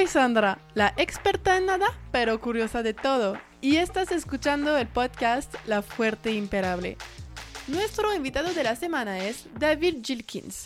Soy 0.00 0.06
Sandra, 0.06 0.58
la 0.72 0.94
experta 0.96 1.58
en 1.58 1.66
nada, 1.66 1.88
pero 2.10 2.40
curiosa 2.40 2.82
de 2.82 2.94
todo, 2.94 3.36
y 3.60 3.76
estás 3.76 4.10
escuchando 4.12 4.78
el 4.78 4.88
podcast 4.88 5.54
La 5.66 5.82
Fuerte 5.82 6.32
Imperable. 6.32 6.96
Nuestro 7.68 8.14
invitado 8.14 8.54
de 8.54 8.64
la 8.64 8.76
semana 8.76 9.18
es 9.18 9.44
David 9.58 9.96
Gilkins, 10.02 10.62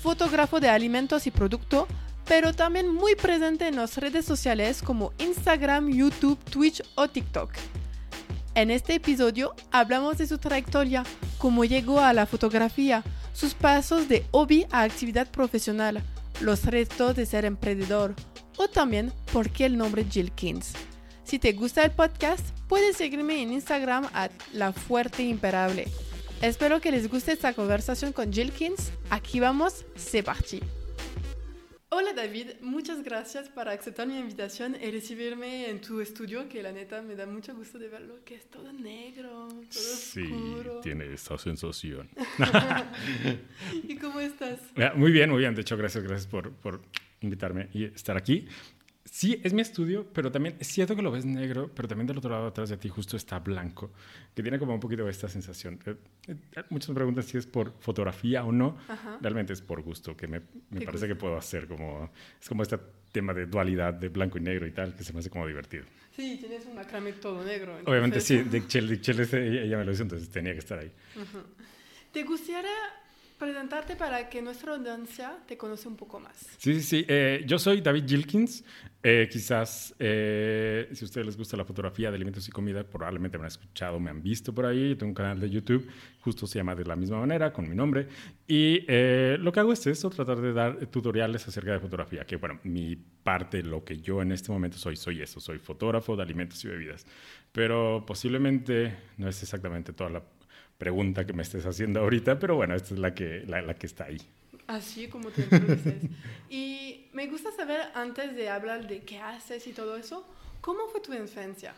fotógrafo 0.00 0.60
de 0.60 0.68
alimentos 0.68 1.26
y 1.26 1.32
producto, 1.32 1.88
pero 2.26 2.52
también 2.52 2.88
muy 2.94 3.16
presente 3.16 3.66
en 3.66 3.74
las 3.74 3.96
redes 3.96 4.24
sociales 4.24 4.82
como 4.82 5.12
Instagram, 5.18 5.88
YouTube, 5.88 6.38
Twitch 6.44 6.80
o 6.94 7.08
TikTok. 7.08 7.50
En 8.54 8.70
este 8.70 8.94
episodio 8.94 9.56
hablamos 9.72 10.16
de 10.18 10.28
su 10.28 10.38
trayectoria, 10.38 11.02
cómo 11.38 11.64
llegó 11.64 11.98
a 11.98 12.12
la 12.12 12.24
fotografía, 12.24 13.02
sus 13.32 13.52
pasos 13.54 14.08
de 14.08 14.24
hobby 14.30 14.64
a 14.70 14.82
actividad 14.82 15.28
profesional, 15.28 16.04
los 16.40 16.64
retos 16.64 17.16
de 17.16 17.26
ser 17.26 17.44
emprendedor 17.44 18.14
o 18.56 18.68
también 18.68 19.12
por 19.32 19.50
qué 19.50 19.66
el 19.66 19.76
nombre 19.76 20.04
Gilkins. 20.04 20.72
Si 21.24 21.38
te 21.38 21.52
gusta 21.52 21.84
el 21.84 21.90
podcast, 21.90 22.46
puedes 22.68 22.96
seguirme 22.96 23.42
en 23.42 23.52
Instagram 23.52 24.08
a 24.14 24.28
La 24.52 24.72
Fuerte 24.72 25.22
Imperable. 25.24 25.88
Espero 26.40 26.80
que 26.80 26.92
les 26.92 27.10
guste 27.10 27.32
esta 27.32 27.52
conversación 27.52 28.12
con 28.12 28.32
Gilkins. 28.32 28.92
Aquí 29.10 29.40
vamos, 29.40 29.84
c'est 29.96 30.24
parti. 30.24 30.60
Hola 31.98 32.12
David, 32.12 32.48
muchas 32.60 33.02
gracias 33.02 33.48
por 33.48 33.70
aceptar 33.70 34.06
mi 34.06 34.18
invitación 34.18 34.76
y 34.78 34.90
recibirme 34.90 35.70
en 35.70 35.80
tu 35.80 36.02
estudio, 36.02 36.46
que 36.46 36.62
la 36.62 36.70
neta 36.70 37.00
me 37.00 37.16
da 37.16 37.24
mucho 37.24 37.54
gusto 37.54 37.78
de 37.78 37.88
verlo, 37.88 38.18
que 38.22 38.34
es 38.34 38.50
todo 38.50 38.70
negro, 38.70 39.48
todo 39.48 39.62
sí, 39.70 40.20
oscuro. 40.20 40.80
tiene 40.82 41.10
esta 41.14 41.38
sensación. 41.38 42.10
¿Y 43.88 43.96
cómo 43.96 44.20
estás? 44.20 44.60
Muy 44.94 45.10
bien, 45.10 45.30
muy 45.30 45.38
bien. 45.38 45.54
De 45.54 45.62
hecho, 45.62 45.78
gracias, 45.78 46.04
gracias 46.04 46.26
por, 46.26 46.52
por 46.52 46.82
invitarme 47.22 47.70
y 47.72 47.84
estar 47.84 48.14
aquí. 48.14 48.46
Sí, 49.10 49.40
es 49.44 49.52
mi 49.52 49.62
estudio, 49.62 50.06
pero 50.12 50.30
también 50.32 50.56
es 50.58 50.66
cierto 50.66 50.96
que 50.96 51.00
lo 51.02 51.10
ves 51.12 51.24
negro, 51.24 51.70
pero 51.74 51.86
también 51.86 52.06
del 52.08 52.18
otro 52.18 52.30
lado 52.30 52.46
atrás 52.48 52.68
de 52.68 52.76
ti 52.76 52.88
justo 52.88 53.16
está 53.16 53.38
blanco, 53.38 53.92
que 54.34 54.42
tiene 54.42 54.58
como 54.58 54.74
un 54.74 54.80
poquito 54.80 55.08
esta 55.08 55.28
sensación. 55.28 55.78
Eh, 55.86 55.94
eh, 56.28 56.62
muchas 56.70 56.88
me 56.90 56.96
preguntan 56.96 57.22
si 57.24 57.38
es 57.38 57.46
por 57.46 57.72
fotografía 57.78 58.44
o 58.44 58.50
no. 58.52 58.76
Ajá. 58.88 59.18
Realmente 59.20 59.52
es 59.52 59.60
por 59.62 59.80
gusto, 59.82 60.16
que 60.16 60.26
me, 60.26 60.40
parece 60.84 61.06
que 61.06 61.14
puedo 61.14 61.36
hacer 61.36 61.66
como... 61.68 62.10
Es 62.40 62.48
como 62.48 62.62
este 62.64 62.78
tema 63.12 63.32
de 63.32 63.46
dualidad 63.46 63.94
de 63.94 64.08
blanco 64.08 64.38
y 64.38 64.40
negro 64.42 64.66
y 64.66 64.72
tal, 64.72 64.94
que 64.94 65.04
se 65.04 65.12
me 65.12 65.20
hace 65.20 65.30
como 65.30 65.46
divertido. 65.46 65.84
Sí, 66.14 66.36
tienes 66.40 66.66
un 66.66 66.74
macramé 66.74 67.12
todo 67.12 67.44
negro. 67.44 67.74
Obviamente 67.86 68.18
entonces- 68.18 68.42
sí, 68.44 68.48
de 68.50 68.66
Chel, 68.66 68.88
de 68.88 69.00
Chel 69.00 69.20
ese- 69.20 69.46
ella, 69.48 69.62
ella 69.62 69.78
me 69.78 69.84
lo 69.84 69.92
hizo, 69.92 70.02
entonces 70.02 70.28
tenía 70.28 70.52
que 70.52 70.58
estar 70.58 70.78
ahí. 70.78 70.90
¿Te 72.12 72.24
gustaría 72.24 72.70
presentarte 73.38 73.96
para 73.96 74.28
que 74.28 74.42
nuestra 74.42 74.74
audiencia 74.74 75.38
te 75.46 75.56
conoce 75.56 75.88
un 75.88 75.96
poco 75.96 76.20
más? 76.20 76.36
Sí, 76.58 76.74
sí, 76.74 76.82
sí. 76.82 77.04
Eh, 77.08 77.44
yo 77.46 77.58
soy 77.58 77.80
David 77.80 78.04
Gilkins. 78.06 78.64
Eh, 79.08 79.28
quizás, 79.30 79.94
eh, 80.00 80.88
si 80.92 81.04
a 81.04 81.06
ustedes 81.06 81.24
les 81.24 81.36
gusta 81.36 81.56
la 81.56 81.64
fotografía 81.64 82.10
de 82.10 82.16
alimentos 82.16 82.48
y 82.48 82.50
comida, 82.50 82.82
probablemente 82.82 83.38
me 83.38 83.44
han 83.44 83.48
escuchado, 83.48 84.00
me 84.00 84.10
han 84.10 84.20
visto 84.20 84.52
por 84.52 84.66
ahí. 84.66 84.88
Yo 84.88 84.96
tengo 84.96 85.10
un 85.10 85.14
canal 85.14 85.38
de 85.38 85.48
YouTube, 85.48 85.88
justo 86.20 86.44
se 86.48 86.58
llama 86.58 86.74
de 86.74 86.84
la 86.84 86.96
misma 86.96 87.20
manera, 87.20 87.52
con 87.52 87.68
mi 87.68 87.76
nombre. 87.76 88.08
Y 88.48 88.84
eh, 88.88 89.36
lo 89.38 89.52
que 89.52 89.60
hago 89.60 89.72
es 89.72 89.86
eso, 89.86 90.10
tratar 90.10 90.40
de 90.40 90.52
dar 90.52 90.86
tutoriales 90.86 91.46
acerca 91.46 91.70
de 91.70 91.78
fotografía. 91.78 92.24
Que 92.24 92.34
bueno, 92.34 92.58
mi 92.64 92.96
parte, 92.96 93.62
lo 93.62 93.84
que 93.84 94.00
yo 94.00 94.22
en 94.22 94.32
este 94.32 94.50
momento 94.50 94.76
soy, 94.76 94.96
soy 94.96 95.22
eso. 95.22 95.38
Soy 95.38 95.60
fotógrafo 95.60 96.16
de 96.16 96.22
alimentos 96.24 96.64
y 96.64 96.68
bebidas. 96.68 97.06
Pero 97.52 98.04
posiblemente 98.04 98.96
no 99.18 99.28
es 99.28 99.40
exactamente 99.40 99.92
toda 99.92 100.10
la 100.10 100.22
pregunta 100.78 101.26
que 101.26 101.32
me 101.32 101.42
estés 101.42 101.64
haciendo 101.66 102.00
ahorita, 102.00 102.38
pero 102.38 102.56
bueno, 102.56 102.74
esta 102.74 102.94
es 102.94 103.00
la 103.00 103.14
que, 103.14 103.44
la, 103.46 103.62
la 103.62 103.74
que 103.74 103.86
está 103.86 104.04
ahí. 104.04 104.20
Así 104.66 105.08
como 105.08 105.30
te 105.30 105.42
introduces. 105.42 105.94
y 106.50 107.06
me 107.12 107.26
gusta 107.28 107.50
saber, 107.52 107.80
antes 107.94 108.34
de 108.34 108.48
hablar 108.48 108.86
de 108.88 109.00
qué 109.02 109.18
haces 109.18 109.66
y 109.66 109.72
todo 109.72 109.96
eso, 109.96 110.26
¿cómo 110.60 110.88
fue 110.88 111.00
tu 111.00 111.12
infancia? 111.14 111.72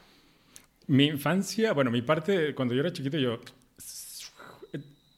Mi 0.86 1.06
infancia, 1.06 1.72
bueno, 1.74 1.90
mi 1.90 2.00
parte, 2.02 2.54
cuando 2.54 2.74
yo 2.74 2.80
era 2.80 2.92
chiquito, 2.92 3.18
yo... 3.18 3.40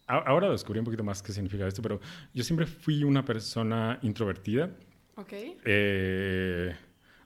a- 0.06 0.16
Ahora 0.18 0.50
descubrí 0.50 0.78
un 0.80 0.84
poquito 0.84 1.04
más 1.04 1.22
qué 1.22 1.32
significa 1.32 1.66
esto, 1.66 1.80
pero 1.82 2.00
yo 2.34 2.42
siempre 2.42 2.66
fui 2.66 3.04
una 3.04 3.24
persona 3.24 3.98
introvertida. 4.02 4.70
¿Ok? 5.14 5.32
Eh, 5.64 6.74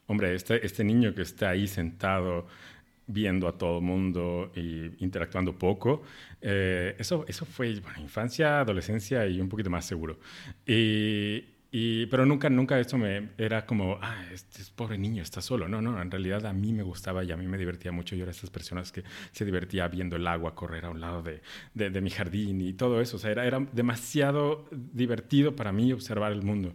hombre, 0.07 0.35
este, 0.35 0.63
este 0.65 0.83
niño 0.83 1.13
que 1.15 1.23
está 1.23 1.49
ahí 1.49 1.67
sentado 1.67 2.45
viendo 3.07 3.47
a 3.47 3.57
todo 3.57 3.77
el 3.79 3.83
mundo 3.83 4.51
y 4.55 5.03
interactuando 5.03 5.57
poco, 5.57 6.03
eh, 6.41 6.95
eso, 6.97 7.25
eso 7.27 7.45
fue 7.45 7.79
bueno, 7.79 8.01
infancia, 8.01 8.61
adolescencia 8.61 9.27
y 9.27 9.39
un 9.39 9.49
poquito 9.49 9.69
más 9.69 9.85
seguro. 9.85 10.19
Y- 11.77 12.05
pero 12.05 12.25
nunca, 12.25 12.49
nunca 12.49 12.79
esto 12.79 12.97
me 12.97 13.29
era 13.37 13.65
como, 13.65 13.97
ah, 14.01 14.23
este 14.31 14.61
es 14.61 14.69
pobre 14.69 14.97
niño, 14.97 15.21
está 15.23 15.41
solo. 15.41 15.67
No, 15.67 15.81
no, 15.81 16.01
en 16.01 16.09
realidad 16.09 16.45
a 16.45 16.53
mí 16.53 16.71
me 16.71 16.83
gustaba 16.83 17.23
y 17.23 17.31
a 17.31 17.37
mí 17.37 17.47
me 17.47 17.57
divertía 17.57 17.91
mucho. 17.91 18.15
Yo 18.15 18.23
era 18.23 18.31
esas 18.31 18.49
personas 18.49 18.91
que 18.93 19.03
se 19.33 19.43
divertía 19.43 19.87
viendo 19.89 20.15
el 20.15 20.25
agua 20.27 20.55
correr 20.55 20.85
a 20.85 20.89
un 20.89 21.01
lado 21.01 21.21
de, 21.21 21.41
de- 21.73 21.89
de 21.89 22.01
mi 22.01 22.09
jardín 22.11 22.61
y 22.61 22.73
todo 22.73 23.01
eso. 23.01 23.17
O 23.17 23.19
sea, 23.19 23.31
era, 23.31 23.45
era 23.45 23.59
demasiado 23.73 24.69
divertido 24.71 25.55
para 25.55 25.71
mí 25.73 25.91
observar 25.91 26.31
el 26.31 26.43
mundo. 26.43 26.73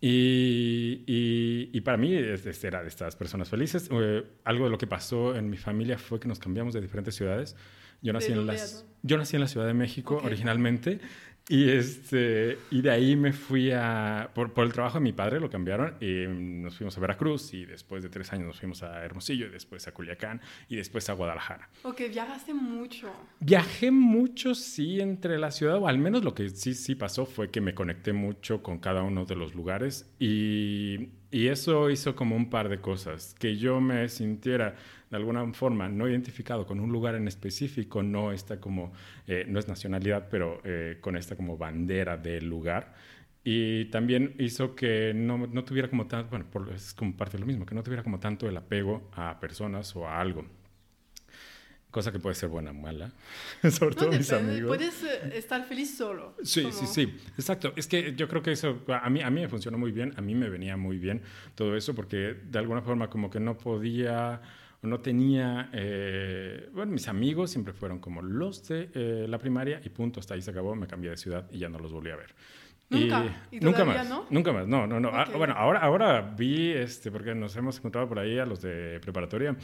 Y, 0.00 1.02
y- 1.06 1.70
y 1.72 1.80
para 1.82 1.96
mí 1.98 2.14
era 2.14 2.82
de 2.82 2.88
estas 2.88 3.16
personas 3.16 3.48
felices. 3.48 3.88
Eh, 3.92 4.24
algo 4.44 4.64
de 4.64 4.70
lo 4.70 4.78
que 4.78 4.86
pasó 4.86 5.36
en 5.36 5.50
mi 5.50 5.56
familia 5.56 5.98
fue 5.98 6.18
que 6.20 6.28
nos 6.28 6.38
cambiamos 6.38 6.72
de 6.74 6.80
diferentes 6.80 7.14
ciudades. 7.14 7.56
Yo 8.00 8.12
nací, 8.12 8.28
¿De 8.32 8.34
en, 8.38 8.46
las, 8.46 8.86
yo 9.02 9.18
nací 9.18 9.36
en 9.36 9.40
la 9.42 9.48
Ciudad 9.48 9.66
de 9.66 9.74
México 9.74 10.16
Ok. 10.18 10.24
originalmente 10.26 11.00
y, 11.58 11.70
este, 11.70 12.58
y 12.70 12.82
de 12.82 12.90
ahí 12.90 13.16
me 13.16 13.32
fui 13.32 13.70
a... 13.72 14.30
Por, 14.34 14.52
por 14.52 14.66
el 14.66 14.72
trabajo 14.72 14.98
de 14.98 15.04
mi 15.04 15.12
padre 15.12 15.40
lo 15.40 15.48
cambiaron 15.48 15.94
y 16.00 16.26
nos 16.28 16.76
fuimos 16.76 16.96
a 16.96 17.00
Veracruz 17.00 17.54
y 17.54 17.64
después 17.64 18.02
de 18.02 18.08
tres 18.08 18.32
años 18.32 18.46
nos 18.46 18.58
fuimos 18.58 18.82
a 18.82 19.04
Hermosillo 19.04 19.46
y 19.46 19.50
después 19.50 19.86
a 19.88 19.92
Culiacán 19.92 20.40
y 20.68 20.76
después 20.76 21.08
a 21.08 21.14
Guadalajara. 21.14 21.68
Ok, 21.82 22.02
viajaste 22.10 22.54
mucho. 22.54 23.10
Viajé 23.40 23.90
mucho, 23.90 24.54
sí, 24.54 25.00
entre 25.00 25.38
la 25.38 25.50
ciudad, 25.50 25.76
o 25.76 25.88
al 25.88 25.98
menos 25.98 26.24
lo 26.24 26.34
que 26.34 26.48
sí, 26.50 26.74
sí 26.74 26.94
pasó 26.94 27.26
fue 27.26 27.50
que 27.50 27.60
me 27.60 27.74
conecté 27.74 28.12
mucho 28.12 28.62
con 28.62 28.78
cada 28.78 29.02
uno 29.02 29.24
de 29.24 29.36
los 29.36 29.54
lugares 29.54 30.10
y, 30.18 31.10
y 31.30 31.48
eso 31.48 31.90
hizo 31.90 32.14
como 32.14 32.36
un 32.36 32.50
par 32.50 32.68
de 32.68 32.80
cosas, 32.80 33.34
que 33.38 33.56
yo 33.56 33.80
me 33.80 34.08
sintiera 34.08 34.76
de 35.10 35.16
alguna 35.16 35.52
forma 35.54 35.88
no 35.88 36.08
identificado 36.08 36.66
con 36.66 36.80
un 36.80 36.90
lugar 36.92 37.14
en 37.14 37.28
específico, 37.28 38.02
no 38.02 38.32
esta 38.32 38.60
como, 38.60 38.92
eh, 39.26 39.44
no 39.48 39.58
es 39.58 39.68
nacionalidad, 39.68 40.28
pero 40.30 40.60
eh, 40.64 40.98
con 41.00 41.16
esta 41.16 41.36
como 41.36 41.56
bandera 41.56 42.16
del 42.16 42.46
lugar. 42.48 42.94
Y 43.44 43.86
también 43.86 44.34
hizo 44.38 44.74
que 44.74 45.12
no, 45.14 45.46
no 45.46 45.64
tuviera 45.64 45.88
como 45.88 46.06
tanto, 46.06 46.28
bueno, 46.30 46.46
por- 46.50 46.70
es 46.72 46.92
como 46.92 47.16
parte 47.16 47.36
de 47.36 47.40
lo 47.40 47.46
mismo, 47.46 47.64
que 47.64 47.74
no 47.74 47.82
tuviera 47.82 48.02
como 48.02 48.18
tanto 48.20 48.48
el 48.48 48.56
apego 48.56 49.08
a 49.14 49.40
personas 49.40 49.94
o 49.96 50.06
a 50.06 50.20
algo. 50.20 50.44
Cosa 51.90 52.12
que 52.12 52.18
puede 52.18 52.34
ser 52.34 52.50
buena 52.50 52.70
o 52.72 52.74
mala, 52.74 53.12
sobre 53.70 53.94
No 53.94 54.02
todo 54.02 54.12
mis 54.12 54.28
depende, 54.28 54.52
amigos. 54.52 54.76
puedes 54.76 55.02
eh, 55.04 55.38
estar 55.38 55.64
feliz 55.64 55.96
solo. 55.96 56.36
Sí, 56.42 56.64
como- 56.64 56.74
sí, 56.74 56.86
sí, 56.86 57.16
exacto. 57.38 57.72
Es 57.76 57.86
que 57.86 58.14
yo 58.14 58.28
creo 58.28 58.42
que 58.42 58.52
eso 58.52 58.82
a 58.88 59.08
mí, 59.08 59.22
a 59.22 59.30
mí 59.30 59.40
me 59.40 59.48
funcionó 59.48 59.78
muy 59.78 59.90
bien, 59.90 60.12
a 60.18 60.20
mí 60.20 60.34
me 60.34 60.50
venía 60.50 60.76
muy 60.76 60.98
bien 60.98 61.22
todo 61.54 61.74
eso, 61.78 61.94
porque 61.94 62.36
de 62.44 62.58
alguna 62.58 62.82
forma 62.82 63.08
como 63.08 63.30
que 63.30 63.40
no 63.40 63.56
podía 63.56 64.42
no 64.82 65.00
tenía, 65.00 65.70
eh, 65.72 66.68
bueno, 66.72 66.92
mis 66.92 67.08
amigos 67.08 67.50
siempre 67.50 67.72
fueron 67.72 67.98
como 67.98 68.22
los 68.22 68.66
de 68.68 68.90
eh, 68.94 69.26
la 69.28 69.38
primaria 69.38 69.80
y 69.84 69.88
punto, 69.88 70.20
hasta 70.20 70.34
ahí 70.34 70.42
se 70.42 70.50
acabó, 70.50 70.74
me 70.76 70.86
cambié 70.86 71.10
de 71.10 71.16
ciudad 71.16 71.48
y 71.50 71.58
ya 71.58 71.68
no 71.68 71.78
los 71.78 71.92
volví 71.92 72.10
a 72.10 72.16
ver. 72.16 72.34
¿Nunca? 72.90 73.46
¿Y 73.50 73.60
nunca 73.60 73.80
todavía 73.80 73.98
más. 74.02 74.08
no? 74.08 74.24
Nunca 74.30 74.52
más, 74.52 74.66
no, 74.66 74.86
no, 74.86 74.98
no. 74.98 75.10
Ah, 75.12 75.26
Ok. 75.28 75.36
bueno, 75.36 75.52
ahora, 75.54 75.80
ahora 75.80 76.22
vi, 76.22 76.70
este, 76.70 77.10
porque 77.10 77.34
nos 77.34 77.54
hemos 77.56 77.76
encontrado 77.76 78.08
por 78.08 78.18
ahí 78.18 78.38
a 78.38 78.46
los 78.46 78.62
de 78.62 78.98
preparatoria 79.00 79.54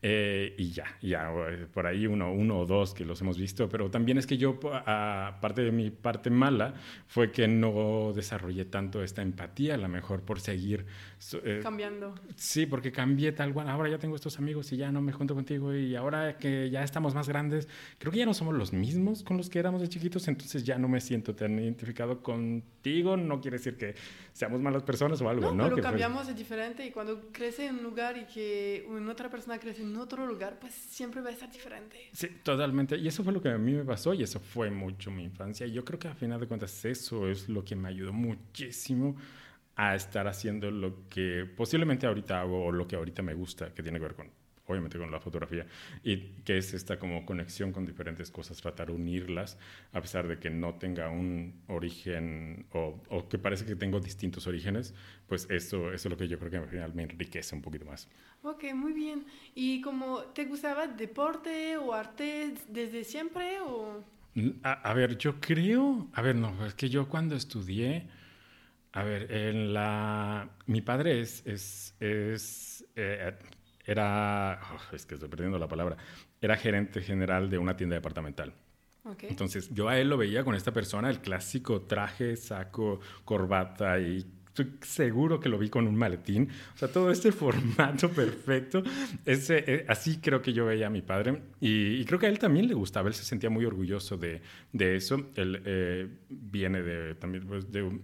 eh, 0.00 0.54
y 0.56 0.70
ya, 0.70 0.84
ya, 1.02 1.30
por 1.72 1.86
ahí 1.86 2.06
uno, 2.06 2.32
uno 2.32 2.60
o 2.60 2.66
dos 2.66 2.94
que 2.94 3.04
los 3.04 3.20
hemos 3.20 3.36
visto, 3.38 3.68
pero 3.68 3.90
también 3.90 4.16
es 4.16 4.26
que 4.26 4.38
yo, 4.38 4.58
aparte 4.86 5.62
de 5.62 5.70
mi 5.72 5.90
parte 5.90 6.30
mala, 6.30 6.72
fue 7.06 7.30
que 7.30 7.46
no 7.46 8.12
desarrollé 8.14 8.64
tanto 8.64 9.02
esta 9.02 9.22
empatía, 9.22 9.74
a 9.74 9.78
lo 9.78 9.88
mejor 9.88 10.22
por 10.22 10.40
seguir. 10.40 10.86
eh, 11.44 11.60
Cambiando. 11.62 12.14
Sí, 12.36 12.66
porque 12.66 12.90
cambié 12.90 13.32
tal 13.32 13.52
cual. 13.52 13.68
Ahora 13.68 13.90
ya 13.90 13.98
tengo 13.98 14.16
estos 14.16 14.38
amigos 14.38 14.72
y 14.72 14.76
ya 14.78 14.90
no 14.90 15.00
me 15.02 15.12
junto 15.12 15.34
contigo. 15.34 15.74
Y 15.74 15.94
ahora 15.94 16.38
que 16.38 16.70
ya 16.70 16.82
estamos 16.82 17.14
más 17.14 17.28
grandes, 17.28 17.68
creo 17.98 18.10
que 18.12 18.18
ya 18.18 18.26
no 18.26 18.34
somos 18.34 18.54
los 18.54 18.72
mismos 18.72 19.22
con 19.22 19.36
los 19.36 19.50
que 19.50 19.58
éramos 19.58 19.80
de 19.82 19.88
chiquitos. 19.88 20.26
Entonces 20.28 20.64
ya 20.64 20.78
no 20.78 20.88
me 20.88 21.00
siento 21.00 21.34
tan 21.34 21.58
identificado 21.58 22.22
contigo. 22.82 23.16
No 23.16 23.40
quiere 23.40 23.58
decir 23.58 23.76
que 23.76 23.94
seamos 24.32 24.60
malas 24.60 24.82
personas 24.82 25.20
o 25.20 25.28
algo, 25.28 25.46
No, 25.48 25.54
¿no? 25.54 25.64
pero 25.64 25.76
Que, 25.76 25.82
cambiamos 25.82 26.28
es 26.28 26.36
diferente 26.36 26.84
y 26.84 26.90
cuando 26.90 27.28
crece 27.32 27.66
en 27.66 27.76
un 27.76 27.82
lugar 27.84 28.16
y 28.16 28.24
que 28.26 28.84
una 28.88 29.12
otra 29.12 29.30
persona 29.30 29.58
crece 29.58 29.82
en 29.82 29.96
otro 29.96 30.26
lugar, 30.26 30.58
pues 30.60 30.74
siempre 30.74 31.20
va 31.20 31.28
a 31.28 31.32
estar 31.32 31.50
diferente. 31.50 32.08
Sí, 32.12 32.28
totalmente. 32.42 32.96
Y 32.96 33.06
eso 33.08 33.22
fue 33.22 33.32
lo 33.32 33.40
que 33.40 33.50
a 33.50 33.58
mí 33.58 33.72
me 33.72 33.84
pasó 33.84 34.14
y 34.14 34.22
eso 34.22 34.40
fue 34.40 34.70
mucho 34.70 35.10
mi 35.10 35.24
infancia. 35.24 35.66
Y 35.66 35.72
yo 35.72 35.84
creo 35.84 35.98
que 35.98 36.08
a 36.08 36.14
final 36.14 36.40
de 36.40 36.46
cuentas 36.46 36.84
eso 36.84 37.28
es 37.28 37.48
lo 37.48 37.64
que 37.64 37.76
me 37.76 37.88
ayudó 37.88 38.12
muchísimo 38.12 39.16
a 39.76 39.94
estar 39.94 40.26
haciendo 40.28 40.70
lo 40.70 41.08
que 41.08 41.46
posiblemente 41.56 42.06
ahorita 42.06 42.40
hago 42.40 42.66
o 42.66 42.72
lo 42.72 42.86
que 42.86 42.96
ahorita 42.96 43.22
me 43.22 43.32
gusta, 43.34 43.72
que 43.72 43.82
tiene 43.82 43.98
que 43.98 44.04
ver 44.04 44.14
con 44.14 44.41
obviamente 44.66 44.98
con 44.98 45.10
la 45.10 45.20
fotografía, 45.20 45.66
y 46.02 46.18
que 46.44 46.58
es 46.58 46.74
esta 46.74 46.98
como 46.98 47.26
conexión 47.26 47.72
con 47.72 47.84
diferentes 47.84 48.30
cosas, 48.30 48.60
tratar 48.60 48.88
de 48.88 48.94
unirlas, 48.94 49.58
a 49.92 50.00
pesar 50.00 50.28
de 50.28 50.38
que 50.38 50.50
no 50.50 50.74
tenga 50.76 51.10
un 51.10 51.62
origen 51.68 52.66
o, 52.72 53.00
o 53.08 53.28
que 53.28 53.38
parece 53.38 53.64
que 53.64 53.76
tengo 53.76 54.00
distintos 54.00 54.46
orígenes, 54.46 54.94
pues 55.26 55.46
esto, 55.50 55.92
eso 55.92 56.08
es 56.08 56.10
lo 56.10 56.16
que 56.16 56.28
yo 56.28 56.38
creo 56.38 56.50
que 56.50 56.56
al 56.58 56.68
final 56.68 56.94
me 56.94 57.02
enriquece 57.04 57.54
un 57.54 57.62
poquito 57.62 57.84
más. 57.86 58.08
Ok, 58.42 58.64
muy 58.74 58.92
bien. 58.92 59.24
¿Y 59.54 59.80
como 59.80 60.20
te 60.34 60.44
gustaba 60.44 60.86
deporte 60.86 61.76
o 61.76 61.92
arte 61.92 62.54
desde 62.68 63.04
siempre 63.04 63.60
o...? 63.60 64.04
A, 64.62 64.72
a 64.72 64.94
ver, 64.94 65.18
yo 65.18 65.40
creo, 65.40 66.08
a 66.14 66.22
ver, 66.22 66.36
no, 66.36 66.64
es 66.64 66.74
que 66.74 66.88
yo 66.88 67.08
cuando 67.08 67.36
estudié, 67.36 68.08
a 68.92 69.02
ver, 69.04 69.30
en 69.30 69.74
la, 69.74 70.48
mi 70.66 70.80
padre 70.80 71.20
es, 71.20 71.46
es, 71.46 71.94
es 72.00 72.84
eh, 72.96 73.32
era, 73.84 74.60
oh, 74.74 74.94
es 74.94 75.06
que 75.06 75.14
estoy 75.14 75.28
perdiendo 75.28 75.58
la 75.58 75.68
palabra, 75.68 75.96
era 76.40 76.56
gerente 76.56 77.00
general 77.00 77.50
de 77.50 77.58
una 77.58 77.76
tienda 77.76 77.96
departamental. 77.96 78.54
Okay. 79.04 79.30
Entonces 79.30 79.68
yo 79.72 79.88
a 79.88 79.98
él 79.98 80.08
lo 80.08 80.16
veía 80.16 80.44
con 80.44 80.54
esta 80.54 80.72
persona, 80.72 81.10
el 81.10 81.20
clásico 81.20 81.82
traje, 81.82 82.36
saco, 82.36 83.00
corbata 83.24 83.98
y 83.98 84.24
estoy 84.52 84.74
seguro 84.82 85.40
que 85.40 85.48
lo 85.48 85.58
vi 85.58 85.70
con 85.70 85.86
un 85.88 85.96
maletín. 85.96 86.48
O 86.74 86.78
sea, 86.78 86.88
todo 86.88 87.10
este 87.10 87.32
formato 87.32 88.10
perfecto. 88.10 88.82
Ese, 89.24 89.64
eh, 89.66 89.84
así 89.88 90.18
creo 90.18 90.42
que 90.42 90.52
yo 90.52 90.66
veía 90.66 90.86
a 90.86 90.90
mi 90.90 91.02
padre. 91.02 91.42
Y, 91.60 91.96
y, 91.96 92.04
creo 92.04 92.18
que 92.18 92.26
a 92.26 92.28
él 92.28 92.38
también 92.38 92.68
le 92.68 92.74
gustaba. 92.74 93.08
Él 93.08 93.14
se 93.14 93.24
sentía 93.24 93.50
muy 93.50 93.64
orgulloso 93.64 94.16
de, 94.16 94.42
de 94.72 94.96
eso. 94.96 95.30
Él 95.34 95.62
eh, 95.64 96.08
viene 96.28 96.82
de, 96.82 97.14
también 97.14 97.46
pues, 97.46 97.72
de 97.72 97.82
un 97.82 98.02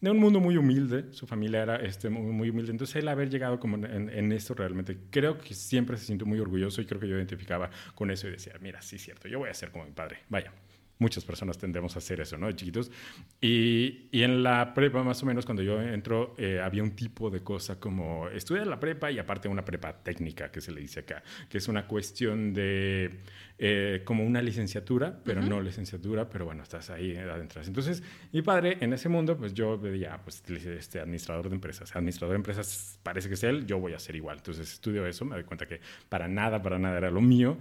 de 0.00 0.10
un 0.10 0.18
mundo 0.18 0.40
muy 0.40 0.56
humilde, 0.56 1.12
su 1.12 1.26
familia 1.26 1.62
era 1.62 1.76
este, 1.76 2.08
muy, 2.08 2.50
humilde, 2.50 2.70
entonces 2.70 2.96
él 2.96 3.08
haber 3.08 3.28
llegado 3.28 3.60
como 3.60 3.76
en, 3.76 4.08
en, 4.08 4.32
esto 4.32 4.54
realmente, 4.54 4.96
creo 5.10 5.38
que 5.38 5.54
siempre 5.54 5.96
se 5.98 6.06
sintió 6.06 6.26
muy 6.26 6.40
orgulloso 6.40 6.80
y 6.80 6.86
creo 6.86 7.00
que 7.00 7.08
yo 7.08 7.16
identificaba 7.16 7.70
con 7.94 8.10
eso 8.10 8.26
y 8.26 8.30
decía, 8.30 8.54
mira, 8.60 8.80
sí, 8.80 8.98
cierto, 8.98 9.28
yo 9.28 9.38
voy 9.38 9.50
a 9.50 9.54
ser 9.54 9.70
como 9.70 9.84
mi 9.84 9.92
padre, 9.92 10.20
vaya. 10.28 10.52
Muchas 11.00 11.24
personas 11.24 11.58
tendemos 11.58 11.96
a 11.96 11.98
hacer 11.98 12.20
eso, 12.20 12.38
¿no? 12.38 12.46
De 12.46 12.54
chiquitos. 12.54 12.92
Y, 13.40 14.08
y 14.12 14.22
en 14.22 14.44
la 14.44 14.72
prepa, 14.72 15.02
más 15.02 15.20
o 15.22 15.26
menos, 15.26 15.44
cuando 15.44 15.62
yo 15.64 15.82
entro, 15.82 16.36
eh, 16.38 16.60
había 16.62 16.84
un 16.84 16.92
tipo 16.92 17.28
de 17.30 17.40
cosa 17.40 17.80
como 17.80 18.28
estudiar 18.28 18.68
la 18.68 18.78
prepa 18.78 19.10
y 19.10 19.18
aparte 19.18 19.48
una 19.48 19.64
prepa 19.64 19.92
técnica, 20.02 20.52
que 20.52 20.60
se 20.60 20.70
le 20.70 20.80
dice 20.80 21.00
acá, 21.00 21.22
que 21.48 21.58
es 21.58 21.66
una 21.66 21.86
cuestión 21.88 22.54
de 22.54 23.20
eh, 23.58 24.02
como 24.04 24.24
una 24.24 24.40
licenciatura, 24.40 25.20
pero 25.24 25.40
uh 25.40 25.44
-huh. 25.44 25.48
no 25.48 25.60
licenciatura, 25.60 26.28
pero 26.30 26.44
bueno, 26.44 26.62
estás 26.62 26.90
ahí 26.90 27.16
adentro. 27.16 27.62
Entonces, 27.62 28.02
mi 28.32 28.42
padre, 28.42 28.78
en 28.80 28.92
ese 28.92 29.08
mundo, 29.08 29.36
pues 29.36 29.52
yo 29.52 29.78
veía, 29.78 30.18
pues, 30.22 30.42
este 30.50 31.00
administrador 31.00 31.48
de 31.48 31.56
empresas. 31.56 31.94
Administrador 31.96 32.32
de 32.34 32.36
empresas 32.36 32.98
parece 33.02 33.28
que 33.28 33.34
es 33.34 33.42
él, 33.44 33.66
yo 33.66 33.78
voy 33.78 33.92
a 33.92 33.98
ser 33.98 34.16
igual. 34.16 34.38
Entonces, 34.38 34.72
estudio 34.72 35.06
eso, 35.06 35.24
me 35.24 35.34
doy 35.34 35.44
cuenta 35.44 35.66
que 35.66 35.80
para 36.08 36.28
nada, 36.28 36.62
para 36.62 36.78
nada 36.78 36.98
era 36.98 37.10
lo 37.10 37.20
mío. 37.20 37.58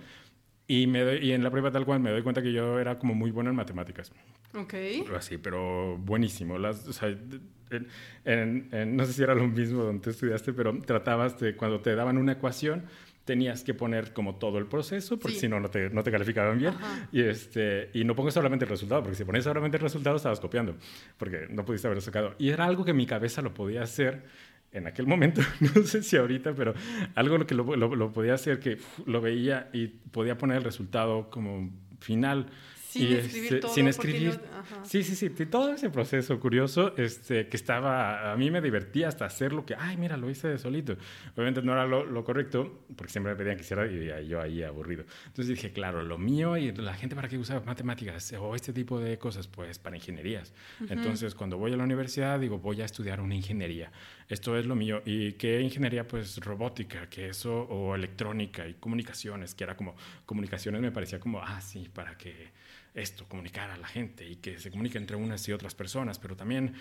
Y, 0.69 0.85
me 0.85 1.01
doy, 1.01 1.17
y 1.17 1.31
en 1.31 1.43
la 1.43 1.49
prueba 1.49 1.71
tal 1.71 1.83
cual 1.83 1.99
me 1.99 2.11
doy 2.11 2.21
cuenta 2.21 2.43
que 2.43 2.53
yo 2.53 2.79
era 2.79 2.99
como 2.99 3.15
muy 3.15 3.31
bueno 3.31 3.49
en 3.49 3.55
matemáticas. 3.55 4.11
Ok. 4.53 4.75
Así, 5.17 5.39
pero 5.39 5.97
buenísimo. 5.97 6.59
Las, 6.59 6.87
o 6.87 6.93
sea, 6.93 7.09
en, 7.09 7.87
en, 8.23 8.69
en, 8.71 8.95
no 8.95 9.03
sé 9.05 9.13
si 9.13 9.23
era 9.23 9.33
lo 9.33 9.47
mismo 9.47 9.83
donde 9.83 10.11
estudiaste, 10.11 10.53
pero 10.53 10.77
tratabas 10.81 11.39
de 11.39 11.55
cuando 11.55 11.81
te 11.81 11.95
daban 11.95 12.19
una 12.19 12.33
ecuación, 12.33 12.83
tenías 13.25 13.63
que 13.63 13.73
poner 13.73 14.13
como 14.13 14.35
todo 14.35 14.59
el 14.59 14.67
proceso, 14.67 15.17
porque 15.17 15.35
sí. 15.35 15.41
si 15.41 15.47
no, 15.47 15.59
no 15.59 15.69
te, 15.69 15.89
no 15.89 16.03
te 16.03 16.11
calificaban 16.11 16.59
bien. 16.59 16.75
Y, 17.11 17.21
este, 17.21 17.89
y 17.93 18.03
no 18.03 18.15
pongo 18.15 18.29
solamente 18.29 18.65
el 18.65 18.69
resultado, 18.69 19.01
porque 19.01 19.15
si 19.15 19.25
ponías 19.25 19.45
solamente 19.45 19.77
el 19.77 19.81
resultado 19.81 20.17
estabas 20.17 20.39
copiando, 20.39 20.75
porque 21.17 21.47
no 21.49 21.65
pudiste 21.65 21.87
haberlo 21.87 22.01
sacado. 22.01 22.35
Y 22.37 22.49
era 22.49 22.65
algo 22.65 22.85
que 22.85 22.93
mi 22.93 23.07
cabeza 23.07 23.41
lo 23.41 23.55
podía 23.55 23.81
hacer 23.81 24.23
en 24.71 24.87
aquel 24.87 25.07
momento, 25.07 25.41
no 25.75 25.83
sé 25.83 26.03
si 26.03 26.17
ahorita, 26.17 26.53
pero 26.53 26.73
algo 27.15 27.45
que 27.45 27.55
lo, 27.55 27.75
lo, 27.75 27.95
lo 27.95 28.11
podía 28.11 28.33
hacer, 28.33 28.59
que 28.59 28.77
lo 29.05 29.21
veía 29.21 29.69
y 29.73 29.87
podía 29.87 30.37
poner 30.37 30.57
el 30.57 30.63
resultado 30.63 31.29
como 31.29 31.69
final. 31.99 32.47
Sin 32.89 33.03
y 33.03 33.13
escribir 33.13 33.43
este, 33.43 33.59
todo. 33.59 33.73
Sin 33.75 33.87
escribir. 33.87 34.41
No, 34.71 34.83
sí, 34.83 35.03
sí, 35.03 35.15
sí. 35.15 35.29
Todo 35.45 35.71
ese 35.71 35.91
proceso 35.91 36.39
curioso 36.39 36.95
este, 36.97 37.47
que 37.47 37.55
estaba, 37.55 38.31
a 38.31 38.35
mí 38.35 38.49
me 38.49 38.61
divertía 38.61 39.07
hasta 39.07 39.25
hacerlo 39.25 39.63
que, 39.63 39.75
ay, 39.77 39.95
mira, 39.95 40.17
lo 40.17 40.27
hice 40.27 40.47
de 40.47 40.57
solito. 40.57 40.97
Obviamente 41.35 41.61
no 41.61 41.73
era 41.73 41.85
lo, 41.85 42.03
lo 42.03 42.23
correcto, 42.23 42.85
porque 42.95 43.11
siempre 43.11 43.33
me 43.33 43.37
pedían 43.37 43.57
que 43.57 43.61
hiciera 43.61 43.85
y 43.85 44.27
yo 44.27 44.41
ahí 44.41 44.63
aburrido. 44.63 45.03
Entonces 45.27 45.55
dije, 45.55 45.71
claro, 45.71 46.01
lo 46.01 46.17
mío 46.17 46.57
y 46.57 46.71
la 46.71 46.95
gente 46.95 47.15
para 47.15 47.29
qué 47.29 47.37
usa 47.37 47.59
matemáticas 47.59 48.33
o 48.33 48.55
este 48.55 48.73
tipo 48.73 48.99
de 48.99 49.19
cosas, 49.19 49.47
pues 49.47 49.77
para 49.77 49.95
ingenierías. 49.95 50.51
Uh 50.79 50.85
-huh. 50.85 50.91
Entonces 50.93 51.35
cuando 51.35 51.59
voy 51.59 51.73
a 51.73 51.77
la 51.77 51.83
universidad 51.83 52.39
digo, 52.39 52.57
voy 52.57 52.81
a 52.81 52.85
estudiar 52.85 53.21
una 53.21 53.35
ingeniería. 53.35 53.91
Esto 54.27 54.57
es 54.57 54.65
lo 54.65 54.73
mío. 54.75 55.03
¿Y 55.05 55.33
qué 55.33 55.61
ingeniería? 55.61 56.07
Pues 56.07 56.37
robótica, 56.37 57.07
que 57.07 57.29
eso, 57.29 57.53
o 57.69 57.93
electrónica 57.93 58.67
y 58.67 58.73
comunicaciones, 58.73 59.53
que 59.53 59.63
era 59.63 59.77
como, 59.77 59.95
comunicaciones 60.25 60.81
me 60.81 60.91
parecía 60.91 61.19
como, 61.19 61.39
ah, 61.39 61.61
sí, 61.61 61.87
para 61.93 62.17
que 62.17 62.49
esto, 62.93 63.25
comunicar 63.27 63.69
a 63.69 63.77
la 63.77 63.87
gente 63.87 64.27
y 64.27 64.37
que 64.37 64.59
se 64.59 64.71
comunique 64.71 64.97
entre 64.97 65.15
unas 65.15 65.47
y 65.47 65.53
otras 65.53 65.75
personas, 65.75 66.19
pero 66.19 66.35
también, 66.35 66.73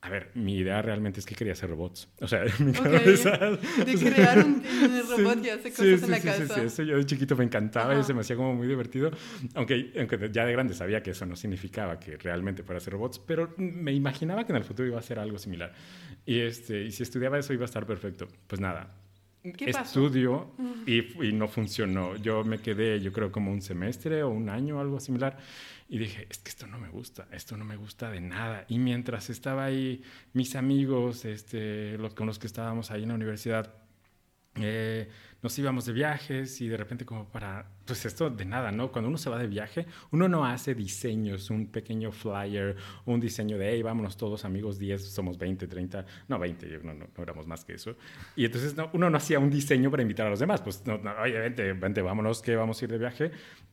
a 0.00 0.08
ver, 0.08 0.30
mi 0.34 0.56
idea 0.56 0.80
realmente 0.82 1.20
es 1.20 1.26
que 1.26 1.34
quería 1.34 1.52
hacer 1.52 1.70
robots. 1.70 2.08
O 2.20 2.28
sea, 2.28 2.44
mi 2.58 2.70
okay. 2.70 2.82
cabeza... 2.82 3.30
De 3.38 3.94
crear 4.12 4.38
un, 4.44 4.62
robot 5.16 5.38
sí, 5.40 5.46
y 5.46 5.48
hacer 5.50 5.72
cosas 5.72 5.86
sí, 5.86 5.92
en 5.92 5.98
sí, 5.98 6.10
la 6.10 6.16
sí, 6.16 6.22
casa. 6.22 6.54
Sí, 6.54 6.60
eso 6.60 6.82
yo 6.82 6.96
de 6.96 7.06
chiquito 7.06 7.36
me 7.36 7.44
encantaba 7.44 7.92
Ajá. 7.92 8.00
y 8.00 8.04
se 8.04 8.14
me 8.14 8.20
hacía 8.20 8.36
como 8.36 8.54
muy 8.54 8.66
divertido, 8.66 9.10
aunque, 9.54 9.92
aunque 9.98 10.30
ya 10.32 10.44
de 10.44 10.52
grande 10.52 10.74
sabía 10.74 11.02
que 11.02 11.10
eso 11.10 11.26
no 11.26 11.36
significaba 11.36 11.98
que 11.98 12.16
realmente 12.16 12.62
fuera 12.62 12.78
hacer 12.78 12.92
robots, 12.92 13.18
pero 13.18 13.54
me 13.56 13.92
imaginaba 13.92 14.44
que 14.44 14.52
en 14.52 14.56
el 14.56 14.64
futuro 14.64 14.88
iba 14.88 14.98
a 14.98 15.02
ser 15.02 15.18
algo 15.18 15.38
similar. 15.38 15.72
Y, 16.24 16.40
este, 16.40 16.82
y 16.82 16.90
si 16.90 17.02
estudiaba 17.02 17.38
eso 17.38 17.52
iba 17.52 17.62
a 17.62 17.66
estar 17.66 17.86
perfecto. 17.86 18.28
Pues 18.46 18.60
nada, 18.60 18.94
estudio 19.58 20.52
y, 20.86 21.26
y, 21.26 21.32
no 21.32 21.48
funcionó. 21.48 22.16
Yo 22.16 22.44
me 22.44 22.58
quedé, 22.58 23.00
yo 23.00 23.12
creo, 23.12 23.30
como 23.30 23.52
un 23.52 23.62
semestre 23.62 24.22
o 24.22 24.30
un 24.30 24.48
año, 24.48 24.80
algo 24.80 25.00
similar. 25.00 25.38
Y 25.88 25.98
dije, 25.98 26.26
es 26.28 26.38
que 26.38 26.50
esto 26.50 26.66
no 26.66 26.78
me 26.78 26.88
gusta, 26.88 27.28
esto 27.30 27.56
no 27.56 27.64
me 27.64 27.76
gusta 27.76 28.10
de 28.10 28.20
nada. 28.20 28.64
Y 28.68 28.78
mientras 28.78 29.30
estaba 29.30 29.64
ahí, 29.64 30.02
mis 30.32 30.56
amigos, 30.56 31.24
este, 31.24 31.96
los 31.98 32.14
con 32.14 32.26
los 32.26 32.38
que 32.38 32.46
estábamos 32.48 32.90
ahí 32.90 33.04
en 33.04 33.10
la 33.10 33.14
universidad, 33.14 33.72
eh, 34.56 35.08
nos 35.42 35.58
íbamos 35.58 35.86
de 35.86 35.92
viajes 35.92 36.60
y 36.60 36.68
de 36.68 36.76
repente 36.76 37.04
como 37.04 37.28
para, 37.28 37.66
pues 37.84 38.04
esto 38.04 38.30
de 38.30 38.44
nada, 38.44 38.72
¿no? 38.72 38.90
Cuando 38.90 39.08
uno 39.08 39.18
se 39.18 39.30
va 39.30 39.38
de 39.38 39.46
viaje, 39.46 39.86
uno 40.10 40.28
no 40.28 40.44
hace 40.44 40.74
diseños, 40.74 41.50
un 41.50 41.68
pequeño 41.68 42.10
flyer, 42.12 42.76
un 43.04 43.20
diseño 43.20 43.58
de, 43.58 43.70
hey, 43.70 43.82
vámonos 43.82 44.16
todos 44.16 44.44
amigos, 44.44 44.78
10, 44.78 45.10
somos 45.10 45.38
20, 45.38 45.66
30, 45.66 46.06
no 46.28 46.38
20, 46.38 46.80
no, 46.82 46.94
no, 46.94 47.06
no 47.16 47.22
éramos 47.22 47.46
más 47.46 47.64
que 47.64 47.74
eso. 47.74 47.96
Y 48.34 48.44
entonces 48.44 48.76
no, 48.76 48.90
uno 48.92 49.10
no 49.10 49.16
hacía 49.16 49.38
un 49.38 49.50
diseño 49.50 49.90
para 49.90 50.02
invitar 50.02 50.26
a 50.26 50.30
los 50.30 50.40
demás, 50.40 50.62
pues 50.62 50.84
no, 50.86 50.98
no, 50.98 51.12
oye, 51.20 51.38
vente, 51.38 51.72
vente, 51.72 52.02
vámonos, 52.02 52.42
que 52.42 52.56
vamos 52.56 52.80
a 52.80 52.84
ir 52.84 52.90
de 52.90 52.98
viaje, 52.98 53.30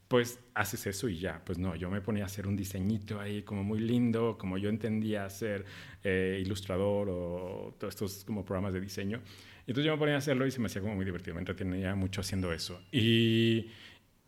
pues 0.08 0.40
haces 0.54 0.86
eso 0.86 1.10
y 1.10 1.18
ya, 1.18 1.42
pues 1.44 1.58
no, 1.58 1.76
yo 1.76 1.90
me 1.90 2.02
ponía 2.02 2.24
a 2.24 2.26
hacer 2.28 2.46
un 2.46 2.56
diseñito 2.56 3.20
ahí 3.20 3.42
como 3.42 3.64
muy 3.64 3.80
lindo, 3.80 4.38
como 4.38 4.58
yo 4.58 4.70
entendía 4.70 5.30
ser 5.30 5.66
eh, 6.04 6.40
ilustrador 6.40 7.10
o 7.10 7.76
todos 7.80 7.96
estos 7.96 8.24
como 8.24 8.46
programas 8.46 8.74
de 8.74 8.82
diseño. 8.82 9.22
Entonces 9.66 9.86
yo 9.86 9.94
me 9.94 9.98
ponía 9.98 10.16
a 10.16 10.18
hacerlo 10.18 10.46
y 10.46 10.52
se 10.52 10.60
me 10.60 10.68
hacía 10.68 10.82
como 10.82 10.96
muy 10.96 11.06
divertido, 11.06 11.36
me 11.36 11.42
entretenía 11.42 11.96
mucho 11.96 12.22
haciendo 12.22 12.52
eso. 12.52 12.82
Y, 12.92 13.72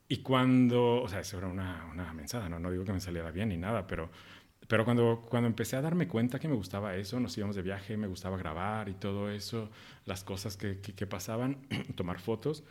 y 0.08 0.18
cuando, 0.18 1.01
o 1.01 1.08
sea, 1.08 1.20
eso 1.20 1.38
era 1.38 1.48
una, 1.48 1.86
una 1.92 2.13
mensada, 2.13 2.48
¿no? 2.48 2.60
no 2.60 2.72
digo 2.72 2.86
que 2.86 2.94
me 2.94 3.01
saliera 3.01 3.32
bien 3.32 3.50
ni 3.50 3.58
nada, 3.58 3.86
pero, 3.86 4.10
pero 4.68 4.86
cuando, 4.86 5.25
cuando 5.30 5.48
empecé 5.48 5.75
a 5.75 5.82
darme 5.82 6.08
cuenta 6.08 6.39
que 6.39 6.48
me 6.48 6.56
gustaba 6.56 6.96
eso, 6.96 7.20
nos 7.20 7.38
íbamos 7.38 7.56
de 7.56 7.63
viaje, 7.63 7.98
me 7.98 8.08
gustaba 8.08 8.38
grabar 8.38 8.88
y 8.88 8.94
todo 8.94 9.30
eso, 9.30 9.70
las 10.06 10.24
cosas 10.24 10.56
que, 10.56 10.80
que, 10.80 10.94
que 10.94 11.06
pasaban, 11.06 11.68
tomar 11.96 12.20
fotos, 12.20 12.63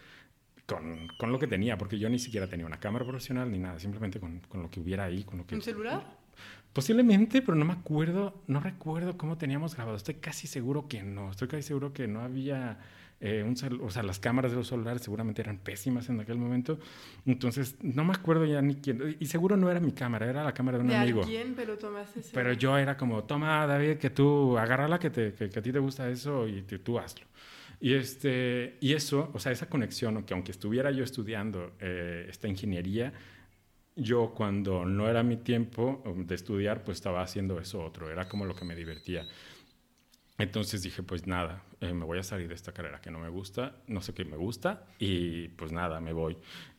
con, 0.66 1.08
con, 1.18 1.30
lo 1.30 1.38
que 1.38 1.46
tenía, 1.46 1.76
porque 1.76 1.98
yo 1.98 2.08
ni 2.08 2.18
siquiera 2.18 2.48
tenía 2.48 2.64
una 2.64 2.80
cámara 2.80 3.04
profesional 3.04 3.50
ni 3.50 3.58
nada, 3.58 3.78
simplemente 3.78 4.18
con, 4.18 4.40
con 4.40 4.62
lo 4.62 4.70
que 4.70 4.80
hubiera 4.80 5.04
ahí. 5.04 5.22
Con 5.24 5.38
lo 5.38 5.46
que, 5.46 5.54
¿Un 5.54 5.62
celular? 5.62 6.23
Posiblemente, 6.74 7.40
pero 7.40 7.54
no 7.54 7.64
me 7.64 7.72
acuerdo, 7.72 8.42
no 8.48 8.60
recuerdo 8.60 9.16
cómo 9.16 9.38
teníamos 9.38 9.76
grabado. 9.76 9.96
Estoy 9.96 10.16
casi 10.16 10.46
seguro 10.46 10.88
que 10.88 11.02
no. 11.02 11.30
Estoy 11.30 11.48
casi 11.48 11.62
seguro 11.62 11.92
que 11.92 12.08
no 12.08 12.20
había 12.20 12.78
eh, 13.20 13.42
un 13.42 13.54
o 13.80 13.90
sea, 13.90 14.02
las 14.02 14.18
cámaras 14.18 14.50
de 14.50 14.58
los 14.58 14.68
celulares 14.68 15.00
seguramente 15.00 15.40
eran 15.40 15.58
pésimas 15.58 16.08
en 16.08 16.20
aquel 16.20 16.36
momento. 16.36 16.78
Entonces, 17.24 17.76
no 17.80 18.04
me 18.04 18.12
acuerdo 18.12 18.44
ya 18.44 18.60
ni 18.60 18.74
quién. 18.74 19.16
Y 19.18 19.26
seguro 19.26 19.56
no 19.56 19.70
era 19.70 19.80
mi 19.80 19.92
cámara, 19.92 20.28
era 20.28 20.42
la 20.42 20.52
cámara 20.52 20.78
de 20.78 20.82
un 20.84 20.90
de 20.90 20.96
amigo. 20.96 21.22
Alguien, 21.22 21.54
pero 21.54 21.78
tomaste 21.78 22.20
ese... 22.20 22.30
Pero 22.34 22.52
yo 22.52 22.76
era 22.76 22.96
como, 22.96 23.22
toma, 23.24 23.66
David, 23.66 23.98
que 23.98 24.10
tú 24.10 24.58
agárrala, 24.58 24.98
que, 24.98 25.10
te, 25.10 25.32
que, 25.32 25.48
que 25.48 25.58
a 25.58 25.62
ti 25.62 25.72
te 25.72 25.78
gusta 25.78 26.08
eso 26.10 26.48
y 26.48 26.62
te, 26.62 26.80
tú 26.80 26.98
hazlo. 26.98 27.24
Y, 27.80 27.94
este, 27.94 28.76
y 28.80 28.92
eso, 28.94 29.30
o 29.32 29.38
sea, 29.38 29.52
esa 29.52 29.68
conexión, 29.68 30.24
que 30.24 30.34
aunque 30.34 30.52
estuviera 30.52 30.90
yo 30.90 31.04
estudiando 31.04 31.72
eh, 31.80 32.26
esta 32.28 32.48
ingeniería, 32.48 33.12
yo 33.96 34.34
cuando 34.34 34.84
no 34.84 35.08
era 35.08 35.22
mi 35.22 35.36
tiempo 35.36 36.02
um, 36.04 36.26
de 36.26 36.34
estudiar, 36.34 36.84
pues 36.84 36.98
estaba 36.98 37.22
haciendo 37.22 37.58
eso 37.60 37.82
otro, 37.84 38.10
era 38.10 38.28
como 38.28 38.44
lo 38.44 38.54
que 38.54 38.64
me 38.64 38.74
divertía. 38.74 39.26
Entonces 40.36 40.82
dije, 40.82 41.02
pues 41.02 41.26
nada, 41.26 41.62
eh, 41.80 41.92
me 41.92 42.04
voy 42.04 42.18
a 42.18 42.24
salir 42.24 42.48
de 42.48 42.54
esta 42.54 42.72
carrera 42.72 43.00
que 43.00 43.10
no 43.10 43.20
me 43.20 43.28
gusta, 43.28 43.76
no 43.86 44.00
sé 44.00 44.12
qué 44.14 44.24
me 44.24 44.36
gusta, 44.36 44.86
y 44.98 45.48
pues 45.48 45.70
nada, 45.70 46.00
me 46.00 46.12
voy. 46.12 46.36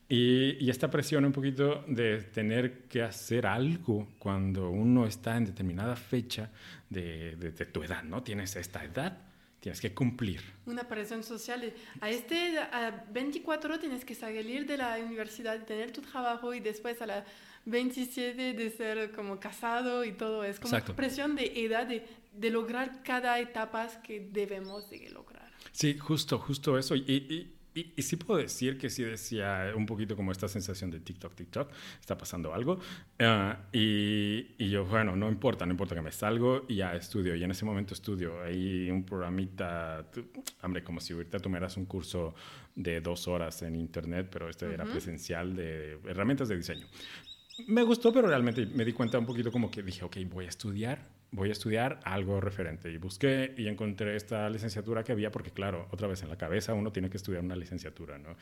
Y, 0.08 0.68
esta 0.70 0.90
presión 0.90 1.24
un 1.24 1.32
poquito 1.32 1.84
de 1.88 2.22
tener 2.22 2.84
que 2.84 3.02
hacer 3.02 3.46
algo 3.46 4.08
cuando 4.18 4.70
uno 4.70 5.06
está 5.06 5.36
en 5.36 5.46
determinada 5.46 5.96
fecha 5.96 6.50
de, 6.90 7.34
de, 7.36 7.50
de 7.50 7.66
tu 7.66 7.82
edad, 7.82 8.04
¿no? 8.04 8.22
Tienes 8.22 8.54
esta 8.56 8.84
edad 8.84 9.26
tienes 9.60 9.80
que 9.80 9.94
cumplir. 9.94 10.40
Una 10.66 10.86
presión 10.88 11.22
social. 11.22 11.72
A 12.00 12.10
este 12.10 12.58
a 12.58 13.04
24 13.10 13.78
tienes 13.78 14.04
que 14.04 14.14
salir 14.14 14.66
de 14.66 14.76
la 14.76 14.98
universidad, 14.98 15.64
tener 15.64 15.92
tu 15.92 16.02
trabajo 16.02 16.54
y 16.54 16.60
después 16.60 17.00
a 17.02 17.06
la 17.06 17.24
27 17.64 18.54
de 18.54 18.70
ser 18.70 19.12
como 19.12 19.40
casado 19.40 20.04
y 20.04 20.12
todo. 20.12 20.44
Es 20.44 20.60
como 20.60 20.78
presión 20.94 21.34
de 21.34 21.64
edad 21.64 21.86
de, 21.86 22.06
de, 22.32 22.50
lograr 22.50 23.02
cada 23.02 23.40
etapa 23.40 23.88
que 24.02 24.20
debemos 24.20 24.88
de 24.88 25.10
lograr. 25.10 25.50
Sí, 25.72 25.98
justo, 25.98 26.38
justo 26.38 26.78
eso. 26.78 26.94
y, 26.94 27.00
y, 27.00 27.55
sí 27.98 28.16
puedo 28.16 28.40
decir 28.40 28.78
que 28.78 28.90
sí 28.90 29.02
decía 29.02 29.72
un 29.74 29.86
poquito 29.86 30.16
como 30.16 30.32
esta 30.32 30.48
sensación 30.48 30.90
de 30.90 31.00
TikTok, 31.00 31.34
TikTok, 31.34 31.70
está 32.00 32.16
pasando 32.16 32.54
algo. 32.54 32.78
Ah, 33.18 33.58
y, 33.72 34.54
y, 34.58 34.70
yo, 34.70 34.84
bueno, 34.84 35.16
no 35.16 35.28
importa, 35.28 35.66
no 35.66 35.72
importa 35.72 35.94
que 35.94 36.02
me 36.02 36.12
salgo 36.12 36.64
y 36.68 36.76
ya 36.76 36.94
estudio. 36.94 37.34
Y 37.34 37.44
en 37.44 37.50
ese 37.50 37.64
momento 37.64 37.94
estudio. 37.94 38.42
Hay 38.42 38.90
un 38.90 39.04
programita, 39.04 40.06
hombre, 40.62 40.82
como 40.82 41.00
si 41.00 41.12
ahorita 41.12 41.38
tomaras 41.38 41.76
un 41.76 41.86
curso 41.86 42.34
de 42.74 43.00
dos 43.00 43.26
horas 43.26 43.62
en 43.62 43.76
internet, 43.76 44.28
pero 44.30 44.48
este 44.48 44.72
era 44.72 44.84
presencial 44.84 45.56
de 45.56 45.98
herramientas 46.04 46.48
de 46.48 46.56
diseño. 46.56 46.86
Me 47.66 47.82
gustó, 47.82 48.12
pero 48.12 48.28
realmente 48.28 48.66
me 48.66 48.84
di 48.84 48.92
cuenta 48.92 49.18
un 49.18 49.26
poquito 49.26 49.50
como 49.50 49.70
que 49.70 49.82
dije, 49.82 50.04
ok, 50.04 50.16
voy 50.28 50.44
a 50.46 50.48
estudiar 50.48 50.98
voy 51.30 51.48
a 51.48 51.52
estudiar 51.52 52.00
algo 52.04 52.40
referente. 52.40 52.90
Y 52.90 52.98
busqué 52.98 53.54
y 53.56 53.68
encontré 53.68 54.16
esta 54.16 54.48
licenciatura 54.48 55.02
que 55.04 55.12
había, 55.12 55.30
porque 55.30 55.50
claro, 55.50 55.88
otra 55.90 56.08
vez 56.08 56.22
en 56.22 56.28
la 56.28 56.36
cabeza 56.36 56.74
uno 56.74 56.92
tiene 56.92 57.10
que 57.10 57.16
estudiar 57.16 57.42
una 57.42 57.56
licenciatura, 57.56 58.18
¿no? 58.18 58.36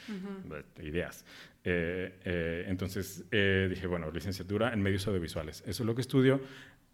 Ideas. 0.82 1.24
Eh, 1.64 2.20
eh, 2.24 2.64
entonces 2.68 3.24
eh, 3.30 3.66
dije, 3.70 3.86
bueno, 3.86 4.10
licenciatura 4.10 4.72
en 4.72 4.82
medios 4.82 5.06
audiovisuales. 5.06 5.62
Eso 5.66 5.82
es 5.82 5.86
lo 5.86 5.94
que 5.94 6.02
estudio. 6.02 6.40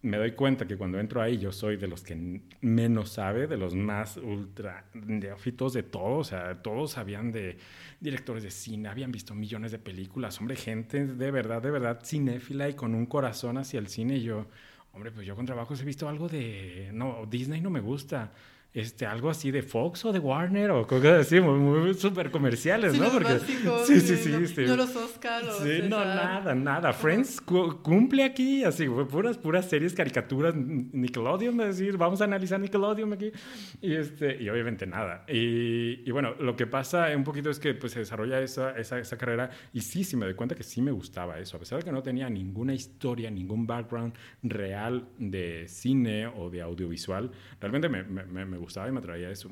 Me 0.03 0.17
doy 0.17 0.33
cuenta 0.33 0.67
que 0.67 0.77
cuando 0.77 0.99
entro 0.99 1.21
ahí 1.21 1.37
yo 1.37 1.53
soy 1.53 1.77
de 1.77 1.87
los 1.87 2.03
que 2.03 2.41
menos 2.63 3.11
sabe, 3.11 3.47
de 3.47 3.59
los 3.59 3.75
más 3.75 4.17
ultra 4.17 4.87
neófitos 4.95 5.75
de 5.75 5.83
todo. 5.83 6.19
O 6.19 6.25
sea, 6.25 6.63
todos 6.63 6.93
sabían 6.93 7.33
de 7.33 7.59
directores 8.01 8.43
de 8.43 8.51
cine, 8.51 8.89
habían 8.89 9.13
visto 9.13 9.35
millones 9.35 9.73
de 9.73 9.79
películas. 9.79 10.41
Hombre, 10.41 10.57
gente 10.57 11.07
de 11.07 11.31
verdad, 11.31 11.61
de 11.61 11.71
verdad 11.71 12.01
cinéfila 12.03 12.69
y 12.69 12.75
con 12.75 12.95
un 12.95 13.07
corazón 13.07 13.59
hacia 13.59 13.79
el 13.79 13.89
cine. 13.89 14.17
Y 14.17 14.23
yo, 14.23 14.47
Hombre, 14.93 15.13
pues 15.13 15.27
yo 15.27 15.37
con 15.37 15.47
trabajos 15.47 15.81
he 15.81 15.85
visto 15.85 16.09
algo 16.09 16.29
de... 16.29 16.91
No, 16.93 17.27
Disney 17.27 17.61
no 17.61 17.71
me 17.71 17.81
gusta 17.81 18.33
este, 18.73 19.05
algo 19.05 19.31
así 19.31 19.51
de 19.51 19.63
Fox 19.63 20.05
o 20.05 20.13
de 20.13 20.21
Warner 20.21 20.71
o 20.71 20.87
cosas 20.87 21.27
así, 21.27 21.41
muy, 21.41 21.59
muy 21.59 21.95
súper 21.95 22.31
comerciales, 22.31 22.97
¿no? 22.97 23.11
Porque, 23.11 23.41
sí, 23.41 24.01
sí, 24.01 24.17
sí. 24.17 24.31
No, 24.31 24.39
este, 24.39 24.67
no 24.67 24.77
los 24.77 24.95
Oscars. 24.95 25.59
Sí, 25.59 25.83
no, 25.89 26.05
nada, 26.05 26.55
nada. 26.55 26.93
Friends 26.93 27.41
cumple 27.41 28.23
aquí, 28.23 28.63
así, 28.63 28.89
puras, 28.89 29.39
puras 29.39 29.69
series, 29.69 29.93
caricaturas, 29.95 30.55
Nickelodeon, 30.55 31.57
decir, 31.57 31.97
vamos 31.97 32.21
a 32.21 32.25
analizar 32.25 32.61
Nickelodeon 32.61 33.13
aquí. 33.13 33.33
Y, 33.81 33.95
este, 33.95 34.41
y 34.41 34.49
obviamente 34.49 34.87
nada. 34.87 35.25
Y, 35.29 36.09
y 36.09 36.11
bueno, 36.13 36.35
lo 36.39 36.55
que 36.55 36.67
pasa 36.67 37.09
un 37.17 37.25
poquito 37.25 37.51
es 37.51 37.59
que 37.59 37.75
pues, 37.75 37.93
se 37.93 38.01
desarrolla 38.01 38.41
esa, 38.41 38.77
esa, 38.79 38.99
esa, 38.99 39.19
carrera 39.19 39.51
y 39.73 39.81
sí, 39.81 40.05
sí 40.05 40.17
me 40.17 40.27
doy 40.27 40.35
cuenta 40.35 40.55
que 40.55 40.63
sí 40.63 40.81
me 40.81 40.93
gustaba 40.93 41.39
eso, 41.39 41.57
a 41.57 41.61
pesar 41.61 41.79
de 41.79 41.85
que 41.85 41.93
no 41.93 42.03
tenía 42.03 42.31
ninguna 42.31 42.73
historia, 42.73 43.31
ningún 43.31 43.67
background 43.67 44.15
real 44.43 45.09
de 45.19 45.67
cine 45.69 46.27
o 46.29 46.51
de 46.51 46.63
audiovisual, 46.63 47.31
realmente 47.61 47.89
me, 47.89 48.05
me, 48.05 48.45
me 48.47 48.60
gustaba 48.61 48.89
y 48.89 48.93
me 48.93 48.99
atraía 48.99 49.31
eso. 49.31 49.51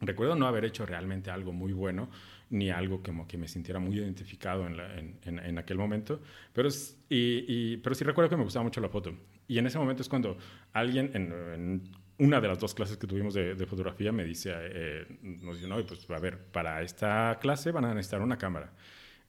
Recuerdo 0.00 0.34
no 0.34 0.46
haber 0.46 0.64
hecho 0.64 0.84
realmente 0.84 1.30
algo 1.30 1.52
muy 1.52 1.72
bueno, 1.72 2.10
ni 2.50 2.70
algo 2.70 3.02
como 3.02 3.26
que 3.26 3.38
me 3.38 3.48
sintiera 3.48 3.80
muy 3.80 3.96
identificado 3.96 4.66
en, 4.66 5.18
en, 5.24 5.58
aquel 5.58 5.78
momento, 5.78 6.20
pero, 6.52 6.68
y, 7.08 7.76
pero 7.78 7.94
sí 7.94 8.04
recuerdo 8.04 8.28
que 8.28 8.36
me 8.36 8.44
gustaba 8.44 8.64
mucho 8.64 8.80
la 8.80 8.88
foto. 8.88 9.14
Y 9.46 9.58
en 9.58 9.66
ese 9.66 9.78
momento 9.78 10.02
es 10.02 10.08
cuando 10.08 10.36
alguien 10.72 11.10
en, 11.14 11.82
una 12.18 12.40
de 12.40 12.48
las 12.48 12.58
dos 12.58 12.74
clases 12.74 12.96
que 12.96 13.06
tuvimos 13.06 13.34
de, 13.34 13.66
fotografía 13.66 14.12
me 14.12 14.24
dice, 14.24 14.52
eh, 14.54 15.06
nos 15.22 15.56
dice, 15.56 15.68
no, 15.68 15.84
pues 15.84 16.08
a 16.10 16.18
ver, 16.18 16.38
para 16.38 16.82
esta 16.82 17.38
clase 17.40 17.70
van 17.70 17.84
a 17.84 17.94
necesitar 17.94 18.20
una 18.20 18.38
cámara. 18.38 18.72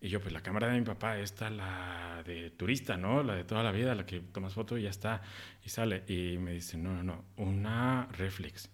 Y 0.01 0.09
yo, 0.09 0.19
pues 0.19 0.33
la 0.33 0.41
cámara 0.41 0.67
de 0.67 0.79
mi 0.79 0.85
papá, 0.85 1.17
esta, 1.17 1.50
la 1.50 2.21
de 2.25 2.51
turista, 2.51 2.97
¿no? 2.97 3.24
La 3.24 3.35
de 3.35 3.43
toda 3.43 3.63
la 3.63 3.71
vida, 3.71 3.95
la 3.95 4.05
que 4.05 4.19
tomas 4.19 4.53
foto 4.53 4.77
y 4.77 4.83
ya 4.83 4.89
está, 4.89 5.21
y 5.63 5.69
sale. 5.69 6.03
Y 6.07 6.38
me 6.38 6.51
dice, 6.51 6.77
no, 6.77 6.93
no, 6.93 7.01
no, 7.01 7.25
una 7.38 8.07
reflex. 8.12 8.69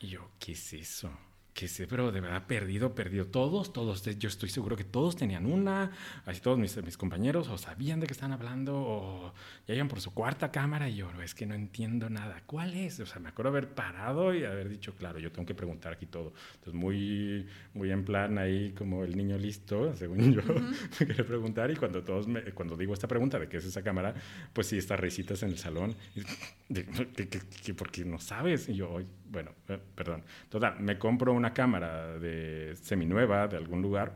Y 0.00 0.08
yo, 0.08 0.30
¿qué 0.38 0.52
es 0.52 0.72
eso? 0.72 1.10
que 1.56 1.68
sé, 1.68 1.86
pero 1.86 2.12
de 2.12 2.20
verdad 2.20 2.46
perdido, 2.46 2.94
perdido. 2.94 3.24
Todos, 3.24 3.72
todos, 3.72 4.04
yo 4.18 4.28
estoy 4.28 4.50
seguro 4.50 4.76
que 4.76 4.84
todos 4.84 5.16
tenían 5.16 5.46
una, 5.46 5.90
así 6.26 6.42
todos 6.42 6.58
mis, 6.58 6.76
mis 6.84 6.98
compañeros 6.98 7.48
o 7.48 7.56
sabían 7.56 7.98
de 7.98 8.06
qué 8.06 8.12
están 8.12 8.32
hablando 8.32 8.76
o 8.76 9.32
ya 9.66 9.74
iban 9.74 9.88
por 9.88 10.02
su 10.02 10.12
cuarta 10.12 10.52
cámara 10.52 10.90
y 10.90 10.96
yo, 10.96 11.10
es 11.22 11.34
que 11.34 11.46
no 11.46 11.54
entiendo 11.54 12.10
nada. 12.10 12.42
¿Cuál 12.44 12.74
es? 12.74 13.00
O 13.00 13.06
sea, 13.06 13.20
me 13.20 13.30
acuerdo 13.30 13.52
haber 13.52 13.70
parado 13.70 14.34
y 14.34 14.44
haber 14.44 14.68
dicho, 14.68 14.94
claro, 14.94 15.18
yo 15.18 15.32
tengo 15.32 15.46
que 15.46 15.54
preguntar 15.54 15.94
aquí 15.94 16.04
todo. 16.04 16.34
Entonces, 16.56 16.74
muy, 16.74 17.46
muy 17.72 17.90
en 17.90 18.04
plan 18.04 18.36
ahí 18.36 18.72
como 18.72 19.02
el 19.02 19.16
niño 19.16 19.38
listo, 19.38 19.96
según 19.96 20.34
yo, 20.34 20.42
me 21.00 21.06
quería 21.06 21.24
preguntar 21.24 21.70
y 21.70 21.76
cuando 21.76 22.04
todos, 22.04 22.28
me, 22.28 22.42
cuando 22.52 22.76
digo 22.76 22.92
esta 22.92 23.08
pregunta 23.08 23.38
de 23.38 23.48
qué 23.48 23.56
es 23.56 23.64
esa 23.64 23.82
cámara, 23.82 24.14
pues 24.52 24.66
sí, 24.66 24.76
estas 24.76 25.00
risitas 25.00 25.42
en 25.42 25.48
el 25.48 25.58
salón, 25.58 25.96
de, 26.68 26.84
que, 26.84 27.72
porque 27.72 28.04
no 28.04 28.18
sabes. 28.18 28.68
Y 28.68 28.74
yo, 28.74 29.00
bueno, 29.28 29.52
eh, 29.68 29.78
perdón. 29.94 30.24
Total, 30.48 30.80
me 30.80 30.98
compro 30.98 31.32
una 31.32 31.52
cámara 31.52 32.18
de 32.18 32.74
seminueva 32.76 33.48
de 33.48 33.56
algún 33.56 33.82
lugar, 33.82 34.14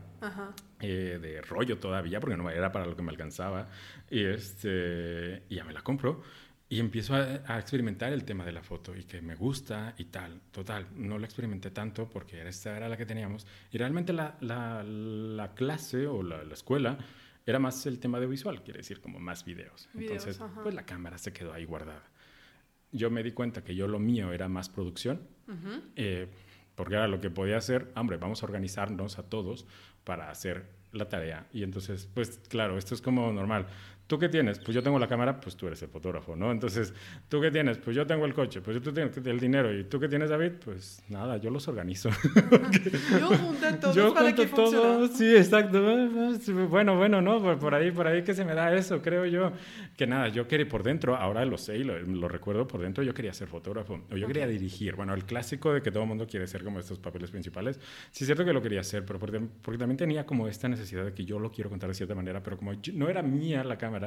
eh, 0.79 1.19
de 1.21 1.41
rollo 1.41 1.77
todavía, 1.77 2.19
porque 2.19 2.37
no 2.37 2.49
era 2.49 2.71
para 2.71 2.85
lo 2.85 2.95
que 2.95 3.03
me 3.03 3.11
alcanzaba, 3.11 3.67
y, 4.09 4.23
este, 4.23 5.43
y 5.49 5.55
ya 5.55 5.63
me 5.63 5.73
la 5.73 5.81
compro. 5.81 6.21
Y 6.69 6.79
empiezo 6.79 7.15
a, 7.15 7.59
experimentar 7.59 8.13
el 8.13 8.23
tema 8.23 8.45
de 8.45 8.53
la 8.53 8.63
foto 8.63 8.95
y 8.95 9.03
que 9.03 9.21
me 9.21 9.35
gusta 9.35 9.93
y 9.97 10.05
tal. 10.05 10.39
Total, 10.51 10.87
no 10.95 11.19
lo 11.19 11.25
experimenté 11.25 11.69
tanto 11.69 12.09
porque 12.09 12.47
esta 12.47 12.77
era 12.77 12.87
la 12.87 12.95
que 12.95 13.05
teníamos. 13.05 13.45
Y 13.71 13.77
realmente 13.77 14.13
la, 14.13 14.37
la, 14.39 14.81
la 14.81 15.53
clase 15.53 16.07
o 16.07 16.23
la, 16.23 16.45
la, 16.45 16.53
escuela 16.53 16.97
era 17.45 17.59
más 17.59 17.85
el 17.87 17.99
tema 17.99 18.21
de 18.21 18.27
visual, 18.27 18.63
quiere 18.63 18.77
decir 18.79 19.01
como 19.01 19.19
más 19.19 19.43
videos. 19.43 19.89
Entonces, 19.93 20.39
pues 20.63 20.73
la 20.73 20.85
cámara 20.85 21.17
se 21.17 21.33
quedó 21.33 21.51
ahí 21.51 21.65
guardada. 21.65 22.10
Yo 22.91 23.09
me 23.09 23.23
di 23.23 23.31
cuenta 23.31 23.63
que 23.63 23.75
yo 23.75 23.87
lo 23.87 23.99
mío 23.99 24.33
era 24.33 24.47
más 24.47 24.69
producción 24.69 25.21
porque 26.75 26.95
era 26.95 27.07
lo 27.07 27.19
que 27.19 27.29
podía 27.29 27.57
hacer, 27.57 27.91
hombre, 27.95 28.17
vamos 28.17 28.41
a 28.41 28.45
organizarnos 28.45 29.19
a 29.19 29.23
todos 29.23 29.65
para 30.03 30.29
hacer 30.29 30.65
la 30.91 31.09
tarea. 31.09 31.47
Y 31.53 31.63
entonces, 31.63 32.09
pues 32.13 32.39
claro, 32.49 32.77
esto 32.77 32.95
es 32.95 33.01
como 33.01 33.31
normal. 33.31 33.67
¿Tú 34.11 34.19
qué 34.19 34.27
tienes? 34.27 34.59
Pues 34.59 34.75
yo 34.75 34.83
tengo 34.83 34.99
la 34.99 35.07
cámara, 35.07 35.39
pues 35.39 35.55
tú 35.55 35.67
eres 35.67 35.81
el 35.83 35.87
fotógrafo, 35.87 36.35
¿no? 36.35 36.51
Entonces, 36.51 36.93
¿tú 37.29 37.39
qué 37.39 37.49
tienes? 37.49 37.77
Pues 37.77 37.95
yo 37.95 38.05
tengo 38.05 38.25
el 38.25 38.33
coche, 38.33 38.59
pues 38.59 38.81
tú 38.81 38.91
tienes 38.91 39.15
el 39.15 39.39
dinero. 39.39 39.73
¿Y 39.73 39.85
tú 39.85 40.01
qué 40.01 40.09
tienes, 40.09 40.29
David? 40.29 40.51
Pues 40.65 41.01
nada, 41.07 41.37
yo 41.37 41.49
los 41.49 41.65
organizo. 41.69 42.09
yo 43.17 43.27
junto 43.29 43.73
todo 43.79 43.93
yo 43.93 44.13
para 44.13 44.35
que 44.35 44.47
todo, 44.47 45.07
sí, 45.07 45.33
exacto. 45.33 45.81
Bueno, 46.67 46.97
bueno, 46.97 47.21
¿no? 47.21 47.57
Por, 47.57 47.73
ahí, 47.73 47.91
por 47.91 48.05
ahí 48.05 48.21
que 48.21 48.33
se 48.33 48.43
me 48.43 48.53
da 48.53 48.75
eso, 48.75 49.01
creo 49.01 49.25
yo. 49.25 49.53
Que 49.95 50.05
nada, 50.05 50.27
yo 50.27 50.45
quería 50.45 50.67
por 50.67 50.83
dentro, 50.83 51.15
ahora 51.15 51.45
lo 51.45 51.57
sé 51.57 51.77
y 51.77 51.85
lo, 51.85 52.27
recuerdo 52.27 52.67
por 52.67 52.81
dentro, 52.81 53.05
yo 53.05 53.13
quería 53.13 53.33
ser 53.33 53.47
fotógrafo, 53.47 54.01
o 54.11 54.17
yo 54.17 54.27
quería 54.27 54.45
dirigir. 54.45 54.97
Bueno, 54.97 55.13
el 55.13 55.23
clásico 55.23 55.71
de 55.73 55.81
que 55.81 55.89
todo 55.89 56.03
el 56.03 56.09
mundo 56.09 56.27
quiere 56.27 56.47
ser 56.47 56.65
como 56.65 56.79
estos 56.79 56.99
papeles 56.99 57.31
principales, 57.31 57.79
sí 58.11 58.25
es 58.25 58.25
cierto 58.25 58.43
que 58.43 58.51
lo 58.51 58.61
quería 58.61 58.81
hacer, 58.81 59.05
pero 59.05 59.19
porque, 59.19 59.39
porque 59.61 59.77
también 59.77 59.95
tenía 59.95 60.25
como 60.25 60.49
esta 60.49 60.67
necesidad 60.67 61.05
de 61.05 61.13
que 61.13 61.23
yo 61.23 61.39
lo 61.39 61.49
quiero 61.49 61.69
contar 61.69 61.87
de 61.87 61.93
cierta 61.93 62.13
manera, 62.13 62.43
pero 62.43 62.57
como 62.57 62.73
no 62.93 63.07
era 63.07 63.21
mía 63.21 63.63
la 63.63 63.77
cámara, 63.77 64.00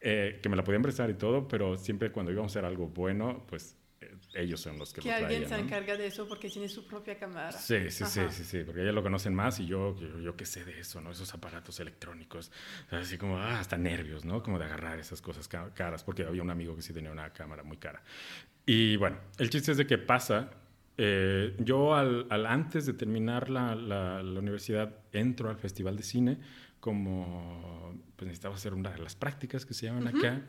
eh, 0.00 0.40
que 0.42 0.48
me 0.48 0.56
la 0.56 0.64
podían 0.64 0.82
prestar 0.82 1.08
y 1.10 1.14
todo, 1.14 1.48
pero 1.48 1.76
siempre 1.76 2.12
cuando 2.12 2.30
íbamos 2.32 2.52
a 2.52 2.58
hacer 2.58 2.64
algo 2.64 2.88
bueno, 2.88 3.44
pues 3.48 3.76
eh, 4.00 4.14
ellos 4.34 4.60
son 4.60 4.78
los 4.78 4.92
que, 4.92 5.00
que 5.00 5.10
alguien 5.10 5.48
se 5.48 5.58
encarga 5.58 5.96
de 5.96 6.06
eso 6.06 6.28
porque 6.28 6.48
tiene 6.48 6.68
su 6.68 6.86
propia 6.86 7.18
cámara. 7.18 7.52
Sí, 7.52 7.90
sí, 7.90 8.04
sí, 8.04 8.20
sí, 8.30 8.44
sí, 8.44 8.62
porque 8.64 8.82
ellos 8.82 8.94
lo 8.94 9.02
conocen 9.02 9.34
más 9.34 9.58
y 9.58 9.66
yo, 9.66 9.98
yo, 9.98 10.20
yo 10.20 10.36
qué 10.36 10.44
sé 10.44 10.64
de 10.64 10.78
eso, 10.78 11.00
¿no? 11.00 11.12
Esos 11.12 11.32
aparatos 11.32 11.80
electrónicos, 11.80 12.52
así 12.90 13.16
como, 13.16 13.38
ah, 13.38 13.58
hasta 13.58 13.78
nervios, 13.78 14.24
¿no? 14.24 14.42
Como 14.42 14.58
de 14.58 14.66
agarrar 14.66 14.98
esas 14.98 15.22
cosas 15.22 15.48
caras, 15.48 16.04
porque 16.04 16.24
había 16.24 16.42
un 16.42 16.50
amigo 16.50 16.76
que 16.76 16.82
sí 16.82 16.92
tenía 16.92 17.10
una 17.10 17.32
cámara 17.32 17.62
muy 17.62 17.78
cara. 17.78 18.02
Y 18.66 18.96
bueno, 18.96 19.16
el 19.38 19.48
chiste 19.48 19.72
es 19.72 19.78
de 19.78 19.86
que 19.86 19.96
pasa, 19.96 20.50
eh, 20.98 21.54
yo 21.58 21.94
al, 21.94 22.26
al, 22.30 22.46
antes 22.46 22.84
de 22.84 22.92
terminar 22.92 23.48
la, 23.48 23.74
la, 23.74 24.22
la 24.22 24.40
universidad 24.40 24.94
entro 25.12 25.48
al 25.48 25.56
Festival 25.56 25.96
de 25.96 26.02
Cine 26.02 26.38
como 26.86 27.92
pues 28.14 28.28
necesitaba 28.28 28.54
hacer 28.54 28.72
una 28.72 28.90
de 28.90 28.98
las 28.98 29.16
prácticas 29.16 29.66
que 29.66 29.74
se 29.74 29.86
llaman 29.86 30.06
acá 30.06 30.40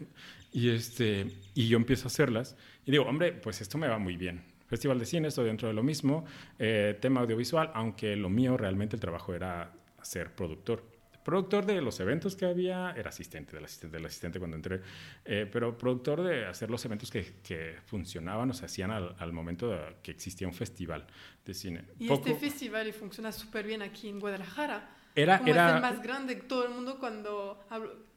y 0.54 0.70
este 0.70 1.32
y 1.56 1.68
yo 1.68 1.78
empiezo 1.78 2.04
a 2.04 2.10
hacerlas 2.10 2.56
y 2.86 2.92
digo 2.92 3.06
hombre 3.06 3.32
pues 3.32 3.60
esto 3.60 3.80
me 3.80 3.88
va 3.88 3.98
muy 3.98 4.18
bien. 4.18 4.44
Festival 4.68 5.00
de 5.00 5.08
cine 5.08 5.30
estoy 5.30 5.46
dentro 5.46 5.68
de 5.68 5.74
lo 5.74 5.82
mismo 5.82 6.26
eh, 6.60 6.96
tema 7.02 7.22
audiovisual 7.22 7.72
aunque 7.74 8.16
lo 8.16 8.30
mío 8.30 8.56
realmente 8.56 8.96
el 8.96 9.00
trabajo 9.00 9.34
era 9.34 9.74
ser 10.04 10.36
productor. 10.36 10.86
Productor 11.26 11.66
de 11.66 11.82
los 11.82 12.00
eventos 12.00 12.36
que 12.36 12.46
había 12.46 12.94
era 12.96 13.10
asistente 13.10 13.56
del 13.56 13.66
asistente 13.66 13.98
del 13.98 14.06
asistente 14.06 14.38
cuando 14.38 14.58
entré 14.58 14.82
eh, 15.26 15.50
pero 15.52 15.76
productor 15.76 16.22
de 16.22 16.46
hacer 16.46 16.70
los 16.70 16.86
eventos 16.86 17.10
que, 17.10 17.38
que 17.42 17.78
funcionaban 17.88 18.52
o 18.52 18.54
se 18.54 18.64
hacían 18.64 18.92
al, 18.92 19.16
al, 19.18 19.34
momento 19.34 19.72
de 19.72 19.80
que 20.04 20.12
existía 20.12 20.48
un 20.48 20.54
festival 20.54 21.08
de 21.44 21.54
cine. 21.56 21.86
Y 21.98 22.14
este 22.14 22.36
festival 22.36 22.94
funciona 22.94 23.32
súper 23.32 23.66
bien 23.66 23.82
aquí 23.82 24.08
en 24.08 24.20
Guadalajara 24.20 24.97
era, 25.22 25.40
como 25.40 25.50
era... 25.50 25.70
es 25.70 25.76
el 25.76 25.82
más 25.82 26.02
grande. 26.02 26.36
Todo 26.36 26.66
el 26.66 26.72
mundo 26.72 27.00
cuando 27.00 27.60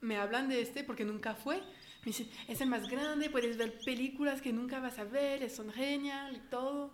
me 0.00 0.16
hablan 0.16 0.48
de 0.48 0.62
este, 0.62 0.84
porque 0.84 1.04
nunca 1.04 1.34
fue, 1.34 1.56
me 1.56 2.06
dicen, 2.06 2.28
es 2.48 2.60
el 2.60 2.68
más 2.68 2.88
grande, 2.88 3.30
puedes 3.30 3.56
ver 3.56 3.78
películas 3.84 4.40
que 4.40 4.52
nunca 4.52 4.80
vas 4.80 4.98
a 4.98 5.04
ver, 5.04 5.48
son 5.50 5.72
genial 5.72 6.36
y 6.36 6.50
todo. 6.50 6.92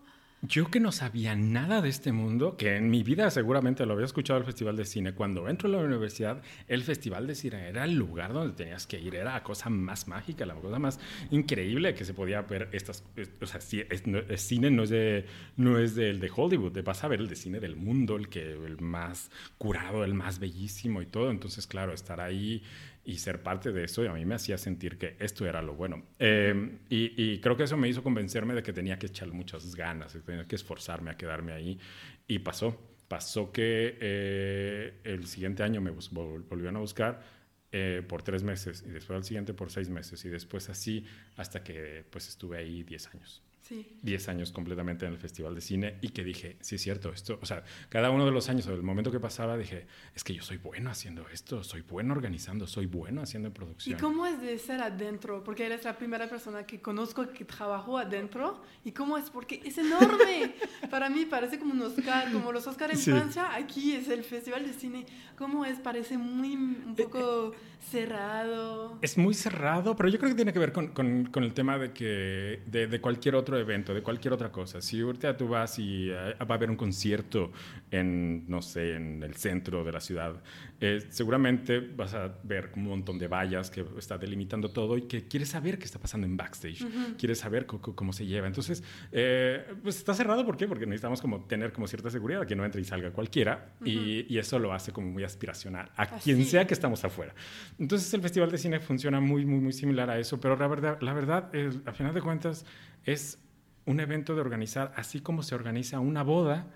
Yo 0.49 0.71
que 0.71 0.81
no 0.81 0.93
sabía 0.93 1.35
nada 1.35 1.83
de 1.83 1.89
este 1.89 2.13
mundo, 2.13 2.57
que 2.57 2.77
en 2.77 2.91
mi 2.91 3.03
vida 3.03 3.31
seguramente 3.31 3.85
lo 3.87 3.95
había 3.95 4.07
escuchado 4.07 4.39
el 4.39 4.45
Festival 4.45 4.77
de 4.77 4.85
Cine, 4.85 5.13
cuando 5.13 5.49
entro 5.49 5.69
a 5.69 5.73
la 5.73 5.79
universidad, 5.79 6.43
el 6.69 6.83
Festival 6.83 7.27
de 7.27 7.35
Cine 7.35 7.69
era 7.69 7.85
el 7.85 7.95
lugar 7.95 8.33
donde 8.33 8.55
tenías 8.55 8.87
que 8.87 9.01
ir, 9.01 9.15
era 9.15 9.33
la 9.33 9.43
cosa 9.43 9.71
más 9.71 10.09
mágica, 10.09 10.47
la 10.47 10.55
cosa 10.55 10.79
más 10.79 11.01
increíble 11.31 11.95
que 11.95 12.05
se 12.05 12.15
podía 12.15 12.43
ver 12.43 12.69
estas, 12.73 13.05
o 13.41 13.47
sea, 13.47 13.61
el 13.89 14.39
cine 14.39 14.71
no 14.71 14.85
es, 14.85 14.91
de, 14.91 15.27
no 15.57 15.79
es 15.79 15.95
del 15.95 16.21
de 16.21 16.31
Hollywood, 16.35 16.83
vas 16.85 17.03
a 17.05 17.09
ver 17.09 17.21
el 17.21 17.29
de 17.29 17.37
cine 17.37 17.61
del 17.61 17.77
mundo, 17.77 18.17
el, 18.17 18.29
que, 18.29 18.53
el 18.53 18.81
más 18.81 19.31
curado, 19.59 20.05
el 20.05 20.15
más 20.15 20.39
bellísimo 20.39 21.03
y 21.03 21.07
todo, 21.07 21.31
entonces 21.31 21.67
claro, 21.67 21.93
estar 21.93 22.21
ahí 22.21 22.63
y 23.07 23.19
ser 23.19 23.41
parte 23.43 23.71
de 23.71 23.85
eso 23.85 24.05
y 24.05 24.09
a 24.09 24.13
mí 24.13 24.25
me 24.27 24.35
hacía 24.35 24.59
sentir 24.59 24.99
que 24.99 25.17
esto 25.21 25.47
era 25.47 25.63
lo 25.63 25.75
bueno. 25.75 26.03
Em, 26.19 26.81
y, 26.91 27.39
creo 27.39 27.57
que 27.57 27.63
eso 27.63 27.77
me 27.77 27.89
hizo 27.89 28.03
convencerme 28.03 28.53
de 28.53 28.63
que 28.63 28.73
tenía 28.73 28.99
que 28.99 29.07
echar 29.07 29.29
muchas 29.33 29.75
ganas, 29.77 30.13
que 30.13 30.19
tenía 30.19 30.45
que 30.47 30.57
esforzarme 30.57 31.13
a 31.13 31.17
quedarme 31.17 31.53
ahí 31.53 31.79
y 32.27 32.41
pasó. 32.41 32.77
Pasó 33.07 33.53
que 33.53 33.97
eh, 34.01 35.01
el 35.05 35.27
siguiente 35.29 35.63
año 35.63 35.81
me 35.81 35.93
volvieron 35.93 36.77
a 36.77 36.81
buscar 36.81 37.23
eh, 37.71 38.03
por 38.07 38.23
tres 38.23 38.43
meses 38.43 38.83
y 38.85 38.91
después 38.91 39.17
al 39.17 39.25
siguiente 39.25 39.55
por 39.55 39.71
seis 39.71 39.89
meses 39.89 40.25
y 40.25 40.29
después 40.29 40.69
así 40.69 41.05
hasta 41.37 41.63
que 41.63 42.05
pues 42.11 42.29
estuve 42.29 42.59
ahí 42.59 42.83
diez 42.83 43.07
años. 43.15 43.46
Sí. 43.67 43.99
10 44.03 44.29
años 44.29 44.53
completamente 44.53 45.07
en 45.07 45.13
el 45.13 45.19
Festival 45.19 45.55
de 45.55 45.61
Cine 45.61 45.97
y 46.01 46.11
que 46.11 46.23
dije, 46.23 46.57
sí 46.61 46.77
es 46.77 46.83
cierto, 46.83 47.11
esto, 47.11 47.39
o 47.43 47.47
sea, 47.47 47.65
cada 47.89 48.11
uno 48.11 48.25
de 48.25 48.31
los 48.31 48.49
años, 48.49 48.67
el 48.69 48.83
momento 48.83 49.11
que 49.11 49.19
pasaba, 49.19 49.57
dije, 49.57 49.87
es 50.15 50.23
que 50.23 50.35
yo 50.35 50.43
soy 50.43 50.59
bueno 50.59 50.91
haciendo 50.91 51.29
esto, 51.29 51.65
soy 51.65 51.81
bueno 51.81 52.15
organizando, 52.15 52.69
soy 52.69 52.87
bueno 52.87 53.23
haciendo 53.23 53.53
producción. 53.53 53.99
¿Y 53.99 54.01
cómo 54.01 54.25
es 54.25 54.41
de 54.41 54.57
ser 54.59 54.81
adentro? 54.81 55.43
Porque 55.43 55.67
eres 55.67 55.85
la 55.85 55.97
primera 55.99 56.29
persona 56.29 56.65
que 56.65 56.81
conozco 56.81 57.29
que 57.29 57.45
trabajó 57.45 57.99
adentro. 57.99 58.63
¿Y 58.85 58.93
cómo 58.93 59.19
es? 59.19 59.31
Porque 59.31 59.61
es 59.65 59.79
enorme. 59.79 60.55
Para 60.91 61.11
mí 61.11 61.25
parece 61.25 61.59
como 61.59 61.73
un 61.73 61.83
Oscar, 61.83 62.33
como 62.33 62.53
los 62.53 62.67
Oscars 62.69 62.95
en 62.95 63.15
Francia, 63.15 63.53
aquí 63.55 63.95
es 63.95 64.09
el 64.09 64.23
Festival 64.23 64.65
de 64.65 64.75
Cine. 64.75 65.07
¿Cómo 65.37 65.65
es? 65.65 65.79
Parece 65.81 66.17
muy, 66.19 66.55
un 66.55 66.95
eh, 66.97 67.03
poco 67.03 67.53
eh, 67.53 67.57
cerrado. 67.91 68.99
Es 69.03 69.19
muy 69.19 69.35
cerrado, 69.35 69.97
pero 69.97 70.09
yo 70.09 70.19
creo 70.19 70.31
que 70.31 70.37
tiene 70.37 70.53
que 70.53 70.59
ver 70.59 70.73
con, 70.73 70.89
con, 70.89 71.27
con 71.27 71.43
el 71.43 71.53
tema 71.53 71.79
de 71.79 71.93
que 71.93 72.63
de, 72.67 72.87
de 72.87 73.01
cualquier 73.01 73.35
otro 73.35 73.56
evento, 73.59 73.95
de 73.95 74.03
cualquier 74.03 74.35
otra 74.35 74.51
cosa. 74.51 74.81
Si 74.81 75.01
ahorita 75.01 75.37
tú 75.37 75.49
vas 75.49 75.79
y 75.79 76.11
eh, 76.11 76.35
va 76.41 76.47
a 76.49 76.55
haber 76.55 76.71
un 76.71 76.77
concierto 76.77 77.53
en, 77.91 78.49
no 78.49 78.63
sé, 78.63 78.95
en 78.95 79.23
el 79.23 79.35
centro 79.35 79.85
de 79.85 79.93
la 79.93 80.01
ciudad, 80.01 80.43
eh, 80.81 81.07
seguramente 81.09 81.81
vas 81.81 82.13
a 82.15 82.35
ver 82.43 82.71
un 82.77 82.85
montón 82.85 83.19
de 83.19 83.29
vallas 83.29 83.71
que 83.71 83.85
está 83.99 84.19
delimitando 84.19 84.71
todo 84.71 84.97
y 84.99 85.03
que 85.03 85.27
quieres 85.27 85.49
saber 85.49 85.79
qué 85.79 85.85
está 85.85 85.99
pasando 85.99 86.27
en 86.27 86.37
backstage, 86.37 86.85
quieres 87.17 87.39
saber 87.39 87.67
cómo 87.67 88.13
se 88.13 88.27
lleva. 88.27 88.47
Entonces, 88.47 88.83
eh, 89.13 89.65
pues 89.83 89.97
está 89.97 90.13
cerrado, 90.13 90.45
¿por 90.45 90.57
qué? 90.57 90.69
Porque 90.69 90.85
necesitamos 90.85 91.21
como 91.21 91.45
tener 91.45 91.73
como 91.73 91.87
cierta 91.87 92.11
seguridad, 92.11 92.47
que 92.47 92.55
no 92.55 92.65
entre 92.65 92.81
y 92.81 92.85
salga 92.85 93.11
cualquiera, 93.11 93.73
y, 93.85 94.27
y, 94.33 94.39
eso 94.39 94.59
lo 94.59 94.73
hace 94.73 94.93
como 94.93 95.11
muy 95.11 95.25
aspiracional 95.25 95.91
a 95.97 96.07
quien 96.19 96.45
sea 96.45 96.67
que 96.67 96.75
estamos 96.75 97.03
afuera. 97.05 97.35
Entonces, 97.79 98.13
el 98.13 98.21
Festival 98.21 98.51
de 98.51 98.59
Cine 98.59 98.81
funciona 98.81 99.21
muy, 99.21 99.47
muy, 99.47 99.61
muy 99.61 99.73
similar 99.73 100.11
a 100.11 100.19
eso, 100.19 100.39
pero 100.41 100.57
la 100.57 100.67
verdad, 100.67 100.99
la 101.01 101.15
verdad, 101.15 101.51
a 101.87 101.93
final 101.93 102.13
de 102.13 102.21
cuentas, 102.21 102.67
es 103.05 103.39
un 103.87 104.01
evento 104.01 104.35
de 104.35 104.41
organizar, 104.41 104.93
así 104.97 105.21
como 105.21 105.43
se 105.43 105.55
organiza 105.55 106.01
una 106.01 106.23
boda, 106.23 106.67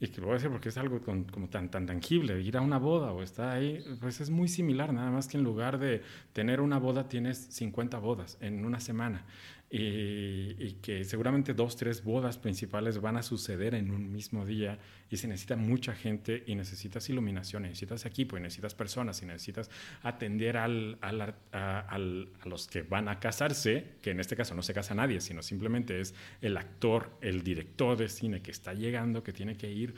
y 0.00 0.08
que 0.08 0.20
lo 0.20 0.26
voy 0.26 0.34
a 0.34 0.36
decir 0.36 0.50
porque 0.50 0.70
es 0.70 0.76
algo 0.76 1.00
como 1.00 1.48
tan, 1.48 1.70
tan 1.70 1.86
tangible, 1.86 2.40
ir 2.40 2.56
a 2.56 2.60
una 2.60 2.78
boda 2.78 3.12
o 3.12 3.22
estar 3.22 3.48
ahí, 3.50 3.84
pues 4.00 4.20
es 4.20 4.28
muy 4.28 4.48
similar, 4.48 4.92
nada 4.92 5.10
más 5.10 5.28
que 5.28 5.36
en 5.36 5.44
lugar 5.44 5.78
de 5.78 6.02
tener 6.32 6.60
una 6.60 6.78
boda 6.78 7.08
tienes 7.08 7.38
50 7.38 7.98
bodas 7.98 8.36
en 8.40 8.64
una 8.64 8.80
semana 8.80 9.24
y, 9.70 10.74
que 10.82 11.04
seguramente 11.04 11.52
dos, 11.52 11.76
tres 11.76 12.04
bodas 12.04 12.38
principales 12.38 13.00
van 13.00 13.16
a 13.16 13.22
suceder 13.22 13.74
en 13.74 13.90
un 13.90 14.12
mismo 14.12 14.46
día 14.46 14.78
y 15.10 15.16
se 15.16 15.26
necesita 15.26 15.56
mucha 15.56 15.94
gente 15.94 16.44
y 16.46 16.54
necesitas 16.54 17.08
iluminación, 17.08 17.62
necesitas 17.62 18.06
equipo 18.06 18.36
y 18.36 18.40
necesitas 18.40 18.74
personas 18.74 19.20
y 19.22 19.26
necesitas 19.26 19.70
atender 20.02 20.56
al, 20.58 20.98
al, 21.00 21.34
a, 21.52 21.98
los 22.44 22.68
que 22.68 22.82
van 22.82 23.08
a 23.08 23.18
casarse, 23.18 23.96
que 24.00 24.10
en 24.10 24.20
este 24.20 24.36
caso 24.36 24.54
no 24.54 24.62
se 24.62 24.74
casa 24.74 24.94
nadie, 24.94 25.20
sino 25.20 25.42
simplemente 25.42 26.00
es 26.00 26.14
el 26.40 26.56
actor, 26.56 27.10
el 27.20 27.42
director 27.42 27.96
de 27.96 28.08
cine 28.08 28.42
que 28.42 28.50
está 28.50 28.74
llegando, 28.74 29.24
que 29.24 29.32
tiene 29.32 29.56
que 29.56 29.72
ir 29.72 29.94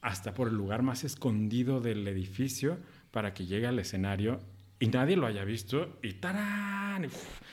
hasta 0.00 0.34
por 0.34 0.48
el 0.48 0.54
lugar 0.54 0.82
más 0.82 1.04
escondido 1.04 1.80
del 1.80 2.06
edificio 2.08 2.78
para 3.12 3.34
que 3.34 3.46
llegue 3.46 3.68
al 3.68 3.78
escenario 3.78 4.40
y 4.82 4.88
nadie 4.88 5.16
lo 5.16 5.28
haya 5.28 5.44
visto 5.44 6.00
y 6.02 6.14
¡tarán! 6.14 7.08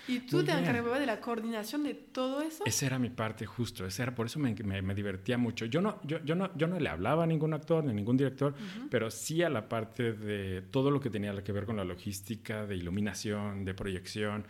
¿Y 0.07 0.21
tú 0.21 0.43
te 0.43 0.51
encargabas 0.51 0.99
de 0.99 1.05
la 1.05 1.21
coordinación 1.21 1.83
de 1.83 1.93
todo 1.93 2.41
eso? 2.41 2.63
Esa 2.65 2.87
era 2.87 2.97
mi 2.97 3.11
parte 3.11 3.45
justo, 3.45 3.85
esa 3.85 4.01
era, 4.01 4.15
por 4.15 4.25
eso 4.25 4.39
me, 4.39 4.55
me, 4.55 4.95
divertía 4.95 5.37
mucho. 5.37 5.67
Yo 5.67 5.79
no, 5.79 6.01
yo, 6.03 6.25
yo, 6.25 6.33
no, 6.33 6.49
yo 6.57 6.65
no 6.65 6.79
le 6.79 6.89
hablaba 6.89 7.25
a 7.25 7.27
ningún 7.27 7.53
actor 7.53 7.83
ni 7.83 7.91
a 7.91 7.93
ningún 7.93 8.17
director, 8.17 8.55
pero 8.89 9.11
sí 9.11 9.43
a 9.43 9.49
la 9.49 9.69
parte 9.69 10.13
de 10.13 10.63
todo 10.63 10.89
lo 10.89 10.99
que 10.99 11.11
tenía 11.11 11.43
que 11.43 11.51
ver 11.51 11.67
con 11.67 11.77
la 11.77 11.83
logística, 11.83 12.65
de 12.65 12.75
iluminación, 12.75 13.63
de 13.63 13.75
proyección, 13.75 14.47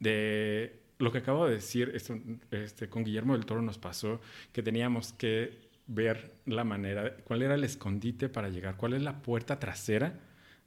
de 0.00 0.84
lo 1.00 1.12
que 1.12 1.18
acabo 1.18 1.46
de 1.46 1.56
decir, 1.56 1.92
esto, 1.94 2.18
este, 2.50 2.88
con 2.88 3.04
Guillermo 3.04 3.34
del 3.34 3.44
Toro 3.44 3.60
nos 3.60 3.76
pasó 3.76 4.22
que 4.52 4.62
teníamos 4.62 5.12
que 5.12 5.68
ver 5.86 6.36
la 6.46 6.64
manera, 6.64 7.14
cuál 7.24 7.42
era 7.42 7.56
el 7.56 7.64
escondite 7.64 8.30
para 8.30 8.48
llegar, 8.48 8.78
cuál 8.78 8.94
es 8.94 9.02
la 9.02 9.20
puerta 9.20 9.60
trasera 9.60 10.18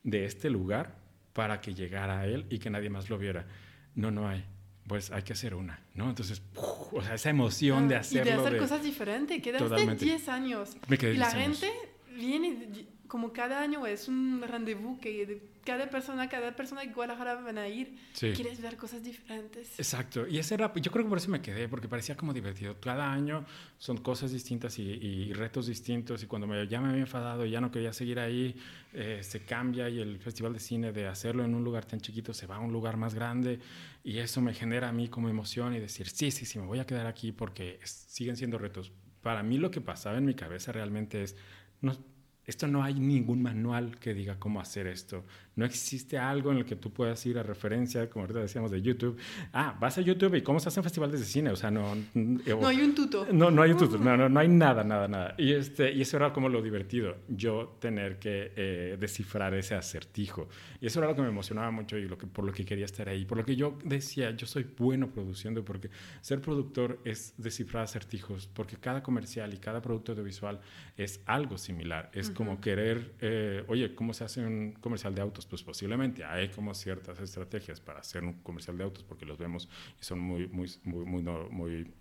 de 0.03 0.25
este 0.25 0.51
lugar 0.51 1.04
para 1.35 1.59
que 1.59 1.75
llegara 1.75 2.21
a 2.21 2.25
él 2.25 2.45
y 2.49 2.59
que 2.59 2.69
nadie 2.69 2.89
más 2.89 3.09
lo 3.09 3.17
viera. 3.17 3.45
No, 3.93 4.09
no 4.09 4.27
hay. 4.27 4.45
Pues 4.87 5.11
hay 5.11 5.21
que 5.23 5.33
hacer 5.33 5.53
una, 5.53 5.81
¿no? 5.93 6.07
Entonces, 6.09 6.41
o 6.55 7.01
sea, 7.03 7.15
esa 7.15 7.29
emoción 7.29 7.89
de 7.89 7.97
hacerlo. 7.97 8.31
Y 8.31 8.33
de 8.33 8.39
hacer 8.39 8.57
cosas 8.57 8.81
diferentes. 8.81 9.41
Quedaste 9.41 9.95
10 9.95 10.29
años. 10.29 10.77
Me 10.87 10.97
quedé 10.97 11.15
y 11.15 11.17
la 11.17 11.31
gente 11.31 11.69
viene 12.15 12.69
como 13.07 13.33
cada 13.33 13.61
año 13.61 13.85
es 13.85 14.07
un 14.07 14.41
rendezvous 14.41 14.99
que 14.99 15.41
cada 15.65 15.89
persona, 15.89 16.29
cada 16.29 16.55
persona 16.55 16.81
de 16.81 16.87
Guadalajara 16.87 17.35
van 17.35 17.57
a 17.57 17.67
ir. 17.67 17.97
Quieres 18.17 18.61
ver 18.61 18.77
cosas 18.77 19.03
diferentes. 19.03 19.77
Exacto. 19.79 20.27
Y 20.27 20.37
ese 20.37 20.53
era, 20.53 20.71
yo 20.75 20.91
creo 20.91 21.03
que 21.03 21.09
por 21.09 21.17
eso 21.17 21.29
me 21.29 21.41
quedé, 21.41 21.67
porque 21.67 21.87
parecía 21.87 22.15
como 22.15 22.33
divertido. 22.33 22.79
Cada 22.79 23.11
año 23.11 23.45
son 23.79 23.97
cosas 23.97 24.31
distintas 24.31 24.77
y, 24.77 25.33
retos 25.33 25.65
distintos. 25.65 26.21
Y 26.23 26.27
cuando 26.27 26.47
me, 26.47 26.67
ya 26.67 26.79
me 26.79 26.89
había 26.89 27.01
enfadado 27.01 27.45
y 27.45 27.49
ya 27.49 27.59
no 27.59 27.71
quería 27.71 27.93
seguir 27.93 28.19
ahí, 28.19 28.55
eh, 28.93 29.21
se 29.23 29.43
cambia 29.43 29.89
y 29.89 29.99
el 29.99 30.19
Festival 30.19 30.53
de 30.53 30.59
Cine 30.59 30.91
de 30.91 31.07
hacerlo 31.07 31.43
en 31.43 31.55
un 31.55 31.63
lugar 31.63 31.85
tan 31.85 31.99
chiquito 31.99 32.33
se 32.33 32.45
va 32.45 32.57
a 32.57 32.59
un 32.59 32.71
lugar 32.71 32.95
más 32.95 33.15
grande. 33.15 33.59
Y 34.03 34.19
eso 34.19 34.41
me 34.41 34.53
genera 34.53 34.89
a 34.89 34.93
mí 34.93 35.07
como 35.07 35.29
emoción 35.29 35.73
y 35.73 35.79
decir, 35.79 36.07
sí, 36.07 36.29
sí, 36.29 36.45
sí, 36.45 36.59
me 36.59 36.67
voy 36.67 36.77
a 36.77 36.85
quedar 36.85 37.07
aquí 37.07 37.31
porque 37.31 37.79
siguen 37.83 38.37
siendo 38.37 38.59
retos. 38.59 38.91
Para 39.23 39.41
mí 39.41 39.57
lo 39.57 39.71
que 39.71 39.81
pasaba 39.81 40.19
en 40.19 40.25
mi 40.25 40.35
cabeza 40.35 40.71
realmente 40.71 41.23
es, 41.23 41.35
no, 41.81 41.97
esto 42.45 42.67
no 42.67 42.83
hay 42.83 42.95
ningún 42.95 43.41
manual 43.41 43.97
que 43.99 44.13
diga 44.13 44.37
cómo 44.37 44.59
hacer 44.59 44.87
esto. 44.87 45.23
No 45.55 45.65
existe 45.65 46.17
algo 46.17 46.51
en 46.51 46.57
el 46.57 46.65
que 46.65 46.75
tú 46.75 46.91
puedas 46.91 47.25
ir 47.25 47.39
a 47.39 47.43
referencia, 47.43 48.09
como 48.09 48.23
ahorita 48.23 48.41
decíamos 48.41 48.71
de 48.71 48.81
YouTube. 48.81 49.17
Ah, 49.53 49.75
vas 49.79 49.97
a 49.97 50.01
YouTube 50.01 50.35
y 50.35 50.41
cómo 50.41 50.59
se 50.59 50.67
hacen 50.67 50.83
festivales 50.83 51.19
de 51.19 51.25
cine. 51.25 51.49
O 51.49 51.55
sea, 51.55 51.71
no. 51.71 51.95
no 52.13 52.67
hay 52.67 52.81
un 52.81 52.93
tuto. 52.93 53.27
No, 53.31 53.49
no 53.49 53.61
hay 53.61 53.71
un 53.71 53.77
tuto. 53.77 53.97
No, 53.97 54.17
no, 54.17 54.27
no 54.27 54.39
hay 54.39 54.49
nada, 54.49 54.83
nada, 54.83 55.07
nada. 55.07 55.33
Y, 55.37 55.53
este, 55.53 55.91
y 55.93 56.01
eso 56.01 56.17
era 56.17 56.33
como 56.33 56.49
lo 56.49 56.61
divertido. 56.61 57.15
Yo 57.29 57.77
tener 57.79 58.19
que 58.19 58.51
eh, 58.55 58.97
descifrar 58.99 59.53
ese 59.53 59.75
acertijo. 59.75 60.49
Y 60.81 60.87
eso 60.87 60.99
era 60.99 61.07
lo 61.07 61.15
que 61.15 61.21
me 61.21 61.29
emocionaba 61.29 61.71
mucho 61.71 61.97
y 61.97 62.05
lo 62.05 62.17
que, 62.17 62.27
por 62.27 62.43
lo 62.45 62.51
que 62.51 62.65
quería 62.65 62.85
estar 62.85 63.07
ahí. 63.07 63.25
Por 63.25 63.37
lo 63.37 63.45
que 63.45 63.55
yo 63.55 63.77
decía, 63.85 64.31
yo 64.31 64.45
soy 64.45 64.67
bueno 64.77 65.09
produciendo 65.09 65.63
porque 65.63 65.89
ser 66.21 66.41
productor 66.41 66.99
es 67.05 67.33
descifrar 67.37 67.85
acertijos. 67.85 68.49
Porque 68.53 68.75
cada 68.75 69.01
comercial 69.01 69.53
y 69.53 69.57
cada 69.57 69.81
producto 69.81 70.11
audiovisual 70.11 70.59
es 70.97 71.21
algo 71.25 71.57
similar. 71.57 72.11
Es 72.13 72.29
como 72.35 72.61
querer, 72.61 73.15
eh, 73.19 73.63
oye, 73.67 73.95
¿cómo 73.95 74.13
se 74.13 74.23
hace 74.23 74.45
un 74.45 74.73
comercial 74.73 75.15
de 75.15 75.21
autos? 75.21 75.47
pues 75.47 75.63
posiblemente 75.63 76.23
hay 76.23 76.49
como 76.49 76.75
ciertas 76.75 77.19
estrategias 77.19 77.81
para 77.81 78.01
hacer 78.01 78.23
un 78.23 78.33
comercial 78.43 78.77
de 78.77 78.83
autos 78.83 79.03
porque 79.03 79.25
los 79.25 79.39
vemos 79.39 79.67
y 79.99 80.05
son 80.05 80.19
muy, 80.19 80.47
muy, 80.47 80.69
muy, 80.83 81.23
muy, 81.23 81.93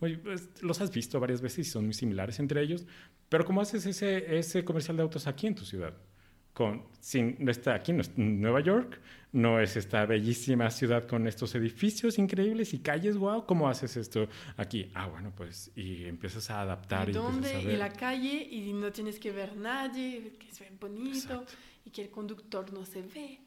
muy, 0.00 0.16
pues, 0.16 0.48
los 0.62 0.80
has 0.80 0.90
visto 0.90 1.20
varias 1.20 1.40
veces 1.40 1.68
y 1.68 1.70
son 1.70 1.84
muy 1.84 1.94
similares 1.94 2.40
entre 2.40 2.60
ellos, 2.62 2.84
pero 3.28 3.44
¿cómo 3.44 3.60
haces 3.60 3.86
ese, 3.86 4.36
ese 4.36 4.64
comercial 4.64 4.96
de 4.96 5.04
autos 5.04 5.28
aquí 5.28 5.46
en 5.46 5.54
tu 5.54 5.64
ciudad? 5.64 5.94
Con, 6.54 6.84
sin, 7.00 7.36
no 7.40 7.50
está 7.50 7.74
aquí, 7.74 7.92
no 7.92 8.00
es 8.00 8.16
Nueva 8.16 8.60
York, 8.60 9.00
no 9.32 9.58
es 9.58 9.76
esta 9.76 10.06
bellísima 10.06 10.70
ciudad 10.70 11.08
con 11.08 11.26
estos 11.26 11.54
edificios 11.56 12.18
increíbles 12.18 12.72
y 12.72 12.78
calles, 12.78 13.16
wow, 13.16 13.44
¿cómo 13.44 13.68
haces 13.68 13.96
esto 13.96 14.28
aquí? 14.56 14.90
Ah, 14.94 15.08
bueno, 15.08 15.32
pues, 15.36 15.72
y 15.74 16.04
empiezas 16.04 16.48
a 16.50 16.60
adaptar. 16.60 17.10
¿Y, 17.10 17.12
dónde? 17.12 17.60
Y 17.60 17.76
la 17.76 17.92
calle, 17.92 18.48
y 18.48 18.72
no 18.72 18.92
tienes 18.92 19.18
que 19.18 19.32
ver 19.32 19.56
nadie, 19.56 20.34
que 20.38 20.46
ve 20.60 20.70
bonito 20.80 21.44
y 21.84 21.90
que 21.90 22.02
el 22.02 22.10
conductor 22.10 22.72
no 22.72 22.84
se 22.86 23.02
ve. 23.02 23.40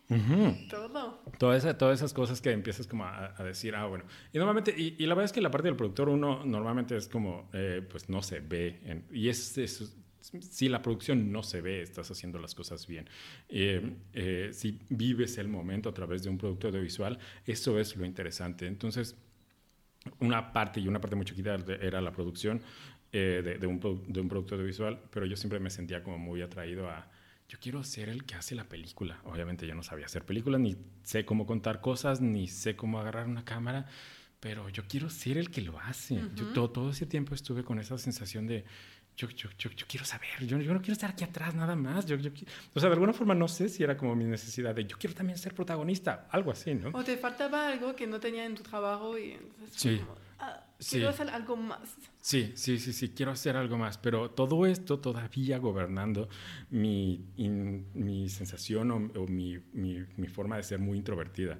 Todo. 0.70 1.24
Todas, 1.39 1.78
todas 1.78 2.00
esas 2.00 2.13
cosas 2.13 2.41
que 2.41 2.52
empiezas 2.52 2.86
como 2.86 3.06
a, 3.06 3.34
decir, 3.43 3.74
ah, 3.74 3.86
bueno. 3.88 4.04
Y 4.34 4.38
normalmente, 4.38 4.76
y, 4.78 4.91
la 5.06 5.15
verdad 5.15 5.26
es 5.26 5.32
que 5.32 5.41
la 5.41 5.50
parte 5.50 5.70
del 5.70 5.78
productor 5.78 6.10
uno 6.10 6.46
normalmente 6.46 6.98
es 6.98 7.08
como, 7.08 7.50
eh, 7.54 7.82
pues 7.89 8.10
no 8.10 8.22
se 8.22 8.41
ve. 8.41 9.04
y 9.12 9.30
es, 9.30 9.58
si 10.42 10.70
la 10.70 10.82
producción 10.82 11.32
no 11.32 11.44
se 11.44 11.62
ve, 11.62 11.82
estás 11.82 12.10
haciendo 12.12 12.40
las 12.40 12.56
cosas 12.56 12.86
bien. 12.88 13.10
Eh, 13.50 13.96
eh, 14.13 14.50
si 14.54 14.80
vives 14.90 15.38
el 15.38 15.48
momento 15.48 15.90
a 15.90 15.94
través 15.94 16.24
de 16.24 16.30
un 16.30 16.38
producto 16.38 16.68
audiovisual, 16.68 17.18
eso 17.46 17.80
es 17.80 17.96
lo 17.96 18.06
interesante. 18.06 18.68
Entonces, 18.68 19.16
una 20.20 20.54
parte 20.54 20.80
y 20.80 20.88
una 20.88 21.02
parte 21.02 21.16
muy 21.16 21.26
chiquita 21.26 21.56
era 21.82 22.02
la 22.02 22.12
producción 22.12 22.62
eh, 23.12 23.42
de, 23.44 23.58
de, 23.58 23.68
un, 23.68 23.80
de 24.08 24.20
un 24.20 24.28
producto 24.30 24.56
audiovisual, 24.56 25.00
pero 25.12 25.26
yo 25.26 25.36
siempre 25.36 25.60
me 25.60 25.70
sentía 25.70 26.04
como 26.04 26.18
muy 26.18 26.42
atraído 26.42 26.90
a, 26.90 27.10
yo 27.50 27.58
quiero 27.62 27.84
ser 27.84 28.10
el 28.10 28.26
que 28.26 28.36
hace 28.36 28.56
la 28.56 28.66
película. 28.66 29.22
Obviamente 29.24 29.66
yo 29.66 29.76
no 29.76 29.84
sabía 29.84 30.06
hacer 30.06 30.26
películas, 30.26 30.60
ni 30.60 30.76
sé 31.04 31.26
cómo 31.26 31.46
contar 31.46 31.80
cosas, 31.80 32.20
ni 32.20 32.48
sé 32.48 32.76
cómo 32.76 33.00
agarrar 33.00 33.28
una 33.28 33.46
cámara, 33.46 33.86
pero 34.42 34.70
yo 34.70 34.84
quiero 34.88 35.10
ser 35.10 35.38
el 35.38 35.50
que 35.50 35.62
lo 35.62 35.80
hace. 35.80 36.22
yo 36.36 36.48
todo, 36.48 36.70
todo, 36.70 36.90
ese 36.90 37.06
tiempo 37.06 37.34
estuve 37.34 37.63
con 37.63 37.80
esa 37.80 37.98
sensación 37.98 38.48
de, 38.48 38.66
yo, 39.18 39.28
yo, 39.30 39.50
yo, 39.58 39.72
yo 39.72 39.86
quiero 39.88 40.06
saber, 40.06 40.30
yo, 40.42 40.60
yo, 40.60 40.74
no 40.74 40.80
quiero 40.80 40.94
estar 40.94 41.10
aquí 41.10 41.24
atrás 41.24 41.56
nada 41.56 41.76
más. 41.76 42.06
Yo, 42.06 42.18
yo, 42.18 42.30
o 42.74 42.80
sea, 42.80 42.88
de 42.88 42.94
alguna 42.94 43.14
forma 43.14 43.34
no 43.34 43.48
sé 43.48 43.68
si 43.68 43.84
era 43.84 43.98
como 43.98 44.16
mi 44.16 44.26
necesidad 44.26 44.76
de, 44.76 44.86
yo 44.86 44.96
quiero 45.00 45.16
también 45.16 45.40
ser 45.40 45.56
protagonista, 45.56 46.28
algo 46.30 46.52
así, 46.52 46.76
¿no? 46.76 46.90
O 46.94 47.04
te 47.04 47.18
faltaba 47.18 47.68
algo 47.68 47.96
que 47.96 48.06
no 48.06 48.20
tenía 48.20 48.46
en 48.46 48.54
tu 48.54 48.62
trabajo 48.62 49.18
y 49.18 49.32
entonces... 49.32 49.82
Sí. 49.82 49.98
Como, 49.98 50.16
ah, 50.38 50.64
quiero 50.88 51.10
hacer 51.10 51.30
algo 51.32 51.56
más. 51.56 51.80
Sí, 52.22 52.52
sí, 52.56 52.78
sí, 52.78 52.94
sí, 52.94 53.10
quiero 53.10 53.32
hacer 53.32 53.56
algo 53.56 53.78
más, 53.78 53.98
pero 53.98 54.30
todo 54.30 54.68
esto 54.68 55.00
todavía 55.00 55.58
gobernando 55.58 56.30
mi, 56.70 57.26
mi 57.38 58.30
sensación 58.30 58.92
o, 58.92 59.26
mi, 59.28 59.58
mi, 59.74 60.04
mi, 60.18 60.28
forma 60.28 60.58
de 60.58 60.64
ser 60.64 60.80
muy 60.80 60.98
introvertida, 61.00 61.60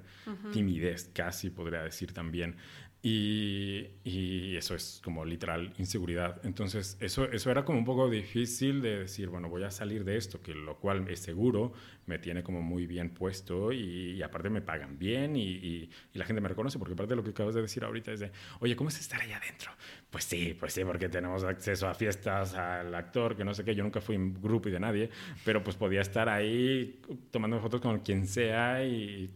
timidez 0.52 1.10
casi 1.12 1.50
podría 1.50 1.82
decir 1.82 2.12
también. 2.12 2.54
Y, 3.00 3.86
y, 4.02 4.56
eso 4.56 4.74
es 4.74 5.00
como 5.04 5.24
literal 5.24 5.72
inseguridad. 5.78 6.44
Entonces, 6.44 6.96
eso, 7.00 7.30
eso 7.30 7.50
era 7.50 7.64
como 7.64 7.78
un 7.78 7.84
poco 7.84 8.10
difícil 8.10 8.82
de 8.82 9.00
decir, 9.00 9.28
bueno, 9.28 9.48
voy 9.48 9.62
a 9.62 9.70
salir 9.70 10.04
de 10.04 10.16
esto, 10.16 10.42
que 10.42 10.52
lo 10.52 10.78
cual 10.78 11.08
es 11.08 11.20
seguro, 11.20 11.72
me 12.06 12.18
tiene 12.18 12.42
como 12.42 12.60
muy 12.60 12.88
bien 12.88 13.10
puesto 13.10 13.70
y, 13.72 14.20
aparte 14.22 14.50
me 14.50 14.62
pagan 14.62 14.98
bien 14.98 15.36
y, 15.36 15.42
y, 15.42 15.90
la 16.14 16.24
gente 16.24 16.40
me 16.40 16.48
reconoce, 16.48 16.78
porque 16.80 16.94
aparte 16.94 17.10
de 17.10 17.16
lo 17.16 17.22
que 17.22 17.30
acabas 17.30 17.54
de 17.54 17.62
decir 17.62 17.84
ahorita 17.84 18.10
es 18.12 18.20
de, 18.20 18.32
oye, 18.58 18.74
¿cómo 18.74 18.88
es 18.90 18.98
estar 18.98 19.20
allá 19.20 19.36
adentro? 19.36 19.70
Pues 20.10 20.24
sí, 20.24 20.56
pues 20.58 20.72
sí, 20.72 20.84
porque 20.84 21.10
tenemos 21.10 21.44
acceso 21.44 21.86
a 21.86 21.92
fiestas, 21.92 22.54
al 22.54 22.94
actor, 22.94 23.36
que 23.36 23.44
no 23.44 23.52
sé 23.52 23.62
qué, 23.62 23.74
yo 23.74 23.84
nunca 23.84 24.00
fui 24.00 24.14
en 24.14 24.40
grupo 24.40 24.70
y 24.70 24.72
de 24.72 24.80
nadie, 24.80 25.10
pero 25.44 25.62
pues 25.62 25.76
podía 25.76 26.00
estar 26.00 26.30
ahí 26.30 27.00
tomando 27.30 27.60
fotos 27.60 27.82
con 27.82 27.98
quien 28.00 28.26
sea 28.26 28.82
y, 28.82 29.30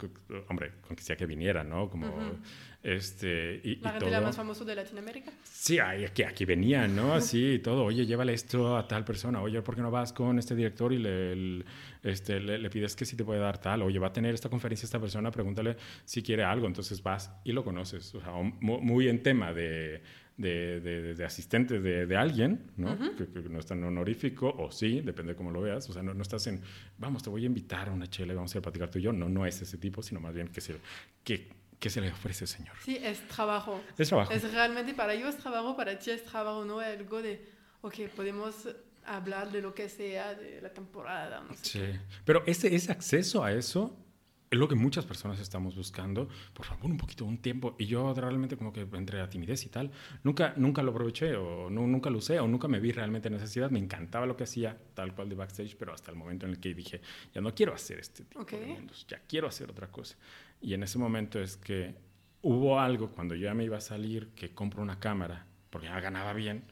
hombre, 0.49 0.73
con 0.81 0.97
quien 0.97 1.05
sea 1.05 1.17
que 1.17 1.27
viniera, 1.27 1.63
¿no? 1.63 1.91
Como... 1.91 2.39
Este, 2.83 3.61
y, 3.63 3.77
¿La 3.77 3.93
gente 3.93 4.21
más 4.21 4.35
famoso 4.35 4.65
de 4.65 4.75
Latinoamérica? 4.75 5.31
Sí, 5.45 5.79
aquí, 5.79 6.25
aquí 6.25 6.45
venían, 6.45 6.97
¿no? 6.97 7.15
Así, 7.15 7.61
todo. 7.61 7.85
Oye, 7.85 8.05
llévale 8.05 8.33
esto 8.33 8.77
a 8.77 8.89
tal 8.89 9.05
persona. 9.05 9.41
Oye, 9.41 9.63
¿por 9.63 9.77
qué 9.77 9.83
no 9.83 9.91
vas 9.93 10.13
con 10.13 10.37
este 10.41 10.57
director 10.57 10.93
y 10.93 10.99
le, 10.99 11.65
este, 12.03 12.41
le, 12.41 12.71
pides 12.71 12.97
que 12.97 13.05
sí 13.05 13.17
te 13.17 13.25
puede 13.25 13.39
dar 13.39 13.59
tal? 13.59 13.83
Oye, 13.83 14.01
va 14.01 14.09
a 14.09 14.13
tener 14.13 14.35
esta 14.35 14.49
conferencia 14.49 14.85
esta 14.85 14.99
persona, 14.99 15.31
pregúntale 15.31 15.77
si 16.05 16.25
quiere 16.25 16.43
algo. 16.43 16.67
Entonces 16.67 17.01
vas 17.01 17.31
y 17.45 17.53
lo 17.53 17.63
conoces. 17.63 18.17
O 18.17 18.21
sea, 18.21 18.33
muy 18.61 19.09
en 19.09 19.23
tema 19.23 19.53
de, 19.53 20.03
de, 20.37 20.81
de, 21.15 21.25
asistente 21.25 21.81
de, 21.81 22.17
alguien, 22.17 22.71
¿no? 22.77 22.99
que, 23.17 23.27
no 23.49 23.59
está 23.59 23.75
en 23.75 23.85
honorífico, 23.85 24.49
o 24.49 24.71
sí, 24.71 25.01
depende 25.01 25.33
de 25.33 25.37
cómo 25.37 25.51
lo 25.51 25.61
veas. 25.61 25.89
O 25.89 25.93
sea, 25.93 26.03
no, 26.03 26.15
no, 26.15 26.23
estás 26.23 26.47
en, 26.47 26.61
vamos, 26.99 27.23
te 27.23 27.31
voy 27.31 27.43
a 27.45 27.47
invitar 27.47 27.89
a 27.89 27.93
una 27.93 28.09
chela, 28.09 28.35
vamos 28.35 28.55
a 28.55 28.59
ir 28.59 28.61
a 28.61 28.63
platicar 28.63 28.91
tú 28.91 28.99
y 28.99 29.03
yo. 29.03 29.13
No, 29.13 29.29
no 29.29 29.47
es 29.47 29.61
ese 29.63 29.79
tipo, 29.79 30.03
sino 30.03 30.21
más 30.21 30.35
bien 30.35 30.49
que, 30.49 30.61
se, 30.61 30.77
que 31.25 31.63
¿Qué 31.83 31.91
se 31.91 32.01
le 32.01 32.13
ofrece, 32.13 32.47
Señor? 32.47 32.77
Sí, 32.85 32.97
es 33.03 33.27
trabajo. 33.27 33.83
Es 33.99 34.07
trabajo. 34.07 34.31
Es 34.31 34.53
realmente 34.53 34.95
para 34.95 35.15
ellos 35.15 35.35
es 35.35 35.37
trabajo, 35.39 35.77
para 35.77 35.99
ti 35.99 36.13
es 36.13 36.23
trabajo, 36.23 36.65
no 36.65 36.79
algo 36.79 37.21
de, 37.21 37.45
ok, 37.81 38.03
podemos 38.15 38.69
hablar 39.05 39.51
de 39.51 39.61
lo 39.63 39.75
que 39.75 39.89
sea, 39.89 40.33
de 40.37 40.61
la 40.61 40.73
temporada. 40.73 41.41
No 41.41 41.53
sé 41.55 41.65
sí, 41.65 42.01
pero 42.25 42.45
ese, 42.47 42.73
ese 42.73 42.93
acceso 42.93 43.43
a 43.43 43.53
eso 43.53 43.99
es 44.53 44.59
lo 44.59 44.69
que 44.69 44.75
muchas 44.75 45.07
personas 45.07 45.41
estamos 45.41 45.75
buscando. 45.75 46.29
Por 46.53 46.67
favor, 46.67 46.91
un 46.91 46.99
poquito, 46.99 47.25
un 47.25 47.39
tiempo. 47.39 47.75
Y 47.79 47.87
yo 47.87 48.13
realmente 48.13 48.59
como 48.59 48.71
que 48.71 48.83
entre 48.83 49.19
la 49.19 49.31
timidez 49.31 49.65
y 49.65 49.71
tal, 49.71 49.91
nunca, 50.23 50.53
nunca 50.57 50.83
lo 50.83 50.91
aproveché 50.91 51.37
o 51.37 51.71
no, 51.71 51.87
nunca 51.87 52.11
lo 52.11 52.19
usé 52.19 52.39
o 52.39 52.47
nunca 52.47 52.69
me 52.69 52.79
vi 52.79 52.93
realmente 52.93 53.29
en 53.29 53.35
necesidad. 53.35 53.71
Me 53.71 53.79
encantaba 53.79 54.27
lo 54.27 54.37
que 54.37 54.45
hacía, 54.45 54.79
tal 54.93 55.15
cual 55.15 55.31
de 55.31 55.37
backstage, 55.37 55.75
pero 55.79 55.95
hasta 55.95 56.11
el 56.11 56.19
momento 56.19 56.45
en 56.45 56.53
el 56.53 56.61
que 56.61 56.75
dije, 56.75 57.01
ya 57.35 57.41
no 57.41 57.55
quiero 57.55 57.73
hacer 57.73 57.99
este 57.99 58.25
tipo 58.25 58.45
de 58.45 58.67
mundos, 58.67 59.07
ya 59.09 59.23
quiero 59.27 59.49
hacer 59.49 59.71
otra 59.71 59.87
cosa. 59.91 60.17
Y 60.61 60.75
en 60.75 60.83
ese 60.83 60.99
momento 60.99 61.41
es 61.41 61.57
que 61.57 61.95
hubo 62.43 62.79
algo 62.79 63.09
cuando 63.09 63.35
yo 63.35 63.45
ya 63.45 63.55
me 63.55 63.65
iba 63.65 63.79
a 63.79 63.81
salir 63.81 64.29
que 64.35 64.51
compro 64.51 64.83
una 64.83 65.01
cámara, 65.01 65.47
porque 65.71 65.87
ya 65.87 65.99
ganaba 65.99 66.35
bien, 66.35 66.63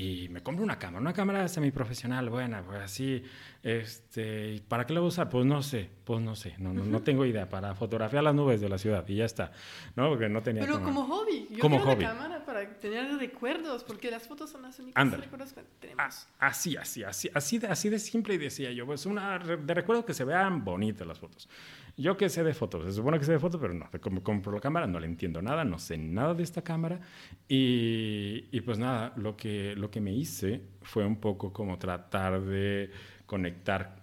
y 0.00 0.28
me 0.30 0.42
compro 0.42 0.64
una 0.64 0.78
cámara, 0.78 1.02
una 1.02 1.12
cámara 1.12 1.46
semiprofesional, 1.46 2.30
buena, 2.30 2.62
pues 2.62 2.80
así, 2.80 3.22
este, 3.62 4.62
¿para 4.66 4.86
qué 4.86 4.94
la 4.94 5.00
voy 5.00 5.08
a 5.08 5.08
usar? 5.08 5.28
Pues 5.28 5.44
no 5.44 5.62
sé, 5.62 5.90
pues 6.04 6.22
no 6.22 6.34
sé, 6.34 6.54
no, 6.56 6.72
no, 6.72 6.86
no 6.86 7.02
tengo 7.02 7.26
idea, 7.26 7.50
para 7.50 7.74
fotografiar 7.74 8.24
las 8.24 8.34
nubes 8.34 8.62
de 8.62 8.70
la 8.70 8.78
ciudad 8.78 9.06
y 9.08 9.16
ya 9.16 9.26
está, 9.26 9.52
¿no? 9.96 10.08
Porque 10.08 10.30
no 10.30 10.42
tenía 10.42 10.62
Pero 10.62 10.82
como 10.82 11.04
hobby, 11.04 11.48
yo 11.50 11.58
como 11.58 11.78
hobby. 11.80 12.04
Una 12.04 12.14
cámara 12.14 12.44
para 12.46 12.66
tener 12.78 13.14
recuerdos, 13.18 13.84
porque 13.84 14.10
las 14.10 14.26
fotos 14.26 14.48
son 14.48 14.62
las 14.62 14.78
únicas 14.78 15.10
recuerdos 15.10 15.52
que 15.52 15.62
tenemos. 15.78 16.26
Así, 16.38 16.78
así, 16.78 17.04
así, 17.04 17.30
así 17.34 17.58
de, 17.58 17.66
así 17.66 17.90
de 17.90 17.98
simple 17.98 18.34
y 18.34 18.38
decía 18.38 18.72
yo, 18.72 18.86
pues 18.86 19.04
una 19.04 19.38
de 19.38 19.74
recuerdo 19.74 20.06
que 20.06 20.14
se 20.14 20.24
vean 20.24 20.64
bonitas 20.64 21.06
las 21.06 21.18
fotos. 21.18 21.46
Yo 22.00 22.16
que 22.16 22.30
sé 22.30 22.42
de 22.42 22.54
fotos, 22.54 22.84
se 22.86 22.92
supone 22.92 23.18
que 23.18 23.26
sé 23.26 23.32
de 23.32 23.38
fotos, 23.38 23.60
pero 23.60 23.74
no, 23.74 23.86
como 24.00 24.22
compro 24.22 24.52
la 24.52 24.60
cámara, 24.60 24.86
no 24.86 24.98
le 24.98 25.06
entiendo 25.06 25.42
nada, 25.42 25.64
no 25.64 25.78
sé 25.78 25.98
nada 25.98 26.32
de 26.34 26.42
esta 26.42 26.62
cámara. 26.62 27.00
Y, 27.46 28.48
y 28.50 28.60
pues 28.62 28.78
nada, 28.78 29.12
lo 29.16 29.36
que, 29.36 29.74
lo 29.76 29.90
que 29.90 30.00
me 30.00 30.12
hice 30.14 30.62
fue 30.82 31.04
un 31.04 31.20
poco 31.20 31.52
como 31.52 31.78
tratar 31.78 32.40
de 32.40 32.90
conectar 33.26 33.99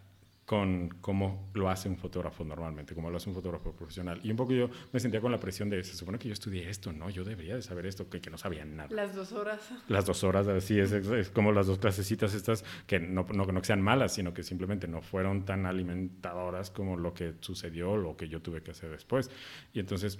con 0.47 0.87
cómo 1.01 1.49
lo 1.55 1.69
hace 1.69 1.89
un 1.89 1.97
fotógrafo 1.97 2.45
normalmente, 2.45 2.95
como 2.95 3.09
lo 3.09 3.17
hace 3.17 3.27
un 3.27 3.35
fotógrafo 3.35 3.73
profesional. 3.73 4.21
Y 4.23 4.31
un 4.31 4.37
poco 4.37 4.53
yo 4.53 4.69
me 4.93 4.99
sentía 5.01 5.19
con 5.19 5.29
la 5.29 5.41
presión 5.41 5.69
de, 5.69 5.83
se 5.83 5.93
supone 5.93 6.17
que 6.17 6.29
yo 6.29 6.33
estudié 6.33 6.69
esto, 6.69 6.93
¿no? 6.93 7.09
Yo 7.09 7.25
debería 7.25 7.55
de 7.55 7.61
saber 7.61 7.85
esto, 7.85 8.09
que, 8.09 8.21
que 8.21 8.29
no 8.29 8.37
sabía 8.37 8.63
nada. 8.63 8.87
Las 8.95 9.13
dos 9.13 9.33
horas. 9.33 9.59
Las 9.89 10.05
dos 10.05 10.23
horas, 10.23 10.47
así 10.47 10.79
es, 10.79 10.93
es, 10.93 11.29
como 11.31 11.51
las 11.51 11.67
dos 11.67 11.79
clasecitas 11.79 12.33
estas, 12.33 12.63
que 12.85 12.97
no, 12.97 13.27
no, 13.33 13.45
no, 13.45 13.59
que 13.59 13.67
sean 13.67 13.81
malas, 13.81 14.13
sino 14.13 14.33
que 14.33 14.41
simplemente 14.41 14.87
no 14.87 15.01
fueron 15.01 15.43
tan 15.43 15.65
alimentadoras 15.65 16.71
como 16.71 16.95
lo 16.95 17.13
que 17.13 17.33
sucedió, 17.41 17.97
lo 17.97 18.15
que 18.15 18.29
yo 18.29 18.41
tuve 18.41 18.61
que 18.63 18.71
hacer 18.71 18.89
después. 18.89 19.29
Y 19.73 19.81
entonces, 19.81 20.17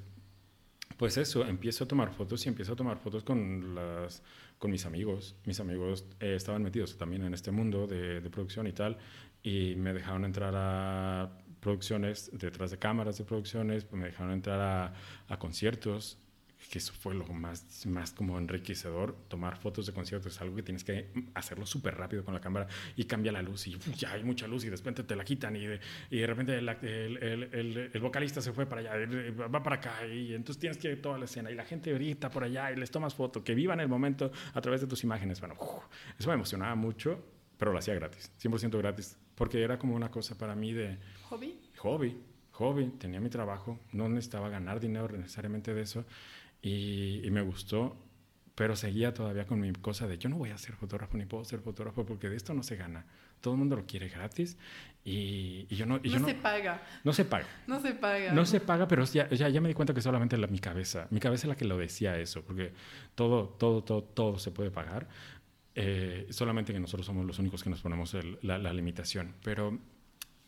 pues 0.97 1.15
eso, 1.15 1.45
empiezo 1.45 1.85
a 1.85 1.87
tomar 1.87 2.11
fotos 2.11 2.45
y 2.45 2.49
empiezo 2.49 2.73
a 2.73 2.75
tomar 2.75 2.97
fotos 2.97 3.23
con 3.23 3.75
las 3.75 4.21
con 4.57 4.71
mis 4.71 4.85
amigos. 4.85 5.35
Mis 5.45 5.59
amigos 5.59 6.05
eh, 6.19 6.33
estaban 6.35 6.63
metidos 6.63 6.97
también 6.97 7.23
en 7.23 7.33
este 7.33 7.51
mundo 7.51 7.85
de, 7.85 8.21
de, 8.21 8.29
producción 8.31 8.65
y 8.65 8.71
tal 8.71 8.97
y 9.47 9.77
me 9.77 9.93
dejaron 9.93 10.25
entrar 10.25 10.53
a 10.57 11.31
producciones, 11.61 12.29
detrás 12.33 12.69
de 12.71 12.77
cámaras 12.77 13.17
de 13.17 13.23
producciones, 13.23 13.85
pues 13.85 13.97
me 13.97 14.07
dejaron 14.07 14.33
entrar 14.33 14.59
a, 14.59 14.93
a 15.29 15.39
conciertos, 15.39 16.17
que 16.69 16.79
eso 16.79 16.91
fue 16.91 17.15
lo 17.15 17.25
más, 17.27 17.85
más 17.85 18.11
como 18.11 18.37
enriquecedor, 18.37 19.15
tomar 19.29 19.55
fotos 19.55 19.85
de 19.85 19.93
conciertos, 19.93 20.35
es 20.35 20.41
algo 20.41 20.53
que 20.53 20.63
tienes 20.63 20.83
que 20.83 21.11
hacerlo 21.33 21.65
súper 21.65 21.95
rápido 21.95 22.25
con 22.25 22.33
la 22.33 22.41
cámara 22.41 22.67
y 22.97 23.05
cambia 23.05 23.31
la 23.31 23.41
luz 23.41 23.67
y 23.67 23.77
ya 23.95 24.11
hay 24.11 24.23
mucha 24.25 24.47
luz 24.47 24.65
y 24.65 24.69
de 24.69 24.75
repente 24.75 25.03
te 25.03 25.15
la 25.15 25.23
quitan 25.23 25.55
y 25.55 25.65
de, 25.65 25.79
y 26.09 26.17
de 26.17 26.27
repente 26.27 26.57
el, 26.57 26.67
el, 26.67 27.43
el, 27.53 27.91
el, 27.93 28.01
vocalista 28.01 28.41
se 28.41 28.51
fue 28.51 28.65
para 28.65 28.81
allá, 28.81 29.07
va 29.47 29.63
para 29.63 29.77
acá 29.77 30.05
y 30.07 30.33
entonces 30.33 30.59
tienes 30.59 30.77
que 30.77 30.91
ir 30.91 31.01
toda 31.01 31.17
la 31.17 31.23
escena 31.23 31.49
y 31.49 31.55
la 31.55 31.63
gente 31.63 31.93
grita 31.93 32.29
por 32.29 32.43
allá 32.43 32.73
y 32.73 32.75
les 32.75 32.91
tomas 32.91 33.15
foto, 33.15 33.45
que 33.45 33.55
vivan 33.55 33.79
el 33.79 33.87
momento 33.87 34.29
a 34.53 34.59
través 34.59 34.81
de 34.81 34.87
tus 34.87 35.05
imágenes. 35.05 35.39
Bueno, 35.39 35.55
eso 36.19 36.27
me 36.27 36.35
emocionaba 36.35 36.75
mucho, 36.75 37.36
pero 37.57 37.71
lo 37.71 37.79
hacía 37.79 37.95
gratis, 37.95 38.31
100% 38.41 38.77
gratis 38.77 39.17
porque 39.37 39.61
era 39.61 39.77
como 39.77 39.95
una 39.95 40.09
cosa 40.09 40.35
para 40.35 40.55
mí 40.55 40.73
de... 40.73 40.97
¿Hobby? 41.29 41.59
Hobby, 41.77 42.17
hobby. 42.53 42.87
Tenía 42.97 43.19
mi 43.19 43.29
trabajo, 43.29 43.79
no 43.91 44.09
necesitaba 44.09 44.49
ganar 44.49 44.79
dinero 44.79 45.15
necesariamente 45.15 45.75
de 45.75 45.81
eso 45.81 46.05
y, 46.59 47.21
me 47.29 47.41
gustó, 47.41 47.95
pero 48.55 48.75
seguía 48.75 49.13
todavía 49.13 49.45
con 49.45 49.59
mi 49.59 49.71
cosa 49.73 50.07
de 50.07 50.17
yo 50.17 50.27
no 50.27 50.37
voy 50.37 50.49
a 50.49 50.57
ser 50.57 50.73
fotógrafo 50.75 51.17
ni 51.17 51.25
puedo 51.25 51.45
ser 51.45 51.59
fotógrafo 51.59 52.03
porque 52.03 52.29
de 52.29 52.35
esto 52.35 52.55
no 52.55 52.63
se 52.63 52.75
gana. 52.75 53.05
Todo 53.41 53.53
el 53.53 53.59
mundo 53.59 53.75
lo 53.75 53.85
quiere 53.85 54.09
gratis 54.09 54.57
y, 55.03 55.67
yo 55.67 55.85
no... 55.85 55.99
Y 56.01 56.09
no, 56.09 56.17
yo 56.17 56.25
se 56.25 56.33
paga. 56.33 56.81
No 57.03 57.13
se 57.13 57.23
paga. 57.23 57.45
No 57.67 57.79
se 57.79 57.93
paga. 57.93 58.33
No 58.33 58.45
se 58.47 58.59
paga, 58.59 58.87
pero 58.87 59.05
ya, 59.05 59.29
ya, 59.29 59.49
ya 59.49 59.61
me 59.61 59.67
di 59.67 59.75
cuenta 59.75 59.93
que 59.93 60.01
solamente 60.01 60.35
la, 60.35 60.47
mi 60.47 60.57
cabeza, 60.57 61.05
mi 61.11 61.19
cabeza 61.19 61.43
es 61.43 61.49
la 61.49 61.55
que 61.55 61.65
lo 61.65 61.77
decía 61.77 62.17
eso, 62.17 62.43
porque 62.43 62.73
todo, 63.13 63.49
todo, 63.49 63.83
todo, 63.83 64.03
todo 64.03 64.39
se 64.39 64.49
puede 64.49 64.71
pagar 64.71 65.07
eh, 65.79 66.25
solamente 66.31 66.73
que 66.73 66.79
nosotros 66.79 67.05
somos 67.05 67.23
los 67.23 67.37
únicos 67.37 67.63
que 67.63 67.69
nos 67.69 67.81
ponemos 67.81 68.17
la, 68.41 68.73
limitación. 68.73 69.35
Pero 69.43 69.77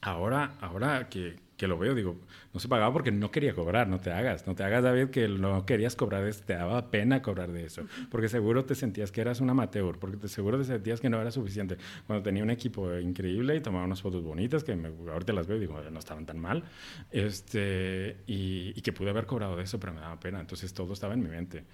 ahora, 0.01 0.55
ahora 0.59 1.07
que, 1.07 1.35
que, 1.55 1.67
lo 1.67 1.77
veo, 1.77 1.93
digo, 1.93 2.19
no 2.51 2.59
se 2.59 2.67
pagaba 2.67 2.91
porque 2.91 3.11
no 3.11 3.29
quería 3.29 3.53
cobrar, 3.53 3.87
no 3.87 3.99
te 3.99 4.11
hagas, 4.11 4.47
no 4.47 4.55
te 4.55 4.63
hagas, 4.63 4.81
David, 4.83 5.09
que 5.09 5.27
no 5.27 5.67
querías 5.67 5.95
cobrar, 5.95 6.23
de 6.23 6.31
eso, 6.31 6.43
te 6.43 6.53
daba 6.53 6.89
pena 6.89 7.21
cobrar 7.21 7.51
de 7.51 7.63
eso, 7.63 7.83
porque 8.09 8.27
seguro 8.27 8.65
te 8.65 8.73
sentías 8.73 9.11
que 9.11 9.21
eras 9.21 9.39
un 9.39 9.51
amateur, 9.51 9.99
porque 9.99 10.17
te, 10.17 10.27
seguro 10.29 10.57
te 10.57 10.63
sentías 10.63 10.99
que 10.99 11.11
no 11.11 11.21
era 11.21 11.29
suficiente. 11.29 11.77
Cuando 12.07 12.23
tenía 12.23 12.41
un 12.41 12.49
equipo 12.49 12.91
increíble 12.97 13.55
y 13.55 13.59
tomaba 13.61 13.85
unas 13.85 14.01
fotos 14.01 14.23
bonitas, 14.23 14.63
que 14.63 14.75
me, 14.75 14.87
ahorita 15.11 15.31
las 15.31 15.45
veo 15.45 15.57
y 15.57 15.59
digo, 15.59 15.79
no 15.91 15.99
estaban 15.99 16.25
tan 16.25 16.39
mal, 16.39 16.63
este, 17.11 18.17
y, 18.25 18.73
y 18.75 18.81
que 18.81 18.93
pude 18.93 19.11
haber 19.11 19.27
cobrado 19.27 19.55
de 19.57 19.61
eso, 19.61 19.79
pero 19.79 19.93
me 19.93 20.01
daba 20.01 20.19
pena, 20.19 20.39
entonces 20.39 20.73
todo 20.73 20.93
estaba 20.93 21.13
en 21.13 21.21
mi 21.21 21.29
mente. 21.29 21.65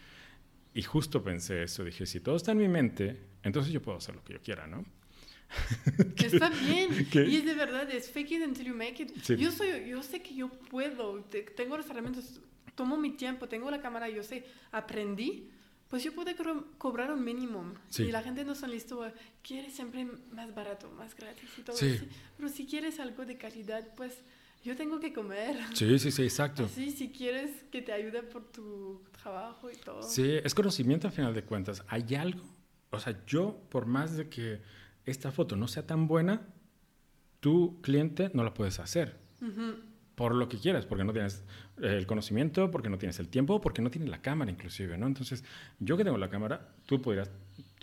Y 0.75 0.83
justo 0.83 1.23
pensé 1.23 1.63
eso, 1.63 1.83
dije, 1.83 2.05
si 2.05 2.19
todo 2.19 2.35
está 2.35 2.51
en 2.51 2.59
mi 2.59 2.67
mente, 2.67 3.19
entonces 3.41 3.71
yo 3.73 3.81
puedo 3.81 3.97
hacer 3.97 4.13
lo 4.13 4.23
que 4.23 4.33
yo 4.33 4.41
quiera, 4.41 4.67
¿no? 4.67 4.85
está 6.17 6.49
bien. 6.49 7.07
Y 7.13 7.35
es 7.37 7.45
de 7.45 7.53
verdad, 7.55 7.89
es 7.89 8.09
fake 8.11 8.31
it 8.31 8.41
until 8.45 8.65
you 8.67 8.75
make 8.75 9.01
it. 9.01 9.15
Yo, 9.37 9.51
soy, 9.51 9.87
yo 9.87 10.03
sé 10.03 10.21
que 10.21 10.35
yo 10.35 10.49
puedo, 10.49 11.23
tengo 11.55 11.77
los 11.77 11.89
herramientas, 11.89 12.39
tomo 12.75 12.97
mi 12.97 13.11
tiempo, 13.11 13.47
tengo 13.47 13.71
la 13.71 13.81
cámara, 13.81 14.09
yo 14.09 14.21
sé, 14.21 14.45
aprendí, 14.71 15.49
pues 15.87 16.03
yo 16.03 16.13
puedo 16.13 16.35
co- 16.35 16.65
cobrar 16.77 17.11
un 17.11 17.23
mínimo. 17.23 17.73
Sí. 17.89 18.03
Y 18.03 18.11
la 18.11 18.21
gente 18.21 18.43
no 18.43 18.53
son 18.53 18.71
listo, 18.71 19.01
a- 19.03 19.13
quiere 19.41 19.69
siempre 19.71 20.05
más 20.31 20.53
barato, 20.53 20.91
más 20.91 21.15
gratis 21.15 21.49
y 21.57 21.61
todo. 21.61 21.77
Sí. 21.77 21.99
Pero 22.35 22.49
si 22.49 22.65
quieres 22.65 22.99
algo 22.99 23.25
de 23.25 23.37
calidad, 23.37 23.87
pues 23.95 24.13
yo 24.65 24.75
tengo 24.75 24.99
que 24.99 25.13
comer. 25.13 25.57
Sí, 25.73 25.99
sí, 25.99 26.11
sí, 26.11 26.23
exacto. 26.23 26.65
Así, 26.65 26.89
si 26.89 27.11
quieres 27.11 27.51
que 27.71 27.83
te 27.83 27.93
ayude 27.93 28.23
por 28.23 28.51
tu 28.51 29.03
trabajo 29.21 29.69
y 29.69 29.75
todo. 29.75 30.01
Sí, 30.01 30.39
es 30.43 30.55
conocimiento 30.55 31.07
al 31.07 31.13
final 31.13 31.35
de 31.35 31.43
cuentas. 31.43 31.83
Hay 31.87 32.15
algo, 32.15 32.43
o 32.89 32.99
sea, 32.99 33.23
yo, 33.27 33.61
por 33.69 33.85
más 33.85 34.17
de 34.17 34.27
que 34.27 34.61
esta 35.05 35.31
foto 35.31 35.55
no 35.55 35.67
sea 35.67 35.85
tan 35.85 36.07
buena, 36.07 36.41
tu 37.39 37.79
cliente 37.81 38.31
no 38.33 38.43
la 38.43 38.55
puedes 38.55 38.79
hacer. 38.79 39.19
Ujú. 39.39 39.75
Por 40.15 40.33
lo 40.33 40.49
que 40.49 40.57
quieras, 40.57 40.87
porque 40.87 41.03
no 41.03 41.13
tienes 41.13 41.43
el 41.79 42.07
conocimiento, 42.07 42.71
porque 42.71 42.89
no 42.89 42.97
tienes 42.97 43.19
el 43.19 43.27
tiempo, 43.27 43.61
porque 43.61 43.83
no 43.83 43.91
tienes 43.91 44.09
la 44.09 44.21
cámara 44.21 44.49
inclusive, 44.49 44.97
¿no? 44.97 45.05
Entonces, 45.05 45.43
yo 45.79 45.95
que 45.95 46.03
tengo 46.03 46.17
la 46.17 46.29
cámara, 46.29 46.73
tú 46.87 47.01
podrías, 47.01 47.29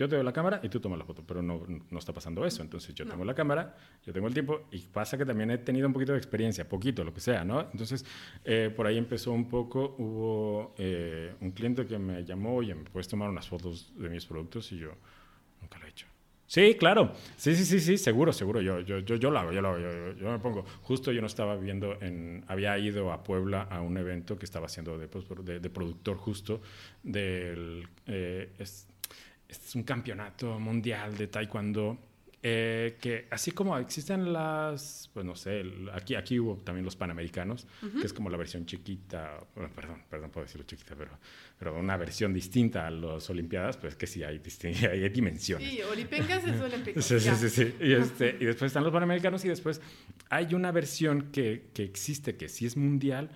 yo 0.03 0.09
te 0.09 0.17
doy 0.17 0.25
la 0.25 0.33
cámara 0.33 0.61
y 0.63 0.69
tú 0.69 0.81
tomas 0.81 0.99
la 0.99 1.05
foto, 1.05 1.23
pero 1.27 1.41
no, 1.43 1.63
no 1.91 1.99
está 1.99 2.13
pasando 2.13 2.45
eso. 2.45 2.63
Entonces, 2.63 2.95
yo 2.95 3.05
No. 3.05 3.13
tengo 3.13 3.25
la 3.25 3.35
cámara, 3.35 3.77
yo 4.05 4.13
tengo 4.13 4.27
el 4.29 4.35
tiempo 4.35 4.63
y 4.71 4.79
pasa 4.81 5.17
que 5.17 5.25
también 5.25 5.51
he 5.51 5.59
tenido 5.59 5.87
un 5.87 5.93
poquito 5.93 6.13
de 6.13 6.19
experiencia, 6.19 6.69
poquito, 6.69 7.05
lo 7.05 7.15
que 7.15 7.21
sea, 7.21 7.45
¿no? 7.45 7.61
Entonces, 7.73 8.05
eh, 8.45 8.73
por 8.75 8.87
ahí 8.87 8.99
empezó 8.99 9.33
un 9.33 9.49
poco, 9.49 9.95
hubo 9.99 10.75
eh, 10.79 11.35
un 11.41 11.51
cliente 11.53 11.87
que 11.87 11.99
me 11.99 12.25
llamó, 12.25 12.57
oye, 12.57 12.75
¿me 12.75 12.85
puedes 12.85 13.09
tomar 13.09 13.29
unas 13.31 13.49
fotos 13.49 13.93
de 13.97 14.09
mis 14.09 14.27
productos? 14.27 14.71
Y 14.73 14.79
yo, 14.79 14.91
nunca 15.61 15.79
lo 15.79 15.87
he 15.87 15.91
hecho. 15.91 16.07
Sí, 16.45 16.75
claro. 16.79 17.13
Sí, 17.37 17.55
sí, 17.55 17.65
sí, 17.65 17.81
sí, 17.81 17.97
seguro, 17.97 18.31
seguro. 18.31 18.61
Yo, 18.61 18.81
yo, 18.81 18.99
yo, 18.99 19.17
yo 19.17 19.31
lo 19.31 19.39
hago, 19.39 19.53
yo 19.53 19.63
lo 19.63 19.69
hago, 19.69 19.79
yo, 19.79 20.13
yo- 20.19 20.31
me 20.33 20.39
pongo. 20.39 20.65
Justo 20.83 21.11
yo 21.11 21.23
no 21.23 21.27
estaba 21.27 21.57
viendo 21.57 21.97
en, 22.03 22.45
había 22.47 22.77
ido 22.77 23.11
a 23.11 23.23
Puebla 23.23 23.63
a 23.63 23.81
un 23.81 23.97
evento 23.97 24.39
que 24.39 24.45
estaba 24.45 24.67
haciendo 24.67 24.99
de, 24.99 25.09
post- 25.09 25.31
de, 25.31 25.61
de 25.61 25.71
productor 25.71 26.19
justo 26.19 26.61
del, 27.03 27.89
eh, 28.07 28.53
es, 28.59 28.87
es 29.53 29.75
un 29.75 29.83
campeonato 29.85 30.59
mundial 30.59 31.17
de 31.17 31.27
taekwondo. 31.29 31.99
eh, 32.45 32.97
que 33.01 33.29
así 33.31 33.53
como 33.53 33.79
existen 33.79 34.33
las, 34.33 35.09
pues 35.15 35.25
no 35.25 35.37
sé, 35.37 35.61
el- 35.61 35.89
aquí, 35.93 36.17
aquí 36.17 36.41
hubo 36.41 36.57
también 36.57 36.85
los 36.85 36.97
panamericanos, 36.97 37.69
que 38.01 38.05
es 38.05 38.13
como 38.13 38.29
la 38.31 38.37
versión 38.37 38.67
chiquita, 38.67 39.39
bueno, 39.55 39.71
perdón, 39.73 40.03
perdón, 40.11 40.31
puedo 40.33 40.45
decirlo 40.47 40.67
chiquita, 40.67 40.97
pero, 40.99 41.13
pero 41.57 41.79
una 41.79 41.97
versión 41.97 42.35
distinta 42.35 42.89
a 42.89 42.91
las 42.91 43.31
Olimpiadas, 43.31 43.77
pues 43.77 43.95
que 43.95 44.09
sí 44.09 44.25
hay, 44.25 44.41
hay 44.91 45.09
dimensiones. 45.11 45.71
Sí, 45.71 45.83
Olimpicas 45.83 46.45
es 46.45 46.61
Olímpicos. 46.61 47.05
Sí, 47.07 47.21
sí, 47.21 47.31
sí, 47.37 47.49
sí. 47.49 47.75
Y, 47.81 47.93
este, 47.93 48.37
y 48.41 48.45
después 48.45 48.71
están 48.71 48.83
los 48.83 48.93
Panamericanos 48.93 49.45
y 49.45 49.49
después 49.49 49.81
hay 50.29 50.53
una 50.55 50.73
versión 50.73 51.31
que, 51.31 51.71
que 51.73 51.85
existe, 51.85 52.35
que 52.37 52.49
sí 52.49 52.67
es 52.67 52.77
mundial, 52.77 53.31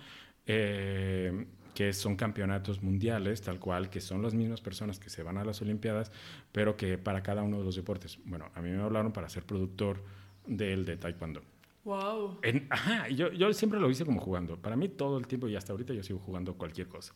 eh, 0.47 1.45
que 1.77 1.93
son 1.93 2.15
campeonatos 2.15 2.81
mundiales, 2.81 3.43
tal 3.43 3.59
cual, 3.59 3.91
que 3.91 4.01
son 4.01 4.23
las 4.23 4.33
mismas 4.33 4.61
personas 4.61 4.97
que 4.97 5.11
se 5.11 5.21
van 5.21 5.37
a 5.37 5.45
las 5.45 5.61
Olimpiadas, 5.61 6.11
pero 6.51 6.75
que 6.75 6.97
para 6.97 7.21
cada 7.21 7.43
uno 7.43 7.59
de 7.59 7.63
los 7.65 7.75
deportes. 7.75 8.17
Bueno, 8.25 8.49
a 8.55 8.61
mí 8.63 8.71
me 8.71 8.81
hablaron 8.81 9.11
para 9.11 9.29
ser 9.29 9.43
productor 9.43 10.03
del 10.47 10.85
de 10.85 10.97
Taekwondo. 10.97 11.43
Wow. 11.83 12.39
En- 12.41 12.65
ajá, 12.71 13.09
yo, 13.09 13.31
yo 13.31 13.53
siempre 13.53 13.79
lo 13.79 13.91
hice 13.91 14.05
como 14.05 14.19
jugando. 14.19 14.57
Para 14.57 14.75
mí 14.75 14.89
todo 14.89 15.19
el 15.19 15.27
tiempo 15.27 15.47
y 15.49 15.55
hasta 15.55 15.71
ahorita 15.71 15.93
yo 15.93 16.01
sigo 16.01 16.17
jugando 16.17 16.55
cualquier 16.55 16.87
cosa. 16.87 17.13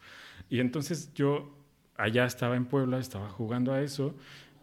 Y 0.47 0.59
entonces 0.59 1.11
yo 1.15 1.57
allá 1.97 2.25
estaba 2.25 2.55
en 2.55 2.65
Puebla, 2.65 2.99
estaba 2.99 3.29
jugando 3.29 3.73
a 3.73 3.81
eso 3.81 4.13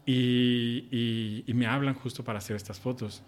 y, 0.06 0.86
y- 0.92 1.44
y 1.44 1.54
me 1.54 1.66
hablan 1.66 1.94
justo 1.94 2.22
para 2.22 2.38
hacer 2.38 2.54
estas 2.54 2.78
fotos. 2.78 3.24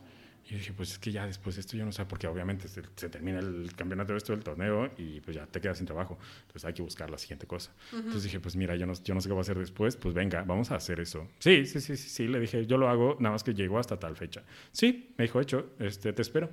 Y 0.50 0.54
dije, 0.54 0.72
pues 0.72 0.90
es 0.90 0.98
que 0.98 1.12
ya 1.12 1.26
después 1.26 1.54
de 1.54 1.60
esto 1.60 1.76
yo 1.76 1.84
no 1.84 1.92
sé, 1.92 2.04
porque 2.06 2.26
obviamente 2.26 2.66
se, 2.66 2.82
se 2.96 3.08
termina 3.08 3.38
el 3.38 3.72
campeonato 3.76 4.12
de 4.14 4.18
esto, 4.18 4.32
el 4.32 4.42
torneo, 4.42 4.90
y 4.98 5.20
pues 5.20 5.36
ya 5.36 5.46
te 5.46 5.60
quedas 5.60 5.76
sin 5.78 5.86
trabajo. 5.86 6.18
Entonces 6.40 6.64
hay 6.64 6.72
que 6.74 6.82
buscar 6.82 7.08
la 7.08 7.18
siguiente 7.18 7.46
cosa. 7.46 7.72
Entonces 7.92 8.24
dije, 8.24 8.40
pues 8.40 8.56
mira, 8.56 8.74
yo 8.74 8.84
no, 8.84 8.94
yo 8.94 9.14
no 9.14 9.20
sé 9.20 9.28
qué 9.28 9.32
voy 9.32 9.40
a 9.40 9.42
hacer 9.42 9.58
después, 9.58 9.96
pues 9.96 10.12
venga, 10.12 10.42
vamos 10.42 10.72
a 10.72 10.74
hacer 10.74 10.98
eso. 10.98 11.28
Sí, 11.38 11.66
sí, 11.66 11.80
sí, 11.80 11.96
sí, 11.96 12.08
sí, 12.08 12.26
le 12.26 12.40
dije, 12.40 12.66
yo 12.66 12.78
lo 12.78 12.88
hago, 12.88 13.16
nada 13.20 13.32
más 13.34 13.44
que 13.44 13.54
llegó 13.54 13.78
hasta 13.78 13.96
tal 13.98 14.16
fecha. 14.16 14.42
Sí, 14.72 15.14
me 15.16 15.24
dijo, 15.24 15.40
hecho, 15.40 15.70
este, 15.78 16.12
te 16.12 16.22
espero. 16.22 16.50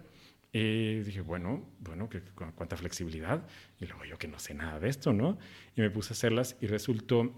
Y 0.53 0.99
dije, 0.99 1.21
bueno, 1.21 1.67
bueno, 1.79 2.07
¿qué- 2.07 2.21
cu- 2.21 2.51
cuánta 2.55 2.77
flexibilidad. 2.77 3.47
Y 3.79 3.85
luego 3.87 4.05
yo 4.05 4.17
que 4.19 4.27
no 4.27 4.37
sé 4.37 4.53
nada 4.53 4.79
de 4.79 4.89
esto, 4.89 5.11
¿no? 5.11 5.39
Y 5.75 5.81
me 5.81 5.89
puse 5.89 6.09
a 6.09 6.13
hacerlas 6.13 6.55
y 6.61 6.67
resultó 6.67 7.33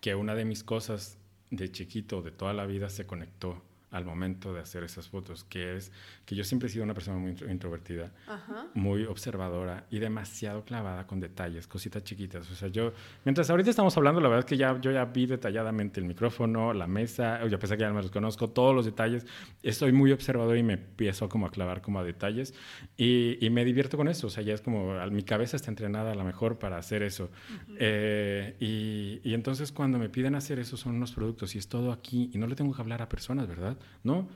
que 0.00 0.14
una 0.14 0.34
de 0.34 0.44
mis 0.46 0.64
cosas 0.64 1.18
de 1.50 1.70
chiquito, 1.70 2.22
de 2.22 2.30
toda 2.32 2.52
la 2.54 2.66
vida, 2.66 2.88
se 2.88 3.06
conectó 3.06 3.62
al 3.94 4.04
momento 4.04 4.52
de 4.52 4.60
hacer 4.60 4.82
esas 4.82 5.08
fotos, 5.08 5.44
que 5.44 5.76
es 5.76 5.92
que 6.24 6.34
yo 6.34 6.44
siempre 6.44 6.68
he 6.68 6.72
sido 6.72 6.84
una 6.84 6.94
persona 6.94 7.18
muy 7.18 7.32
intro- 7.32 7.50
introvertida, 7.50 8.10
Ajá. 8.26 8.66
muy 8.74 9.04
observadora 9.04 9.84
y 9.90 9.98
demasiado 9.98 10.64
clavada 10.64 11.06
con 11.06 11.20
detalles, 11.20 11.66
cositas 11.66 12.02
chiquitas. 12.04 12.50
O 12.50 12.54
sea, 12.54 12.68
yo, 12.68 12.92
mientras 13.24 13.50
ahorita 13.50 13.68
estamos 13.70 13.96
hablando, 13.96 14.20
la 14.20 14.28
verdad 14.28 14.40
es 14.46 14.48
que 14.48 14.56
ya, 14.56 14.80
yo 14.80 14.90
ya 14.90 15.04
vi 15.04 15.26
detalladamente 15.26 16.00
el 16.00 16.06
micrófono, 16.06 16.72
la 16.72 16.86
mesa, 16.86 17.46
ya 17.46 17.58
pensé 17.58 17.76
que 17.76 17.82
ya 17.82 17.92
me 17.92 18.00
los 18.02 18.10
conozco, 18.10 18.48
todos 18.48 18.74
los 18.74 18.84
detalles. 18.86 19.26
Estoy 19.62 19.92
muy 19.92 20.12
observador 20.12 20.56
y 20.56 20.62
me 20.62 20.74
empiezo 20.74 21.28
como 21.28 21.46
a 21.46 21.50
clavar 21.50 21.82
como 21.82 21.98
a 22.00 22.04
detalles 22.04 22.54
y, 22.96 23.36
y 23.44 23.50
me 23.50 23.64
divierto 23.64 23.96
con 23.96 24.08
eso. 24.08 24.28
O 24.28 24.30
sea, 24.30 24.42
ya 24.42 24.54
es 24.54 24.60
como, 24.62 24.94
mi 25.10 25.22
cabeza 25.24 25.56
está 25.56 25.70
entrenada 25.70 26.12
a 26.12 26.14
lo 26.14 26.24
mejor 26.24 26.58
para 26.58 26.78
hacer 26.78 27.02
eso. 27.02 27.30
Eh, 27.78 28.56
y, 28.60 29.20
y 29.28 29.34
entonces 29.34 29.72
cuando 29.72 29.98
me 29.98 30.08
piden 30.08 30.34
hacer 30.34 30.58
eso 30.58 30.76
son 30.76 30.94
unos 30.96 31.12
productos 31.12 31.54
y 31.54 31.58
es 31.58 31.68
todo 31.68 31.92
aquí 31.92 32.30
y 32.32 32.38
no 32.38 32.46
le 32.46 32.54
tengo 32.54 32.72
que 32.74 32.80
hablar 32.80 33.02
a 33.02 33.08
personas, 33.08 33.46
¿verdad? 33.48 33.76
¿No? 34.02 34.28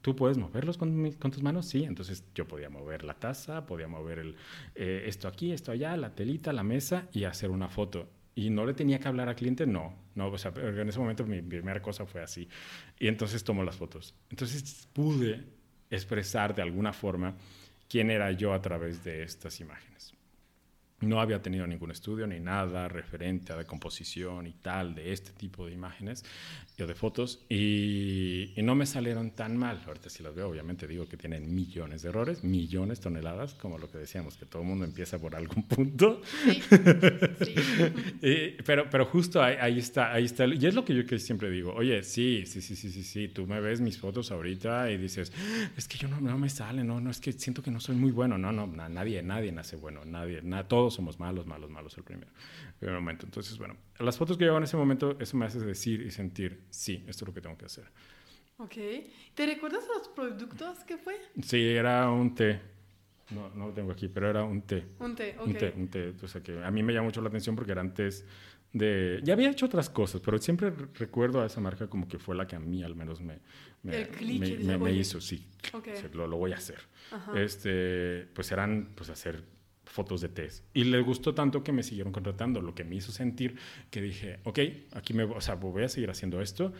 ¿Tú 0.00 0.16
puedes 0.16 0.38
moverlos 0.38 0.78
con, 0.78 1.12
tus 1.12 1.42
manos? 1.42 1.66
Sí, 1.66 1.84
entonces 1.84 2.24
yo 2.34 2.48
podía 2.48 2.70
mover 2.70 3.04
la 3.04 3.14
taza, 3.14 3.66
podía 3.66 3.86
mover 3.86 4.18
el, 4.18 4.36
eh, 4.74 5.04
esto 5.06 5.28
aquí, 5.28 5.52
esto 5.52 5.72
allá, 5.72 5.96
la 5.96 6.14
telita, 6.14 6.52
la 6.52 6.62
mesa 6.62 7.08
y 7.12 7.24
hacer 7.24 7.50
una 7.50 7.68
foto. 7.68 8.08
Y 8.34 8.48
no 8.48 8.64
le 8.64 8.72
tenía 8.72 8.98
que 8.98 9.08
hablar 9.08 9.28
al 9.28 9.34
cliente, 9.34 9.66
no. 9.66 9.94
no 10.14 10.28
o 10.28 10.38
sea, 10.38 10.52
en 10.56 10.88
ese 10.88 10.98
momento 10.98 11.26
mi 11.26 11.42
primera 11.42 11.82
cosa 11.82 12.06
fue 12.06 12.22
así. 12.22 12.48
Y 12.98 13.08
entonces 13.08 13.44
tomo 13.44 13.62
las 13.62 13.76
fotos. 13.76 14.14
Entonces 14.30 14.88
pude 14.92 15.44
expresar 15.90 16.54
de 16.54 16.62
alguna 16.62 16.92
forma 16.92 17.36
quién 17.88 18.10
era 18.10 18.30
yo 18.32 18.54
a 18.54 18.62
través 18.62 19.04
de 19.04 19.22
estas 19.22 19.60
imágenes. 19.60 20.14
No 21.00 21.20
había 21.20 21.40
tenido 21.40 21.66
ningún 21.66 21.90
estudio 21.90 22.26
ni 22.26 22.40
nada 22.40 22.86
referente 22.88 23.52
a 23.52 23.56
la 23.56 23.64
composición 23.64 24.46
y 24.46 24.52
tal 24.52 24.94
de 24.94 25.12
este 25.12 25.32
tipo 25.32 25.66
de 25.66 25.72
imágenes 25.72 26.24
o 26.78 26.86
de 26.86 26.94
fotos 26.94 27.44
y, 27.48 28.52
y 28.56 28.62
no 28.62 28.74
me 28.74 28.86
salieron 28.86 29.30
tan 29.32 29.56
mal. 29.56 29.82
Ahorita 29.86 30.08
si 30.08 30.22
las 30.22 30.34
veo, 30.34 30.48
obviamente 30.48 30.86
digo 30.86 31.06
que 31.06 31.16
tienen 31.18 31.54
millones 31.54 32.00
de 32.02 32.08
errores, 32.08 32.42
millones, 32.42 33.00
toneladas, 33.00 33.54
como 33.54 33.76
lo 33.78 33.90
que 33.90 33.98
decíamos, 33.98 34.36
que 34.38 34.46
todo 34.46 34.62
el 34.62 34.68
mundo 34.68 34.84
empieza 34.86 35.18
por 35.18 35.34
algún 35.36 35.62
punto. 35.64 36.22
Sí. 36.44 36.62
sí. 37.44 37.54
Y- 38.22 38.62
pero, 38.62 38.88
pero 38.90 39.04
justo 39.06 39.42
ahí, 39.42 39.56
ahí 39.60 39.78
está, 39.78 40.12
ahí 40.12 40.24
está. 40.24 40.46
Y 40.46 40.64
es 40.66 40.74
lo 40.74 40.84
que 40.84 40.94
yo 40.94 41.04
que 41.06 41.18
siempre 41.18 41.50
digo, 41.50 41.72
oye, 41.74 42.02
sí, 42.02 42.44
sí, 42.46 42.60
sí, 42.60 42.76
sí, 42.76 42.90
sí, 42.90 43.02
sí, 43.04 43.28
tú 43.28 43.46
me 43.46 43.60
ves 43.60 43.80
mis 43.80 43.98
fotos 43.98 44.30
ahorita 44.30 44.90
y 44.90 44.96
dices, 44.98 45.32
es 45.76 45.88
que 45.88 45.98
yo 45.98 46.08
no, 46.08 46.20
no 46.20 46.38
me 46.38 46.48
sale, 46.48 46.82
no, 46.84 47.00
no, 47.00 47.10
es 47.10 47.20
que 47.20 47.32
siento 47.32 47.62
que 47.62 47.70
no 47.70 47.80
soy 47.80 47.96
muy 47.96 48.10
bueno. 48.10 48.38
No, 48.38 48.52
no, 48.52 48.66
na- 48.66 48.88
nadie, 48.88 49.22
nadie 49.22 49.52
nace 49.52 49.76
bueno, 49.76 50.04
nadie, 50.04 50.40
na- 50.42 50.66
todos 50.90 50.96
somos 50.96 51.18
malos, 51.20 51.46
malos, 51.46 51.70
malos 51.70 51.96
el 51.96 52.02
primer, 52.04 52.28
primer 52.78 52.96
momento. 52.96 53.24
Entonces, 53.26 53.56
bueno, 53.58 53.76
las 54.00 54.18
fotos 54.18 54.36
que 54.36 54.44
yo 54.44 54.50
hago 54.50 54.58
en 54.58 54.64
ese 54.64 54.76
momento, 54.76 55.16
eso 55.20 55.36
me 55.36 55.46
hace 55.46 55.60
decir 55.60 56.00
y 56.02 56.10
sentir, 56.10 56.64
sí, 56.70 57.04
esto 57.06 57.24
es 57.24 57.28
lo 57.28 57.32
que 57.34 57.40
tengo 57.40 57.56
que 57.56 57.66
hacer. 57.66 57.84
Ok. 58.58 58.74
¿Te 59.34 59.46
recuerdas 59.46 59.84
los 59.88 60.08
productos 60.08 60.84
que 60.84 60.98
fue? 60.98 61.14
Sí, 61.42 61.68
era 61.68 62.10
un 62.10 62.34
té. 62.34 62.60
No, 63.30 63.48
no 63.50 63.68
lo 63.68 63.72
tengo 63.72 63.92
aquí, 63.92 64.08
pero 64.08 64.28
era 64.28 64.42
un 64.44 64.62
té. 64.62 64.84
Un 64.98 65.14
té, 65.14 65.36
ok. 65.38 65.46
Un 65.46 65.54
té, 65.54 65.72
un 65.76 65.88
té. 65.88 66.14
O 66.22 66.26
sea, 66.28 66.42
que 66.42 66.62
a 66.62 66.70
mí 66.72 66.82
me 66.82 66.92
llama 66.92 67.04
mucho 67.06 67.22
la 67.22 67.28
atención 67.28 67.54
porque 67.54 67.70
eran 67.72 67.94
tés 67.94 68.24
de... 68.72 69.20
Ya 69.22 69.34
había 69.34 69.48
hecho 69.50 69.66
otras 69.66 69.88
cosas, 69.88 70.20
pero 70.20 70.36
siempre 70.38 70.70
re- 70.70 70.88
recuerdo 70.94 71.40
a 71.40 71.46
esa 71.46 71.60
marca 71.60 71.86
como 71.88 72.08
que 72.08 72.18
fue 72.18 72.34
la 72.34 72.46
que 72.46 72.56
a 72.56 72.60
mí 72.60 72.82
al 72.82 72.96
menos 72.96 73.20
me, 73.20 73.38
me, 73.84 73.96
El 74.02 74.08
clic, 74.08 74.40
me- 74.40 74.56
me- 74.58 74.78
me 74.78 74.92
hizo, 74.92 75.20
sí. 75.20 75.46
Ok. 75.72 75.88
O 75.92 75.96
sea, 75.96 76.10
lo, 76.12 76.26
lo 76.26 76.36
voy 76.36 76.52
a 76.52 76.56
hacer. 76.56 76.78
Ajá. 77.12 77.40
Este, 77.40 78.26
pues 78.34 78.50
eran 78.52 78.92
pues 78.96 79.08
hacer 79.10 79.42
fotos 79.90 80.20
de 80.20 80.28
tés. 80.28 80.62
Y 80.72 80.84
les 80.84 81.04
gustó 81.04 81.34
tanto 81.34 81.64
que 81.64 81.72
me 81.72 81.82
siguieron 81.82 82.12
contratando, 82.12 82.60
lo 82.60 82.74
que 82.74 82.84
me 82.84 82.96
hizo 82.96 83.10
sentir 83.12 83.56
que 83.90 84.00
dije, 84.00 84.38
ok, 84.44 84.58
aquí 84.92 85.14
me, 85.14 85.24
o 85.24 85.40
sea, 85.40 85.56
voy 85.56 85.82
a 85.82 85.88
seguir 85.88 86.10
haciendo 86.10 86.40
esto. 86.40 86.72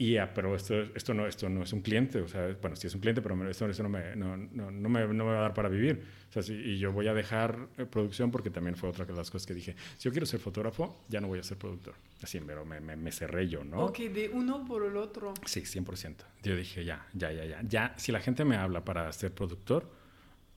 Y 0.00 0.12
ya, 0.12 0.32
pero 0.32 0.54
esto, 0.54 0.80
esto, 0.94 1.12
no, 1.12 1.26
esto 1.26 1.48
no 1.48 1.64
es 1.64 1.72
un 1.72 1.80
cliente, 1.80 2.20
o 2.20 2.28
sea, 2.28 2.56
bueno, 2.62 2.76
sí 2.76 2.86
es 2.86 2.94
un 2.94 3.00
cliente, 3.00 3.20
pero 3.20 3.50
esto, 3.50 3.68
esto 3.68 3.82
no, 3.82 3.88
me, 3.88 4.14
no, 4.14 4.36
no, 4.36 4.70
no 4.70 4.88
me, 4.88 5.00
no 5.08 5.24
me 5.24 5.32
va 5.32 5.38
a 5.38 5.42
dar 5.42 5.54
para 5.54 5.68
vivir. 5.68 6.04
O 6.28 6.32
sea, 6.32 6.40
sí, 6.40 6.52
y 6.54 6.78
yo 6.78 6.92
voy 6.92 7.08
a 7.08 7.14
dejar 7.14 7.66
eh, 7.78 7.84
producción 7.84 8.30
porque 8.30 8.48
también 8.48 8.76
fue 8.76 8.88
otra 8.90 9.04
de 9.04 9.12
las 9.12 9.28
cosas 9.28 9.44
que 9.44 9.54
dije, 9.54 9.74
si 9.96 10.04
yo 10.04 10.12
quiero 10.12 10.24
ser 10.24 10.38
fotógrafo, 10.38 11.04
ya 11.08 11.20
no 11.20 11.26
voy 11.26 11.40
a 11.40 11.42
ser 11.42 11.58
productor. 11.58 11.94
Así, 12.22 12.38
pero 12.46 12.64
me, 12.64 12.78
me, 12.78 12.94
me 12.94 13.10
cerré 13.10 13.48
yo, 13.48 13.64
¿no? 13.64 13.86
Ok, 13.86 13.98
de 13.98 14.28
uno 14.28 14.64
por 14.64 14.84
el 14.84 14.96
otro. 14.96 15.34
Sí, 15.44 15.62
100%. 15.62 16.14
Yo 16.44 16.54
dije, 16.54 16.84
ya, 16.84 17.04
ya, 17.14 17.32
ya, 17.32 17.44
ya. 17.44 17.60
Ya, 17.62 17.94
si 17.96 18.12
la 18.12 18.20
gente 18.20 18.44
me 18.44 18.54
habla 18.54 18.84
para 18.84 19.10
ser 19.12 19.34
productor, 19.34 19.90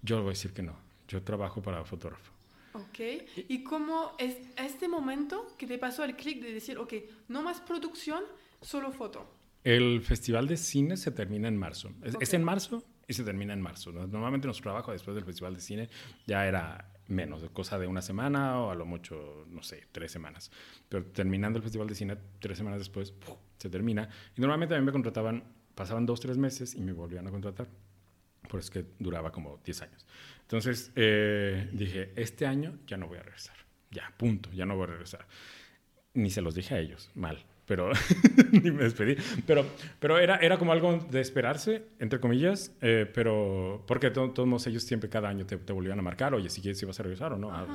yo 0.04 0.18
le 0.18 0.22
voy 0.22 0.30
a 0.30 0.34
decir 0.34 0.54
que 0.54 0.62
no. 0.62 0.91
Yo 1.12 1.22
trabajo 1.22 1.62
para 1.62 1.84
fotógrafo. 1.84 2.32
Ok. 2.74 3.00
¿Y 3.50 3.64
cómo 3.64 4.14
es 4.18 4.38
este 4.56 4.88
momento 4.88 5.46
que 5.58 5.68
te 5.68 5.78
pasó 5.78 6.06
el 6.06 6.16
clic 6.16 6.42
de 6.42 6.54
decir, 6.54 6.78
ok, 6.78 6.94
no 7.28 7.42
más 7.42 7.60
producción, 7.60 8.24
solo 8.62 8.94
foto? 8.94 9.30
El 9.66 10.02
festival 10.02 10.48
de 10.48 10.56
cine 10.56 10.96
se 10.96 11.12
termina 11.12 11.50
en 11.50 11.58
marzo. 11.58 11.92
Es, 12.02 12.16
es 12.20 12.34
en 12.34 12.46
marzo 12.46 12.86
y 13.10 13.14
se 13.14 13.26
termina 13.26 13.52
en 13.52 13.62
marzo. 13.62 13.92
¿no? 13.92 14.08
Normalmente 14.08 14.48
nuestro 14.48 14.64
trabajo 14.64 14.94
después 14.94 15.16
del 15.16 15.26
festival 15.26 15.54
de 15.54 15.60
cine 15.60 15.90
ya 16.26 16.48
era 16.48 16.94
menos, 17.10 17.44
cosa 17.52 17.78
de 17.78 17.88
una 17.88 18.02
semana 18.02 18.62
o 18.62 18.72
a 18.72 18.76
lo 18.76 18.86
mucho, 18.86 19.46
no 19.50 19.64
sé, 19.64 19.88
tres 19.92 20.14
semanas. 20.14 20.50
Pero 20.88 21.08
terminando 21.08 21.58
el 21.58 21.64
Festival 21.64 21.90
de 21.90 21.96
Cine, 21.96 22.18
tres 22.40 22.58
semanas 22.58 22.80
después, 22.80 23.14
se 23.58 23.70
termina. 23.70 24.08
Y 24.38 24.40
normalmente 24.40 24.76
a 24.76 24.80
mí 24.80 24.86
me 24.86 24.94
contrataban, 24.94 25.44
pasaban 25.76 26.06
dos, 26.06 26.22
tres 26.22 26.38
meses 26.38 26.74
y 26.74 26.82
me 26.82 26.94
volvían 26.94 27.28
a 27.28 27.32
contratar. 27.32 27.68
Por 28.48 28.60
eso 28.60 28.68
es 28.68 28.72
que 28.72 28.86
duraba 29.00 29.32
como 29.32 29.60
10 29.64 29.82
años. 29.84 30.06
Entonces 30.52 30.92
eh, 30.98 31.70
dije, 31.72 32.12
este 32.18 32.46
año 32.46 32.78
ya 32.86 32.98
no 32.98 33.08
voy 33.08 33.20
a 33.20 33.24
regresar. 33.24 33.56
Ya, 33.90 34.14
punto, 34.18 34.52
ya 34.52 34.66
no 34.66 34.76
voy 34.76 34.84
a 34.84 34.88
regresar. 34.88 35.26
Ni 36.14 36.30
se 36.30 36.42
los 36.42 36.56
dije 36.56 36.76
a 36.76 36.80
ellos, 36.80 37.10
mal 37.16 37.46
pero 37.72 37.90
ni 38.52 38.70
me 38.70 38.84
despedí. 38.84 39.16
Pero, 39.48 39.66
pero 39.98 40.20
era, 40.20 40.36
era 40.36 40.58
como 40.58 40.74
algo 40.74 40.98
de 41.10 41.22
esperarse, 41.22 41.86
entre 42.00 42.20
comillas, 42.20 42.74
eh, 42.82 43.10
pero 43.14 43.86
porque 43.88 44.12
todos 44.12 44.68
ellos 44.68 44.84
siempre 44.84 45.10
cada 45.10 45.30
año 45.30 45.46
te, 45.46 45.56
te, 45.56 45.72
volvían 45.72 45.98
a 45.98 46.02
marcar, 46.02 46.34
oye, 46.34 46.50
si 46.50 46.60
quieres, 46.62 46.78
si 46.80 46.86
vas 46.86 47.00
a 47.00 47.04
regresar 47.04 47.32
o 47.32 47.38
no. 47.38 47.50
Ah, 47.50 47.66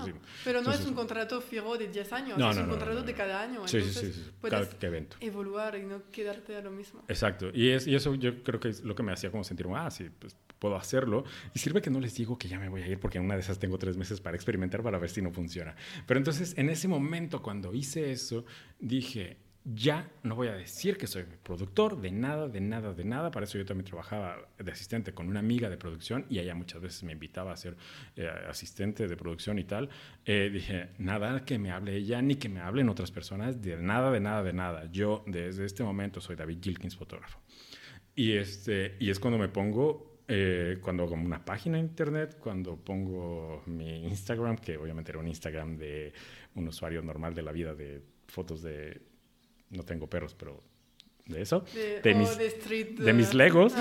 pero 0.45 0.61
no 0.61 0.71
es 0.71 0.85
un 0.85 0.93
contrato 0.93 1.41
fijo 1.41 1.79
de 1.79 1.89
10 1.89 2.13
años, 2.13 2.39
es 2.39 2.59
un 2.59 2.69
contrato 2.69 3.03
de 3.03 3.15
cada 3.15 3.41
año. 3.41 3.67
Sí, 3.67 3.81
sí, 3.81 4.13
sí, 4.13 4.33
puedes 4.39 4.69
evento. 4.83 5.17
evoluar 5.21 5.77
y 5.77 5.85
no 5.85 6.03
quedarte 6.11 6.55
a 6.57 6.61
lo 6.61 6.71
mismo. 6.71 7.03
Exacto, 7.09 7.51
y, 7.55 7.71
es, 7.71 7.87
y 7.87 7.95
eso 7.95 8.15
yo 8.17 8.43
creo 8.43 8.61
que 8.61 8.69
es 8.69 8.85
lo 8.85 8.95
que 8.95 9.03
me 9.03 9.13
hacía 9.13 9.31
como 9.31 9.45
sentir, 9.45 9.67
ah, 9.75 9.91
sí, 9.91 10.11
pues 10.19 10.37
puedo 10.59 10.77
hacerlo. 10.77 11.25
Y 11.55 11.59
sirve 11.59 11.83
que 11.83 11.91
no 11.91 12.01
les 12.01 12.15
digo 12.15 12.39
que 12.39 12.49
ya 12.49 12.59
me 12.59 12.69
voy 12.69 12.83
a 12.83 12.89
ir 12.89 12.99
porque 12.99 13.19
en 13.19 13.25
una 13.25 13.35
de 13.35 13.41
esas 13.41 13.59
tengo 13.59 13.79
tres 13.79 13.97
meses 13.97 14.21
para 14.21 14.37
experimentar 14.37 14.83
para 14.83 14.99
ver 14.99 15.11
si 15.11 15.23
no 15.23 15.31
funciona. 15.31 15.75
Pero 16.07 16.19
entonces, 16.19 16.55
en 16.57 16.71
ese 16.71 16.89
momento, 16.89 17.43
cuando 17.43 17.75
hice 17.75 18.13
eso, 18.13 18.45
dije, 18.79 19.39
ya 19.75 20.09
no 20.23 20.37
voy 20.37 20.47
a 20.47 20.53
decir 20.53 20.97
que 20.97 21.09
soy 21.09 21.25
productor 21.43 22.01
de 22.01 22.13
nada, 22.13 22.47
de 22.49 22.61
nada, 22.61 22.95
de 22.95 23.05
nada. 23.05 23.33
Para 23.33 23.45
eso 23.45 23.59
yo 23.59 23.65
también 23.65 23.85
trabajaba 23.85 24.49
de 24.59 24.71
asistente 24.71 25.13
con 25.13 25.29
una 25.29 25.41
amiga 25.41 25.69
de 25.69 25.77
producción 25.77 26.25
y 26.31 26.39
ella 26.39 26.55
muchas 26.55 26.81
veces 26.81 27.03
me 27.03 27.13
invitaba 27.13 27.53
a 27.53 27.57
ser 27.57 27.77
eh, 28.15 28.31
asistente 28.49 29.09
de 29.09 29.17
producción 29.17 29.59
y 29.59 29.65
tal. 29.65 29.89
Eh, 30.25 30.51
dije, 30.53 30.91
nada 30.99 31.45
que 31.45 31.59
me 31.59 31.73
hable 31.73 31.97
ella 31.97 32.23
ni 32.23 32.37
que 32.37 32.49
me 32.49 32.61
hablen 32.61 32.89
otras 32.89 33.11
personas, 33.11 33.61
de 33.61 33.77
nada, 33.77 34.13
de 34.13 34.21
nada, 34.21 34.45
de 34.45 34.53
nada. 34.53 34.89
Yo 34.93 35.25
desde 35.27 35.65
este 35.65 35.83
momento 35.83 36.21
soy 36.21 36.37
David 36.37 36.59
Gilkins, 36.63 36.95
fotógrafo. 36.95 37.41
Y, 38.15 38.33
este, 38.33 38.97
y 39.01 39.11
es 39.11 39.19
cuando 39.19 39.37
me 39.37 39.49
pongo 39.49 40.06
eh, 40.29 40.79
cuando 40.83 41.05
hago 41.05 41.15
una 41.15 41.45
página 41.45 41.77
de 41.77 41.85
internet, 41.85 42.37
cuando 42.41 42.77
pongo 42.77 43.63
mi 43.67 44.05
Instagram, 44.07 44.57
que 44.57 44.77
obviamente 44.77 45.13
era 45.13 45.21
un 45.21 45.29
Instagram 45.29 45.77
de 45.77 46.13
un 46.55 46.69
usuario 46.69 47.03
normal 47.03 47.35
de 47.35 47.43
la 47.43 47.53
vida 47.53 47.75
de 47.75 48.03
fotos 48.27 48.63
de 48.63 49.01
no 49.71 49.83
tengo 49.83 50.09
perros, 50.09 50.35
pero 50.35 50.63
de 51.27 51.43
eso, 51.43 51.65
de, 52.03 52.15
mis, 52.15 52.39
de, 52.39 53.13
mis 53.13 53.35
legos. 53.35 53.75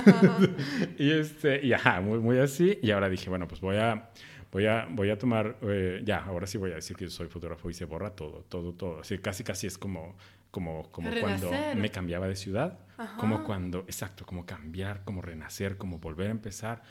y, 0.98 1.12
este, 1.12 1.64
y 1.66 1.74
ajá, 1.74 2.02
muy, 2.02 2.20
muy 2.20 2.40
así. 2.40 2.80
Y 2.82 2.92
ahora 2.92 3.08
dije, 3.08 3.30
bueno, 3.30 3.48
pues 3.48 3.62
voy 3.62 3.78
a, 3.78 4.10
voy 4.52 4.66
a, 4.66 4.88
voy 4.90 5.10
a 5.12 5.18
tomar, 5.18 5.58
eh, 5.62 6.02
ya, 6.04 6.24
ahora 6.24 6.48
sí 6.48 6.58
voy 6.58 6.72
a 6.72 6.76
decir 6.76 6.96
que 6.96 7.08
soy 7.10 7.28
fotógrafo 7.28 7.70
y 7.70 7.74
se 7.74 7.86
borra 7.86 8.12
todo, 8.16 8.46
todo, 8.50 8.74
todo. 8.74 9.02
Así, 9.02 9.18
casi, 9.20 9.44
casi 9.44 9.68
es 9.68 9.78
como, 9.78 10.16
como, 10.56 10.90
como 10.90 11.10
cuando 11.20 11.52
me 11.76 11.92
cambiaba 11.92 12.30
de 12.30 12.38
ciudad, 12.38 12.80
como 13.20 13.44
cuando, 13.44 13.80
exacto, 13.80 14.26
como 14.26 14.46
cambiar, 14.46 15.04
como 15.04 15.22
renacer, 15.22 15.76
como 15.76 16.00
volver 16.00 16.30
a 16.30 16.32
empezar. 16.32 16.82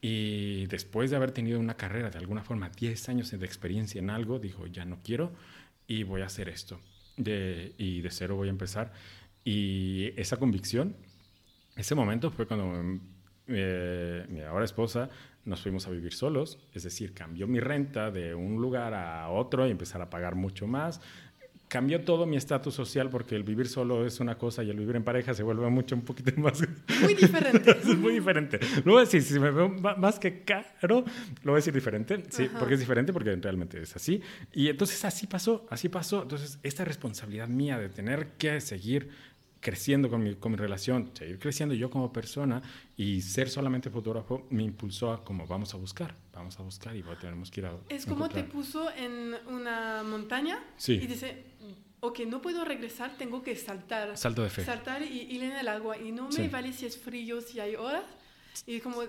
Y 0.00 0.64
después 0.68 1.10
de 1.10 1.16
haber 1.16 1.30
tenido 1.30 1.60
una 1.60 1.74
carrera, 1.74 2.08
de 2.08 2.16
alguna 2.16 2.42
forma, 2.42 2.70
10 2.70 3.10
años 3.10 3.30
de 3.30 3.44
experiencia 3.44 3.98
en 3.98 4.08
algo, 4.08 4.38
dijo, 4.38 4.66
ya 4.66 4.86
no 4.86 5.00
quiero 5.04 5.34
y 5.86 6.04
voy 6.04 6.22
a 6.22 6.24
hacer 6.24 6.48
esto 6.48 6.80
de, 7.18 7.74
y 7.76 8.00
de 8.00 8.10
cero 8.10 8.34
voy 8.34 8.48
a 8.48 8.50
empezar. 8.50 8.94
Y 9.44 10.18
esa 10.18 10.38
convicción, 10.38 10.96
ese 11.76 11.94
momento 11.94 12.30
fue 12.30 12.46
cuando 12.46 12.98
eh, 13.46 14.24
mi 14.30 14.40
ahora 14.40 14.64
esposa 14.64 15.10
nos 15.44 15.60
fuimos 15.60 15.86
a 15.86 15.90
vivir 15.90 16.14
solos, 16.14 16.58
es 16.72 16.84
decir, 16.84 17.12
cambió 17.12 17.46
mi 17.46 17.60
renta 17.60 18.10
de 18.10 18.34
un 18.34 18.62
lugar 18.62 18.94
a 18.94 19.28
otro 19.28 19.66
y 19.66 19.70
empezar 19.70 20.00
a 20.00 20.08
pagar 20.08 20.34
mucho 20.34 20.66
más 20.66 21.02
cambió 21.72 22.02
todo 22.02 22.26
mi 22.26 22.36
estatus 22.36 22.74
social 22.74 23.08
porque 23.08 23.34
el 23.34 23.44
vivir 23.44 23.66
solo 23.66 24.04
es 24.04 24.20
una 24.20 24.36
cosa 24.36 24.62
y 24.62 24.68
el 24.68 24.76
vivir 24.76 24.94
en 24.94 25.04
pareja 25.04 25.32
se 25.32 25.42
vuelve 25.42 25.70
mucho 25.70 25.94
un 25.94 26.02
poquito 26.02 26.30
más... 26.38 26.62
Muy 27.00 27.14
diferente. 27.14 27.70
es 27.82 27.96
muy 27.96 28.12
diferente. 28.12 28.60
Lo 28.84 28.92
voy 28.92 29.00
a 29.00 29.04
decir, 29.06 29.22
si 29.22 29.40
me 29.40 29.50
veo 29.50 29.70
más 29.70 30.18
que 30.18 30.42
caro, 30.42 31.02
lo 31.42 31.52
voy 31.52 31.54
a 31.54 31.56
decir 31.56 31.72
diferente, 31.72 32.24
sí, 32.28 32.50
porque 32.58 32.74
es 32.74 32.80
diferente, 32.80 33.10
porque 33.14 33.34
realmente 33.36 33.80
es 33.80 33.96
así. 33.96 34.20
Y 34.52 34.68
entonces 34.68 35.02
así 35.06 35.26
pasó, 35.26 35.66
así 35.70 35.88
pasó. 35.88 36.20
Entonces, 36.24 36.58
esta 36.62 36.84
responsabilidad 36.84 37.48
mía 37.48 37.78
de 37.78 37.88
tener 37.88 38.32
que 38.36 38.60
seguir 38.60 39.08
creciendo 39.62 40.10
con 40.10 40.22
mi, 40.22 40.34
con 40.34 40.52
mi 40.52 40.58
relación, 40.58 41.12
seguir 41.14 41.38
creciendo 41.38 41.74
yo 41.74 41.88
como 41.88 42.12
persona 42.12 42.60
y 42.96 43.22
ser 43.22 43.48
solamente 43.48 43.90
fotógrafo 43.90 44.46
me 44.50 44.64
impulsó 44.64 45.12
a 45.12 45.24
como 45.24 45.46
vamos 45.46 45.72
a 45.72 45.76
buscar, 45.76 46.16
vamos 46.34 46.58
a 46.58 46.62
buscar 46.62 46.96
y 46.96 47.04
tenemos 47.20 47.50
que 47.50 47.60
ir 47.60 47.66
a... 47.66 47.78
Es 47.88 48.04
como 48.04 48.28
te 48.28 48.42
puso 48.42 48.90
en 48.90 49.34
una 49.46 50.02
montaña 50.02 50.58
sí. 50.76 50.94
y 50.94 51.06
dice, 51.06 51.44
ok, 52.00 52.20
no 52.26 52.42
puedo 52.42 52.64
regresar, 52.64 53.16
tengo 53.16 53.40
que 53.42 53.54
saltar. 53.54 54.16
Salto 54.18 54.42
de 54.42 54.50
fe. 54.50 54.64
Saltar 54.64 55.02
y 55.02 55.20
ir 55.30 55.44
en 55.44 55.52
el 55.52 55.68
agua 55.68 55.96
y 55.96 56.10
no 56.10 56.28
me 56.28 56.48
vale 56.48 56.72
si 56.72 56.84
es 56.84 56.98
frío, 56.98 57.40
si 57.40 57.60
hay 57.60 57.76
horas. 57.76 58.04
Y 58.66 58.80
como 58.80 59.02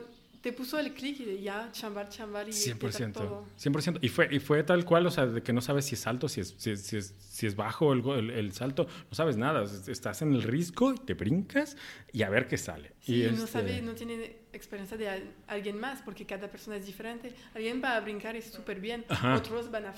te 0.43 0.51
puso 0.51 0.77
el 0.77 0.93
clic 0.93 1.21
y 1.21 1.23
de 1.23 1.41
ya, 1.41 1.69
chambar, 1.71 2.09
chambar 2.09 2.49
y 2.49 2.51
100%. 2.51 3.13
Todo. 3.13 3.45
100%. 3.57 3.99
Y 4.01 4.09
fue, 4.09 4.27
y 4.29 4.39
fue 4.39 4.61
tal 4.63 4.83
cual, 4.83 5.07
o 5.07 5.09
sea, 5.09 5.25
de 5.25 5.41
que 5.41 5.53
no 5.53 5.61
sabes 5.61 5.85
si 5.85 5.95
es 5.95 6.05
alto, 6.05 6.27
si 6.27 6.41
es, 6.41 6.53
si 6.57 6.71
es, 6.71 6.81
si 6.81 6.97
es, 6.97 7.15
si 7.17 7.47
es 7.47 7.55
bajo 7.55 7.93
el, 7.93 8.29
el, 8.29 8.51
salto, 8.51 8.85
no 9.09 9.15
sabes 9.15 9.37
nada. 9.37 9.63
Estás 9.63 10.21
en 10.21 10.33
el 10.33 10.43
risco, 10.43 10.95
te 10.95 11.13
brincas 11.13 11.77
y 12.11 12.23
a 12.23 12.29
ver 12.29 12.49
qué 12.49 12.57
sale. 12.57 12.91
y 13.07 13.21
no 13.21 13.29
este 13.29 13.47
sabe, 13.47 13.81
no 13.81 13.93
tiene 13.93 14.35
experiencia 14.51 14.97
de 14.97 15.31
alguien 15.47 15.79
más, 15.79 16.01
porque 16.01 16.25
cada 16.25 16.51
persona 16.51 16.75
es 16.75 16.85
diferente. 16.85 17.33
Alguien 17.55 17.81
va 17.81 17.95
a 17.95 18.01
brincar 18.01 18.35
y 18.35 18.41
súper 18.41 18.81
bien, 18.81 19.05
otros 19.33 19.71
van 19.71 19.85
a, 19.85 19.93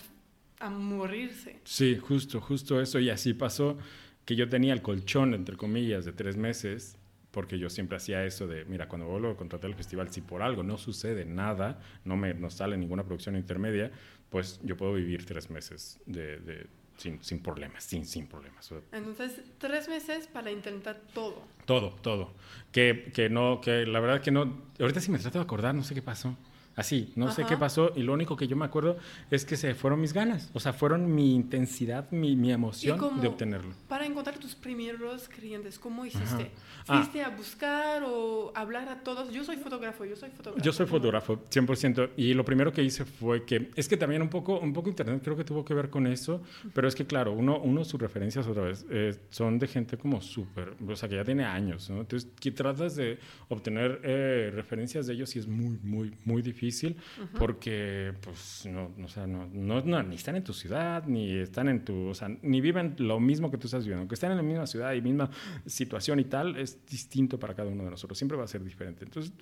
a 0.60 0.70
morirse. 0.70 1.60
Sí, 1.64 1.98
justo, 1.98 2.40
justo 2.40 2.80
eso. 2.80 3.00
Y 3.00 3.10
así 3.10 3.34
pasó 3.34 3.80
que 4.26 4.36
yo 4.36 4.48
tenía 4.48 4.74
el 4.74 4.84
colchón, 4.84 5.34
entre 5.34 5.58
comillas, 5.58 6.06
de 6.06 6.14
tres 6.14 6.38
meses 6.38 7.00
porque 7.36 7.60
yo 7.60 7.70
siempre 7.70 7.98
hacía 7.98 8.24
eso 8.24 8.48
de, 8.48 8.64
mira, 8.64 8.88
cuando 8.88 9.08
vuelvo 9.08 9.30
a 9.30 9.36
contratar 9.36 9.70
el 9.70 9.76
festival, 9.76 10.10
si 10.10 10.22
por 10.22 10.42
algo 10.42 10.64
no 10.64 10.78
sucede 10.78 11.26
nada, 11.26 11.82
no 12.06 12.16
me 12.16 12.34
no 12.34 12.50
sale 12.50 12.78
ninguna 12.78 13.04
producción 13.04 13.36
intermedia, 13.36 13.92
pues 14.30 14.62
yo 14.64 14.78
puedo 14.78 14.94
vivir 14.94 15.26
tres 15.26 15.50
meses 15.50 16.00
de, 16.06 16.66
sin, 16.96 17.22
sin, 17.22 17.44
problemas, 17.44 17.84
sin, 17.84 18.06
sin 18.06 18.26
problemas. 18.28 18.74
Entonces, 18.94 19.42
tres 19.58 19.90
meses 19.90 20.28
para 20.28 20.50
intentar 20.50 21.02
todo. 21.14 21.44
Todo, 21.66 21.90
todo. 22.02 22.34
Que, 22.72 23.12
que 23.14 23.30
no, 23.30 23.60
que 23.60 23.86
la 23.86 24.00
verdad 24.00 24.22
que 24.22 24.32
no, 24.32 24.62
ahorita 24.80 25.02
sí 25.02 25.12
me 25.12 25.20
trato 25.20 25.38
de 25.38 25.44
acordar, 25.44 25.76
no 25.76 25.84
sé 25.84 25.94
qué 25.94 26.02
pasó. 26.02 26.38
Así, 26.76 27.14
no 27.16 27.32
sé 27.32 27.46
qué 27.46 27.56
pasó 27.56 27.94
y 27.96 28.04
lo 28.04 28.14
único 28.14 28.36
que 28.36 28.48
yo 28.48 28.58
me 28.58 28.66
acuerdo 28.66 28.98
es 29.32 29.46
que 29.46 29.56
se 29.56 29.74
fueron 29.76 30.02
mis 30.02 30.12
ganas, 30.12 30.50
o 30.54 30.60
sea, 30.60 30.74
fueron 30.74 31.14
mi 31.14 31.34
intensidad, 31.34 32.12
mi, 32.12 32.36
mi 32.36 32.52
emoción 32.52 33.22
de 33.22 33.28
obtenerlo. 33.28 33.74
Para 33.88 34.06
encontrar 34.06 34.38
tus 34.38 34.56
primeros 34.56 35.30
clientes, 35.30 35.80
¿cómo 35.80 36.06
hiciste? 36.06 36.52
Ah. 36.88 36.98
¿Fuiste 36.98 37.24
a 37.24 37.30
buscar 37.30 38.04
o 38.06 38.52
hablar 38.54 38.90
a 38.90 39.00
todos? 39.00 39.32
Yo 39.32 39.44
soy 39.46 39.56
fotógrafo, 39.56 40.04
yo 40.04 40.18
soy 40.18 40.30
fotógrafo. 40.32 40.64
Yo 40.64 40.74
soy 40.74 40.86
fotógrafo, 40.86 41.46
100%, 41.50 42.10
y 42.18 42.34
lo 42.34 42.44
primero 42.44 42.74
que 42.74 42.84
hice 42.84 43.06
fue 43.06 43.46
que, 43.46 43.72
es 43.76 43.88
que 43.88 43.96
también 43.96 44.22
un 44.22 44.30
poco, 44.30 44.60
un 44.60 44.74
poco 44.74 44.90
internet 44.90 45.22
creo 45.24 45.38
que 45.38 45.46
tuvo 45.46 45.64
que 45.64 45.74
ver 45.74 45.90
con 45.90 46.08
eso, 46.08 46.42
pero 46.74 46.90
es 46.90 46.96
que 46.96 47.06
claro, 47.06 47.32
uno, 47.32 47.58
uno 47.60 47.86
sus 47.86 48.02
referencias 48.02 48.48
otra 48.48 48.64
vez 48.64 48.86
eh, 48.90 49.16
son 49.30 49.60
de 49.60 49.68
gente 49.68 49.98
como 49.98 50.22
súper, 50.22 50.74
o 50.86 50.96
sea, 50.96 51.08
que 51.08 51.16
ya 51.16 51.24
tiene 51.24 51.46
años, 51.46 51.90
¿no? 51.90 52.02
Entonces, 52.02 52.30
que 52.38 52.52
tratas 52.52 52.98
de 52.98 53.18
obtener 53.48 54.02
eh, 54.04 54.52
referencias 54.54 55.08
de 55.08 55.14
ellos 55.14 55.34
y 55.38 55.40
es 55.40 55.48
muy, 55.48 55.80
muy, 55.82 56.14
muy 56.26 56.42
difícil 56.42 56.65
difícil 56.66 56.98
porque, 57.38 58.14
pues, 58.22 58.66
no, 58.66 58.92
o 59.04 59.08
sea, 59.08 59.28
no, 59.28 59.48
no, 59.48 60.04
ni 60.04 60.16
están 60.16 60.36
en 60.36 60.44
tu 60.44 60.54
ciudad, 60.54 61.06
ni 61.06 61.32
están 61.38 61.70
en 61.70 61.86
tu, 61.86 62.08
o 62.08 62.14
sea, 62.14 62.30
ni 62.42 62.62
viven 62.62 62.96
lo 62.98 63.20
mismo 63.20 63.52
que 63.52 63.58
tú 63.58 63.68
estás 63.68 63.84
viviendo. 63.84 64.02
Aunque 64.02 64.16
estén 64.16 64.32
en 64.32 64.38
la 64.38 64.44
misma 64.44 64.68
ciudad 64.68 64.94
y 64.94 65.02
misma 65.02 65.30
situación 65.66 66.20
y 66.20 66.26
tal, 66.26 66.56
es 66.58 66.86
distinto 66.86 67.40
para 67.40 67.54
cada 67.54 67.70
uno 67.70 67.84
de 67.84 67.92
nosotros. 67.92 68.18
Siempre 68.18 68.38
va 68.38 68.46
a 68.46 68.48
ser 68.48 68.64
diferente. 68.64 69.06
Entonces, 69.06 69.34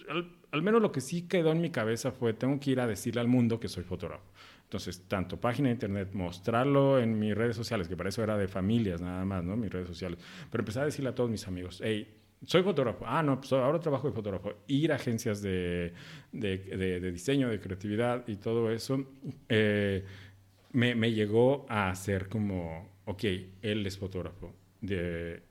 al, 0.52 0.62
menos 0.62 0.82
lo 0.82 0.92
que 0.92 1.02
sí 1.02 1.24
quedó 1.24 1.52
en 1.52 1.62
mi 1.62 1.70
cabeza 1.70 2.12
fue, 2.12 2.34
tengo 2.34 2.60
que 2.60 2.72
ir 2.72 2.80
a 2.80 2.88
decirle 2.88 3.22
al 3.22 3.28
mundo 3.28 3.60
que 3.60 3.68
soy 3.68 3.84
fotógrafo. 3.84 4.26
Entonces, 4.64 5.04
tanto 5.08 5.40
página 5.40 5.70
de 5.70 5.74
internet, 5.74 6.10
mostrarlo 6.14 7.00
en 7.00 7.20
mis 7.20 7.36
redes 7.36 7.56
sociales, 7.56 7.88
que 7.88 7.96
para 7.96 8.10
eso 8.10 8.24
era 8.24 8.38
de 8.38 8.48
familias 8.48 9.02
nada 9.02 9.24
más, 9.24 9.44
¿no? 9.44 9.56
Mis 9.56 9.72
redes 9.72 9.88
sociales. 9.88 10.20
Pero 10.50 10.62
empecé 10.62 10.80
a 10.80 10.86
decirle 10.86 11.10
a 11.10 11.16
todos 11.16 11.30
mis 11.30 11.48
amigos, 11.48 11.80
hey, 11.84 12.08
soy 12.46 12.64
fotógrafo. 12.64 13.06
Ah, 13.08 13.24
no, 13.24 13.40
pues 13.40 13.54
ahora 13.54 13.80
trabajo 13.80 14.08
de 14.08 14.14
fotógrafo. 14.14 14.54
Ir 14.68 14.92
a 14.92 14.96
agencias 14.96 15.42
de, 15.42 15.94
de, 16.32 17.12
diseño, 17.12 17.50
de 17.50 17.60
creatividad 17.60 18.28
y 18.28 18.36
todo 18.38 18.72
eso, 18.72 19.06
eh, 19.50 20.06
me, 20.72 20.96
me, 20.96 21.12
llegó 21.12 21.66
a 21.70 21.90
hacer 21.90 22.30
como, 22.30 22.90
ok, 23.06 23.24
él 23.62 23.86
es 23.86 23.98
fotógrafo. 23.98 24.54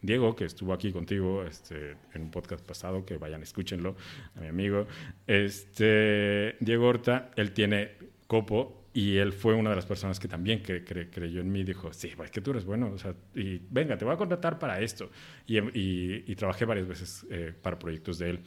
Diego, 0.03 0.37
que 0.37 0.45
estuvo 0.45 0.75
aquí 0.75 0.93
contigo 0.93 1.43
este, 1.43 1.97
en 2.13 2.23
un 2.23 2.31
podcast 2.31 2.65
pasado, 2.67 3.07
que 3.07 3.17
vayan, 3.17 3.43
escúchenlo, 3.43 3.97
a 4.37 4.41
mi 4.41 4.49
amigo. 4.49 4.87
Este, 5.27 6.57
Diego 6.61 6.87
Horta, 6.87 7.31
él 7.37 7.53
tiene 7.53 7.93
Copo, 8.27 8.82
y 8.95 9.17
él 9.17 9.33
fue 9.33 9.55
una 9.55 9.71
de 9.71 9.77
las 9.77 9.87
personas 9.87 10.21
que 10.21 10.29
también 10.29 10.61
creyó 10.63 11.41
en 11.41 11.51
mí. 11.51 11.65
Dijo, 11.65 11.93
sí, 11.93 12.13
es 12.23 12.31
que 12.31 12.41
tú 12.41 12.51
eres 12.51 12.65
bueno. 12.65 12.91
O 12.93 12.99
sea, 12.99 13.15
y 13.35 13.61
venga, 13.71 13.97
te 13.97 14.05
voy 14.05 14.15
a 14.15 14.19
contratar 14.19 14.59
para 14.59 14.81
esto. 14.81 15.11
Y, 15.47 15.59
y, 15.59 16.35
trabajé 16.37 16.65
varias 16.65 16.87
veces 16.87 17.27
eh, 17.31 17.55
para 17.61 17.79
proyectos 17.79 18.19
de 18.19 18.31
él. 18.31 18.41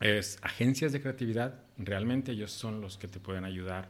Es 0.00 0.38
agencias 0.42 0.92
de 0.92 1.00
creatividad. 1.00 1.60
Realmente 1.78 2.32
ellos 2.32 2.50
son 2.50 2.80
los 2.80 2.98
que 2.98 3.08
te 3.08 3.20
pueden 3.20 3.44
ayudar 3.44 3.88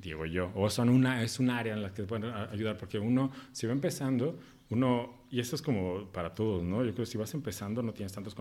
digo 0.00 0.24
yo, 0.26 0.50
o 0.54 0.70
son 0.70 0.88
una, 0.88 1.22
es 1.22 1.38
un 1.38 1.50
área 1.50 1.74
en 1.74 1.82
la 1.82 1.92
que 1.92 2.04
pueden 2.04 2.24
ayudar, 2.24 2.76
porque 2.76 2.98
uno, 2.98 3.30
si 3.52 3.66
va 3.66 3.72
empezando, 3.72 4.38
uno, 4.70 5.24
y 5.30 5.40
eso 5.40 5.56
es 5.56 5.62
como 5.62 6.06
para 6.12 6.32
todos, 6.32 6.62
¿no? 6.62 6.84
Yo 6.84 6.92
creo 6.92 7.04
que 7.04 7.10
si 7.10 7.18
vas 7.18 7.34
empezando 7.34 7.82
no 7.82 7.92
tienes 7.92 8.12
tantas 8.12 8.36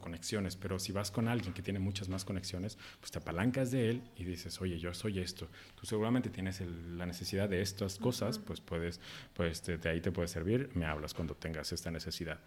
conexiones, 0.00 0.56
pero 0.56 0.80
si 0.80 0.90
vas 0.90 1.12
con 1.12 1.28
alguien 1.28 1.54
que 1.54 1.62
tiene 1.62 1.78
muchas 1.78 2.08
más 2.08 2.24
conexiones, 2.24 2.76
pues 2.98 3.12
te 3.12 3.18
apalancas 3.18 3.70
de 3.70 3.90
él 3.90 4.02
y 4.16 4.24
dices, 4.24 4.60
oye, 4.60 4.78
yo 4.78 4.92
soy 4.92 5.20
esto. 5.20 5.48
Tú 5.76 5.86
seguramente 5.86 6.30
tienes 6.30 6.60
la 6.60 7.06
necesidad 7.06 7.48
de 7.48 7.62
estas 7.62 7.98
cosas, 7.98 8.40
pues 8.40 8.60
puedes, 8.60 9.00
pues 9.34 9.64
de 9.64 9.88
ahí 9.88 10.00
te 10.00 10.10
puede 10.10 10.26
servir, 10.26 10.68
me 10.74 10.84
hablas 10.84 11.14
cuando 11.14 11.36
tengas 11.36 11.70
esta 11.72 11.92
necesidad. 11.92 12.40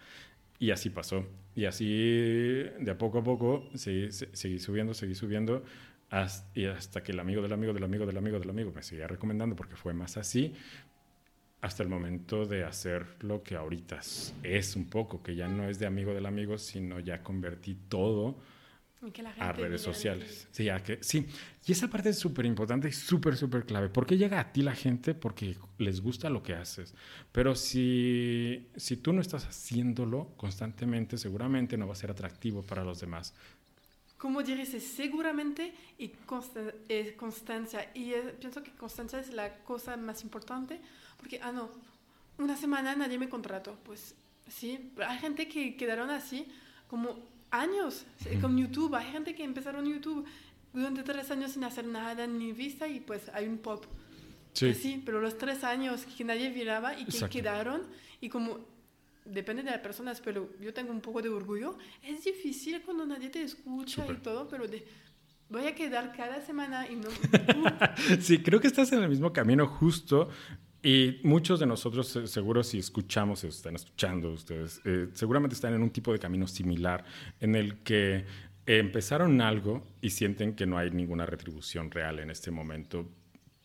Y 0.58 0.70
así 0.70 0.90
pasó. 0.90 1.26
Y 1.56 1.64
así, 1.64 1.86
de 1.86 2.90
a 2.90 2.98
poco 2.98 3.18
a 3.18 3.24
poco, 3.24 3.68
seguí, 3.74 4.12
seguí 4.12 4.58
subiendo, 4.58 4.92
seguí 4.92 5.14
subiendo, 5.14 5.64
hasta, 6.10 6.60
y 6.60 6.66
hasta 6.66 7.02
que 7.02 7.12
el 7.12 7.20
amigo 7.20 7.40
del 7.40 7.54
amigo 7.54 7.72
del 7.72 7.84
amigo 7.84 8.04
del 8.04 8.18
amigo 8.18 8.38
del 8.38 8.50
amigo 8.50 8.72
me 8.72 8.82
seguía 8.82 9.08
recomendando, 9.08 9.56
porque 9.56 9.76
fue 9.76 9.94
más 9.94 10.18
así, 10.18 10.54
hasta 11.62 11.84
el 11.84 11.88
momento 11.88 12.44
de 12.44 12.64
hacer 12.64 13.06
lo 13.20 13.42
que 13.42 13.54
ahorita 13.54 14.00
es 14.42 14.76
un 14.76 14.90
poco, 14.90 15.22
que 15.22 15.36
ya 15.36 15.46
no 15.46 15.68
es 15.68 15.78
de 15.78 15.86
amigo 15.86 16.12
del 16.12 16.26
amigo, 16.26 16.58
sino 16.58 16.98
ya 16.98 17.22
convertí 17.22 17.76
todo 17.88 18.36
a 19.38 19.52
redes 19.52 19.80
sociales. 19.80 20.48
Sí, 20.50 20.68
que, 20.84 20.98
sí, 21.02 21.24
y 21.64 21.72
esa 21.72 21.88
parte 21.88 22.08
es 22.08 22.18
súper 22.18 22.46
importante 22.46 22.88
y 22.88 22.92
súper, 22.92 23.36
súper 23.36 23.64
clave. 23.64 23.88
¿Por 23.90 24.06
qué 24.06 24.16
llega 24.16 24.40
a 24.40 24.52
ti 24.52 24.62
la 24.62 24.74
gente? 24.74 25.14
Porque 25.14 25.56
les 25.78 26.00
gusta 26.00 26.28
lo 26.30 26.42
que 26.42 26.54
haces. 26.54 26.94
Pero 27.30 27.54
si, 27.54 28.68
si 28.74 28.96
tú 28.96 29.12
no 29.12 29.20
estás 29.20 29.46
haciéndolo 29.46 30.32
constantemente, 30.36 31.16
seguramente 31.16 31.76
no 31.76 31.86
va 31.86 31.92
a 31.92 31.96
ser 31.96 32.10
atractivo 32.10 32.62
para 32.62 32.82
los 32.82 32.98
demás. 32.98 33.34
Como 34.18 34.42
dices, 34.42 34.82
seguramente 34.82 35.74
y 35.96 36.08
constancia. 37.16 37.90
Y 37.94 38.14
pienso 38.40 38.64
que 38.64 38.72
constancia 38.72 39.20
es 39.20 39.32
la 39.32 39.58
cosa 39.58 39.96
más 39.96 40.24
importante 40.24 40.80
porque, 41.22 41.38
ah, 41.40 41.52
no, 41.52 41.70
una 42.36 42.56
semana 42.56 42.96
nadie 42.96 43.16
me 43.16 43.28
contrató. 43.28 43.78
Pues 43.84 44.16
sí, 44.48 44.90
hay 45.06 45.18
gente 45.18 45.46
que 45.46 45.76
quedaron 45.76 46.10
así 46.10 46.46
como 46.88 47.16
años 47.52 48.04
con 48.40 48.58
YouTube. 48.58 48.92
Hay 48.96 49.12
gente 49.12 49.36
que 49.36 49.44
empezaron 49.44 49.86
YouTube 49.86 50.26
durante 50.72 51.04
tres 51.04 51.30
años 51.30 51.52
sin 51.52 51.62
hacer 51.62 51.86
nada 51.86 52.26
ni 52.26 52.52
vista 52.52 52.88
y 52.88 52.98
pues 52.98 53.28
hay 53.32 53.46
un 53.46 53.58
pop. 53.58 53.84
Sí. 54.52 54.72
Pues 54.72 55.00
pero 55.04 55.20
los 55.20 55.38
tres 55.38 55.62
años 55.62 56.04
que 56.04 56.24
nadie 56.24 56.50
miraba 56.50 56.98
y 56.98 57.04
que 57.04 57.28
quedaron 57.28 57.82
y 58.20 58.28
como 58.28 58.58
depende 59.24 59.62
de 59.62 59.70
las 59.70 59.80
personas, 59.80 60.20
pero 60.20 60.50
yo 60.60 60.74
tengo 60.74 60.90
un 60.90 61.00
poco 61.00 61.22
de 61.22 61.28
orgullo. 61.28 61.78
Es 62.02 62.24
difícil 62.24 62.82
cuando 62.82 63.06
nadie 63.06 63.30
te 63.30 63.42
escucha 63.42 64.04
y 64.10 64.16
todo, 64.16 64.48
pero 64.48 64.66
de, 64.66 64.84
voy 65.48 65.66
a 65.66 65.74
quedar 65.74 66.12
cada 66.16 66.40
semana 66.40 66.88
y 66.90 66.96
no... 66.96 67.08
sí, 68.20 68.42
creo 68.42 68.60
que 68.60 68.66
estás 68.66 68.90
en 68.92 69.02
el 69.02 69.08
mismo 69.08 69.32
camino 69.32 69.66
justo. 69.66 70.28
Y 70.82 71.20
muchos 71.22 71.60
de 71.60 71.66
nosotros, 71.66 72.08
seguro 72.08 72.64
si 72.64 72.78
escuchamos, 72.78 73.40
si 73.40 73.46
están 73.46 73.76
escuchando 73.76 74.32
ustedes, 74.32 74.80
eh, 74.84 75.08
seguramente 75.12 75.54
están 75.54 75.74
en 75.74 75.82
un 75.82 75.90
tipo 75.90 76.12
de 76.12 76.18
camino 76.18 76.48
similar 76.48 77.04
en 77.40 77.54
el 77.54 77.78
que 77.78 78.24
empezaron 78.66 79.40
algo 79.40 79.86
y 80.00 80.10
sienten 80.10 80.54
que 80.54 80.66
no 80.66 80.78
hay 80.78 80.90
ninguna 80.90 81.24
retribución 81.24 81.90
real 81.90 82.18
en 82.18 82.30
este 82.30 82.50
momento. 82.50 83.08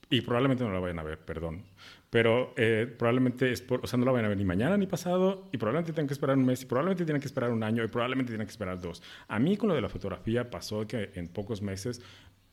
Y 0.10 0.22
probablemente 0.22 0.64
no 0.64 0.72
la 0.72 0.80
vayan 0.80 1.00
a 1.00 1.04
ver, 1.04 1.20
perdón. 1.20 1.66
Pero 2.10 2.54
eh, 2.56 2.88
probablemente 2.98 3.52
es 3.52 3.62
por, 3.62 3.84
o 3.84 3.88
sea, 3.88 3.98
no 3.98 4.06
la 4.06 4.12
vayan 4.12 4.26
a 4.26 4.30
ver 4.30 4.38
ni 4.38 4.46
mañana 4.46 4.78
ni 4.78 4.88
pasado, 4.88 5.50
y 5.52 5.58
probablemente 5.58 5.92
tienen 5.92 6.08
que 6.08 6.14
esperar 6.14 6.38
un 6.38 6.46
mes, 6.46 6.62
y 6.62 6.66
probablemente 6.66 7.04
tienen 7.04 7.20
que 7.20 7.28
esperar 7.28 7.52
un 7.52 7.64
año, 7.64 7.84
y 7.84 7.88
probablemente 7.88 8.32
tienen 8.32 8.48
que 8.48 8.52
esperar 8.52 8.80
dos. 8.80 9.02
A 9.28 9.40
mí 9.40 9.58
con 9.58 9.70
lo 9.70 9.76
de 9.76 9.82
la 9.82 9.90
fotografía 9.90 10.50
pasó 10.50 10.88
que 10.88 11.12
en 11.16 11.28
pocos 11.28 11.62
meses 11.62 12.02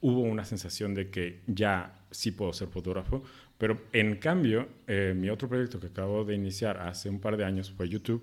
hubo 0.05 0.21
una 0.21 0.45
sensación 0.45 0.95
de 0.95 1.09
que 1.09 1.41
ya 1.47 2.05
sí 2.11 2.31
puedo 2.31 2.53
ser 2.53 2.69
fotógrafo, 2.69 3.23
pero 3.57 3.85
en 3.91 4.17
cambio, 4.17 4.69
eh, 4.87 5.15
mi 5.17 5.31
otro 5.31 5.49
proyecto 5.49 5.81
que 5.81 5.87
acabo 5.87 6.27
de 6.27 6.35
iniciar 6.35 6.77
hace 6.77 7.09
un 7.09 7.21
par 7.21 7.39
de 7.39 7.47
años 7.47 7.71
fue 7.71 7.89
YouTube. 7.89 8.23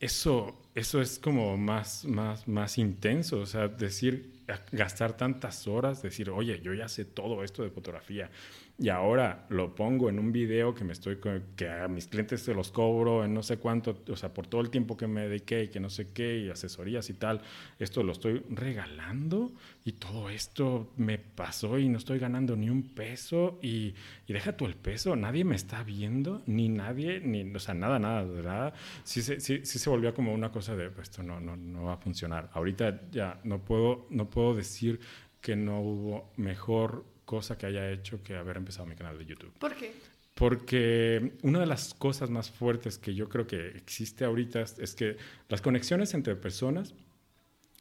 Eso, 0.00 0.60
eso 0.74 1.00
es 1.00 1.18
como 1.18 1.56
más, 1.56 2.04
más, 2.04 2.48
más 2.48 2.78
intenso, 2.78 3.40
o 3.40 3.46
sea, 3.46 3.68
decir, 3.68 4.42
gastar 4.72 5.16
tantas 5.16 5.66
horas, 5.66 6.02
decir, 6.02 6.30
oye, 6.30 6.60
yo 6.60 6.74
ya 6.74 6.88
sé 6.88 7.04
todo 7.04 7.44
esto 7.44 7.62
de 7.62 7.70
fotografía, 7.70 8.30
y 8.76 8.88
ahora 8.88 9.46
lo 9.50 9.72
pongo 9.72 10.08
en 10.08 10.18
un 10.18 10.32
video 10.32 10.74
que 10.74 10.82
me 10.82 10.92
estoy 10.92 11.18
que 11.54 11.68
a 11.68 11.86
mis 11.86 12.08
clientes 12.08 12.42
se 12.42 12.54
los 12.54 12.72
cobro 12.72 13.24
en 13.24 13.32
no 13.32 13.44
sé 13.44 13.58
cuánto, 13.58 14.02
o 14.08 14.16
sea, 14.16 14.34
por 14.34 14.48
todo 14.48 14.60
el 14.62 14.70
tiempo 14.70 14.96
que 14.96 15.06
me 15.06 15.28
dediqué 15.28 15.64
y 15.64 15.68
que 15.68 15.78
no 15.78 15.88
sé 15.90 16.08
qué 16.12 16.38
y 16.40 16.50
asesorías 16.50 17.08
y 17.08 17.14
tal, 17.14 17.40
esto 17.78 18.02
lo 18.02 18.10
estoy 18.10 18.42
regalando 18.50 19.52
y 19.84 19.92
todo 19.92 20.28
esto 20.28 20.90
me 20.96 21.18
pasó 21.18 21.78
y 21.78 21.88
no 21.88 21.98
estoy 21.98 22.18
ganando 22.18 22.56
ni 22.56 22.68
un 22.68 22.82
peso 22.82 23.60
y, 23.62 23.94
y 24.26 24.32
deja 24.32 24.56
tú 24.56 24.66
el 24.66 24.74
peso, 24.74 25.14
nadie 25.14 25.44
me 25.44 25.54
está 25.54 25.84
viendo, 25.84 26.42
ni 26.46 26.68
nadie, 26.68 27.20
ni, 27.20 27.54
o 27.54 27.60
sea, 27.60 27.74
nada, 27.74 28.00
nada, 28.00 28.24
nada. 28.24 28.74
Sí, 29.04 29.22
sí, 29.22 29.38
sí, 29.38 29.64
se 29.64 29.88
volvió 29.88 30.12
como 30.14 30.34
una 30.34 30.50
cosa 30.50 30.63
de, 30.72 30.90
esto 31.00 31.22
no, 31.22 31.40
no, 31.40 31.56
no 31.56 31.84
va 31.84 31.94
a 31.94 31.96
funcionar. 31.96 32.50
Ahorita 32.52 33.08
ya 33.10 33.40
no 33.44 33.64
puedo, 33.64 34.06
no 34.10 34.30
puedo 34.30 34.54
decir 34.54 35.00
que 35.40 35.56
no 35.56 35.80
hubo 35.80 36.32
mejor 36.36 37.04
cosa 37.24 37.58
que 37.58 37.66
haya 37.66 37.90
hecho 37.90 38.22
que 38.22 38.36
haber 38.36 38.56
empezado 38.56 38.86
mi 38.86 38.94
canal 38.94 39.18
de 39.18 39.26
YouTube. 39.26 39.52
¿Por 39.58 39.74
qué? 39.74 39.92
Porque 40.34 41.34
una 41.42 41.60
de 41.60 41.66
las 41.66 41.94
cosas 41.94 42.30
más 42.30 42.50
fuertes 42.50 42.98
que 42.98 43.14
yo 43.14 43.28
creo 43.28 43.46
que 43.46 43.68
existe 43.68 44.24
ahorita 44.24 44.62
es, 44.62 44.94
que 44.94 45.16
las 45.48 45.60
conexiones 45.60 46.12
entre 46.14 46.34
personas, 46.34 46.94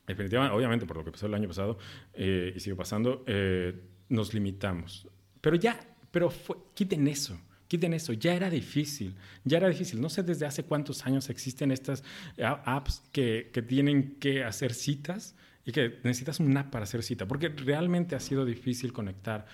definitivamente, 0.06 0.56
obviamente 0.56 0.86
por 0.86 0.98
lo 0.98 1.04
que 1.04 1.12
pasó 1.12 1.26
el 1.26 1.34
año 1.34 1.48
pasado 1.48 1.80
eh, 2.14 2.54
y 2.56 2.60
sigue 2.60 2.76
pasando, 2.76 3.24
eh, 3.26 3.74
nos 4.10 4.34
limitamos. 4.34 5.08
Pero 5.42 5.56
ya, 5.56 5.80
pero 6.12 6.32
quiten 6.76 7.08
eso. 7.08 7.40
Quiten 7.74 7.95
eso, 7.95 8.13
ya 8.13 8.36
era 8.36 8.51
difícil, 8.51 9.15
ya 9.45 9.57
era 9.57 9.67
difícil. 9.67 9.99
No 9.99 10.07
sé 10.07 10.21
desde 10.21 10.45
hace 10.45 10.61
cuántos 10.61 11.07
años 11.07 11.32
existen 11.32 11.71
estas 11.71 12.03
eh, 12.38 12.45
apps 12.45 13.01
que, 13.11 13.49
que 13.51 13.63
tienen 13.63 14.17
que 14.19 14.43
hacer 14.43 14.76
citas 14.76 15.36
y 15.65 15.71
que 15.71 15.99
necesitas 16.03 16.39
un 16.39 16.55
app 16.55 16.69
para 16.69 16.84
hacer 16.84 17.01
cita, 17.01 17.28
porque 17.28 17.49
realmente 17.49 18.13
ha 18.13 18.19
sido 18.19 18.45
difícil 18.45 18.93
conectar 18.93 19.47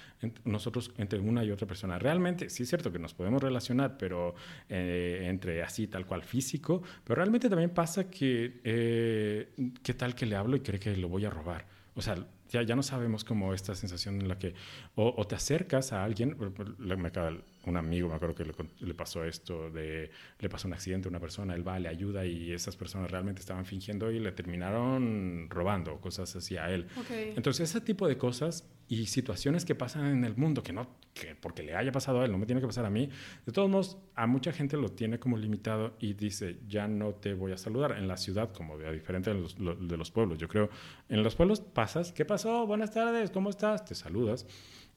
nosotros 0.43 0.91
entre 0.97 1.19
una 1.19 1.45
y 1.45 1.51
otra 1.51 1.65
persona. 1.65 1.97
Realmente, 1.97 2.49
sí 2.49 2.63
es 2.63 2.69
cierto 2.69 2.91
que 2.91 2.99
nos 2.99 3.13
podemos 3.13 3.41
relacionar, 3.41 3.97
pero 3.97 4.35
eh, 4.67 5.21
entre 5.29 5.63
así, 5.63 5.87
tal 5.87 6.05
cual 6.05 6.23
físico, 6.23 6.83
pero 7.05 7.15
realmente 7.15 7.47
también 7.47 7.69
pasa 7.69 8.09
que, 8.09 8.59
eh, 8.65 9.71
¿qué 9.81 9.93
tal 9.93 10.13
que 10.13 10.25
le 10.25 10.35
hablo 10.35 10.57
y 10.57 10.59
cree 10.59 10.77
que 10.77 10.93
lo 10.97 11.07
voy 11.07 11.23
a 11.23 11.29
robar? 11.29 11.65
O 11.95 12.01
sea, 12.01 12.17
ya, 12.49 12.63
ya 12.63 12.75
no 12.75 12.83
sabemos 12.83 13.23
cómo 13.23 13.53
esta 13.53 13.75
sensación 13.75 14.19
en 14.19 14.27
la 14.27 14.39
que 14.39 14.53
o, 14.95 15.25
te 15.27 15.35
acercas 15.35 15.93
a 15.93 16.03
alguien, 16.03 16.35
me 16.79 17.07
acaba 17.07 17.31
un 17.65 17.77
amigo, 17.77 18.07
me 18.07 18.15
acuerdo 18.15 18.35
que 18.35 18.45
le, 18.45 18.93
pasó 18.93 19.23
esto, 19.25 19.69
de, 19.69 20.09
le 20.39 20.49
pasó 20.49 20.67
un 20.67 20.73
accidente 20.73 21.07
a 21.07 21.09
una 21.09 21.19
persona, 21.19 21.53
él 21.55 21.67
va, 21.67 21.77
le 21.79 21.89
ayuda 21.89 22.25
y 22.25 22.51
esas 22.51 22.75
personas 22.75 23.11
realmente 23.11 23.41
estaban 23.41 23.65
fingiendo 23.65 24.11
y 24.11 24.19
le 24.19 24.31
terminaron 24.31 25.47
robando 25.49 25.99
cosas 25.99 26.35
así 26.35 26.57
a 26.57 26.71
él. 26.71 26.87
Entonces, 27.35 27.69
ese 27.69 27.81
tipo 27.81 28.07
de 28.07 28.17
cosas 28.17 28.65
y 28.87 29.05
situaciones 29.05 29.65
que 29.65 29.75
pasan 29.75 30.07
en 30.07 30.23
el 30.23 30.35
mundo, 30.35 30.63
que 30.63 30.73
no, 30.73 30.87
que 31.13 31.35
porque 31.35 31.61
le 31.61 31.75
haya 31.75 31.91
pasado 31.91 32.21
a 32.21 32.25
él, 32.25 32.31
no 32.31 32.37
me 32.37 32.45
tiene 32.45 32.61
que 32.61 32.67
pasar 32.67 32.85
a 32.85 32.89
mí, 32.89 33.09
de 33.45 33.51
todos 33.51 33.69
modos, 33.69 33.97
a 34.15 34.25
mucha 34.25 34.51
gente 34.51 34.77
lo 34.77 34.89
tiene 34.89 35.19
como 35.19 35.37
limitado 35.37 35.95
y 35.99 36.13
dice, 36.13 36.57
ya 36.67 36.87
no 36.87 37.13
te 37.13 37.33
voy 37.33 37.51
a 37.51 37.57
saludar. 37.57 37.91
En 37.97 38.07
la 38.07 38.17
ciudad, 38.17 38.51
como 38.51 38.77
de, 38.77 38.91
diferente 38.93 39.33
de 39.33 39.39
los, 39.39 39.55
de 39.57 39.97
los 39.97 40.11
pueblos, 40.11 40.37
yo 40.37 40.47
creo, 40.47 40.69
en 41.09 41.23
los 41.23 41.35
pueblos 41.35 41.59
pasas, 41.59 42.13
¿qué 42.13 42.25
pasó? 42.25 42.65
Buenas 42.65 42.91
tardes, 42.91 43.29
¿cómo 43.31 43.49
estás? 43.49 43.85
Te 43.85 43.95
saludas. 43.95 44.47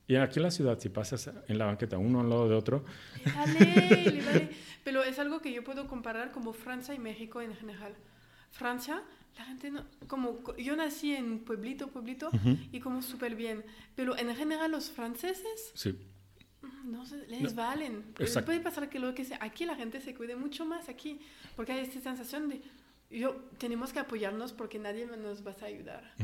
Y 0.06 0.16
aquí 0.16 0.38
en 0.38 0.42
la 0.42 0.50
ciudad, 0.50 0.78
si 0.78 0.88
pasas 0.88 1.30
en 1.48 1.58
la 1.58 1.66
banqueta 1.66 1.98
uno 1.98 2.20
al 2.20 2.28
lado 2.28 2.48
de 2.48 2.54
otro... 2.54 2.84
Dale, 3.24 4.50
Pero 4.84 5.02
es 5.04 5.18
algo 5.18 5.40
que 5.40 5.52
yo 5.52 5.62
puedo 5.62 5.86
comparar 5.86 6.32
como 6.32 6.52
Francia 6.52 6.94
y 6.94 6.98
México 6.98 7.40
en 7.40 7.54
general. 7.54 7.94
Francia, 8.50 9.02
la 9.38 9.44
gente 9.44 9.70
no... 9.70 9.84
Como 10.08 10.40
yo 10.56 10.76
nací 10.76 11.14
en 11.14 11.40
pueblito, 11.40 11.88
pueblito, 11.88 12.30
y 12.72 12.80
como 12.80 13.00
súper 13.00 13.36
bien. 13.36 13.64
Pero 13.94 14.16
en 14.18 14.34
general 14.34 14.70
los 14.70 14.90
franceses... 14.90 15.72
Sí. 15.74 15.96
No 16.84 17.06
sé, 17.06 17.26
les 17.28 17.54
valen. 17.54 18.02
puede 18.44 18.60
pasar 18.60 18.88
que 18.88 18.98
lo 18.98 19.14
que 19.14 19.24
sea, 19.24 19.38
aquí 19.40 19.64
la 19.64 19.76
gente 19.76 20.00
se 20.00 20.14
cuide 20.14 20.36
mucho 20.36 20.64
más 20.64 20.88
aquí, 20.88 21.20
porque 21.56 21.72
hay 21.72 21.80
esta 21.80 22.00
sensación 22.00 22.48
de 22.48 22.62
yo, 23.12 23.36
tenemos 23.58 23.92
que 23.92 23.98
apoyarnos 23.98 24.52
porque 24.52 24.78
nadie 24.78 25.06
nos 25.06 25.46
va 25.46 25.54
a 25.60 25.64
ayudar. 25.64 26.14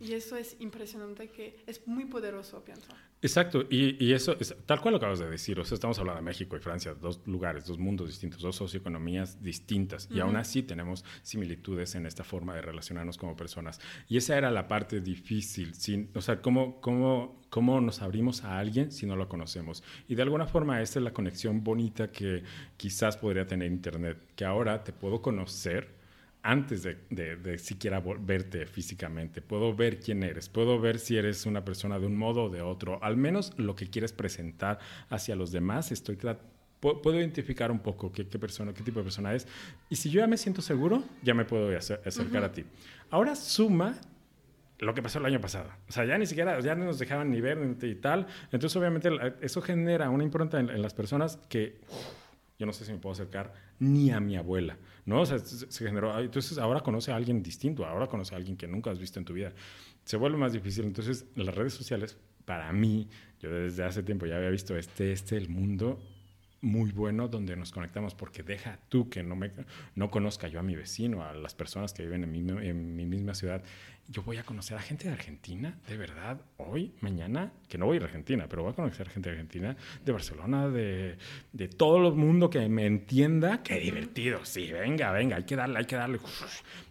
Y 0.00 0.12
eso 0.12 0.36
es 0.36 0.56
impresionante, 0.60 1.28
que 1.28 1.62
es 1.66 1.86
muy 1.86 2.04
poderoso, 2.06 2.64
pienso. 2.64 2.92
Exacto, 3.24 3.64
y, 3.70 4.04
y, 4.04 4.12
eso 4.14 4.36
es 4.40 4.52
tal 4.66 4.80
cual 4.80 4.92
lo 4.92 4.98
acabas 4.98 5.20
de 5.20 5.30
decir. 5.30 5.58
O 5.60 5.64
sea, 5.64 5.76
estamos 5.76 5.96
hablando 6.00 6.20
de 6.20 6.24
México 6.24 6.56
y 6.56 6.58
Francia, 6.58 6.92
dos 6.94 7.20
lugares, 7.26 7.64
dos 7.66 7.78
mundos 7.78 8.08
distintos, 8.08 8.42
dos 8.42 8.56
socioeconomías 8.56 9.40
distintas. 9.40 10.08
Y 10.10 10.18
aún 10.18 10.34
así 10.34 10.64
tenemos 10.64 11.04
similitudes 11.22 11.94
en 11.94 12.06
esta 12.06 12.24
forma 12.24 12.56
de 12.56 12.62
relacionarnos 12.62 13.16
como 13.16 13.36
personas. 13.36 13.80
Y 14.08 14.16
esa 14.16 14.36
era 14.36 14.50
la 14.50 14.66
parte 14.66 15.00
difícil. 15.00 15.74
Sin, 15.74 16.10
o 16.14 16.20
sea, 16.20 16.42
¿cómo, 16.42 16.80
cómo, 16.80 17.40
cómo 17.48 17.80
nos 17.80 18.02
abrimos 18.02 18.42
a 18.42 18.58
alguien 18.58 18.90
si 18.90 19.06
no 19.06 19.14
lo 19.14 19.28
conocemos? 19.28 19.84
Y 20.08 20.16
de 20.16 20.22
alguna 20.22 20.46
forma, 20.46 20.82
esa 20.82 20.98
es 20.98 21.04
la 21.04 21.12
conexión 21.12 21.62
bonita 21.62 22.10
que 22.10 22.42
quizás 22.76 23.16
podría 23.16 23.46
tener 23.46 23.70
Internet, 23.70 24.18
que 24.34 24.44
ahora 24.44 24.82
te 24.82 24.92
puedo 24.92 25.22
conocer 25.22 26.01
antes 26.42 26.82
de, 26.82 26.96
de, 27.10 27.58
siquiera 27.58 28.00
verte 28.00 28.66
físicamente. 28.66 29.40
Puedo 29.40 29.74
ver 29.74 30.00
quién 30.00 30.22
eres, 30.22 30.48
puedo 30.48 30.80
ver 30.80 30.98
si 30.98 31.16
eres 31.16 31.46
una 31.46 31.64
persona 31.64 31.98
de 31.98 32.06
un 32.06 32.16
modo 32.16 32.44
o 32.44 32.50
de 32.50 32.62
otro, 32.62 33.02
al 33.02 33.16
menos 33.16 33.52
lo 33.58 33.76
que 33.76 33.88
quieres 33.88 34.12
presentar 34.12 34.78
hacia 35.08 35.36
los 35.36 35.52
demás. 35.52 35.92
Estoy 35.92 36.16
puedo 36.80 37.18
identificar 37.18 37.70
un 37.70 37.78
poco 37.78 38.10
qué, 38.10 38.26
qué, 38.26 38.38
persona, 38.40 38.74
qué 38.74 38.82
tipo 38.82 38.98
de 38.98 39.04
persona 39.04 39.32
es. 39.34 39.46
Y 39.88 39.96
si 39.96 40.10
yo 40.10 40.20
ya 40.20 40.26
me 40.26 40.36
siento 40.36 40.62
seguro, 40.62 41.04
ya 41.22 41.32
me 41.32 41.44
puedo 41.44 41.76
acercar 41.76 42.44
a 42.44 42.52
ti. 42.52 42.64
Ahora 43.10 43.36
suma 43.36 43.94
lo 44.82 44.94
que 44.94 45.02
pasó 45.02 45.20
el 45.20 45.26
año 45.26 45.40
pasado. 45.40 45.70
O 45.88 45.92
sea, 45.92 46.04
ya 46.04 46.18
ni 46.18 46.26
siquiera, 46.26 46.58
ya 46.58 46.74
no 46.74 46.84
nos 46.84 46.98
dejaban 46.98 47.30
ni 47.30 47.40
ver 47.40 47.76
y 47.82 47.94
tal. 47.94 48.26
Entonces, 48.50 48.74
obviamente, 48.76 49.10
eso 49.40 49.62
genera 49.62 50.10
una 50.10 50.24
impronta 50.24 50.58
en, 50.58 50.82
las 50.82 50.92
personas 50.92 51.38
que 51.48 51.78
yo 52.62 52.66
no 52.66 52.72
sé 52.72 52.84
si 52.84 52.92
me 52.92 52.98
puedo 52.98 53.12
acercar 53.12 53.52
ni 53.80 54.12
a 54.12 54.20
mi 54.20 54.36
abuela, 54.36 54.78
¿no? 55.04 55.22
O 55.22 55.26
sea, 55.26 55.40
se 55.40 55.84
generó, 55.84 56.16
entonces 56.20 56.58
ahora 56.58 56.80
conoce 56.80 57.10
a 57.10 57.16
alguien 57.16 57.42
distinto, 57.42 57.84
ahora 57.84 58.06
conoce 58.06 58.36
a 58.36 58.38
alguien 58.38 58.56
que 58.56 58.68
nunca 58.68 58.92
has 58.92 59.00
visto 59.00 59.18
en 59.18 59.24
tu 59.24 59.32
vida. 59.32 59.52
Se 60.04 60.16
vuelve 60.16 60.38
más 60.38 60.52
difícil. 60.52 60.84
Entonces, 60.84 61.26
las 61.34 61.52
redes 61.52 61.74
sociales, 61.74 62.16
para 62.44 62.72
mí, 62.72 63.08
yo 63.40 63.50
desde 63.50 63.82
hace 63.82 64.04
tiempo 64.04 64.26
ya 64.26 64.36
había 64.36 64.50
visto 64.50 64.76
este, 64.76 65.10
este, 65.10 65.36
el 65.36 65.48
mundo 65.48 65.98
muy 66.62 66.92
bueno 66.92 67.28
donde 67.28 67.56
nos 67.56 67.72
conectamos, 67.72 68.14
porque 68.14 68.42
deja 68.42 68.78
tú 68.88 69.10
que 69.10 69.22
no, 69.22 69.34
me, 69.34 69.50
no 69.96 70.10
conozca 70.10 70.46
yo 70.46 70.60
a 70.60 70.62
mi 70.62 70.76
vecino, 70.76 71.24
a 71.24 71.34
las 71.34 71.54
personas 71.54 71.92
que 71.92 72.04
viven 72.04 72.22
en 72.22 72.32
mi, 72.32 72.38
en 72.38 72.96
mi 72.96 73.04
misma 73.04 73.34
ciudad. 73.34 73.62
Yo 74.08 74.22
voy 74.22 74.36
a 74.36 74.44
conocer 74.44 74.78
a 74.78 74.80
gente 74.80 75.08
de 75.08 75.14
Argentina, 75.14 75.78
de 75.88 75.96
verdad, 75.96 76.40
hoy, 76.58 76.92
mañana, 77.00 77.52
que 77.68 77.78
no 77.78 77.86
voy 77.86 77.94
a 77.94 77.96
ir 77.96 78.02
a 78.02 78.06
Argentina, 78.06 78.46
pero 78.48 78.62
voy 78.62 78.72
a 78.72 78.76
conocer 78.76 79.08
a 79.08 79.10
gente 79.10 79.28
de 79.28 79.34
Argentina, 79.34 79.76
de 80.04 80.12
Barcelona, 80.12 80.68
de, 80.68 81.18
de 81.52 81.68
todo 81.68 82.08
el 82.08 82.14
mundo 82.14 82.48
que 82.48 82.68
me 82.68 82.86
entienda. 82.86 83.62
Qué 83.62 83.80
divertido, 83.80 84.44
sí, 84.44 84.70
venga, 84.70 85.10
venga, 85.10 85.36
hay 85.36 85.44
que 85.44 85.56
darle, 85.56 85.78
hay 85.78 85.84
que 85.86 85.96
darle. 85.96 86.20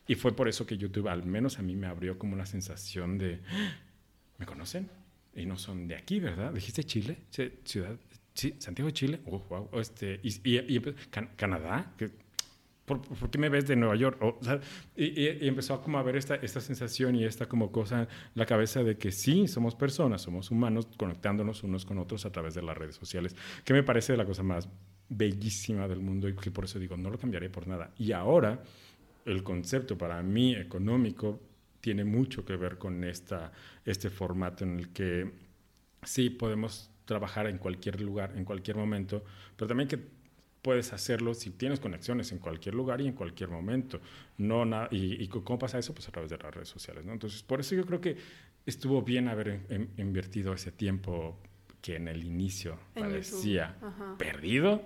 Y 0.06 0.16
fue 0.16 0.36
por 0.36 0.50
eso 0.50 0.66
que 0.66 0.78
YouTube, 0.78 1.08
al 1.08 1.24
menos 1.24 1.60
a 1.60 1.62
mí, 1.62 1.78
me 1.78 1.88
abrió 1.88 2.20
como 2.20 2.34
una 2.34 2.46
sensación 2.46 3.18
de, 3.18 3.40
¿me 4.38 4.46
conocen? 4.46 4.90
Y 5.34 5.46
no 5.46 5.58
son 5.58 5.88
de 5.88 5.96
aquí, 5.96 6.20
¿verdad? 6.20 6.52
¿Dijiste 6.52 6.84
Chile? 6.84 7.20
Ciudad, 7.64 7.96
Sí, 8.42 8.56
Santiago 8.58 8.88
de 8.88 8.94
Chile. 8.94 9.22
Oh, 9.28 9.38
wow. 9.50 9.70
Este, 9.74 10.20
y, 10.24 10.58
y, 10.58 10.82
Canadá. 11.36 11.94
¿Por, 12.86 13.30
qué 13.30 13.38
me 13.38 13.50
ves 13.50 13.68
de 13.68 13.76
Nueva 13.76 13.96
York? 13.96 14.20
y, 14.96 15.46
empezó 15.46 15.76
a 15.76 15.84
como 15.84 16.00
a 16.00 16.02
ver 16.02 16.16
esta, 16.16 16.34
esta 16.38 16.60
sensación 16.60 17.16
y 17.16 17.24
esta 17.24 17.46
como 17.46 17.72
cosa 17.72 18.02
en 18.02 18.08
la 18.34 18.48
cabeza 18.48 18.82
de 18.82 18.98
que 18.98 19.12
sí, 19.12 19.48
somos 19.48 19.76
personas, 19.76 20.24
somos 20.24 20.50
humanos 20.50 20.88
conectándonos 20.98 21.62
unos 21.62 21.86
con 21.86 22.00
otros 22.00 22.26
a 22.26 22.32
través 22.32 22.56
de 22.56 22.64
las 22.64 22.76
redes 22.76 22.96
sociales, 22.96 23.36
que 23.64 23.74
me 23.74 23.84
parece 23.84 24.18
la 24.18 24.26
cosa 24.26 24.42
más 24.42 24.68
bellísima 25.08 25.88
del 25.88 26.00
mundo 26.00 26.28
y 26.28 26.34
que 26.34 26.50
por 26.50 26.66
eso 26.66 26.80
digo, 26.80 26.98
no 26.98 27.12
lo 27.12 27.20
cambiaré 27.20 27.52
por 27.52 27.68
nada. 27.68 27.92
Y 28.00 28.12
ahora 28.12 28.64
el 29.24 29.44
concepto 29.44 30.00
para 30.00 30.20
mí 30.24 30.56
económico 30.56 31.40
tiene 31.80 32.06
mucho 32.06 32.44
que 32.44 32.56
ver 32.56 32.80
con 32.80 33.04
esta, 33.04 33.52
este 33.86 34.10
formato 34.10 34.64
en 34.64 34.80
el 34.80 34.90
que 34.90 35.32
sí 36.04 36.32
podemos 36.32 36.91
trabajar 37.12 37.48
en 37.48 37.58
cualquier 37.58 38.00
lugar, 38.00 38.32
en 38.38 38.46
cualquier 38.46 38.78
momento, 38.78 39.22
pero 39.58 39.68
también 39.68 39.90
que 39.90 40.00
puedes 40.62 40.94
hacerlo 40.94 41.34
si 41.34 41.50
tienes 41.50 41.82
conexiones 41.82 42.32
en 42.32 42.38
cualquier 42.38 42.74
lugar 42.74 43.02
y 43.02 43.08
en 43.08 43.14
cualquier 43.14 43.50
momento. 43.50 44.00
No 44.38 44.64
y, 44.92 45.22
y, 45.22 45.28
cómo 45.28 45.60
pasa 45.60 45.78
eso? 45.78 45.94
Pues 45.94 46.08
a 46.08 46.12
través 46.12 46.30
de 46.30 46.38
las 46.38 46.54
redes 46.54 46.70
sociales. 46.70 47.04
¿no? 47.04 47.12
Entonces, 47.12 47.44
por 47.44 47.60
eso 47.60 47.76
yo 47.76 47.86
creo 47.86 48.00
que 48.00 48.16
estuvo 48.66 49.02
bien 49.02 49.28
haber 49.28 49.60
invertido 49.98 50.54
ese 50.54 50.72
tiempo 50.72 51.38
que 51.82 51.98
en 51.98 52.08
el 52.08 52.24
inicio 52.24 52.80
parecía 52.94 53.76
perdido. 54.18 54.82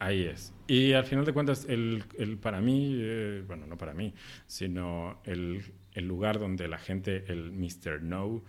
Ahí 0.00 0.24
es. 0.24 0.52
Y 0.66 0.92
al 0.92 1.04
final 1.04 1.24
de 1.24 1.32
cuentas, 1.32 1.66
el, 1.68 2.02
el 2.18 2.36
para 2.36 2.60
mí, 2.60 2.96
eh, 2.98 3.44
bueno, 3.46 3.66
no 3.68 3.78
para 3.78 3.94
mí, 3.94 4.12
sino 4.46 5.20
el, 5.24 5.62
el 5.92 6.08
lugar 6.08 6.40
donde 6.40 6.66
la 6.66 6.78
gente, 6.78 7.24
el 7.28 7.52
Mr. 7.52 8.02
No, 8.02 8.42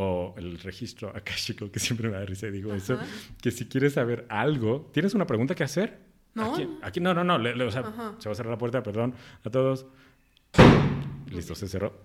o 0.00 0.34
el 0.38 0.58
registro 0.58 1.10
akashico, 1.14 1.70
que 1.70 1.78
siempre 1.78 2.08
me 2.08 2.16
da 2.16 2.24
risa 2.24 2.46
y 2.46 2.50
digo 2.50 2.72
eso, 2.74 2.98
que 3.42 3.50
si 3.50 3.66
quieres 3.66 3.94
saber 3.94 4.26
algo, 4.28 4.90
¿tienes 4.92 5.14
una 5.14 5.26
pregunta 5.26 5.54
que 5.54 5.64
hacer? 5.64 5.98
No. 6.34 6.56
Aquí, 6.82 7.00
no, 7.00 7.12
no, 7.12 7.24
no, 7.24 7.36
o 7.36 7.70
sea, 7.70 8.14
se 8.18 8.28
va 8.28 8.32
a 8.32 8.34
cerrar 8.34 8.52
la 8.52 8.58
puerta, 8.58 8.82
perdón, 8.82 9.14
a 9.44 9.50
todos. 9.50 9.86
Listo, 11.30 11.54
se 11.54 11.68
cerró. 11.68 12.00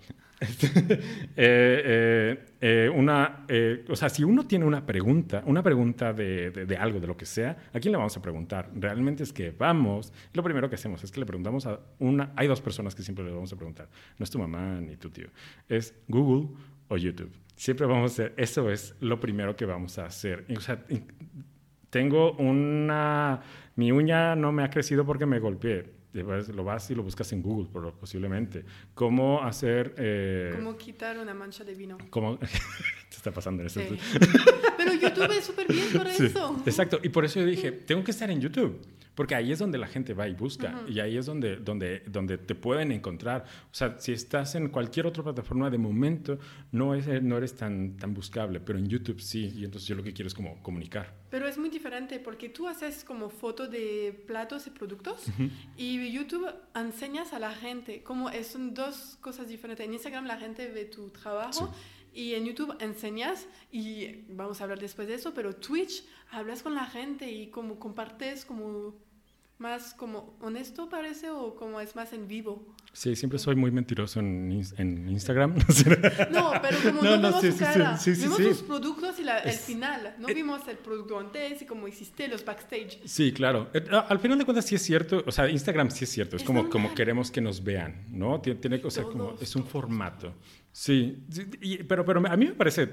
Eh, 1.37 1.81
eh, 1.85 2.45
eh, 2.61 2.89
una, 2.93 3.45
o 3.89 3.95
sea, 3.95 4.09
si 4.09 4.23
uno 4.23 4.45
tiene 4.45 4.65
una 4.65 4.85
pregunta, 4.85 5.43
una 5.45 5.63
pregunta 5.63 6.13
de, 6.13 6.51
de, 6.51 6.77
algo, 6.77 6.99
de 6.99 7.07
lo 7.07 7.15
que 7.15 7.25
sea, 7.25 7.57
¿a 7.73 7.79
quién 7.79 7.91
le 7.91 7.97
vamos 7.97 8.15
a 8.17 8.21
preguntar? 8.21 8.69
Realmente 8.75 9.23
es 9.23 9.31
que 9.31 9.51
vamos, 9.51 10.13
lo 10.33 10.43
primero 10.43 10.69
que 10.69 10.75
hacemos 10.75 11.03
es 11.03 11.11
que 11.11 11.19
le 11.19 11.25
preguntamos 11.25 11.65
a 11.65 11.79
una, 11.99 12.31
hay 12.35 12.47
dos 12.47 12.61
personas 12.61 12.95
que 12.95 13.03
siempre 13.03 13.25
le 13.25 13.31
vamos 13.31 13.51
a 13.53 13.55
preguntar, 13.55 13.87
no 14.17 14.23
es 14.23 14.29
tu 14.29 14.39
mamá 14.39 14.79
ni 14.81 14.97
tu 14.97 15.09
tío, 15.09 15.27
es 15.69 15.93
Google 16.07 16.49
o 16.87 16.97
YouTube. 16.97 17.31
Siempre 17.55 17.85
vamos 17.85 18.11
a 18.11 18.13
hacer, 18.13 18.33
eso 18.37 18.69
es 18.69 18.95
lo 18.99 19.19
primero 19.19 19.55
que 19.55 19.65
vamos 19.65 19.97
a 19.97 20.05
hacer. 20.05 20.45
O 20.55 20.59
sea, 20.59 20.83
tengo 21.89 22.33
una, 22.33 23.41
mi 23.75 23.91
uña 23.91 24.35
no 24.35 24.51
me 24.51 24.63
ha 24.63 24.69
crecido 24.69 25.05
porque 25.05 25.25
me 25.25 25.39
golpeé. 25.39 25.95
Lo 26.13 26.63
vas 26.63 26.89
y 26.89 26.95
lo 26.95 27.03
buscas 27.03 27.31
en 27.33 27.41
Google, 27.41 27.69
posiblemente. 27.99 28.63
¿Cómo 28.93 29.43
hacer... 29.43 29.93
Eh, 29.97 30.53
¿Cómo 30.55 30.77
quitar 30.77 31.17
una 31.17 31.33
mancha 31.33 31.65
de 31.65 31.75
vino? 31.75 31.97
¿Cómo? 32.09 32.39
¿Qué 32.39 32.47
está 33.09 33.31
pasando 33.31 33.61
en 33.61 33.67
eso? 33.67 33.81
Pero 34.77 34.93
YouTube 34.93 35.37
es 35.37 35.43
súper 35.43 35.67
bien 35.67 35.87
por 35.91 36.07
eso. 36.07 36.61
Exacto. 36.65 36.99
Y 37.03 37.09
por 37.09 37.25
eso 37.25 37.41
yo 37.41 37.45
dije, 37.45 37.73
tengo 37.73 38.01
que 38.01 38.11
estar 38.11 38.31
en 38.31 38.39
YouTube. 38.39 38.79
Porque 39.15 39.33
ahí 39.33 39.51
es 39.51 39.59
donde 39.59 39.77
la 39.77 39.87
gente 39.87 40.13
va 40.13 40.27
y 40.27 40.33
busca 40.33 40.83
y 40.87 40.99
ahí 40.99 41.17
es 41.17 41.25
donde, 41.25 41.55
donde, 41.55 42.03
donde 42.07 42.37
te 42.37 42.53
pueden 42.53 42.91
encontrar. 42.91 43.45
O 43.71 43.73
sea, 43.73 43.97
si 43.97 44.11
estás 44.11 44.55
en 44.55 44.67
cualquier 44.69 45.07
otra 45.07 45.23
plataforma 45.23 45.69
de 45.69 45.77
momento, 45.77 46.37
no, 46.71 46.93
es, 46.93 47.07
no 47.23 47.37
eres 47.37 47.55
tan, 47.55 47.97
tan 47.97 48.13
buscable, 48.13 48.59
pero 48.59 48.77
en 48.77 48.87
YouTube 48.87 49.21
sí. 49.21 49.53
Y 49.55 49.63
entonces 49.65 49.87
yo 49.87 49.95
lo 49.95 50.03
que 50.03 50.13
quiero 50.13 50.27
es 50.27 50.33
como 50.33 50.61
comunicar. 50.61 51.13
Pero 51.29 51.47
es 51.47 51.57
muy 51.57 51.69
diferente 51.69 52.19
porque 52.19 52.49
tú 52.49 52.67
haces 52.67 53.03
como 53.03 53.29
foto 53.29 53.67
de 53.67 54.23
platos 54.27 54.67
y 54.67 54.69
productos 54.69 55.25
y 55.77 56.11
YouTube 56.11 56.47
enseñas 56.75 57.33
a 57.33 57.39
la 57.39 57.53
gente 57.53 58.03
como 58.03 58.29
son 58.43 58.73
dos 58.73 59.17
cosas 59.21 59.47
diferentes. 59.47 59.85
En 59.85 59.93
Instagram 59.93 60.25
la 60.25 60.37
gente 60.37 60.69
ve 60.69 60.85
tu 60.85 61.09
trabajo. 61.09 61.73
Y 62.13 62.33
en 62.35 62.45
YouTube 62.45 62.73
enseñas, 62.79 63.45
y 63.73 64.23
vamos 64.29 64.61
a 64.61 64.63
hablar 64.63 64.79
después 64.79 65.05
de 65.05 65.15
eso, 65.15 65.33
pero 65.33 65.53
Twitch 65.53 66.05
hablas 66.31 66.63
con 66.63 66.73
la 66.73 66.85
gente 66.85 67.29
y 67.29 67.47
como 67.47 67.77
compartes 67.77 68.45
como 68.45 68.95
más 69.57 69.93
como 69.93 70.37
honesto 70.41 70.89
parece 70.89 71.29
o 71.29 71.55
como 71.55 71.79
es 71.79 71.95
más 71.95 72.11
en 72.13 72.27
vivo. 72.27 72.75
Sí, 72.91 73.15
siempre 73.15 73.39
soy 73.39 73.55
muy 73.55 73.71
mentiroso 73.71 74.19
en, 74.19 74.61
en 74.77 75.09
Instagram. 75.09 75.55
no, 76.31 76.51
pero 76.61 76.77
como 76.83 77.01
no, 77.03 77.17
no, 77.17 77.27
vimos 77.27 77.41
sí, 77.41 77.51
cara, 77.57 77.97
sí, 77.97 78.11
vimos 78.11 78.37
tus 78.37 78.61
productos 78.63 79.19
y 79.19 79.23
la, 79.23 79.39
el 79.39 79.53
final, 79.53 80.15
no 80.19 80.27
vimos 80.27 80.67
el 80.67 80.77
producto 80.77 81.19
antes 81.19 81.61
y 81.61 81.65
cómo 81.65 81.87
hiciste 81.87 82.27
los 82.27 82.43
backstage. 82.43 82.99
Sí, 83.05 83.31
claro. 83.31 83.69
Eh, 83.73 83.85
al 83.91 84.19
final 84.19 84.37
de 84.37 84.45
cuentas 84.45 84.65
sí 84.65 84.75
es 84.75 84.81
cierto, 84.81 85.23
o 85.25 85.31
sea, 85.31 85.49
Instagram 85.49 85.89
sí 85.89 86.03
es 86.03 86.09
cierto, 86.11 86.35
es, 86.35 86.43
como, 86.43 86.69
como 86.69 86.93
queremos 86.93 87.31
que 87.31 87.41
nos 87.41 87.63
vean, 87.63 88.05
¿no? 88.09 88.39
Tiene, 88.41 88.59
tiene 88.59 88.81
o 88.83 88.91
sea, 88.91 89.03
como, 89.03 89.35
es 89.39 89.55
un 89.55 89.65
formato. 89.65 90.33
Sí, 90.75 91.23
pero, 91.87 92.03
pero 92.03 92.21
a 92.27 92.35
mí 92.35 92.47
me 92.47 92.51
parece, 92.51 92.89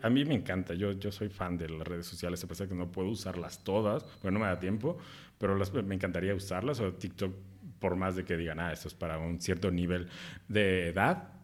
a, 0.00 0.08
mí 0.08 0.24
me 0.24 0.34
encanta, 0.34 0.72
yo, 0.72 0.92
yo 0.92 1.12
soy 1.12 1.28
fan 1.28 1.58
de 1.58 1.68
las 1.68 1.86
redes 1.86 2.06
sociales, 2.06 2.42
a 2.42 2.46
pesar 2.46 2.66
de 2.66 2.74
que 2.74 2.78
no 2.78 2.90
puedo 2.90 3.10
usarlas 3.10 3.62
todas, 3.62 4.02
porque 4.02 4.30
no 4.30 4.40
me 4.40 4.46
da 4.46 4.58
tiempo, 4.58 4.96
pero 5.38 5.56
me 5.82 5.94
encantaría 5.94 6.34
usarlas, 6.34 6.80
o 6.80 6.92
TikTok, 6.94 7.34
por 7.78 7.96
más 7.96 8.16
de 8.16 8.24
que 8.24 8.36
digan, 8.36 8.58
ah, 8.60 8.72
esto 8.72 8.88
es 8.88 8.94
para 8.94 9.18
un 9.18 9.40
cierto 9.40 9.70
nivel 9.70 10.08
de 10.48 10.88
edad, 10.88 11.38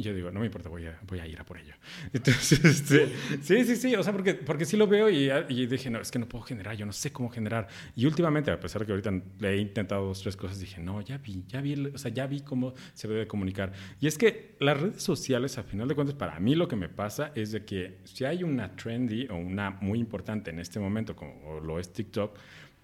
yo 0.00 0.14
digo, 0.14 0.30
no 0.30 0.40
me 0.40 0.46
importa, 0.46 0.68
voy 0.68 0.86
a, 0.86 0.98
voy 1.06 1.20
a 1.20 1.26
ir 1.26 1.38
a 1.38 1.44
por 1.44 1.58
ello. 1.58 1.74
Entonces, 2.12 2.64
este, 2.64 3.12
sí, 3.42 3.64
sí, 3.64 3.76
sí, 3.76 3.94
o 3.94 4.02
sea, 4.02 4.12
porque, 4.12 4.34
porque 4.34 4.64
sí 4.64 4.76
lo 4.76 4.86
veo 4.86 5.10
y, 5.10 5.30
y, 5.48 5.66
dije, 5.66 5.90
no, 5.90 6.00
es 6.00 6.10
que 6.10 6.18
no 6.18 6.28
puedo 6.28 6.44
generar, 6.44 6.76
yo 6.76 6.86
no 6.86 6.92
sé 6.92 7.12
cómo 7.12 7.28
generar. 7.28 7.68
Y 7.94 8.06
últimamente, 8.06 8.50
a 8.50 8.58
pesar 8.58 8.80
de 8.80 8.86
que 8.86 8.92
ahorita 8.92 9.10
le 9.38 9.54
he 9.54 9.58
intentado 9.58 10.06
dos, 10.06 10.22
tres 10.22 10.36
cosas, 10.36 10.58
dije, 10.58 10.80
no, 10.80 11.00
ya 11.00 11.18
vi, 11.18 11.44
ya 11.46 11.60
vi, 11.60 11.86
o 11.86 11.98
sea, 11.98 12.10
ya 12.10 12.26
vi 12.26 12.40
cómo 12.40 12.74
se 12.94 13.08
debe 13.08 13.26
comunicar. 13.26 13.72
Y 14.00 14.06
es 14.06 14.16
que 14.16 14.56
las 14.60 14.80
redes 14.80 15.02
sociales, 15.02 15.58
a 15.58 15.62
final 15.62 15.88
de 15.88 15.94
cuentas, 15.94 16.14
para 16.14 16.38
mí 16.40 16.54
lo 16.54 16.68
que 16.68 16.76
me 16.76 16.88
pasa 16.88 17.32
es 17.34 17.52
de 17.52 17.64
que 17.64 17.98
si 18.04 18.24
hay 18.24 18.42
una 18.42 18.74
trendy 18.76 19.26
o 19.28 19.36
una 19.36 19.70
muy 19.70 19.98
importante 19.98 20.50
en 20.50 20.60
este 20.60 20.80
momento, 20.80 21.14
como 21.14 21.60
lo 21.60 21.78
es 21.78 21.92
TikTok, 21.92 22.38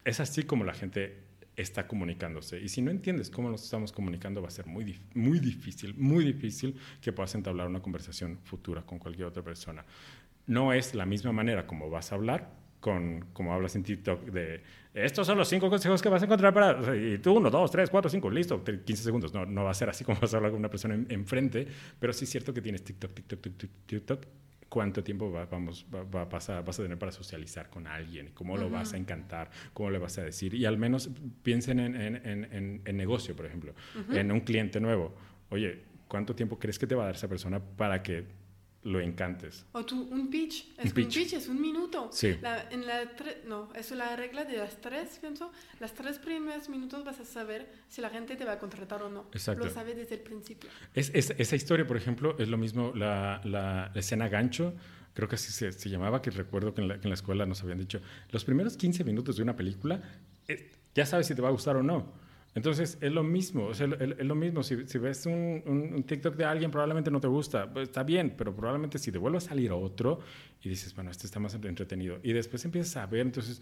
es 0.07 0.21
así 0.21 0.45
como 0.45 0.65
la 0.65 0.73
gente 0.73 1.25
está 1.57 1.89
comunicándose. 1.89 2.61
Y 2.61 2.69
si 2.69 2.81
no 2.81 2.91
entiendes 2.91 3.29
cómo 3.29 3.51
nos 3.51 3.65
estamos 3.65 3.91
comunicando, 3.91 4.41
va 4.41 4.49
a 4.49 4.53
ser 4.53 4.67
muy, 4.67 4.99
muy 5.15 5.41
difícil, 5.41 5.95
muy 5.97 6.25
difícil 6.25 6.77
que 7.01 7.13
puedas 7.13 7.35
entablar 7.35 7.67
una 7.67 7.81
conversación 7.81 8.39
futura 8.45 8.83
con 8.83 8.99
cualquier 8.99 9.27
otra 9.27 9.43
persona. 9.43 9.85
No 10.47 10.73
es 10.73 10.95
la 10.95 11.07
misma 11.07 11.33
manera 11.33 11.67
como 11.67 11.91
vas 11.91 12.13
a 12.13 12.15
hablar 12.15 12.51
con, 12.79 13.25
como 13.33 13.53
hablas 13.53 13.75
en 13.75 13.83
TikTok, 13.83 14.27
de 14.27 14.63
estos 14.95 15.27
son 15.27 15.37
los 15.37 15.49
cinco 15.49 15.69
consejos 15.69 16.01
que 16.01 16.09
vas 16.09 16.23
a 16.23 16.27
encontrar 16.27 16.55
para. 16.55 16.97
y 16.97 17.19
tú, 17.19 17.33
uno, 17.33 17.51
dos, 17.51 17.71
tres, 17.71 17.91
cuatro, 17.91 18.09
cinco, 18.09 18.31
listo, 18.31 18.63
15 18.63 19.03
segundos. 19.03 19.35
No, 19.35 19.45
no 19.45 19.65
va 19.65 19.71
a 19.73 19.75
ser 19.75 19.91
así 19.91 20.05
como 20.05 20.21
vas 20.21 20.33
a 20.33 20.37
hablar 20.37 20.53
con 20.53 20.61
una 20.61 20.71
persona 20.71 20.95
enfrente, 21.09 21.67
pero 21.99 22.13
sí 22.13 22.25
es 22.25 22.31
cierto 22.31 22.55
que 22.55 22.63
tienes 22.63 22.85
TikTok, 22.85 23.13
TikTok, 23.13 23.41
TikTok, 23.43 23.71
TikTok 23.87 24.27
cuánto 24.69 25.03
tiempo 25.03 25.31
va, 25.31 25.47
vamos, 25.47 25.87
va, 25.93 26.23
a 26.23 26.29
pasar, 26.29 26.65
vas 26.65 26.79
a 26.79 26.83
tener 26.83 26.99
para 26.99 27.13
socializar 27.13 27.71
con 27.71 27.87
alguien, 27.87 28.31
cómo 28.35 28.57
lo 28.57 28.69
vas 28.69 28.93
a 28.93 28.97
encantar, 28.97 29.51
cómo 29.73 29.91
le 29.91 29.99
vas 29.99 30.19
a 30.19 30.23
decir. 30.23 30.55
Y 30.55 30.65
al 30.65 30.79
menos 30.79 31.11
piensen 31.43 31.79
en, 31.81 31.97
en, 31.97 32.83
en, 32.85 32.97
negocio, 32.97 33.37
por 33.37 33.47
ejemplo, 33.47 33.75
en 34.11 34.33
un 34.33 34.41
cliente 34.41 34.81
nuevo. 34.81 35.15
Oye, 35.51 35.85
¿cuánto 36.09 36.35
tiempo 36.35 36.59
crees 36.59 36.79
que 36.79 36.87
te 36.87 36.95
va 36.95 37.05
a 37.05 37.07
dar 37.07 37.15
esa 37.15 37.29
persona 37.29 37.61
para 37.61 38.03
que 38.03 38.27
lo 38.87 39.01
encantes. 39.01 39.67
O 39.73 39.85
tú, 39.85 40.09
un 40.11 40.31
pitch. 40.31 40.73
Es 40.79 40.87
un 40.87 40.93
pitch. 40.93 41.33
es 41.33 41.49
un 41.49 41.61
minuto. 41.61 42.09
Sí. 42.13 42.39
en 42.71 42.87
la 42.87 43.11
no, 43.47 43.69
es 43.75 43.91
la 43.91 44.15
regla 44.17 44.45
de 44.45 44.59
las 44.59 44.81
tres, 44.81 45.19
pienso. 45.21 45.51
Las 45.81 45.93
tres 45.93 46.19
primeros 46.19 46.69
minutos 46.69 47.05
vas 47.05 47.19
a 47.21 47.25
saber 47.25 47.69
si 47.89 48.01
la 48.01 48.11
gente 48.11 48.37
te 48.37 48.45
va 48.45 48.53
a 48.53 48.59
contratar 48.59 49.03
o 49.03 49.11
no. 49.11 49.27
Exacto. 49.33 49.65
Lo 49.65 49.71
sabes 49.71 49.97
desde 49.97 50.15
el 50.15 50.21
principio. 50.21 50.71
Es, 50.95 51.11
esa 51.15 51.57
historia, 51.57 51.87
por 51.87 51.97
ejemplo, 51.97 52.37
es 52.39 52.49
lo 52.49 52.57
mismo 52.57 52.93
la, 52.95 53.41
la, 53.45 53.91
escena 53.95 54.29
gancho. 54.29 54.75
Creo 55.15 55.29
que 55.29 55.35
así 55.35 55.51
se, 55.51 55.89
llamaba, 55.89 56.23
que 56.23 56.31
recuerdo 56.31 56.75
que 56.75 56.83
en, 56.83 56.89
la, 56.89 56.95
que 57.01 57.07
en, 57.07 57.11
la, 57.11 57.15
escuela 57.15 57.45
nos 57.47 57.63
habían 57.63 57.79
dicho, 57.79 58.01
los 58.31 58.45
primeros 58.45 58.77
15 58.77 59.03
minutos 59.03 59.37
de 59.37 59.43
una 59.43 59.57
película, 59.57 60.01
eh, 60.47 60.73
ya 60.95 61.07
sabes 61.07 61.27
si 61.27 61.35
te 61.35 61.43
va 61.43 61.49
a 61.49 61.53
gustar 61.53 61.77
o 61.77 61.83
no. 61.83 62.26
Entonces, 62.57 62.97
es 63.03 63.13
lo 63.13 63.23
mismo, 63.23 63.71
es, 63.71 63.81
lo 63.81 64.35
mismo. 64.35 64.63
Si, 64.63 64.75
ves 64.75 65.27
un, 65.27 66.03
TikTok 66.07 66.37
de 66.37 66.45
alguien, 66.47 66.71
probablemente 66.71 67.11
no 67.11 67.21
te 67.21 67.29
gusta. 67.29 67.71
Pues, 67.71 67.91
está 67.91 68.03
bien, 68.03 68.33
pero 68.35 68.57
probablemente 68.57 68.99
si 68.99 69.13
te 69.13 69.19
vuelve 69.19 69.37
a 69.37 69.43
salir 69.43 69.73
otro 69.73 70.21
y 70.63 70.71
dices, 70.71 70.95
bueno, 70.95 71.11
este 71.11 71.27
está 71.27 71.39
más 71.39 71.53
entretenido. 71.53 72.19
Y 72.23 72.33
después 72.33 72.65
empiezas 72.65 72.97
a 72.97 73.05
ver, 73.05 73.27
entonces 73.27 73.61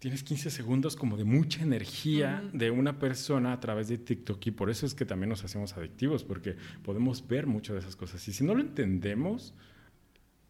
tienes 0.00 0.24
15 0.24 0.50
segundos 0.50 0.96
como 0.96 1.16
de 1.16 1.22
mucha 1.22 1.62
energía 1.62 2.42
de 2.52 2.72
una 2.72 2.98
persona 2.98 3.52
a 3.52 3.60
través 3.60 3.86
de 3.86 3.98
TikTok 3.98 4.44
y 4.48 4.50
por 4.50 4.68
eso 4.68 4.84
es 4.84 4.96
que 4.96 5.06
también 5.06 5.30
nos 5.30 5.44
hacemos 5.44 5.76
adictivos, 5.76 6.24
porque 6.24 6.56
podemos 6.82 7.28
ver 7.28 7.46
mucho 7.46 7.72
de 7.72 7.78
esas 7.78 7.94
cosas. 7.94 8.26
Y 8.26 8.32
si 8.32 8.42
no 8.42 8.56
lo 8.56 8.62
entendemos, 8.62 9.54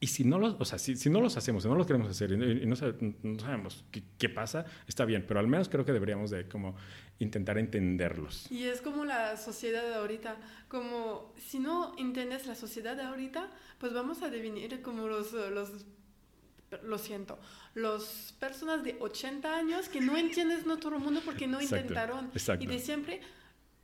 y 0.00 0.06
si 0.06 0.24
no 0.24 0.38
los, 0.38 0.56
o 0.58 0.64
sea, 0.64 0.78
si, 0.78 0.96
si, 0.96 1.08
no 1.08 1.20
los 1.20 1.36
hacemos, 1.36 1.62
si 1.62 1.68
no 1.68 1.76
los 1.76 1.86
queremos 1.86 2.10
hacer 2.10 2.32
y, 2.32 2.66
no, 2.66 2.76
sabemos 2.76 3.84
qué, 3.90 4.02
qué, 4.18 4.28
pasa, 4.28 4.66
está 4.86 5.04
bien, 5.04 5.24
pero 5.26 5.40
al 5.40 5.48
menos 5.48 5.68
creo 5.70 5.84
que 5.84 5.92
deberíamos 5.92 6.30
de 6.30 6.46
como 6.46 6.76
intentar 7.18 7.58
entenderlos. 7.58 8.50
Y 8.50 8.64
es 8.64 8.80
como 8.80 9.04
la 9.04 9.36
sociedad 9.36 9.82
de 9.82 9.94
ahorita, 9.94 10.36
como 10.68 11.32
si 11.38 11.58
no 11.58 11.94
entiendes 11.98 12.46
la 12.46 12.54
sociedad 12.54 12.96
de 12.96 13.02
ahorita, 13.02 13.50
pues 13.78 13.92
vamos 13.92 14.22
a 14.22 14.30
devenir 14.30 14.82
como 14.82 15.06
los, 15.06 15.32
los 15.32 15.86
lo 16.82 16.98
siento, 16.98 17.38
los 17.74 18.34
personas 18.38 18.82
de 18.82 18.96
80 18.98 19.56
años 19.56 19.88
que 19.88 20.00
no 20.00 20.16
entiendes 20.16 20.64
el 20.66 20.98
mundo 20.98 21.20
porque 21.24 21.46
no 21.46 21.60
intentaron. 21.60 22.30
Exacto. 22.32 22.64
Y 22.64 22.66
de 22.66 22.78
siempre 22.78 23.20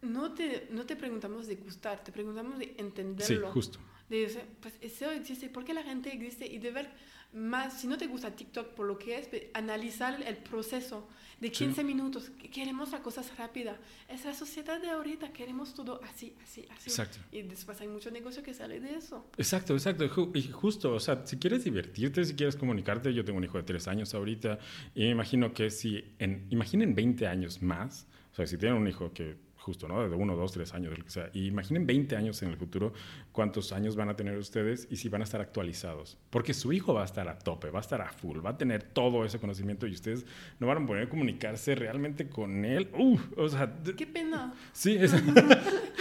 no 0.03 0.33
te, 0.33 0.69
no 0.71 0.87
te 0.87 0.97
preguntamos 0.97 1.47
de 1.47 1.57
gustar, 1.57 2.03
te 2.03 2.13
preguntamos 2.13 2.59
de 2.59 2.75
entenderlo. 2.79 3.49
Sí, 3.49 3.53
justo. 3.53 3.79
De 4.09 4.23
decir, 4.23 4.43
pues 4.61 4.75
eso 4.81 5.11
existe, 5.11 5.49
¿por 5.49 5.65
qué 5.65 5.73
la 5.73 5.85
gente 5.85 6.13
existe? 6.13 6.47
Y 6.47 6.59
de 6.59 6.73
ver 6.73 6.91
más, 7.33 7.81
si 7.81 7.87
no 7.87 7.97
te 7.97 8.07
gusta 8.07 8.35
TikTok 8.35 8.75
por 8.75 8.87
lo 8.87 8.99
que 8.99 9.19
es, 9.19 9.29
analizar 9.55 10.21
el 10.23 10.37
proceso 10.37 11.09
de 11.41 11.51
15 11.51 11.85
minutos. 11.85 12.31
Queremos 12.53 12.91
las 12.91 13.01
cosas 13.01 13.37
rápidas. 13.39 13.77
Es 14.09 14.25
la 14.25 14.35
sociedad 14.35 14.81
de 14.81 14.91
ahorita, 14.91 15.33
queremos 15.33 15.75
todo 15.75 16.01
así, 16.05 16.35
así, 16.43 16.67
así. 16.71 16.91
Exacto. 16.91 17.19
Y 17.33 17.43
después 17.43 17.81
hay 17.81 17.89
mucho 17.89 18.11
negocio 18.11 18.43
que 18.43 18.53
sale 18.53 18.81
de 18.81 18.97
eso. 18.97 19.27
Exacto, 19.39 19.75
exacto. 19.75 20.05
Y 20.35 20.43
justo, 20.49 20.93
o 20.93 21.01
sea, 21.01 21.27
si 21.27 21.39
quieres 21.39 21.65
divertirte, 21.65 22.25
si 22.25 22.35
quieres 22.35 22.57
comunicarte, 22.57 23.15
yo 23.15 23.25
tengo 23.25 23.39
un 23.39 23.45
hijo 23.45 23.59
de 23.59 23.65
3 23.65 23.89
años 23.89 24.15
ahorita 24.15 24.59
y 24.95 25.01
me 25.01 25.11
imagino 25.11 25.55
que 25.55 25.71
si, 25.71 26.05
en, 26.19 26.47
imaginen 26.51 26.95
20 26.95 27.27
años 27.27 27.63
más, 27.63 28.07
o 28.33 28.35
sea, 28.35 28.47
si 28.47 28.59
tienen 28.59 28.77
un 28.79 28.87
hijo 28.87 29.13
que 29.13 29.37
justo, 29.61 29.87
¿no? 29.87 30.09
De 30.09 30.15
uno, 30.15 30.37
dos, 30.37 30.53
tres 30.53 30.75
años, 30.75 30.95
o 30.99 31.11
sea. 31.11 31.31
Y 31.33 31.47
imaginen 31.47 31.87
20 31.87 32.17
años 32.17 32.43
en 32.43 32.51
el 32.51 32.57
futuro, 32.57 32.93
cuántos 33.33 33.73
años 33.73 33.97
van 33.97 34.09
a 34.09 34.17
tener 34.17 34.37
ustedes 34.37 34.89
y 34.91 34.97
si 34.97 35.09
van 35.09 35.21
a 35.21 35.25
estar 35.25 35.41
actualizados. 35.41 36.19
Porque 36.31 36.55
su 36.55 36.73
hijo 36.73 36.95
va 36.95 37.03
a 37.03 37.05
estar 37.05 37.29
a 37.29 37.39
tope, 37.39 37.71
va 37.71 37.79
a 37.79 37.83
estar 37.83 38.01
a 38.01 38.11
full, 38.13 38.45
va 38.45 38.51
a 38.51 38.59
tener 38.59 38.83
todo 38.83 39.25
ese 39.25 39.39
conocimiento 39.39 39.87
y 39.87 39.93
ustedes 39.93 40.25
no 40.59 40.67
van 40.67 40.83
a 40.83 40.87
poder 40.87 41.09
comunicarse 41.09 41.75
realmente 41.75 42.29
con 42.29 42.65
él. 42.65 42.89
Uh, 42.99 43.19
o 43.37 43.49
sea... 43.49 43.73
Qué 43.97 44.07
pena. 44.07 44.55
Sí, 44.73 44.97
es... 44.99 45.13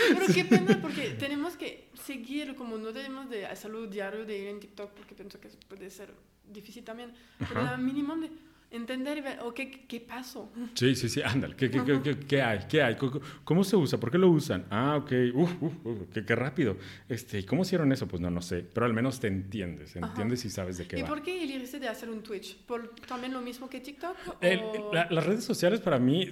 Pero 0.09 0.33
qué 0.33 0.45
pena 0.45 0.79
porque 0.81 1.09
tenemos 1.19 1.55
que 1.55 1.89
seguir, 1.93 2.55
como 2.55 2.77
no 2.77 2.91
tenemos 2.91 3.29
de 3.29 3.55
salud 3.55 3.87
diario 3.89 4.25
de 4.25 4.37
ir 4.37 4.47
en 4.47 4.59
TikTok, 4.59 4.91
porque 4.91 5.15
pienso 5.15 5.39
que 5.39 5.49
puede 5.67 5.89
ser 5.89 6.13
difícil 6.51 6.83
también, 6.83 7.13
pero 7.37 7.61
al 7.61 7.79
mínimo 7.79 8.15
de 8.15 8.31
entender 8.71 9.17
y 9.17 9.21
ver, 9.21 9.39
¿qué, 9.55 9.71
qué 9.87 9.99
pasó? 9.99 10.51
Sí, 10.75 10.95
sí, 10.95 11.09
sí, 11.09 11.21
ándale, 11.21 11.55
¿qué, 11.55 11.69
qué, 11.71 11.83
qué, 12.03 12.19
qué, 12.19 12.41
hay? 12.41 12.59
¿Qué 12.69 12.83
hay? 12.83 12.97
¿Cómo 13.43 13.63
se 13.63 13.75
usa? 13.75 13.99
¿Por 13.99 14.11
qué 14.11 14.17
lo 14.17 14.29
usan? 14.29 14.65
Ah, 14.69 14.97
ok, 14.97 15.11
uf, 15.33 15.51
uf, 15.61 15.73
qué, 16.13 16.23
qué, 16.23 16.35
rápido. 16.35 16.77
Este, 17.07 17.45
¿Cómo 17.45 17.63
hicieron 17.63 17.91
eso? 17.91 18.07
Pues 18.07 18.21
no, 18.21 18.29
no 18.29 18.41
sé, 18.41 18.65
pero 18.73 18.85
al 18.85 18.93
menos 18.93 19.19
te 19.19 19.27
entiendes, 19.27 19.95
entiendes 19.95 20.45
y 20.45 20.49
sabes 20.49 20.77
de 20.77 20.87
qué 20.87 20.99
¿Y 20.99 21.01
va. 21.01 21.07
¿Y 21.07 21.09
por 21.09 21.21
qué 21.23 21.43
elegiste 21.43 21.79
de 21.79 21.87
hacer 21.87 22.09
un 22.09 22.21
Twitch? 22.21 22.57
¿Por 22.57 22.95
también 23.07 23.33
lo 23.33 23.41
mismo 23.41 23.69
que 23.69 23.79
TikTok? 23.79 24.15
las 24.91 25.25
redes 25.25 25.43
sociales 25.43 25.79
para 25.79 25.99
mí, 25.99 26.27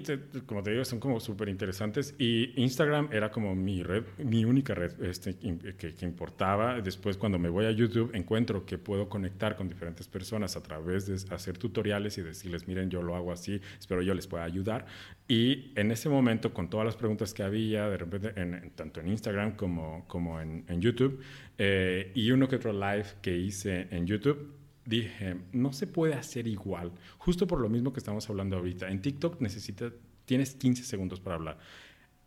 como 0.46 0.62
te 0.62 0.72
digo, 0.72 0.86
son 0.86 1.00
como 1.00 1.20
súper 1.20 1.50
interesantes 1.50 2.14
y 2.18 2.54
Instagram 2.62 3.10
era 3.12 3.32
como 3.32 3.56
mi 3.56 3.84
red, 3.84 4.04
mi 4.18 4.46
única 4.46 4.76
red 4.76 5.02
este, 5.04 5.36
que, 5.36 5.96
que 5.96 6.06
importaba. 6.06 6.82
Después 6.82 7.18
cuando 7.18 7.40
me 7.40 7.50
voy 7.50 7.66
a 7.66 7.72
YouTube 7.72 8.12
encuentro 8.14 8.66
que 8.66 8.78
puedo 8.78 9.10
conectar 9.10 9.56
con 9.56 9.68
diferentes 9.68 10.08
personas 10.08 10.56
a 10.56 10.62
través 10.62 11.08
de 11.08 11.34
hacer 11.34 11.58
tutoriales 11.58 12.18
y 12.18 12.27
decirles, 12.28 12.68
miren, 12.68 12.90
yo 12.90 13.02
lo 13.02 13.16
hago 13.16 13.32
así, 13.32 13.62
espero 13.80 14.02
yo 14.02 14.14
les 14.14 14.28
pueda 14.28 14.44
ayudar. 14.44 14.86
Y 15.28 15.72
en 15.76 15.92
ese 15.92 16.10
momento, 16.10 16.54
con 16.54 16.70
todas 16.70 16.86
las 16.86 16.96
preguntas 16.96 17.34
que 17.34 17.44
había, 17.44 17.90
de 17.90 17.98
repente, 17.98 18.34
en, 18.36 18.72
tanto 18.76 19.02
en 19.02 19.10
Instagram 19.10 19.56
como, 19.56 20.06
como 20.08 20.40
en, 20.40 20.64
en 20.68 20.82
YouTube, 20.82 21.22
eh, 21.58 22.12
y 22.16 22.32
uno 22.32 22.48
que 22.48 22.56
otro 22.56 22.72
live 22.72 23.06
que 23.22 23.36
hice 23.36 23.88
en 23.92 24.06
YouTube, 24.08 24.54
dije, 24.86 25.36
no 25.52 25.74
se 25.74 25.86
puede 25.86 26.14
hacer 26.14 26.48
igual, 26.48 26.92
justo 27.18 27.46
por 27.46 27.60
lo 27.60 27.70
mismo 27.70 27.92
que 27.92 28.00
estamos 28.00 28.30
hablando 28.30 28.56
ahorita. 28.56 28.90
En 28.90 29.02
TikTok 29.02 29.42
necesitas, 29.42 29.92
tienes 30.26 30.56
15 30.56 30.84
segundos 30.84 31.20
para 31.20 31.36
hablar. 31.36 31.58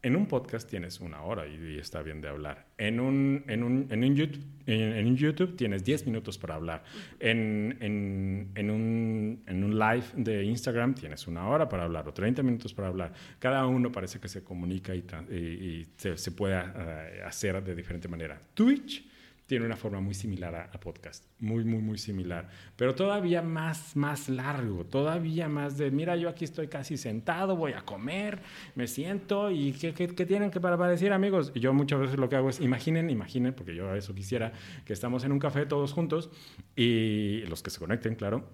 En 0.02 0.16
un 0.16 0.26
podcast 0.26 0.68
tienes 0.68 0.98
una 1.00 1.22
hora 1.22 1.46
y, 1.46 1.78
está 1.78 2.00
bien 2.00 2.22
de 2.22 2.28
hablar. 2.28 2.66
En 2.78 3.00
un, 3.00 3.44
en 3.48 3.62
un, 3.62 3.86
en 3.90 4.02
un, 4.02 4.16
YouTube, 4.16 4.42
en, 4.66 5.06
un 5.06 5.16
YouTube, 5.16 5.56
tienes 5.56 5.84
10 5.84 6.06
minutos 6.06 6.38
para 6.38 6.54
hablar. 6.54 6.84
En, 7.18 7.76
en, 7.80 8.70
un, 8.70 9.42
en 9.46 9.64
un 9.64 9.78
live 9.78 10.04
de 10.16 10.44
Instagram 10.44 10.94
tienes 10.94 11.26
una 11.26 11.46
hora 11.46 11.68
para 11.68 11.84
hablar 11.84 12.08
o 12.08 12.14
30 12.14 12.42
minutos 12.42 12.72
para 12.72 12.88
hablar. 12.88 13.12
Cada 13.38 13.66
uno 13.66 13.92
parece 13.92 14.18
que 14.18 14.28
se 14.28 14.42
comunica 14.42 14.94
y, 14.94 15.04
y, 15.30 15.86
se, 15.98 16.16
se, 16.16 16.32
puede 16.32 16.54
eh, 16.54 17.22
hacer 17.22 17.62
de 17.62 17.74
diferente 17.74 18.08
manera. 18.08 18.40
Twitch 18.54 19.09
tiene 19.50 19.66
una 19.66 19.76
forma 19.76 19.98
muy 19.98 20.14
similar 20.14 20.54
a, 20.54 20.78
podcast, 20.78 21.24
muy, 21.40 21.64
muy, 21.64 21.80
muy 21.80 21.98
similar, 21.98 22.48
pero 22.76 22.94
todavía 22.94 23.42
más, 23.42 23.96
más 23.96 24.28
largo, 24.28 24.86
todavía 24.86 25.48
más 25.48 25.76
de, 25.76 25.90
mira, 25.90 26.14
yo 26.14 26.28
aquí 26.28 26.44
estoy 26.44 26.68
casi 26.68 26.96
sentado, 26.96 27.56
voy 27.56 27.72
a 27.72 27.80
comer, 27.80 28.42
me 28.76 28.86
siento 28.86 29.50
y 29.50 29.72
¿qué, 29.72 29.92
qué, 29.92 30.06
tienen 30.24 30.52
que 30.52 30.60
para, 30.60 30.78
para, 30.78 30.92
decir 30.92 31.12
amigos? 31.12 31.50
Y 31.52 31.58
yo 31.58 31.72
muchas 31.72 31.98
veces 31.98 32.16
lo 32.16 32.28
que 32.28 32.36
hago 32.36 32.48
es, 32.48 32.60
imaginen, 32.60 33.10
imaginen, 33.10 33.52
porque 33.52 33.74
yo 33.74 33.90
a 33.90 33.98
eso 33.98 34.14
quisiera, 34.14 34.52
que 34.84 34.92
estamos 34.92 35.24
en 35.24 35.32
un 35.32 35.40
café 35.40 35.66
todos 35.66 35.92
juntos 35.94 36.30
y 36.76 37.40
los 37.48 37.64
que 37.64 37.70
se 37.70 37.80
conecten, 37.80 38.14
claro, 38.14 38.48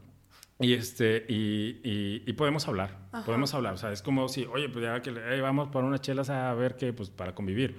y, 0.58 0.72
este, 0.72 1.26
y, 1.28 2.22
y, 2.24 2.32
podemos 2.32 2.66
hablar, 2.66 2.96
podemos 3.26 3.52
hablar. 3.52 3.74
O 3.74 3.76
sea, 3.76 3.92
es 3.92 4.00
como 4.00 4.26
si, 4.30 4.46
oye, 4.46 4.70
pues 4.70 4.82
ya 4.82 5.02
que 5.02 5.10
vamos 5.42 5.68
por 5.68 5.84
unas 5.84 6.00
chelas 6.00 6.30
a 6.30 6.54
ver 6.54 6.76
qué, 6.76 6.94
pues 6.94 7.10
para 7.10 7.34
convivir. 7.34 7.76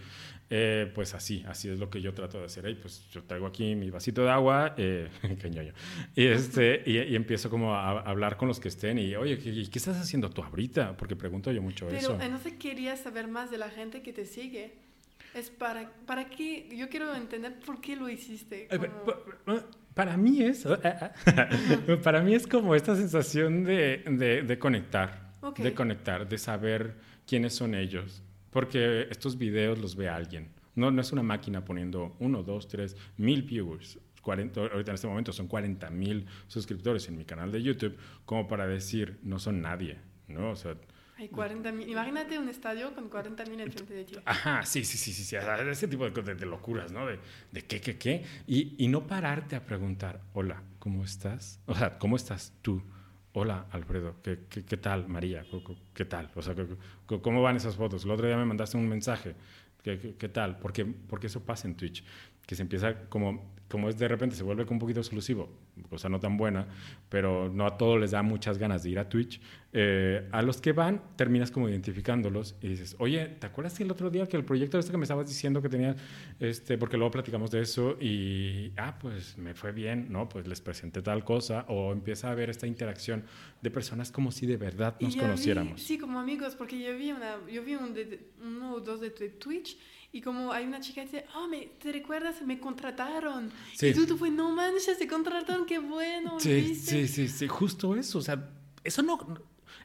Eh, 0.49 0.89
pues 0.95 1.13
así, 1.13 1.43
así 1.45 1.67
es 1.67 1.77
lo 1.77 1.89
que 1.89 2.01
yo 2.01 2.13
trato 2.13 2.39
de 2.39 2.45
hacer. 2.45 2.65
ahí 2.65 2.75
pues 2.75 3.05
yo 3.11 3.21
traigo 3.23 3.47
aquí 3.47 3.75
mi 3.75 3.89
vasito 3.89 4.23
de 4.23 4.29
agua, 4.29 4.75
eh, 4.77 5.09
y, 6.15 6.25
este, 6.25 6.83
y, 6.85 7.15
empiezo 7.15 7.49
como 7.49 7.75
a, 7.75 7.99
hablar 7.99 8.37
con 8.37 8.47
los 8.47 8.59
que 8.59 8.69
estén 8.69 8.97
y, 8.97 9.13
oye, 9.15 9.37
¿qué, 9.37 9.51
¿qué, 9.51 9.77
estás 9.77 9.97
haciendo 9.97 10.29
tú 10.29 10.41
ahorita? 10.41 10.95
Porque 10.95 11.17
pregunto 11.17 11.51
yo 11.51 11.61
mucho 11.61 11.89
eso. 11.89 12.15
Pero 12.17 12.31
no 12.31 12.39
sé, 12.39 12.57
quería 12.57 12.95
saber 12.95 13.27
más 13.27 13.51
de 13.51 13.57
la 13.57 13.69
gente 13.69 14.01
que 14.01 14.13
te 14.13 14.25
sigue. 14.25 14.75
Es 15.33 15.49
para, 15.49 15.91
para 16.05 16.29
qué, 16.29 16.69
yo 16.73 16.87
quiero 16.87 17.13
entender 17.13 17.59
por 17.59 17.81
qué 17.81 17.97
lo 17.97 18.07
hiciste. 18.07 18.69
Eh, 18.71 18.89
para 19.93 20.15
mí 20.15 20.41
es, 20.41 20.65
para 22.03 22.21
mí 22.21 22.33
es 22.33 22.47
como 22.47 22.73
esta 22.73 22.95
sensación 22.95 23.65
de, 23.65 24.03
de, 24.09 24.43
de 24.43 24.59
conectar, 24.59 25.33
de 25.57 25.73
conectar, 25.73 26.27
de 26.27 26.37
saber 26.37 26.95
quiénes 27.25 27.53
son 27.53 27.75
ellos 27.75 28.23
porque 28.51 29.07
estos 29.09 29.37
videos 29.37 29.79
los 29.79 29.95
ve 29.95 30.09
alguien. 30.09 30.49
No, 30.75 30.91
no 30.91 31.01
es 31.01 31.11
una 31.11 31.23
máquina 31.23 31.65
poniendo 31.65 32.15
uno, 32.19 32.43
dos, 32.43 32.67
tres, 32.67 32.95
mil 33.17 33.43
viewers. 33.43 33.99
40, 34.21 34.59
ahorita 34.59 34.91
en 34.91 34.95
este 34.95 35.07
momento 35.07 35.31
son 35.31 35.47
40 35.47 35.89
mil 35.89 36.25
suscriptores 36.47 37.07
en 37.07 37.17
mi 37.17 37.23
canal 37.23 37.51
de 37.51 37.63
YouTube, 37.63 37.95
como 38.25 38.47
para 38.47 38.67
decir, 38.67 39.17
no 39.23 39.39
son 39.39 39.61
nadie, 39.61 39.99
¿no? 40.27 40.51
O 40.51 40.55
sea, 40.57 40.75
hay 41.17 41.29
40 41.29 41.71
mil. 41.71 41.89
Imagínate 41.89 42.37
un 42.37 42.47
estadio 42.47 42.93
con 42.93 43.09
40 43.09 43.45
mil 43.45 43.59
en 43.59 43.71
frente 43.71 43.93
de 43.93 44.03
ti. 44.03 44.15
Ajá, 44.25 44.63
sí, 44.63 44.83
sí, 44.83 44.97
sí, 44.97 45.11
sí, 45.11 45.23
sí. 45.23 45.35
Ese 45.35 45.87
tipo 45.87 46.07
de, 46.07 46.35
de, 46.35 46.45
locuras, 46.45 46.91
¿no? 46.91 47.07
De, 47.07 47.19
de, 47.51 47.61
qué, 47.63 47.81
qué, 47.81 47.97
qué. 47.97 48.23
Y, 48.45 48.75
y 48.77 48.87
no 48.87 49.07
pararte 49.07 49.55
a 49.55 49.65
preguntar, 49.65 50.21
hola, 50.33 50.61
¿cómo 50.77 51.03
estás? 51.03 51.59
O 51.65 51.73
sea, 51.73 51.97
¿cómo 51.97 52.17
estás 52.17 52.53
tú? 52.61 52.83
Hola 53.39 53.67
Alfredo, 53.71 54.15
¿qué, 54.23 54.39
qué, 54.49 54.77
tal 54.77 55.07
María? 55.07 55.45
¿Qué 55.93 56.05
tal? 56.05 56.31
O 56.35 56.41
sea, 56.41 56.55
¿cómo 57.21 57.41
van 57.43 57.55
esas 57.55 57.75
fotos? 57.75 58.03
El 58.03 58.11
otro 58.11 58.25
día 58.25 58.35
me 58.35 58.45
mandaste 58.45 58.77
un 58.77 58.89
mensaje. 58.89 59.35
¿Qué, 59.83 60.15
qué, 60.17 60.27
tal? 60.27 60.57
Porque, 60.57 60.85
porque 60.85 61.27
eso 61.27 61.45
pasa 61.45 61.67
en 61.67 61.75
Twitch, 61.75 62.03
que 62.47 62.55
se 62.55 62.63
empieza 62.63 63.07
como, 63.09 63.53
como 63.69 63.89
es 63.89 63.97
de 63.99 64.07
repente, 64.07 64.35
se 64.35 64.43
vuelve 64.43 64.65
un 64.67 64.79
poquito 64.79 65.01
exclusivo, 65.01 65.49
cosa 65.87 66.09
no 66.09 66.19
tan 66.19 66.35
buena, 66.35 66.67
pero 67.09 67.47
no 67.47 67.67
a 67.67 67.77
todos 67.77 67.99
les 67.99 68.11
da 68.11 68.23
muchas 68.23 68.57
ganas 68.57 68.81
de 68.81 68.89
ir 68.89 68.99
a 68.99 69.07
Twitch. 69.07 69.39
Eh, 69.79 70.27
a 70.31 70.41
los 70.41 70.59
que 70.59 70.71
van, 70.71 71.03
terminas 71.15 71.51
como 71.51 71.69
identificándolos 71.69 72.55
y 72.63 72.69
dices, 72.69 72.95
oye, 72.97 73.27
¿te 73.27 73.45
acuerdas 73.45 73.77
que 73.77 73.83
el 73.83 73.91
otro 73.91 74.09
día 74.09 74.25
que 74.25 74.35
el 74.35 74.43
proyecto 74.43 74.79
este 74.79 74.91
que 74.91 74.97
me 74.97 75.03
estabas 75.03 75.27
diciendo 75.27 75.61
que 75.61 75.69
tenía, 75.69 75.95
este, 76.39 76.79
porque 76.79 76.97
luego 76.97 77.11
platicamos 77.11 77.51
de 77.51 77.61
eso 77.61 77.95
y, 78.01 78.71
ah, 78.77 78.97
pues 78.99 79.37
me 79.37 79.53
fue 79.53 79.71
bien, 79.73 80.07
¿no? 80.09 80.29
Pues 80.29 80.47
les 80.47 80.61
presenté 80.61 81.03
tal 81.03 81.23
cosa, 81.23 81.63
o 81.67 81.93
empieza 81.93 82.27
a 82.27 82.31
haber 82.31 82.49
esta 82.49 82.65
interacción 82.65 83.23
de 83.61 83.69
personas 83.69 84.11
como 84.11 84.31
si 84.31 84.47
de 84.47 84.57
verdad 84.57 84.95
nos 84.99 85.15
conociéramos. 85.15 85.75
Vi, 85.75 85.81
sí, 85.81 85.97
como 85.99 86.19
amigos, 86.19 86.55
porque 86.55 86.79
yo 86.79 86.97
vi, 86.97 87.11
una, 87.11 87.35
yo 87.47 87.63
vi 87.63 87.75
un 87.75 87.93
de, 87.93 88.31
uno 88.41 88.73
o 88.73 88.79
dos 88.79 88.99
de 88.99 89.11
Twitch 89.11 89.77
y 90.11 90.21
como 90.21 90.53
hay 90.53 90.65
una 90.65 90.79
chica 90.79 91.01
que 91.01 91.05
dice, 91.05 91.25
oh, 91.35 91.47
me, 91.47 91.67
¿te 91.79 91.91
recuerdas? 91.91 92.41
Me 92.41 92.59
contrataron. 92.59 93.51
Sí. 93.75 93.89
Y 93.89 93.93
tú, 93.93 94.07
tú 94.07 94.17
fue, 94.17 94.31
no 94.31 94.49
manches, 94.55 94.97
te 94.97 95.07
contrataron, 95.07 95.67
qué 95.67 95.77
bueno. 95.77 96.39
Sí, 96.39 96.73
sí, 96.73 97.07
sí, 97.07 97.27
sí, 97.27 97.47
justo 97.47 97.95
eso. 97.95 98.17
O 98.17 98.21
sea, 98.23 98.49
eso 98.83 99.03
no, 99.03 99.19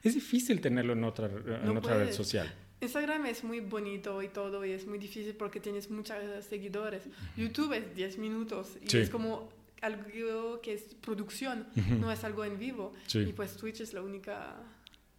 es 0.03 0.15
difícil 0.15 0.61
tenerlo 0.61 0.93
en 0.93 1.03
otra, 1.03 1.27
en 1.27 1.77
otra 1.77 1.97
red 1.97 2.11
social. 2.11 2.53
Instagram 2.81 3.25
es 3.27 3.43
muy 3.43 3.61
bonito 3.61 4.21
y 4.21 4.27
todo, 4.27 4.65
y 4.65 4.71
es 4.71 4.85
muy 4.85 4.97
difícil 4.97 5.35
porque 5.35 5.59
tienes 5.59 5.89
muchos 5.89 6.17
seguidores. 6.47 7.03
YouTube 7.37 7.73
es 7.73 7.95
10 7.95 8.17
minutos 8.17 8.77
y 8.81 8.97
es 8.97 9.09
como 9.09 9.49
algo 9.81 10.61
que 10.61 10.73
es 10.73 10.95
producción, 11.01 11.67
no 11.99 12.11
es 12.11 12.23
algo 12.23 12.43
en 12.43 12.59
vivo. 12.59 12.93
Y 13.13 13.31
pues 13.33 13.55
Twitch 13.55 13.81
es 13.81 13.93
la 13.93 14.01
única 14.01 14.57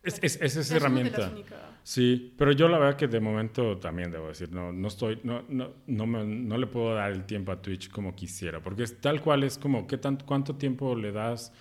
es, 0.05 0.18
es, 0.22 0.39
es 0.41 0.57
esa 0.57 0.76
herramienta. 0.76 1.32
Sí, 1.82 2.35
pero 2.37 2.53
yo 2.53 2.68
la 2.68 2.78
verdad 2.78 2.97
que 2.97 3.09
de 3.09 3.20
momento 3.20 3.78
también 3.78 4.11
debo 4.11 4.28
decir, 4.28 4.53
no, 4.53 4.70
no 4.70 4.89
estoy, 4.89 5.18
no, 5.22 5.45
no, 5.49 5.72
no, 5.87 6.07
me, 6.07 6.24
no 6.24 6.59
le 6.59 6.66
puedo 6.66 6.95
dar 6.95 7.11
el 7.11 7.24
tiempo 7.24 7.53
a 7.53 7.62
Twitch 7.62 7.91
como 7.91 8.14
quisiera, 8.14 8.62
porque 8.62 8.82
es 8.82 9.01
tal 9.01 9.22
cual 9.22 9.45
es 9.45 9.57
como, 9.57 9.87
¿qué 9.87 9.97
tanto, 9.97 10.26
¿cuánto 10.26 10.57
tiempo 10.57 10.95
le 10.95 11.11
das 11.11 11.53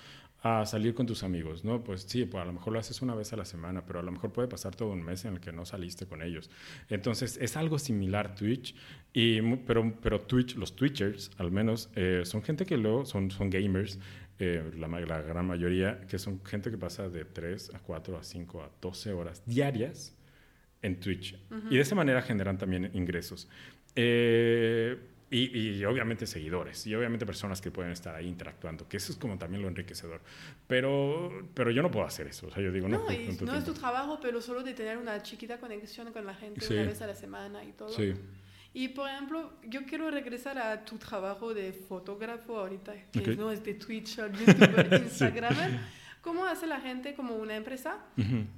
a 0.44 0.66
salir 0.66 0.94
con 0.94 1.06
tus 1.06 1.24
amigos? 1.24 1.64
¿no? 1.64 1.84
Pues 1.84 2.02
sí, 2.02 2.26
pues 2.26 2.42
a 2.42 2.46
lo 2.46 2.52
mejor 2.54 2.74
lo 2.74 2.80
haces 2.80 3.02
una 3.02 3.16
vez 3.16 3.32
a 3.32 3.38
la 3.38 3.46
semana, 3.46 3.86
pero 3.86 4.00
a 4.00 4.04
lo 4.04 4.12
mejor 4.12 4.32
puede 4.34 4.50
pasar 4.50 4.76
todo 4.76 4.90
un 4.90 5.02
mes 5.02 5.24
en 5.24 5.36
el 5.36 5.40
que 5.40 5.54
no 5.54 5.66
saliste 5.66 6.06
con 6.06 6.22
ellos. 6.22 6.52
Entonces 6.90 7.38
es 7.42 7.56
algo 7.56 7.80
similar 7.80 8.36
Twitch, 8.36 8.76
y, 9.14 9.42
pero, 9.58 9.98
pero 10.02 10.20
Twitch, 10.20 10.56
los 10.56 10.76
Twitchers 10.76 11.32
al 11.38 11.50
menos, 11.50 11.90
eh, 11.96 12.24
son 12.26 12.44
gente 12.44 12.66
que 12.66 12.78
luego 12.78 13.06
son, 13.06 13.32
son 13.32 13.50
gamers 13.50 14.00
eh, 14.38 14.72
la, 14.78 14.88
la, 14.88 15.22
gran 15.22 15.48
mayoría, 15.48 16.02
que 16.08 16.20
son 16.20 16.44
gente 16.44 16.70
que 16.70 16.78
pasa 16.78 17.08
de 17.08 17.24
3 17.24 17.76
a 17.76 17.80
4 17.80 18.18
a 18.18 18.24
5 18.24 18.64
a 18.64 18.70
12 18.82 19.14
horas 19.14 19.44
diarias 19.46 20.14
en 20.82 21.00
Twitch. 21.00 21.40
Y 21.70 21.76
de 21.76 21.82
esa 21.82 21.96
manera 21.96 22.22
generan 22.22 22.58
también 22.58 22.92
ingresos. 22.94 23.48
Eh, 23.96 24.98
y, 25.34 25.78
y, 25.80 25.86
obviamente 25.86 26.28
seguidores, 26.28 26.86
y 26.86 26.94
obviamente 26.94 27.26
personas 27.26 27.60
que 27.60 27.72
pueden 27.72 27.92
estar 27.92 28.14
ahí 28.14 28.28
interactuando, 28.28 28.88
que 28.88 28.98
eso 28.98 29.12
es 29.12 29.18
como 29.18 29.38
también 29.38 29.64
lo 29.64 29.68
enriquecedor. 29.68 30.22
Pero, 30.68 31.50
pero 31.56 31.72
yo 31.72 31.82
no 31.82 31.90
puedo 31.90 32.06
hacer 32.06 32.28
eso. 32.28 32.48
O 32.48 32.52
sea, 32.52 32.62
yo 32.62 32.72
digo, 32.72 32.88
no, 32.88 33.00
no, 33.00 33.46
no 33.46 33.56
es 33.56 33.66
tu 33.66 33.74
trabajo, 33.74 34.20
pero 34.22 34.42
solo 34.42 34.62
de 34.62 34.74
tener 34.74 34.98
una 34.98 35.24
chiquita 35.24 35.60
conexión 35.60 36.14
con 36.14 36.26
la 36.26 36.36
gente 36.36 36.66
una 36.72 36.84
vez 36.84 37.02
a 37.02 37.08
la 37.08 37.16
semana 37.16 37.64
y 37.64 37.72
todo. 37.72 37.90
Sí. 37.90 38.14
Y 38.76 38.90
por 38.90 39.10
ejemplo, 39.10 39.54
yo 39.68 39.86
quiero 39.86 40.10
regresar 40.12 40.58
a 40.58 40.86
tu 40.86 40.98
trabajo 40.98 41.54
de 41.54 41.74
fotógrafo 41.74 42.60
ahorita, 42.60 42.94
que 43.12 43.36
no 43.36 43.52
es 43.52 43.64
de 43.64 43.74
Twitch, 43.74 44.18
YouTube, 44.18 45.04
Instagram. 45.04 45.56
¿Cómo 46.22 46.46
hace 46.46 46.68
la 46.68 46.80
gente 46.80 47.16
como 47.16 47.36
una 47.36 47.56
empresa 47.56 47.98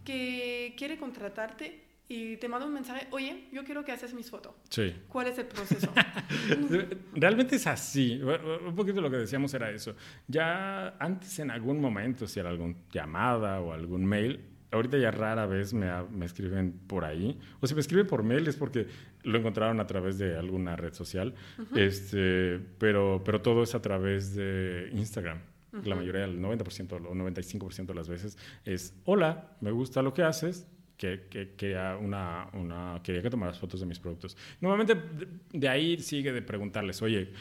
que 0.04 0.74
quiere 0.78 0.98
contratarte 0.98 1.85
y 2.08 2.38
te 2.38 2.48
manda 2.48 2.68
un 2.68 2.74
mensaje, 2.74 3.08
oye, 3.12 3.48
yo 3.52 3.64
quiero 3.64 3.84
que 3.84 3.92
haces 3.92 4.14
mis 4.14 4.30
fotos. 4.30 4.54
Sí. 4.70 4.96
¿Cuál 5.08 5.28
es 5.28 5.38
el 5.40 5.48
proceso? 5.48 5.92
Realmente 7.16 7.56
es 7.56 7.66
así. 7.66 8.22
Un 8.22 8.76
poquito 8.76 9.02
lo 9.02 9.10
que 9.10 9.18
decíamos 9.18 9.54
era 9.56 9.72
eso. 9.72 9.96
Ya 10.28 10.96
antes 11.00 11.40
en 11.40 11.50
algún 11.50 11.82
momento, 11.82 12.28
si 12.28 12.40
era 12.40 12.50
alguna 12.50 12.76
llamada 12.92 13.60
o 13.60 13.74
algún 13.74 14.06
mail, 14.06 14.40
ahorita 14.72 14.98
ya 15.00 15.10
rara 15.10 15.48
vez 15.48 15.74
me, 15.74 15.90
me, 16.12 16.28
escriben 16.28 16.74
por 16.86 17.06
ahí. 17.06 17.40
O 17.60 17.66
si 17.66 17.74
me 17.74 17.82
escriben 17.82 18.06
por 18.06 18.22
mail 18.22 18.48
es 18.48 18.56
porque 18.56 18.88
lo 19.24 19.40
encontraron 19.40 19.80
a 19.80 19.88
través 19.88 20.20
de 20.20 20.38
alguna 20.38 20.76
red 20.76 20.94
social. 20.94 21.34
este, 21.76 22.60
pero, 22.78 23.24
pero 23.26 23.42
todo 23.42 23.64
es 23.64 23.74
a 23.74 23.82
través 23.82 24.36
de 24.36 24.90
Instagram. 24.94 25.40
La 25.84 25.96
mayoría, 25.96 26.24
el 26.24 26.40
90% 26.40 26.94
o 26.94 27.14
95% 27.14 27.88
de 27.88 27.94
las 27.94 28.08
veces 28.08 28.38
es, 28.64 28.96
hola, 29.04 29.58
me 29.60 29.72
gusta 29.72 30.02
lo 30.02 30.14
que 30.14 30.24
haces, 30.24 30.66
que, 30.98 31.28
que, 31.30 31.56
que 31.56 31.76
una, 32.02 32.48
una, 32.54 33.02
quería 33.04 33.22
que 33.22 33.30
tomaras 33.30 33.60
fotos 33.60 33.80
de 33.80 33.86
mis 33.86 34.00
productos. 34.00 34.38
Normalmente 34.62 34.96
de 35.52 35.70
ahí 35.70 36.00
sigue 36.00 36.32
de 36.32 36.42
preguntarles, 36.42 37.02
oye, 37.02 37.32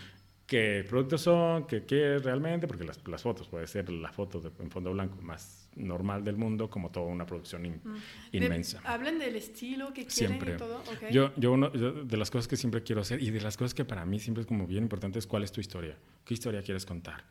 qué 0.47 0.85
productos 0.89 1.23
son, 1.23 1.67
qué 1.67 1.85
qué 1.85 2.19
realmente, 2.19 2.67
porque 2.67 2.85
las, 2.85 3.07
las, 3.07 3.23
fotos, 3.23 3.49
puede 3.49 3.67
ser 3.67 3.91
la 3.91 4.13
foto 4.13 4.41
de, 4.41 4.51
en 4.59 4.71
fondo 4.71 4.93
blanco 4.93 5.21
más 5.23 5.69
normal 5.77 6.23
del 6.23 6.37
mundo, 6.37 6.71
como 6.71 6.91
toda 6.91 7.07
una 7.07 7.27
producción 7.27 7.63
mm. 7.63 7.97
inmensa. 8.33 8.81
¿Hablan 8.85 9.19
del 9.19 9.37
estilo 9.37 9.93
que 9.93 10.07
quieren 10.07 10.39
siempre. 10.39 10.55
y 10.55 10.57
todo? 10.57 10.83
Yo, 11.11 11.33
yo, 11.37 11.53
uno, 11.53 11.71
de 11.71 12.17
las 12.17 12.31
cosas 12.31 12.49
que 12.49 12.57
siempre 12.57 12.83
quiero 12.83 13.01
hacer 13.01 13.23
y 13.23 13.31
de 13.31 13.41
las 13.41 13.57
cosas 13.57 13.75
que 13.75 13.85
para 13.85 14.05
mí 14.05 14.21
siempre 14.21 14.43
es 14.43 14.47
como 14.47 14.67
bien 14.67 14.85
importante 14.85 15.19
es 15.19 15.27
cuál 15.27 15.43
es 15.43 15.53
tu 15.53 15.61
historia, 15.61 15.97
qué 16.25 16.35
historia 16.35 16.63
quieres 16.63 16.87
contar. 16.87 17.25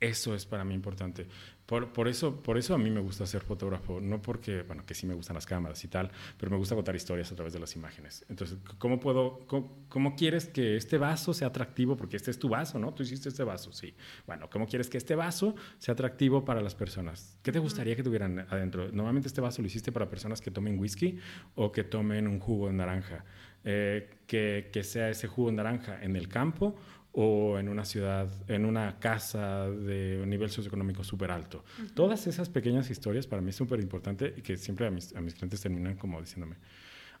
Eso 0.00 0.34
es 0.34 0.46
para 0.46 0.64
mí 0.64 0.74
importante. 0.74 1.26
Por, 1.66 1.92
por, 1.92 2.08
eso, 2.08 2.42
por 2.42 2.56
eso 2.56 2.74
a 2.74 2.78
mí 2.78 2.90
me 2.90 3.00
gusta 3.00 3.26
ser 3.26 3.42
fotógrafo, 3.42 4.00
no 4.00 4.20
porque, 4.20 4.62
bueno, 4.62 4.84
que 4.84 4.94
sí 4.94 5.06
me 5.06 5.14
gustan 5.14 5.34
las 5.34 5.46
cámaras 5.46 5.84
y 5.84 5.88
tal, 5.88 6.10
pero 6.38 6.50
me 6.50 6.56
gusta 6.56 6.74
contar 6.74 6.96
historias 6.96 7.30
a 7.30 7.36
través 7.36 7.52
de 7.52 7.60
las 7.60 7.76
imágenes. 7.76 8.24
Entonces, 8.30 8.58
¿cómo 8.78 8.98
puedo, 8.98 9.46
cómo, 9.46 10.16
quieres 10.16 10.46
que 10.46 10.76
este 10.76 10.96
vaso 10.96 11.34
sea 11.34 11.48
atractivo? 11.48 11.96
Porque 11.96 12.16
este 12.16 12.30
es 12.30 12.38
tu 12.38 12.48
vaso, 12.48 12.78
¿no? 12.78 12.94
Tú 12.94 13.02
hiciste 13.02 13.28
este 13.28 13.44
vaso, 13.44 13.72
sí. 13.72 13.94
Bueno, 14.26 14.48
¿cómo 14.50 14.66
quieres 14.66 14.88
que 14.88 14.96
este 14.96 15.14
vaso 15.14 15.54
sea 15.78 15.92
atractivo 15.92 16.44
para 16.44 16.62
las 16.62 16.74
personas? 16.74 17.38
¿Qué 17.42 17.52
te 17.52 17.58
gustaría 17.58 17.94
que 17.94 18.02
tuvieran 18.02 18.46
adentro? 18.48 18.90
Normalmente 18.90 19.28
este 19.28 19.42
vaso 19.42 19.60
lo 19.60 19.68
hiciste 19.68 19.92
para 19.92 20.08
personas 20.08 20.40
que 20.40 20.50
tomen 20.50 20.78
whisky 20.78 21.18
o 21.54 21.70
que 21.70 21.84
tomen 21.84 22.26
un 22.26 22.40
jugo 22.40 22.68
de 22.68 22.72
naranja. 22.72 23.24
Eh, 23.62 24.08
que, 24.26 24.70
que 24.72 24.82
sea 24.82 25.10
ese 25.10 25.28
jugo 25.28 25.50
de 25.50 25.56
naranja 25.56 26.02
en 26.02 26.16
el 26.16 26.28
campo 26.28 26.76
o 27.12 27.58
en 27.58 27.68
una 27.68 27.84
ciudad, 27.84 28.28
en 28.48 28.64
una 28.64 28.98
casa 28.98 29.68
de 29.68 30.20
un 30.22 30.30
nivel 30.30 30.50
socioeconómico 30.50 31.02
súper 31.02 31.30
alto. 31.30 31.64
Todas 31.94 32.26
esas 32.26 32.48
pequeñas 32.48 32.88
historias 32.90 33.26
para 33.26 33.42
mí 33.42 33.50
es 33.50 33.56
súper 33.56 33.80
importante 33.80 34.34
y 34.36 34.42
que 34.42 34.56
siempre 34.56 34.86
a 34.86 34.90
mis, 34.90 35.14
a 35.14 35.20
mis 35.20 35.34
clientes 35.34 35.60
terminan 35.60 35.96
como 35.96 36.20
diciéndome, 36.20 36.56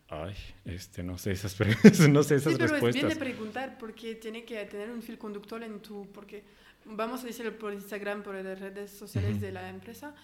ay, 0.08 0.34
este, 0.64 1.02
no 1.02 1.18
sé 1.18 1.32
esas, 1.32 1.56
no 2.08 2.22
sé 2.22 2.36
esas 2.36 2.52
sí, 2.52 2.58
pero 2.58 2.72
respuestas. 2.72 2.88
Es 2.88 2.94
bien 2.94 3.08
de 3.08 3.16
preguntar 3.16 3.78
porque 3.78 4.14
tiene 4.14 4.44
que 4.44 4.64
tener 4.66 4.90
un 4.90 5.02
fil 5.02 5.18
conductor 5.18 5.62
en 5.62 5.80
tu, 5.80 6.10
porque 6.12 6.44
vamos 6.84 7.22
a 7.24 7.26
decirlo 7.26 7.58
por 7.58 7.72
Instagram, 7.72 8.22
por 8.22 8.34
las 8.36 8.60
redes 8.60 8.90
sociales 8.92 9.40
de 9.40 9.50
la 9.52 9.68
empresa, 9.68 10.14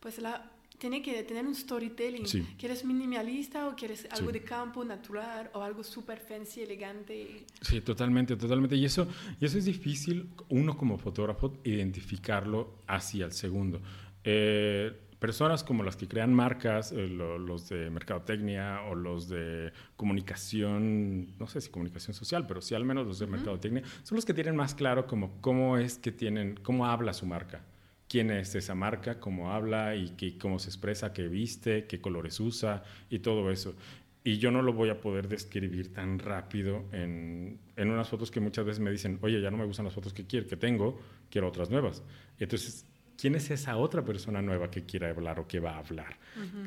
pues 0.00 0.18
la 0.18 0.50
tiene 0.78 1.02
que 1.02 1.22
tener 1.24 1.46
un 1.46 1.54
storytelling. 1.54 2.24
¿Quieres 2.56 2.84
minimalista 2.84 3.68
o 3.68 3.74
quieres 3.74 4.06
algo 4.10 4.32
de 4.32 4.42
campo, 4.42 4.84
natural 4.84 5.50
o 5.54 5.62
algo 5.62 5.82
súper 5.82 6.20
fancy, 6.20 6.62
elegante? 6.62 7.44
Sí, 7.60 7.80
totalmente, 7.80 8.36
totalmente. 8.36 8.76
Y 8.76 8.84
eso, 8.84 9.08
y 9.40 9.44
eso 9.44 9.58
es 9.58 9.64
difícil, 9.64 10.30
uno 10.48 10.76
como 10.76 10.98
fotógrafo, 10.98 11.58
identificarlo 11.64 12.78
hacia 12.86 13.26
el 13.26 13.32
segundo. 13.32 13.80
Eh, 14.22 14.92
personas 15.18 15.64
como 15.64 15.82
las 15.82 15.96
que 15.96 16.06
crean 16.06 16.32
marcas, 16.32 16.92
eh, 16.92 17.08
los 17.08 17.68
de 17.68 17.90
mercadotecnia 17.90 18.82
o 18.82 18.94
los 18.94 19.28
de 19.28 19.72
comunicación, 19.96 21.36
no 21.38 21.48
sé 21.48 21.60
si 21.60 21.70
comunicación 21.70 22.14
social, 22.14 22.46
pero 22.46 22.60
sí 22.60 22.74
al 22.74 22.84
menos 22.84 23.06
los 23.06 23.18
de 23.18 23.26
mercadotecnia, 23.26 23.82
son 24.04 24.16
los 24.16 24.24
que 24.24 24.34
tienen 24.34 24.54
más 24.54 24.76
claro 24.76 25.08
como 25.08 25.40
cómo 25.40 25.76
es 25.76 25.98
que 25.98 26.12
tienen, 26.12 26.58
cómo 26.62 26.86
habla 26.86 27.12
su 27.12 27.26
marca 27.26 27.64
quién 28.08 28.30
es 28.30 28.54
esa 28.54 28.74
marca, 28.74 29.20
cómo 29.20 29.52
habla 29.52 29.94
y 29.94 30.10
qué, 30.10 30.38
cómo 30.38 30.58
se 30.58 30.68
expresa, 30.68 31.12
qué 31.12 31.28
viste, 31.28 31.86
qué 31.86 32.00
colores 32.00 32.40
usa 32.40 32.82
y 33.10 33.20
todo 33.20 33.50
eso. 33.50 33.74
Y 34.24 34.38
yo 34.38 34.50
no 34.50 34.62
lo 34.62 34.72
voy 34.72 34.90
a 34.90 35.00
poder 35.00 35.28
describir 35.28 35.92
tan 35.92 36.18
rápido 36.18 36.84
en, 36.92 37.58
en 37.76 37.90
unas 37.90 38.08
fotos 38.08 38.30
que 38.30 38.40
muchas 38.40 38.64
veces 38.64 38.80
me 38.80 38.90
dicen, 38.90 39.18
oye, 39.22 39.40
ya 39.40 39.50
no 39.50 39.56
me 39.56 39.64
gustan 39.64 39.84
las 39.84 39.94
fotos 39.94 40.12
que 40.12 40.26
quiero, 40.26 40.46
que 40.46 40.56
tengo, 40.56 41.00
quiero 41.30 41.48
otras 41.48 41.70
nuevas. 41.70 42.02
Entonces, 42.38 42.84
¿quién 43.18 43.34
es 43.34 43.50
esa 43.50 43.76
otra 43.76 44.04
persona 44.04 44.42
nueva 44.42 44.70
que 44.70 44.84
quiera 44.84 45.10
hablar 45.10 45.38
o 45.40 45.46
que 45.46 45.60
va 45.60 45.72
a 45.72 45.78
hablar? 45.78 46.16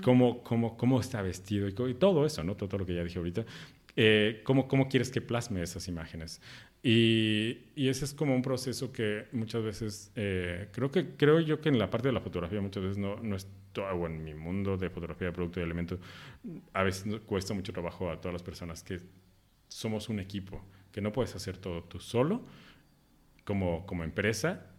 ¿Cómo, 0.03 0.43
cómo, 0.43 0.77
¿Cómo 0.77 0.99
está 0.99 1.21
vestido? 1.21 1.67
Y, 1.67 1.93
todo 1.93 2.25
eso, 2.25 2.43
¿no? 2.43 2.55
Todo, 2.55 2.77
lo 2.77 2.85
que 2.85 2.95
ya 2.95 3.03
dije 3.03 3.19
ahorita. 3.19 3.45
Eh, 3.95 4.41
¿cómo, 4.43 4.67
¿Cómo 4.67 4.87
quieres 4.87 5.11
que 5.11 5.21
plasme 5.21 5.61
esas 5.61 5.87
imágenes? 5.87 6.41
Y, 6.83 7.59
y, 7.75 7.89
ese 7.89 8.05
es 8.05 8.13
como 8.13 8.35
un 8.35 8.41
proceso 8.41 8.91
que 8.91 9.27
muchas 9.33 9.61
veces, 9.61 10.11
eh, 10.15 10.69
creo, 10.71 10.89
que, 10.89 11.15
creo 11.15 11.39
yo 11.39 11.61
que 11.61 11.69
en 11.69 11.77
la 11.77 11.91
parte 11.91 12.07
de 12.07 12.13
la 12.13 12.21
fotografía 12.21 12.59
muchas 12.59 12.81
veces 12.81 12.97
no, 12.97 13.17
no 13.17 13.35
es 13.35 13.47
todo, 13.71 14.07
en 14.07 14.23
mi 14.23 14.33
mundo 14.33 14.77
de 14.77 14.89
fotografía 14.89 15.27
de 15.27 15.33
producto 15.33 15.59
y 15.59 15.63
elemento, 15.63 15.99
a 16.73 16.81
veces 16.81 17.21
cuesta 17.27 17.53
mucho 17.53 17.71
trabajo 17.71 18.09
a 18.09 18.19
todas 18.19 18.33
las 18.33 18.41
personas 18.41 18.81
que 18.81 18.99
somos 19.67 20.09
un 20.09 20.19
equipo, 20.19 20.65
que 20.91 21.01
no 21.01 21.11
puedes 21.11 21.35
hacer 21.35 21.57
todo 21.57 21.83
tú 21.83 21.99
solo 21.99 22.41
como, 23.45 23.85
como 23.85 24.03
empresa, 24.03 24.70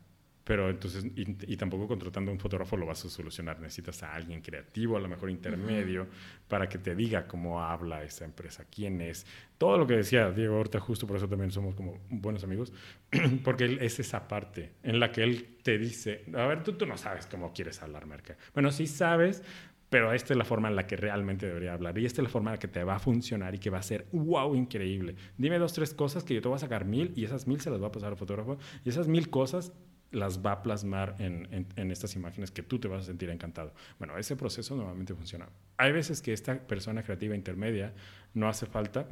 pero 0.52 0.68
entonces, 0.68 1.06
y, 1.16 1.56
tampoco 1.56 1.88
contratando 1.88 2.30
un 2.30 2.38
fotógrafo 2.38 2.76
lo 2.76 2.84
vas 2.84 3.02
a 3.06 3.08
solucionar. 3.08 3.58
Necesitas 3.58 4.02
a 4.02 4.12
alguien 4.12 4.42
creativo, 4.42 4.98
a 4.98 5.00
lo 5.00 5.08
mejor 5.08 5.30
intermedio, 5.30 6.08
para 6.46 6.68
que 6.68 6.76
te 6.76 6.94
diga 6.94 7.26
cómo 7.26 7.62
habla 7.62 8.02
esa 8.02 8.26
empresa, 8.26 8.66
quién 8.70 9.00
es. 9.00 9.24
Todo 9.56 9.78
lo 9.78 9.86
que 9.86 9.94
decía 9.96 10.30
Diego 10.30 10.60
Horta, 10.60 10.78
justo 10.78 11.06
por 11.06 11.16
eso 11.16 11.26
también 11.26 11.50
somos 11.50 11.74
como 11.74 12.02
buenos 12.10 12.44
amigos, 12.44 12.70
porque 13.44 13.64
él 13.64 13.78
es 13.80 13.98
esa 13.98 14.28
parte 14.28 14.72
en 14.82 15.00
la 15.00 15.10
que 15.10 15.22
él 15.22 15.56
te 15.62 15.78
dice, 15.78 16.26
a 16.34 16.44
ver, 16.44 16.62
tú, 16.62 16.74
tú 16.74 16.84
no 16.84 16.98
sabes 16.98 17.24
cómo 17.24 17.54
quieres 17.54 17.80
hablar, 17.80 18.04
Merca. 18.04 18.36
Bueno, 18.52 18.70
sí 18.72 18.86
sabes, 18.86 19.42
pero 19.88 20.12
esta 20.12 20.34
es 20.34 20.36
la 20.36 20.44
forma 20.44 20.68
en 20.68 20.76
la 20.76 20.86
que 20.86 20.98
realmente 20.98 21.46
debería 21.46 21.72
hablar 21.72 21.96
y 21.96 22.04
esta 22.04 22.20
es 22.20 22.24
la 22.24 22.30
forma 22.30 22.50
en 22.50 22.56
la 22.56 22.60
que 22.60 22.68
te 22.68 22.84
va 22.84 22.96
a 22.96 22.98
funcionar 22.98 23.54
y 23.54 23.58
que 23.58 23.70
va 23.70 23.78
a 23.78 23.82
ser 23.82 24.06
wow, 24.12 24.54
increíble. 24.54 25.16
Dime 25.38 25.58
dos, 25.58 25.72
tres 25.72 25.94
cosas 25.94 26.24
que 26.24 26.34
yo 26.34 26.42
te 26.42 26.48
voy 26.48 26.56
a 26.56 26.58
sacar 26.58 26.84
mil 26.84 27.10
y 27.16 27.24
esas 27.24 27.46
mil 27.46 27.58
se 27.58 27.70
las 27.70 27.82
va 27.82 27.86
a 27.86 27.92
pasar 27.92 28.10
al 28.10 28.18
fotógrafo 28.18 28.58
y 28.84 28.90
esas 28.90 29.08
mil 29.08 29.30
cosas 29.30 29.72
las 30.12 30.44
va 30.44 30.52
a 30.52 30.62
plasmar 30.62 31.16
en, 31.18 31.66
en, 31.74 31.90
estas 31.90 32.14
imágenes 32.14 32.50
que 32.50 32.62
tú 32.62 32.78
te 32.78 32.86
vas 32.86 33.02
a 33.02 33.06
sentir 33.06 33.30
encantado. 33.30 33.72
Bueno, 33.98 34.16
ese 34.18 34.36
proceso 34.36 34.76
normalmente 34.76 35.14
funciona. 35.14 35.48
Hay 35.78 35.92
veces 35.92 36.22
que 36.22 36.32
esta 36.32 36.58
persona 36.58 37.02
creativa 37.02 37.34
intermedia 37.34 37.92
no 38.34 38.48
hace 38.48 38.66
falta 38.66 39.08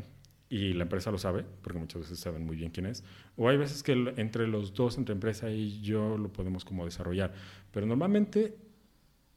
y 0.50 0.72
la 0.74 0.82
empresa 0.82 1.10
lo 1.10 1.18
sabe, 1.18 1.44
porque 1.62 1.78
muchas 1.78 2.02
veces 2.02 2.18
saben 2.18 2.44
muy 2.44 2.56
bien 2.56 2.70
quién 2.70 2.86
es, 2.86 3.04
o 3.36 3.48
hay 3.48 3.56
veces 3.56 3.82
que 3.82 3.92
entre 4.16 4.48
los 4.48 4.74
dos, 4.74 4.98
entre 4.98 5.14
empresa 5.14 5.48
y 5.50 5.80
yo, 5.80 6.18
lo 6.18 6.32
podemos 6.32 6.64
como 6.64 6.84
desarrollar, 6.84 7.32
pero 7.70 7.86
normalmente 7.86 8.56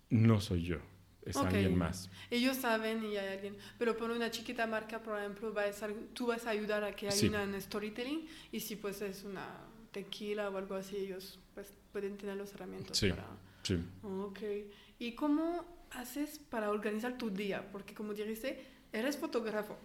no 0.09 0.41
soy 0.41 0.63
yo, 0.63 0.77
es 1.23 1.37
alguien 1.37 1.77
más. 1.77 2.09
Ellos 2.31 2.57
saben 2.57 3.03
y 3.03 3.17
hay 3.17 3.27
alguien, 3.35 3.55
pero 3.77 3.95
por 3.95 4.09
una 4.09 4.31
chiquita 4.31 4.65
marca, 4.65 5.03
por 5.03 5.19
ejemplo, 5.19 5.53
va 5.53 5.65
a 5.65 5.71
tú 6.13 6.27
vas 6.27 6.47
a 6.47 6.49
ayudar 6.49 6.83
a 6.83 6.95
que 6.95 7.07
haya 7.07 7.43
un 7.43 7.61
storytelling 7.61 8.25
y 8.51 8.59
si 8.59 8.75
pues 8.75 8.99
es 9.03 9.23
una 9.23 9.47
tequila 9.93 10.49
o 10.49 10.57
algo 10.57 10.75
así, 10.75 10.97
ellos 10.97 11.39
pues 11.53 11.73
pueden 11.93 12.17
tener 12.17 12.35
los 12.35 12.53
herramientas 12.53 12.97
sí, 12.97 13.09
para... 13.09 13.25
Sí. 13.63 13.79
Ok. 14.03 14.39
¿Y 14.99 15.13
cómo 15.13 15.65
haces 15.91 16.39
para 16.39 16.69
organizar 16.69 17.17
tu 17.17 17.29
día? 17.29 17.69
Porque 17.71 17.93
como 17.93 18.13
dijiste, 18.13 18.61
eres 18.93 19.17
fotógrafo. 19.17 19.77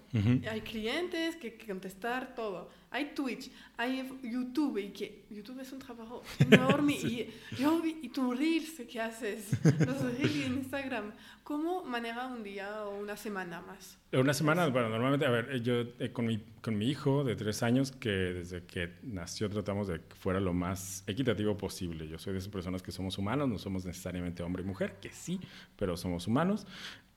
Hay 0.49 0.61
clientes 0.61 1.37
que, 1.37 1.55
que 1.55 1.67
contestar 1.67 2.35
todo. 2.35 2.71
Hay 2.91 3.13
Twitch, 3.15 3.51
hay 3.77 4.09
YouTube, 4.23 4.79
y 4.79 4.89
que 4.91 5.25
YouTube 5.29 5.61
es 5.61 5.73
un 5.73 5.79
trabajo 5.79 6.23
enorme. 6.39 6.95
y, 6.95 7.29
yo 7.59 7.81
vi, 7.83 7.99
y 8.03 8.09
tu 8.09 8.33
Reels 8.33 8.81
que 8.91 9.01
haces, 9.01 9.51
los 9.65 10.01
Reels 10.01 10.47
en 10.47 10.55
Instagram, 10.55 11.13
¿cómo 11.45 11.85
maneja 11.85 12.27
un 12.29 12.43
día 12.43 12.85
o 12.85 12.99
una 12.99 13.15
semana 13.17 13.61
más? 13.61 13.99
Una 14.13 14.33
semana, 14.33 14.69
bueno, 14.69 14.89
normalmente, 14.89 15.27
a 15.27 15.31
ver, 15.31 15.63
yo 15.63 15.83
eh, 15.99 16.13
con, 16.13 16.27
mi, 16.27 16.43
con 16.63 16.79
mi 16.79 16.89
hijo 16.89 17.25
de 17.25 17.37
tres 17.37 17.63
años, 17.63 17.93
que 17.93 18.09
desde 18.09 18.65
que 18.65 18.95
nació 19.03 19.51
tratamos 19.51 19.89
de 19.89 20.01
que 20.01 20.15
fuera 20.15 20.41
lo 20.41 20.55
más 20.55 21.05
equitativo 21.07 21.59
posible. 21.59 22.09
Yo 22.09 22.19
soy 22.19 22.33
de 22.33 22.39
esas 22.39 22.51
personas 22.51 22.83
que 22.83 22.91
somos 22.91 23.19
humanos, 23.19 23.51
no 23.51 23.59
somos 23.59 23.85
necesariamente 23.85 24.43
hombre 24.43 24.63
y 24.63 24.67
mujer, 24.67 24.97
que 24.99 25.11
sí, 25.11 25.41
pero 25.77 25.95
somos 25.99 26.27
humanos. 26.27 26.67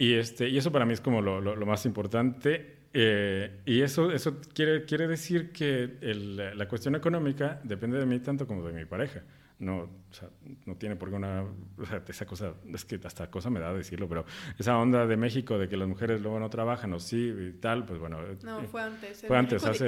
Y, 0.02 0.16
este, 0.16 0.50
y 0.50 0.58
eso 0.58 0.72
para 0.72 0.84
mí 0.84 0.94
es 0.94 1.00
como 1.00 1.22
lo, 1.22 1.40
lo, 1.40 1.56
lo 1.56 1.66
más 1.68 1.86
importante. 1.86 2.78
Eh, 2.92 3.62
y 3.68 3.82
eso, 3.82 4.12
eso 4.12 4.42
quiere, 4.52 4.84
quiere 4.84 5.08
decir 5.08 5.52
que 5.52 6.00
la 6.02 6.68
cuestión 6.68 6.96
económica 6.96 7.62
depende 7.64 8.00
de 8.00 8.08
mí 8.08 8.20
tanto 8.20 8.48
como 8.48 8.66
de 8.66 8.74
mi 8.74 8.86
pareja. 8.86 9.22
No, 9.60 9.82
o 9.82 9.90
sea, 10.10 10.28
no 10.66 10.76
tiene 10.76 10.96
por 10.96 11.12
qué 11.12 11.16
una... 11.18 11.44
O 11.78 11.86
sea, 11.86 12.02
esa 12.08 12.26
cosa, 12.26 12.56
es 12.74 12.84
que 12.84 13.00
hasta 13.04 13.30
cosa 13.30 13.52
me 13.52 13.60
da 13.60 13.72
decirlo, 13.72 14.10
pero 14.10 14.26
esa 14.58 14.76
onda 14.76 15.06
de 15.06 15.18
México 15.18 15.60
de 15.60 15.70
que 15.70 15.78
las 15.78 15.88
mujeres 15.88 16.20
luego 16.20 16.40
no 16.40 16.50
trabajan 16.50 16.92
o 16.94 17.00
sí 17.00 17.32
y 17.40 17.52
tal, 17.60 17.86
pues 17.86 18.00
bueno... 18.00 18.18
No, 18.44 18.60
eh, 18.60 18.68
fue 18.72 18.82
antes. 18.82 19.24
Fue 19.28 19.38
antes 19.38 19.64
hace, 19.64 19.88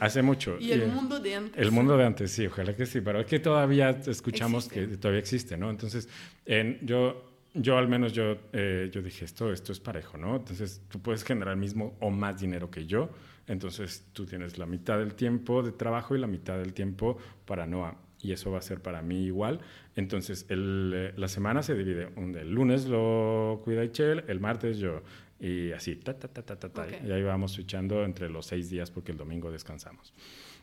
hace 0.00 0.22
mucho. 0.22 0.56
Y 0.58 0.72
el 0.72 0.88
mundo 0.88 1.20
de 1.20 1.36
antes. 1.36 1.62
El 1.62 1.70
mundo 1.70 1.96
de 1.96 2.04
antes, 2.04 2.32
sí, 2.32 2.48
ojalá 2.48 2.74
que 2.74 2.86
sí, 2.86 3.00
pero 3.02 3.20
es 3.20 3.26
que 3.26 3.38
todavía 3.38 3.90
escuchamos 3.90 4.68
que 4.68 4.88
todavía 4.96 5.20
existe, 5.20 5.56
¿no? 5.56 5.70
Entonces, 5.70 6.08
en, 6.44 6.84
yo 6.84 7.33
yo 7.54 7.78
al 7.78 7.88
menos 7.88 8.12
yo, 8.12 8.36
eh, 8.52 8.90
yo 8.92 9.00
dije, 9.00 9.24
esto, 9.24 9.52
esto 9.52 9.72
es 9.72 9.80
parejo, 9.80 10.18
¿no? 10.18 10.36
Entonces 10.36 10.82
tú 10.88 11.00
puedes 11.00 11.22
generar 11.24 11.56
mismo 11.56 11.96
o 12.00 12.10
más 12.10 12.40
dinero 12.40 12.70
que 12.70 12.86
yo, 12.86 13.10
entonces 13.46 14.06
tú 14.12 14.26
tienes 14.26 14.58
la 14.58 14.66
mitad 14.66 14.98
del 14.98 15.14
tiempo 15.14 15.62
de 15.62 15.72
trabajo 15.72 16.16
y 16.16 16.18
la 16.18 16.26
mitad 16.26 16.58
del 16.58 16.72
tiempo 16.72 17.16
para 17.46 17.66
Noah. 17.66 17.96
Y 18.20 18.32
eso 18.32 18.50
va 18.50 18.58
a 18.58 18.62
ser 18.62 18.80
para 18.80 19.02
mí 19.02 19.24
igual. 19.24 19.60
Entonces 19.96 20.46
el, 20.48 20.92
eh, 20.94 21.14
la 21.16 21.28
semana 21.28 21.62
se 21.62 21.74
divide. 21.74 22.08
El 22.16 22.50
lunes 22.50 22.86
lo 22.86 23.60
cuida 23.62 23.84
Ichel, 23.84 24.24
el 24.28 24.40
martes 24.40 24.78
yo. 24.78 25.02
Y 25.38 25.72
así, 25.72 25.96
ta, 25.96 26.18
ta, 26.18 26.28
ta, 26.28 26.42
ta, 26.42 26.58
ta, 26.58 26.70
ta. 26.70 26.86
Y 27.06 27.12
ahí 27.12 27.22
vamos 27.22 27.52
switchando 27.52 28.02
entre 28.02 28.30
los 28.30 28.46
seis 28.46 28.70
días 28.70 28.90
porque 28.90 29.12
el 29.12 29.18
domingo 29.18 29.50
descansamos. 29.50 30.14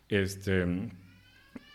Este, 0.10 0.66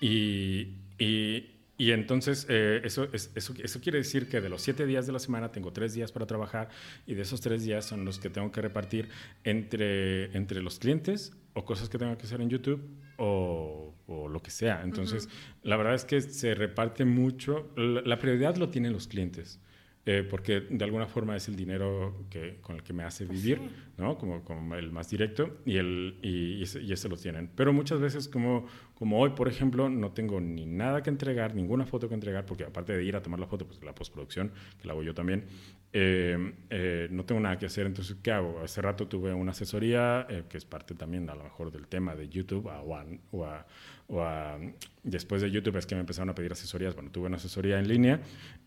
y, 0.01 0.75
y 0.99 1.56
y 1.79 1.91
entonces 1.93 2.47
eh, 2.49 2.81
eso, 2.85 3.09
eso, 3.12 3.55
eso, 3.62 3.81
quiere 3.81 3.99
decir 3.99 4.29
que 4.29 4.41
de 4.41 4.49
los 4.49 4.62
siete 4.62 4.87
días 4.87 5.07
de 5.07 5.12
la 5.12 5.18
semana 5.18 5.53
tengo 5.53 5.72
tres 5.72 5.93
días 5.95 6.12
para 6.12 6.27
trabajar 6.27 6.68
y 7.07 7.14
de 7.14 7.22
esos 7.22 7.41
tres 7.41 7.64
días 7.64 7.85
son 7.85 8.05
los 8.05 8.18
que 8.18 8.31
tengo 8.31 8.51
que 8.51 8.62
repartir 8.62 9.09
entre, 9.45 10.37
entre 10.37 10.62
los 10.62 10.79
clientes 10.79 11.33
o 11.53 11.64
cosas 11.64 11.89
que 11.89 11.99
tengo 11.99 12.16
que 12.16 12.24
hacer 12.24 12.41
en 12.41 12.51
YouTube 12.51 12.83
o, 13.18 13.95
o 14.07 14.29
lo 14.29 14.41
que 14.41 14.51
sea. 14.51 14.83
Entonces, 14.83 15.29
la 15.62 15.77
verdad 15.77 15.95
es 15.95 16.05
que 16.05 16.20
se 16.20 16.55
reparte 16.55 17.05
mucho. 17.05 17.70
La, 17.77 18.18
prioridad 18.18 18.57
lo 18.57 18.68
tienen 18.68 18.93
los 18.93 19.09
clientes. 19.09 19.61
Eh, 20.09 20.23
porque 20.23 20.61
de 20.61 20.85
alguna 20.85 21.09
forma 21.09 21.35
es 21.35 21.49
el 21.49 21.57
dinero 21.57 22.27
que, 22.31 22.59
con 22.61 22.77
el 22.77 22.85
que 22.85 22.93
me 22.93 23.03
hace 23.03 23.27
pues 23.27 23.43
vivir, 23.43 23.61
¿no? 23.99 24.17
Como, 24.17 24.45
como, 24.45 24.77
el 24.77 24.93
más 24.93 25.11
directo 25.11 25.59
y, 25.65 25.79
el, 25.79 26.21
y, 26.23 26.63
ese, 26.63 26.81
y, 26.81 26.93
ese, 26.93 27.09
lo 27.09 27.17
tienen. 27.17 27.51
Pero 27.57 27.73
muchas 27.73 27.99
veces 27.99 28.29
como 28.29 28.67
como 28.99 29.21
hoy, 29.21 29.31
por 29.31 29.47
ejemplo, 29.47 29.91
no 29.91 30.13
tengo 30.13 30.41
ni 30.41 30.65
nada 30.65 31.03
que 31.03 31.11
entregar, 31.11 31.55
ninguna 31.55 31.85
foto 31.85 32.09
que 32.09 32.15
entregar, 32.15 32.47
porque 32.47 32.65
aparte 32.65 32.97
de 32.97 33.05
ir 33.05 33.15
a 33.15 33.23
tomar 33.23 33.39
la 33.39 33.47
foto, 33.47 33.67
pues 33.67 33.83
la 33.85 33.95
postproducción, 33.95 34.53
que 34.81 34.87
la 34.87 34.95
hago 34.95 35.03
yo 35.03 35.13
también, 35.13 35.45
eh, 35.93 36.55
eh, 36.71 37.07
no 37.11 37.27
tengo 37.27 37.43
nada 37.43 37.59
que 37.59 37.67
hacer. 37.67 37.85
Entonces, 37.85 38.17
¿qué 38.23 38.33
hago? 38.33 38.61
Hace 38.61 38.81
rato 38.81 39.07
tuve 39.07 39.35
una 39.35 39.51
asesoría, 39.51 40.27
eh, 40.31 40.45
que 40.49 40.57
es 40.57 40.65
parte 40.65 40.95
también 40.95 41.29
a 41.29 41.35
lo 41.35 41.45
mejor 41.45 41.71
del 41.71 41.89
tema 41.89 42.15
de 42.15 42.31
YouTube, 42.31 42.71
a, 42.71 42.81
o, 42.81 43.45
a, 43.45 43.67
o, 44.09 44.23
a, 44.23 44.59
después 45.03 45.43
de 45.43 45.51
YouTube 45.51 45.77
es 45.77 45.87
que 45.87 45.95
me 45.95 46.01
empezaron 46.01 46.31
a 46.31 46.35
pedir 46.35 46.53
asesorías. 46.53 46.95
Bueno, 46.95 47.11
tuve 47.11 47.27
una 47.27 47.37
asesoría 47.37 47.79
en 47.79 47.89
línea 47.89 48.21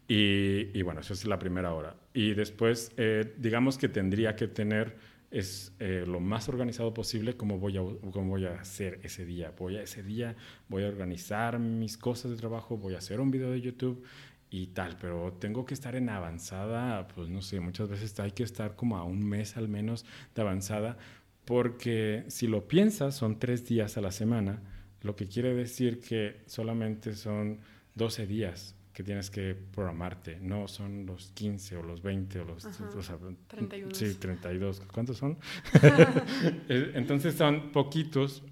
y, 0.07 0.77
y 0.77 0.81
bueno, 0.81 1.01
esa 1.01 1.13
es 1.13 1.25
la 1.25 1.39
primera 1.39 1.73
hora. 1.73 1.95
Y 2.13 2.33
después, 2.33 2.91
digamos 3.37 3.77
que 3.77 3.89
tendría 3.89 4.35
que 4.35 4.47
tener 4.47 4.95
es 5.31 5.73
eh, 5.79 6.03
lo 6.07 6.19
más 6.19 6.49
organizado 6.49 6.93
posible 6.93 7.37
cómo 7.37 7.59
voy, 7.59 7.77
a, 7.77 7.81
cómo 8.11 8.29
voy 8.29 8.45
a 8.45 8.59
hacer 8.59 8.99
ese 9.03 9.25
día. 9.25 9.53
Voy 9.57 9.77
a 9.77 9.83
ese 9.83 10.03
día, 10.03 10.35
voy 10.67 10.83
a 10.83 10.87
organizar 10.87 11.59
mis 11.59 11.97
cosas 11.97 12.31
de 12.31 12.37
trabajo, 12.37 12.77
voy 12.77 12.95
a 12.95 12.97
hacer 12.97 13.19
un 13.19 13.31
video 13.31 13.51
de 13.51 13.61
YouTube 13.61 14.03
y 14.49 14.67
tal, 14.67 14.97
pero 14.99 15.33
tengo 15.33 15.65
que 15.65 15.75
estar 15.75 15.95
en 15.95 16.09
avanzada, 16.09 17.07
pues 17.09 17.29
no 17.29 17.41
sé, 17.41 17.59
muchas 17.59 17.87
veces 17.87 18.19
hay 18.19 18.31
que 18.31 18.43
estar 18.43 18.75
como 18.75 18.97
a 18.97 19.03
un 19.03 19.23
mes 19.23 19.57
al 19.57 19.67
menos 19.67 20.05
de 20.33 20.41
avanzada, 20.41 20.97
porque 21.45 22.25
si 22.29 22.47
lo 22.47 22.67
piensas 22.67 23.15
son 23.15 23.37
tres 23.37 23.67
días 23.67 23.97
a 23.97 24.01
la 24.01 24.11
semana, 24.11 24.61
lo 25.01 25.15
que 25.15 25.27
quiere 25.27 25.53
decir 25.53 25.99
que 25.99 26.41
solamente 26.45 27.15
son 27.15 27.59
12 27.95 28.27
días 28.27 28.75
que 28.93 29.03
tienes 29.03 29.29
que 29.29 29.55
programarte. 29.55 30.39
No 30.41 30.67
son 30.67 31.05
los 31.05 31.31
15 31.31 31.77
o 31.77 31.83
los 31.83 32.01
20 32.01 32.39
o 32.41 32.45
los... 32.45 32.65
O 32.65 33.01
sea, 33.01 33.17
31. 33.47 33.95
Sí, 33.95 34.15
32. 34.15 34.81
¿Cuántos 34.91 35.17
son? 35.17 35.37
Entonces 36.67 37.35
son 37.35 37.71
poquitos 37.71 38.43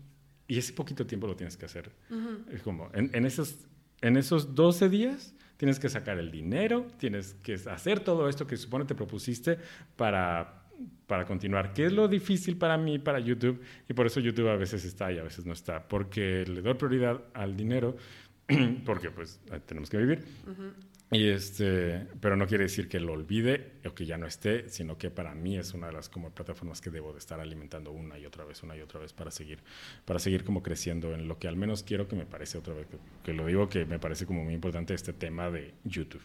y 0.47 0.57
ese 0.57 0.73
poquito 0.73 1.05
tiempo 1.05 1.27
lo 1.27 1.35
tienes 1.35 1.57
que 1.57 1.65
hacer. 1.65 1.91
Es 2.51 2.61
como, 2.61 2.89
en, 2.93 3.09
en, 3.13 3.25
esos, 3.25 3.67
en 4.01 4.15
esos 4.15 4.55
12 4.55 4.87
días 4.87 5.33
tienes 5.57 5.79
que 5.79 5.89
sacar 5.89 6.17
el 6.17 6.31
dinero, 6.31 6.87
tienes 6.97 7.33
que 7.43 7.55
hacer 7.55 7.99
todo 7.99 8.29
esto 8.29 8.47
que 8.47 8.55
supone 8.55 8.85
te 8.85 8.95
propusiste 8.95 9.57
para 9.95 10.56
para 11.07 11.25
continuar. 11.25 11.73
¿Qué 11.73 11.85
es 11.85 11.93
lo 11.93 12.07
difícil 12.07 12.57
para 12.57 12.77
mí, 12.77 12.99
para 12.99 13.19
YouTube? 13.19 13.61
Y 13.87 13.93
por 13.93 14.05
eso 14.05 14.19
YouTube 14.19 14.49
a 14.49 14.55
veces 14.55 14.85
está 14.85 15.11
y 15.11 15.17
a 15.17 15.23
veces 15.23 15.45
no 15.45 15.53
está. 15.53 15.87
Porque 15.87 16.45
le 16.45 16.61
doy 16.61 16.73
prioridad 16.75 17.21
al 17.33 17.55
dinero, 17.55 17.95
porque 18.85 19.11
pues 19.11 19.39
tenemos 19.65 19.89
que 19.89 19.97
vivir. 19.97 20.23
Y 21.09 21.29
este, 21.29 22.05
pero 22.19 22.35
no 22.35 22.47
quiere 22.47 22.65
decir 22.65 22.89
que 22.89 22.99
lo 22.99 23.13
olvide 23.13 23.79
o 23.85 23.95
que 23.95 24.05
ya 24.05 24.17
no 24.17 24.27
esté, 24.27 24.67
sino 24.67 24.97
que 24.97 25.09
para 25.09 25.33
mí 25.33 25.57
es 25.57 25.73
una 25.73 25.87
de 25.87 25.93
las 25.93 26.09
como 26.09 26.31
plataformas 26.31 26.81
que 26.81 26.89
debo 26.89 27.13
de 27.13 27.19
estar 27.19 27.39
alimentando 27.39 27.93
una 27.93 28.19
y 28.19 28.25
otra 28.25 28.43
vez, 28.43 28.61
una 28.61 28.75
y 28.75 28.81
otra 28.81 28.99
vez 28.99 29.13
para 29.13 29.31
seguir, 29.31 29.59
para 30.03 30.19
seguir 30.19 30.43
como 30.43 30.61
creciendo 30.61 31.13
en 31.13 31.29
lo 31.29 31.39
que 31.39 31.47
al 31.47 31.55
menos 31.55 31.83
quiero 31.83 32.09
que 32.09 32.17
me 32.17 32.25
parece 32.25 32.57
otra 32.57 32.73
vez, 32.73 32.87
que, 33.23 33.31
lo 33.31 33.45
digo 33.45 33.69
que 33.69 33.85
me 33.85 33.99
parece 33.99 34.25
como 34.25 34.43
muy 34.43 34.53
importante 34.53 34.93
este 34.93 35.13
tema 35.13 35.49
de 35.49 35.75
YouTube, 35.85 36.23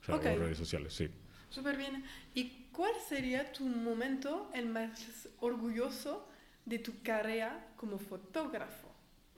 o 0.00 0.04
sea, 0.04 0.18
redes 0.18 0.58
sociales, 0.58 0.92
sí. 0.92 1.08
Súper 1.48 1.76
bien. 1.76 2.02
¿Y 2.34 2.63
cuál 2.74 2.92
sería 3.08 3.52
tu 3.52 3.64
momento 3.64 4.50
el 4.54 4.66
más 4.66 5.28
orgulloso 5.40 6.28
de 6.66 6.78
tu 6.78 7.02
carrera 7.02 7.72
como 7.76 7.98
fotógrafo? 7.98 8.92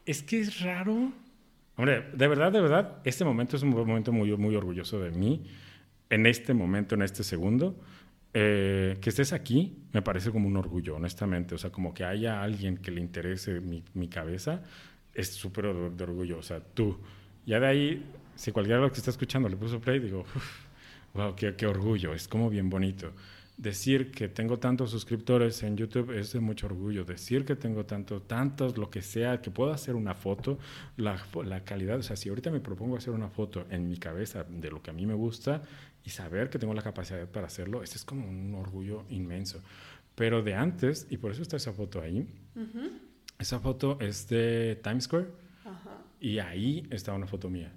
Es 0.04 0.22
que 0.22 0.40
es 0.40 0.60
raro 0.60 1.12
Hombre, 1.76 2.06
de 2.14 2.26
verdad, 2.26 2.50
de 2.50 2.60
verdad, 2.60 3.02
este 3.04 3.24
momento 3.24 3.56
es 3.56 3.62
un 3.62 3.70
momento 3.70 4.10
muy, 4.10 4.34
muy 4.36 4.56
orgulloso 4.56 4.98
de 4.98 5.10
mí. 5.10 5.44
En 6.08 6.24
este 6.24 6.54
momento, 6.54 6.94
en 6.94 7.02
este 7.02 7.22
segundo, 7.22 7.78
eh, 8.32 8.96
que 9.00 9.10
estés 9.10 9.32
aquí 9.34 9.76
me 9.92 10.00
parece 10.00 10.30
como 10.30 10.48
un 10.48 10.56
orgullo, 10.56 10.96
honestamente. 10.96 11.54
O 11.54 11.58
sea, 11.58 11.70
como 11.70 11.92
que 11.92 12.04
haya 12.04 12.42
alguien 12.42 12.78
que 12.78 12.90
le 12.90 13.00
interese 13.00 13.60
mi, 13.60 13.84
mi 13.92 14.08
cabeza, 14.08 14.62
es 15.12 15.34
súper 15.34 15.74
de 15.74 16.04
orgullo. 16.04 16.38
O 16.38 16.42
sea, 16.42 16.60
tú. 16.60 16.98
Ya 17.44 17.60
de 17.60 17.66
ahí, 17.66 18.12
si 18.36 18.52
cualquiera 18.52 18.78
de 18.78 18.84
los 18.84 18.92
que 18.92 18.98
está 18.98 19.10
escuchando 19.10 19.48
le 19.48 19.56
puso 19.56 19.78
play, 19.78 19.98
digo, 19.98 20.24
wow, 21.16 21.34
qué, 21.34 21.56
qué 21.56 21.66
orgullo, 21.66 22.14
es 22.14 22.28
como 22.28 22.50
bien 22.50 22.70
bonito. 22.70 23.12
Decir 23.56 24.10
que 24.10 24.28
tengo 24.28 24.58
tantos 24.58 24.90
suscriptores 24.90 25.62
en 25.62 25.78
YouTube 25.78 26.10
es 26.10 26.34
de 26.34 26.40
mucho 26.40 26.66
orgullo. 26.66 27.04
Decir 27.06 27.46
que 27.46 27.56
tengo 27.56 27.86
tanto, 27.86 28.20
tantos, 28.20 28.76
lo 28.76 28.90
que 28.90 29.00
sea, 29.00 29.40
que 29.40 29.50
puedo 29.50 29.72
hacer 29.72 29.94
una 29.94 30.14
foto, 30.14 30.58
la, 30.98 31.18
la 31.42 31.64
calidad, 31.64 31.98
o 31.98 32.02
sea, 32.02 32.16
si 32.16 32.28
ahorita 32.28 32.50
me 32.50 32.60
propongo 32.60 32.98
hacer 32.98 33.14
una 33.14 33.30
foto 33.30 33.64
en 33.70 33.88
mi 33.88 33.96
cabeza 33.96 34.44
de 34.44 34.70
lo 34.70 34.82
que 34.82 34.90
a 34.90 34.92
mí 34.92 35.06
me 35.06 35.14
gusta 35.14 35.62
y 36.04 36.10
saber 36.10 36.50
que 36.50 36.58
tengo 36.58 36.74
la 36.74 36.82
capacidad 36.82 37.26
para 37.28 37.46
hacerlo, 37.46 37.82
ese 37.82 37.96
es 37.96 38.04
como 38.04 38.28
un 38.28 38.54
orgullo 38.54 39.06
inmenso. 39.08 39.62
Pero 40.14 40.42
de 40.42 40.54
antes, 40.54 41.06
y 41.08 41.16
por 41.16 41.32
eso 41.32 41.40
está 41.40 41.56
esa 41.56 41.72
foto 41.72 42.02
ahí, 42.02 42.28
esa 43.38 43.58
foto 43.60 43.98
es 44.00 44.28
de 44.28 44.78
Times 44.82 45.04
Square 45.04 45.28
y 46.20 46.38
ahí 46.38 46.86
está 46.90 47.14
una 47.14 47.26
foto 47.26 47.48
mía. 47.48 47.72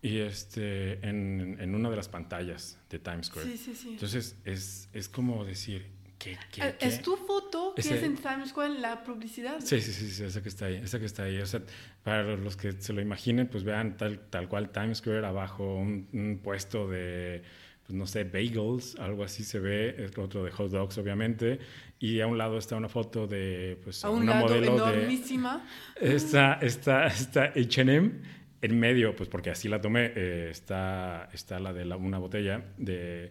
Y 0.00 0.18
este, 0.18 0.94
en, 1.06 1.56
en, 1.58 1.74
una 1.74 1.90
de 1.90 1.96
las 1.96 2.08
pantallas 2.08 2.78
de 2.88 2.98
Times 3.00 3.26
Square. 3.26 3.48
Sí, 3.50 3.56
sí, 3.56 3.74
sí. 3.74 3.88
Entonces, 3.90 4.36
es, 4.44 4.88
es 4.92 5.08
como 5.08 5.44
decir, 5.44 5.86
¿qué, 6.18 6.36
qué, 6.52 6.62
Eh, 6.68 6.76
qué? 6.78 6.86
¿Es 6.86 7.02
tu 7.02 7.16
foto 7.16 7.74
que 7.74 7.80
Ese- 7.80 7.96
es 7.96 8.02
en 8.04 8.16
Times 8.16 8.50
Square 8.50 8.78
la 8.78 9.02
publicidad? 9.02 9.58
Sí, 9.60 9.80
sí, 9.80 9.92
sí, 9.92 10.08
sí, 10.10 10.22
esa 10.24 10.40
que 10.40 10.48
está 10.50 10.66
ahí, 10.66 10.76
esa 10.76 11.00
que 11.00 11.06
está 11.06 11.24
ahí. 11.24 11.38
O 11.40 11.46
sea, 11.46 11.62
para 12.04 12.22
los 12.36 12.56
que 12.56 12.72
se 12.72 12.92
lo 12.92 13.00
imaginen, 13.00 13.48
pues 13.48 13.64
vean 13.64 13.96
tal, 13.96 14.20
tal 14.30 14.48
cual 14.48 14.70
Times 14.70 14.98
Square 14.98 15.26
abajo, 15.26 15.74
un, 15.76 16.08
un 16.12 16.38
puesto 16.44 16.88
de, 16.88 17.42
pues 17.84 17.96
no 17.98 18.06
sé, 18.06 18.22
bagels, 18.22 18.94
algo 19.00 19.24
así 19.24 19.42
se 19.42 19.58
ve, 19.58 19.96
es 19.98 20.16
otro 20.16 20.44
de 20.44 20.52
hot 20.52 20.70
dogs, 20.70 20.96
obviamente, 20.98 21.58
y 21.98 22.20
a 22.20 22.28
un 22.28 22.38
lado 22.38 22.56
está 22.58 22.76
una 22.76 22.88
foto 22.88 23.26
de, 23.26 23.80
pues, 23.82 24.04
A 24.04 24.10
un 24.10 24.22
una 24.22 24.34
modelo 24.34 24.76
de... 24.86 24.92
enormísima. 24.94 25.66
Está, 26.00 26.54
está, 26.62 27.08
está 27.08 27.44
H&M 27.56 28.37
en 28.60 28.78
medio, 28.80 29.14
pues 29.14 29.28
porque 29.28 29.50
así 29.50 29.68
la 29.68 29.80
tomé, 29.80 30.12
eh, 30.16 30.48
está, 30.50 31.28
está 31.32 31.58
la 31.60 31.72
de 31.72 31.84
la- 31.84 31.96
una 31.96 32.18
botella 32.18 32.62
de... 32.76 33.30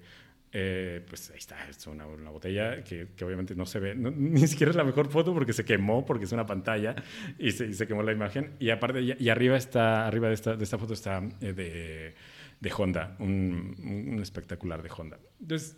eh, 0.53 1.03
pues 1.07 1.29
ahí 1.31 1.37
está, 1.37 1.67
es 1.69 1.85
una, 1.87 2.05
una 2.07 2.29
botella 2.29 2.83
que, 2.83 3.09
que 3.15 3.25
obviamente 3.25 3.53
no 3.55 3.65
se 3.65 3.79
ve, 3.79 3.93
no- 3.95 4.11
ni 4.15 4.47
siquiera 4.47 4.69
es 4.69 4.75
la 4.77 4.83
mejor 4.85 5.09
foto 5.09 5.33
porque 5.33 5.53
se 5.53 5.65
quemó, 5.65 6.05
porque 6.05 6.25
es 6.25 6.31
una 6.31 6.45
pantalla 6.45 6.95
y 7.37 7.51
se, 7.51 7.67
y 7.67 7.73
se 7.73 7.85
quemó 7.87 8.03
la 8.03 8.11
imagen. 8.13 8.53
Y 8.59 8.69
aparte, 8.69 9.01
y, 9.01 9.29
arriba 9.29 9.57
está, 9.57 10.07
arriba 10.07 10.29
de 10.29 10.33
esta, 10.35 10.55
de 10.55 10.63
esta 10.63 10.77
foto 10.77 10.93
está 10.93 11.21
eh, 11.41 11.53
de, 11.53 12.15
de 12.59 12.71
Honda, 12.77 13.15
un, 13.19 13.75
un 14.11 14.19
espectacular 14.21 14.81
de 14.81 14.89
Honda. 14.95 15.19
Entonces, 15.41 15.77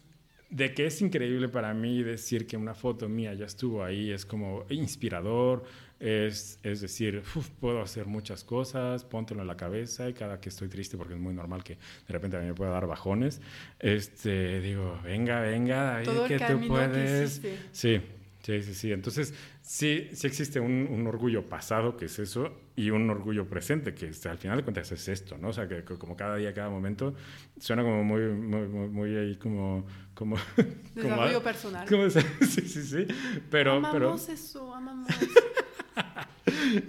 de 0.50 0.74
que 0.74 0.88
es 0.88 1.02
increíble 1.02 1.48
para 1.50 1.74
mí 1.74 2.02
decir 2.04 2.48
que 2.48 2.58
una 2.58 2.74
foto 2.74 3.08
mía 3.08 3.34
ya 3.34 3.46
estuvo 3.46 3.84
ahí, 3.84 4.12
es 4.12 4.26
como 4.26 4.66
inspirador, 4.70 5.64
es, 6.00 6.60
es 6.64 6.82
decir, 6.82 7.22
"Uf, 7.36 7.50
puedo 7.60 7.82
hacer 7.82 8.06
muchas 8.06 8.44
cosas, 8.44 9.04
póntelo 9.04 9.42
en 9.42 9.48
la 9.48 9.58
cabeza 9.58 10.10
y 10.10 10.14
cada 10.14 10.40
que 10.40 10.50
estoy 10.50 10.68
triste, 10.70 10.98
porque 10.98 11.14
es 11.14 11.20
muy 11.20 11.34
normal 11.34 11.64
que 11.64 11.74
de 11.76 12.14
repente 12.14 12.38
a 12.38 12.40
mí 12.40 12.48
me 12.48 12.54
pueda 12.56 12.72
dar 12.72 12.88
bajones, 12.88 13.42
este, 13.80 14.62
digo, 14.62 15.00
venga, 15.04 15.42
venga, 15.42 15.84
David, 15.84 16.06
Todo 16.06 16.28
que 16.28 16.40
tú 16.40 16.60
que 16.62 16.68
puedes. 16.68 17.30
hiciste. 17.38 17.58
Sí, 17.72 18.02
sí, 18.44 18.62
sí, 18.64 18.74
sí. 18.74 18.92
Entonces, 18.92 19.34
sí, 19.62 20.10
sí 20.14 20.28
existe 20.28 20.60
un, 20.60 20.88
un 20.90 21.08
orgullo 21.08 21.48
pasado, 21.50 21.98
que 21.98 22.06
es 22.06 22.20
eso, 22.20 22.54
y 22.76 22.90
un 22.92 23.10
orgullo 23.10 23.48
presente, 23.48 23.94
que 23.94 24.08
es- 24.08 24.26
al 24.26 24.38
final 24.38 24.58
de 24.58 24.64
cuentas 24.64 24.92
es 24.92 25.08
esto, 25.08 25.38
¿no? 25.38 25.50
O 25.50 25.54
sea, 25.54 25.68
que, 25.68 25.84
que 25.84 25.96
como 25.98 26.16
cada 26.16 26.36
día, 26.38 26.54
cada 26.54 26.70
momento, 26.70 27.14
suena 27.60 27.84
como 27.84 28.04
muy, 28.04 28.22
muy, 28.30 28.68
muy, 28.68 28.88
muy 28.90 29.16
ahí 29.18 29.36
como... 29.38 29.86
como 30.14 30.38
Desarrollo 30.96 31.42
personal. 31.44 31.88
como- 31.88 32.10
sí, 32.10 32.22
sí, 32.42 32.84
sí. 32.84 33.06
Pero, 33.50 33.82
pero 33.82 34.08
amamos 34.08 34.30
eso, 34.30 34.74
amamos. 34.74 35.08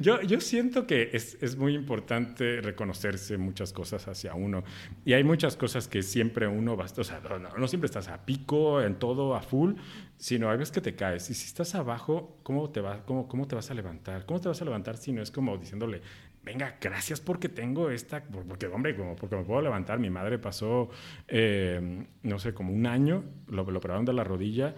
yo, 0.00 0.20
yo 0.22 0.40
siento 0.40 0.86
que 0.86 1.10
es, 1.12 1.38
es 1.42 1.56
muy 1.56 1.74
importante 1.74 2.60
reconocerse 2.60 3.36
muchas 3.38 3.72
cosas 3.72 4.06
hacia 4.08 4.34
uno. 4.34 4.64
Y 5.04 5.12
hay 5.12 5.24
muchas 5.24 5.56
cosas 5.56 5.88
que 5.88 6.02
siempre 6.02 6.46
uno 6.46 6.76
va, 6.76 6.86
o 6.96 7.04
sea, 7.04 7.20
no, 7.20 7.38
no, 7.38 7.56
no 7.56 7.68
siempre 7.68 7.86
estás 7.86 8.08
a 8.08 8.24
pico, 8.24 8.82
en 8.82 8.96
todo, 8.96 9.34
a 9.34 9.42
full, 9.42 9.74
sino 10.16 10.50
hay 10.50 10.58
veces 10.58 10.72
que 10.72 10.80
te 10.80 10.94
caes. 10.94 11.30
Y 11.30 11.34
si 11.34 11.46
estás 11.46 11.74
abajo, 11.74 12.38
¿cómo 12.42 12.70
te, 12.70 12.80
va, 12.80 13.04
cómo, 13.04 13.28
¿cómo 13.28 13.46
te 13.46 13.54
vas 13.54 13.70
a 13.70 13.74
levantar? 13.74 14.26
¿Cómo 14.26 14.40
te 14.40 14.48
vas 14.48 14.60
a 14.60 14.64
levantar 14.64 14.96
si 14.96 15.12
no 15.12 15.22
es 15.22 15.30
como 15.30 15.56
diciéndole, 15.56 16.02
venga, 16.42 16.76
gracias 16.80 17.20
porque 17.20 17.48
tengo 17.48 17.90
esta, 17.90 18.22
porque 18.22 18.66
hombre, 18.66 18.96
como 18.96 19.16
porque 19.16 19.36
me 19.36 19.44
puedo 19.44 19.60
levantar. 19.62 19.98
Mi 19.98 20.10
madre 20.10 20.38
pasó, 20.38 20.90
eh, 21.28 22.06
no 22.22 22.38
sé, 22.38 22.54
como 22.54 22.72
un 22.72 22.86
año, 22.86 23.24
lo, 23.48 23.70
lo 23.70 23.78
operaron 23.78 24.04
de 24.04 24.12
la 24.12 24.24
rodilla, 24.24 24.74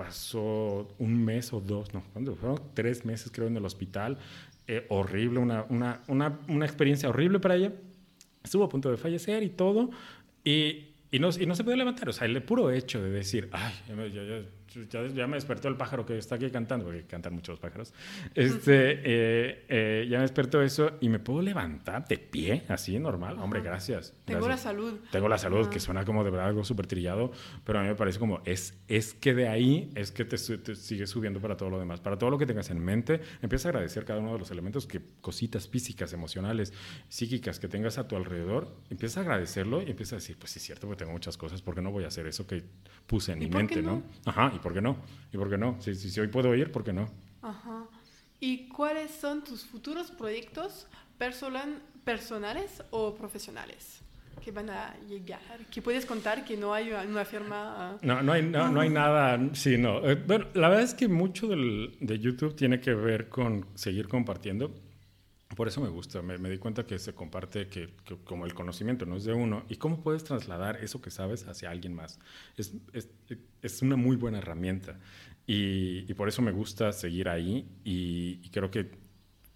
pasó 0.00 0.88
un 0.98 1.24
mes 1.24 1.52
o 1.52 1.60
dos, 1.60 1.92
no, 1.92 2.02
¿cuándo? 2.12 2.34
Fueron 2.34 2.58
tres 2.72 3.04
meses 3.04 3.30
creo 3.30 3.48
en 3.48 3.56
el 3.58 3.64
hospital. 3.66 4.16
Eh, 4.66 4.86
horrible, 4.88 5.40
una, 5.40 5.66
una, 5.68 6.00
una, 6.08 6.40
una 6.48 6.64
experiencia 6.64 7.10
horrible 7.10 7.38
para 7.38 7.56
ella. 7.56 7.72
Estuvo 8.42 8.64
a 8.64 8.68
punto 8.70 8.90
de 8.90 8.96
fallecer 8.96 9.42
y 9.42 9.50
todo. 9.50 9.90
Y, 10.42 10.86
y, 11.10 11.18
no, 11.18 11.28
y 11.38 11.44
no 11.44 11.54
se 11.54 11.64
puede 11.64 11.76
levantar. 11.76 12.08
O 12.08 12.12
sea, 12.14 12.26
el 12.26 12.42
puro 12.42 12.70
hecho 12.70 13.02
de 13.02 13.10
decir, 13.10 13.50
ay, 13.52 13.74
me, 13.94 14.10
ya, 14.10 14.22
ya- 14.90 15.06
ya- 15.08 15.26
me 15.26 15.36
despertó 15.36 15.68
el 15.68 15.76
pájaro 15.76 16.04
que 16.06 16.16
está 16.18 16.34
aquí 16.36 16.50
cantando, 16.50 16.84
porque 16.86 17.04
cantan 17.04 17.34
muchos 17.34 17.58
pájaros. 17.58 17.92
Este, 18.34 18.92
eh, 19.04 19.64
eh, 19.68 20.06
ya 20.08 20.18
me 20.18 20.22
despertó 20.22 20.62
eso 20.62 20.92
y 21.00 21.08
me 21.08 21.18
puedo 21.18 21.42
levantar 21.42 22.06
de 22.06 22.18
pie, 22.18 22.62
así, 22.68 22.98
normal. 22.98 23.38
Hombre, 23.38 23.60
gracias. 23.60 24.14
Tengo 24.24 24.40
la 24.40 24.46
gracias. 24.46 24.62
salud. 24.64 24.98
Tengo 25.10 25.28
la 25.28 25.38
salud, 25.38 25.60
Ajá. 25.62 25.70
que 25.70 25.80
suena 25.80 26.04
como 26.04 26.24
de 26.24 26.30
verdad 26.30 26.48
algo 26.48 26.64
súper 26.64 26.86
trillado, 26.86 27.32
pero 27.64 27.78
a 27.78 27.82
mí 27.82 27.88
me 27.88 27.94
parece 27.94 28.18
como 28.18 28.40
es, 28.44 28.78
es 28.88 29.14
que 29.14 29.34
de 29.34 29.48
ahí 29.48 29.90
es 29.94 30.12
que 30.12 30.24
te, 30.24 30.36
te 30.36 30.74
sigue 30.76 31.06
subiendo 31.06 31.40
para 31.40 31.56
todo 31.56 31.70
lo 31.70 31.78
demás. 31.78 32.00
Para 32.00 32.18
todo 32.18 32.30
lo 32.30 32.38
que 32.38 32.46
tengas 32.46 32.70
en 32.70 32.78
mente, 32.84 33.20
empieza 33.42 33.68
a 33.68 33.70
agradecer 33.70 34.04
cada 34.04 34.20
uno 34.20 34.32
de 34.34 34.38
los 34.38 34.50
elementos, 34.50 34.86
que 34.86 35.00
cositas 35.20 35.68
físicas, 35.68 36.12
emocionales, 36.12 36.72
psíquicas 37.08 37.58
que 37.58 37.68
tengas 37.68 37.98
a 37.98 38.06
tu 38.06 38.16
alrededor, 38.16 38.74
empieza 38.90 39.20
a 39.20 39.22
agradecerlo 39.22 39.82
y 39.82 39.90
empieza 39.90 40.16
a 40.16 40.18
decir, 40.18 40.36
pues 40.38 40.52
sí 40.52 40.58
es 40.58 40.64
cierto, 40.64 40.86
porque 40.86 41.00
tengo 41.00 41.12
muchas 41.12 41.36
cosas, 41.36 41.62
¿por 41.62 41.74
qué 41.74 41.82
no 41.82 41.90
voy 41.90 42.04
a 42.04 42.08
hacer 42.08 42.26
eso 42.26 42.46
que 42.46 42.62
puse 43.06 43.32
en 43.32 43.42
¿Y 43.42 43.46
mi 43.46 43.50
mente, 43.56 43.82
no? 43.82 43.96
no? 43.96 44.02
Ajá, 44.24 44.52
¿y 44.54 44.58
por 44.60 44.72
qué 44.74 44.80
no? 44.80 44.96
¿Y 45.32 45.36
por 45.36 45.48
qué 45.50 45.58
no? 45.58 45.76
Si, 45.80 45.94
si, 45.94 46.10
si 46.10 46.20
hoy 46.20 46.28
puedo 46.28 46.54
ir, 46.54 46.70
¿por 46.72 46.84
qué 46.84 46.92
no? 46.92 47.08
Ajá. 47.42 47.84
¿Y 48.38 48.68
cuáles 48.68 49.10
son 49.10 49.42
tus 49.44 49.64
futuros 49.64 50.10
proyectos 50.10 50.86
personal- 51.18 51.82
personales 52.04 52.82
o 52.90 53.14
profesionales 53.14 54.00
que 54.42 54.50
van 54.50 54.70
a 54.70 54.96
llegar? 55.08 55.40
Que 55.70 55.82
puedes 55.82 56.06
contar 56.06 56.44
que 56.44 56.56
no 56.56 56.72
hay 56.72 56.90
una 56.92 57.24
firma. 57.24 57.98
No, 58.02 58.22
no 58.22 58.32
hay, 58.32 58.42
no, 58.42 58.70
no 58.70 58.80
hay 58.80 58.88
nada, 58.88 59.38
sí, 59.52 59.76
no. 59.76 59.98
Eh, 60.08 60.14
bueno, 60.14 60.46
la 60.54 60.68
verdad 60.68 60.84
es 60.84 60.94
que 60.94 61.08
mucho 61.08 61.48
del, 61.48 61.96
de 62.00 62.18
YouTube 62.18 62.56
tiene 62.56 62.80
que 62.80 62.94
ver 62.94 63.28
con 63.28 63.66
seguir 63.74 64.08
compartiendo. 64.08 64.72
Por 65.56 65.66
eso 65.66 65.80
me 65.80 65.88
gusta, 65.88 66.22
me, 66.22 66.38
di 66.48 66.58
cuenta 66.58 66.86
que 66.86 66.98
se 66.98 67.12
comparte 67.12 67.66
que, 67.68 67.90
como 68.24 68.46
el 68.46 68.54
conocimiento 68.54 69.04
no 69.04 69.16
es 69.16 69.24
de 69.24 69.32
uno 69.32 69.64
y 69.68 69.76
cómo 69.76 70.00
puedes 70.00 70.22
trasladar 70.22 70.76
eso 70.82 71.00
que 71.02 71.10
sabes 71.10 71.46
hacia 71.48 71.70
alguien 71.70 71.92
más. 71.92 72.20
Es, 72.56 72.72
es, 72.92 73.08
es 73.60 73.82
una 73.82 73.96
muy 73.96 74.14
buena 74.16 74.38
herramienta 74.38 75.00
y, 75.46 76.10
y 76.10 76.14
por 76.14 76.28
eso 76.28 76.40
me 76.40 76.52
gusta 76.52 76.92
seguir 76.92 77.28
ahí 77.28 77.68
y, 77.84 78.48
creo 78.50 78.70
que 78.70 78.90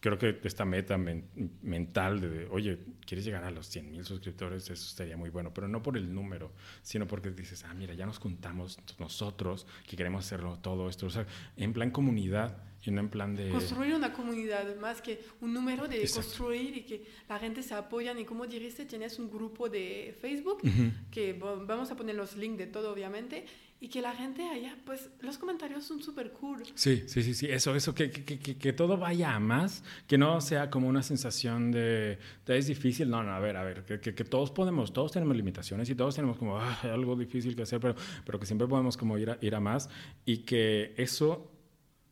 creo 0.00 0.18
que 0.18 0.38
esta 0.44 0.64
meta 0.66 0.98
men- 0.98 1.28
mental 1.62 2.20
de, 2.20 2.28
de, 2.28 2.46
oye, 2.50 2.78
quieres 3.06 3.24
llegar 3.24 3.44
a 3.44 3.50
los 3.50 3.66
100 3.68 3.90
mil 3.90 4.04
suscriptores, 4.04 4.64
eso 4.68 4.86
estaría 4.86 5.16
muy 5.16 5.30
bueno, 5.30 5.54
pero 5.54 5.66
no 5.68 5.82
por 5.82 5.96
el 5.96 6.12
número, 6.14 6.52
sino 6.82 7.06
porque 7.06 7.30
dices, 7.30 7.64
ah, 7.64 7.72
mira, 7.74 7.94
ya 7.94 8.04
nos 8.04 8.18
juntamos 8.18 8.78
nosotros 8.98 9.66
que 9.88 9.96
queremos 9.96 10.26
hacerlo 10.26 10.58
todo 10.60 10.90
esto, 10.90 11.06
o 11.06 11.10
sea, 11.10 11.26
en 11.56 11.72
plan 11.72 11.90
comunidad 11.90 12.58
y 12.86 12.90
no 12.90 13.00
en 13.00 13.08
plan 13.08 13.34
de... 13.34 13.48
Construir 13.50 13.94
una 13.94 14.12
comunidad, 14.12 14.76
más 14.76 15.00
que 15.00 15.20
un 15.40 15.52
número 15.54 15.88
de 15.88 16.00
Exacto. 16.02 16.28
construir 16.28 16.76
y 16.76 16.82
que 16.82 17.04
la 17.28 17.38
gente 17.38 17.62
se 17.62 17.74
apoyan. 17.74 18.18
Y 18.18 18.24
como 18.24 18.46
dijiste, 18.46 18.84
tienes 18.84 19.18
un 19.18 19.30
grupo 19.30 19.68
de 19.68 20.16
Facebook, 20.20 20.58
Ujú. 20.62 20.90
que 21.10 21.38
vo- 21.38 21.64
vamos 21.66 21.90
a 21.90 21.96
poner 21.96 22.14
los 22.14 22.36
links 22.36 22.58
de 22.58 22.66
todo, 22.66 22.92
obviamente, 22.92 23.46
y 23.80 23.88
que 23.88 24.00
la 24.00 24.12
gente 24.14 24.48
allá, 24.48 24.78
pues 24.86 25.10
los 25.20 25.36
comentarios 25.36 25.84
son 25.84 26.02
súper 26.02 26.30
cool. 26.32 26.62
Sí, 26.74 27.02
sí, 27.06 27.22
sí, 27.22 27.34
sí, 27.34 27.46
eso, 27.50 27.74
eso, 27.74 27.94
que, 27.94 28.10
que, 28.10 28.38
que, 28.38 28.56
que 28.56 28.72
todo 28.72 28.96
vaya 28.96 29.34
a 29.34 29.40
más, 29.40 29.82
que 30.06 30.16
no 30.16 30.40
sea 30.40 30.70
como 30.70 30.88
una 30.88 31.02
sensación 31.02 31.70
de, 31.70 32.18
de 32.46 32.58
es 32.58 32.66
difícil, 32.66 33.10
no, 33.10 33.22
no, 33.22 33.32
a 33.32 33.40
ver, 33.40 33.56
a 33.58 33.62
ver, 33.64 33.84
que, 33.84 34.00
que, 34.00 34.14
que 34.14 34.24
todos 34.24 34.50
podemos, 34.52 34.92
todos 34.94 35.12
tenemos 35.12 35.36
limitaciones 35.36 35.90
y 35.90 35.94
todos 35.94 36.14
tenemos 36.14 36.38
como 36.38 36.58
ah, 36.58 36.80
algo 36.84 37.14
difícil 37.16 37.54
que 37.54 37.62
hacer, 37.62 37.78
pero, 37.80 37.94
pero 38.24 38.38
que 38.40 38.46
siempre 38.46 38.66
podemos 38.66 38.96
como 38.96 39.18
ir 39.18 39.30
a, 39.30 39.38
ir 39.42 39.54
a 39.54 39.60
más 39.60 39.90
y 40.24 40.38
que 40.38 40.94
eso 40.96 41.50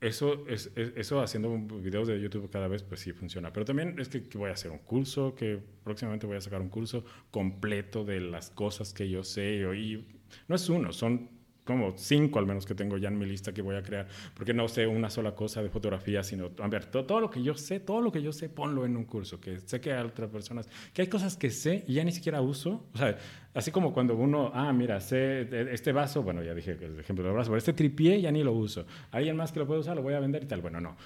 eso, 0.07 0.45
es, 0.47 0.71
es- 0.75 0.93
eso 0.95 1.21
haciendo 1.21 1.55
videos 1.57 2.07
de 2.07 2.19
YouTube 2.21 2.49
cada 2.49 2.67
vez, 2.67 2.83
pues 2.83 3.01
sí 3.01 3.13
funciona. 3.13 3.51
Pero 3.53 3.65
también 3.65 3.97
es 3.99 4.09
que, 4.09 4.23
que 4.27 4.37
voy 4.37 4.49
a 4.49 4.53
hacer 4.53 4.71
un 4.71 4.79
curso, 4.79 5.35
que 5.35 5.59
próximamente 5.83 6.27
voy 6.27 6.37
a 6.37 6.41
sacar 6.41 6.61
un 6.61 6.69
curso 6.69 7.05
completo 7.31 8.03
de 8.05 8.19
las 8.21 8.49
cosas 8.51 8.93
que 8.93 9.09
yo 9.09 9.23
sé. 9.23 9.61
Y 9.75 10.05
no 10.47 10.55
es 10.55 10.69
uno, 10.69 10.91
son 10.93 11.29
como 11.63 11.97
cinco 11.97 12.39
al 12.39 12.45
menos 12.45 12.65
que 12.65 12.75
tengo 12.75 12.97
ya 12.97 13.07
en 13.07 13.17
mi 13.17 13.25
lista 13.25 13.53
que 13.53 13.61
voy 13.61 13.75
a 13.75 13.83
crear, 13.83 14.07
porque 14.33 14.53
no 14.53 14.67
sé 14.67 14.87
una 14.87 15.09
sola 15.09 15.33
cosa 15.33 15.61
de 15.61 15.69
fotografía, 15.69 16.23
sino, 16.23 16.51
a 16.59 16.67
ver, 16.67 16.85
todo, 16.85 17.05
todo 17.05 17.19
lo 17.21 17.29
que 17.29 17.41
yo 17.41 17.55
sé, 17.55 17.79
todo 17.79 18.01
lo 18.01 18.11
que 18.11 18.21
yo 18.21 18.31
sé, 18.31 18.49
ponlo 18.49 18.85
en 18.85 18.97
un 18.97 19.05
curso, 19.05 19.39
que 19.39 19.59
sé 19.59 19.79
que 19.79 19.93
hay 19.93 20.03
otras 20.03 20.29
personas, 20.29 20.69
que 20.93 21.01
hay 21.03 21.07
cosas 21.07 21.37
que 21.37 21.49
sé 21.49 21.83
y 21.87 21.93
ya 21.95 22.03
ni 22.03 22.11
siquiera 22.11 22.41
uso, 22.41 22.85
o 22.93 22.97
sea, 22.97 23.17
así 23.53 23.71
como 23.71 23.93
cuando 23.93 24.15
uno, 24.15 24.51
ah, 24.53 24.73
mira, 24.73 24.99
sé 24.99 25.47
este 25.73 25.91
vaso, 25.91 26.23
bueno, 26.23 26.43
ya 26.43 26.53
dije 26.53 26.71
el 26.71 26.99
ejemplo 26.99 27.25
del 27.25 27.33
vaso, 27.33 27.49
pero 27.49 27.57
este 27.57 27.73
tripié 27.73 28.21
ya 28.21 28.31
ni 28.31 28.43
lo 28.43 28.53
uso, 28.53 28.85
alguien 29.11 29.35
más 29.37 29.51
que 29.51 29.59
lo 29.59 29.67
puede 29.67 29.79
usar, 29.79 29.95
lo 29.95 30.01
voy 30.01 30.13
a 30.13 30.19
vender 30.19 30.43
y 30.43 30.47
tal, 30.47 30.61
bueno, 30.61 30.81
no. 30.81 30.97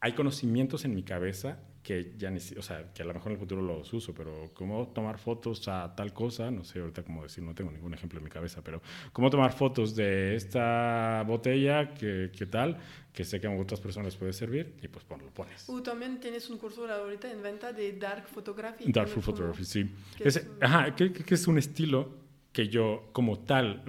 Hay 0.00 0.12
conocimientos 0.12 0.84
en 0.84 0.94
mi 0.94 1.02
cabeza 1.02 1.58
que 1.86 2.14
ya 2.18 2.32
ni, 2.32 2.38
o 2.38 2.62
sea, 2.62 2.92
que 2.92 3.02
a 3.02 3.04
lo 3.04 3.14
mejor 3.14 3.30
en 3.30 3.34
el 3.34 3.38
futuro 3.38 3.62
los 3.62 3.92
uso, 3.92 4.12
pero 4.12 4.50
cómo 4.54 4.88
tomar 4.88 5.18
fotos 5.18 5.68
a 5.68 5.94
tal 5.94 6.12
cosa, 6.12 6.50
no 6.50 6.64
sé 6.64 6.80
ahorita 6.80 7.04
cómo 7.04 7.22
decir, 7.22 7.44
no 7.44 7.54
tengo 7.54 7.70
ningún 7.70 7.94
ejemplo 7.94 8.18
en 8.18 8.24
mi 8.24 8.30
cabeza, 8.30 8.60
pero 8.60 8.82
cómo 9.12 9.30
tomar 9.30 9.52
fotos 9.52 9.94
de 9.94 10.34
esta 10.34 11.22
botella, 11.24 11.94
que, 11.94 12.32
que 12.36 12.46
tal, 12.46 12.76
que 13.12 13.22
sé 13.22 13.38
que 13.38 13.46
a 13.46 13.50
otras 13.52 13.78
personas 13.78 14.06
les 14.06 14.16
puede 14.16 14.32
servir, 14.32 14.74
y 14.82 14.88
pues 14.88 15.06
lo 15.08 15.30
pones. 15.30 15.68
O 15.68 15.80
también 15.80 16.18
tienes 16.18 16.50
un 16.50 16.58
curso 16.58 16.90
ahorita 16.90 17.30
en 17.30 17.40
venta 17.40 17.72
de 17.72 17.92
dark 17.92 18.26
photography. 18.26 18.90
Dark 18.90 19.08
photography, 19.08 19.64
sí. 19.64 19.88
Es, 20.18 20.44
ajá, 20.60 20.92
que, 20.92 21.12
que 21.12 21.34
es 21.36 21.46
un 21.46 21.56
estilo 21.56 22.25
que 22.56 22.68
yo 22.68 23.10
como 23.12 23.40
tal 23.40 23.82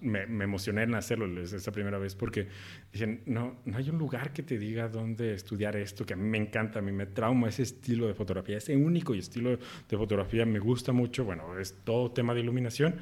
me, 0.00 0.24
me, 0.28 0.44
emocioné 0.44 0.84
en 0.84 0.94
hacerlo 0.94 1.26
esa 1.42 1.72
primera 1.72 1.98
vez 1.98 2.14
porque 2.14 2.46
dije, 2.92 3.22
no, 3.26 3.56
no 3.64 3.76
hay 3.76 3.90
un 3.90 3.98
lugar 3.98 4.32
que 4.32 4.44
te 4.44 4.56
diga 4.56 4.88
dónde 4.88 5.34
estudiar 5.34 5.74
esto, 5.74 6.06
que 6.06 6.12
a 6.12 6.16
mí 6.16 6.22
me 6.22 6.38
encanta, 6.38 6.78
a 6.78 6.82
mí 6.82 6.92
me 6.92 7.06
trauma 7.06 7.48
ese 7.48 7.64
estilo 7.64 8.06
de 8.06 8.14
fotografía, 8.14 8.58
ese 8.58 8.76
único 8.76 9.14
estilo 9.14 9.58
de 9.88 9.96
fotografía 9.98 10.46
me 10.46 10.60
gusta 10.60 10.92
mucho, 10.92 11.24
bueno, 11.24 11.58
es 11.58 11.80
todo 11.82 12.12
tema 12.12 12.34
de 12.34 12.42
iluminación, 12.42 12.94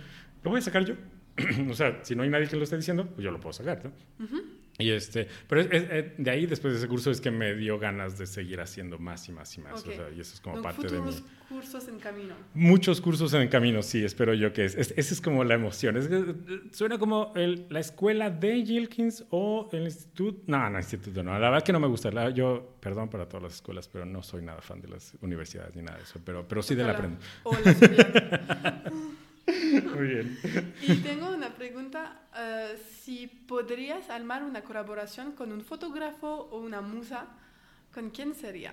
lo 0.42 0.50
voy 0.50 0.60
a 0.60 0.62
sacar 0.62 0.86
yo. 0.86 0.94
o 1.70 1.74
sea, 1.74 2.02
si 2.04 2.16
no 2.16 2.22
hay 2.22 2.30
nadie 2.30 2.48
que 2.48 2.56
lo 2.56 2.64
esté 2.64 2.76
diciendo, 2.76 3.06
pues 3.06 3.22
yo 3.22 3.30
lo 3.30 3.38
puedo 3.38 3.52
sacar, 3.52 3.84
¿no? 3.84 3.92
Y 4.78 4.90
este, 4.90 5.28
pero 5.48 5.64
de 5.64 6.30
ahí, 6.30 6.46
después 6.46 6.72
de 6.72 6.78
ese 6.78 6.88
curso, 6.88 7.10
es 7.10 7.20
que 7.20 7.30
me 7.30 7.54
dio 7.54 7.78
ganas 7.78 8.18
de 8.18 8.26
seguir 8.26 8.60
haciendo 8.60 8.98
más 8.98 9.28
y 9.28 9.32
más 9.32 9.56
y 9.56 9.60
más. 9.60 9.86
O 9.86 9.92
sea, 9.92 10.08
y 10.10 10.20
eso 10.20 10.34
es 10.34 10.40
como 10.40 10.62
parte 10.62 10.88
de 10.88 10.98
mi... 10.98 11.12
cursos 11.48 11.88
en 11.88 11.98
camino. 11.98 12.34
Muchos 12.54 13.00
cursos 13.00 13.34
en 13.34 13.48
camino, 13.48 13.82
sí, 13.82 14.02
espero 14.02 14.32
yo 14.32 14.52
que 14.52 14.64
es. 14.64 14.74
esa 14.74 14.96
es 14.96 15.20
como 15.20 15.44
la 15.44 15.54
emoción. 15.54 15.96
Es, 15.98 16.08
suena 16.72 16.98
como 16.98 17.32
el, 17.36 17.66
la 17.68 17.80
escuela 17.80 18.30
de 18.30 18.64
Gilkins 18.64 19.24
o 19.30 19.68
el 19.72 19.84
instituto. 19.84 20.42
No, 20.46 20.70
no, 20.70 20.78
instituto 20.78 21.22
no. 21.22 21.32
La 21.38 21.50
verdad 21.50 21.62
que 21.64 21.72
no 21.72 21.80
me 21.80 21.88
gusta. 21.88 22.30
yo, 22.30 22.76
perdón 22.80 23.10
para 23.10 23.28
todas 23.28 23.42
las 23.42 23.54
escuelas, 23.54 23.88
pero 23.88 24.06
no 24.06 24.22
soy 24.22 24.42
nada 24.42 24.62
fan 24.62 24.80
de 24.80 24.88
las 24.88 25.12
universidades 25.20 25.76
ni 25.76 25.82
nada 25.82 25.98
de 25.98 26.04
eso. 26.04 26.18
Pero, 26.24 26.48
pero 26.48 26.62
sí 26.62 26.74
de 26.74 26.84
la 26.84 26.92
aprendo. 26.92 27.18
Muy 29.96 30.06
bien. 30.06 30.38
Y 30.82 30.96
tengo 30.96 31.30
una 31.30 31.54
pregunta. 31.54 32.20
Eh, 32.36 32.76
si 33.02 33.26
podrías 33.26 34.08
armar 34.10 34.42
una 34.42 34.62
colaboración 34.62 35.32
con 35.32 35.52
un 35.52 35.62
fotógrafo 35.62 36.48
o 36.50 36.60
una 36.60 36.80
musa, 36.80 37.26
¿con 37.92 38.10
quién 38.10 38.34
sería? 38.34 38.72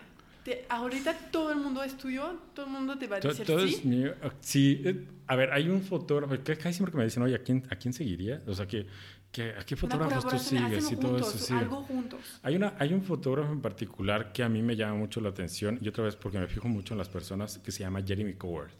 ahorita 0.70 1.14
todo 1.32 1.52
el 1.52 1.58
mundo 1.58 1.84
estudió, 1.84 2.40
todo 2.54 2.66
el 2.66 2.72
mundo 2.72 2.98
te 2.98 3.08
va 3.08 3.18
a 3.18 3.20
decir 3.20 3.46
sí. 3.46 4.06
Ah, 4.22 4.32
sí, 4.40 4.82
eh, 4.84 5.06
a 5.28 5.36
ver, 5.36 5.52
hay 5.52 5.70
un 5.70 5.82
fotógrafo, 5.82 6.42
que 6.44 6.58
casi 6.58 6.74
siempre 6.74 6.92
que 6.92 6.98
me 6.98 7.04
dicen, 7.04 7.24
oye, 7.24 7.36
¿a 7.36 7.44
quién, 7.44 7.64
¿a 7.70 7.76
quién 7.76 7.94
seguiría? 7.94 8.42
O 8.48 8.54
sea, 8.54 8.66
que, 8.66 8.88
que 9.32 9.52
¿a 9.52 9.66
qué 9.66 9.76
fotógrafos 9.76 10.28
tú 10.28 10.40
sigues? 10.40 10.92
Y 10.92 10.96
todo 10.96 11.18
eso, 11.18 11.38
sí. 11.38 11.54
Algo 11.54 11.84
juntos. 11.84 12.20
Hay, 12.42 12.56
una, 12.56 12.74
hay 12.80 12.94
un 12.94 13.04
fotógrafo 13.04 13.52
en 13.52 13.62
particular 13.62 14.32
que 14.32 14.44
a 14.44 14.50
mí 14.50 14.62
me 14.62 14.76
llama 14.76 14.96
mucho 14.96 15.22
la 15.22 15.30
atención, 15.30 15.78
y 15.82 15.88
otra 15.88 16.04
vez 16.04 16.16
porque 16.16 16.40
me 16.40 16.48
fijo 16.48 16.68
mucho 16.68 16.94
en 16.94 16.98
las 16.98 17.10
personas, 17.10 17.60
que 17.60 17.72
se 17.72 17.82
llama 17.82 18.02
Jeremy 18.02 18.34
Coward. 18.34 18.72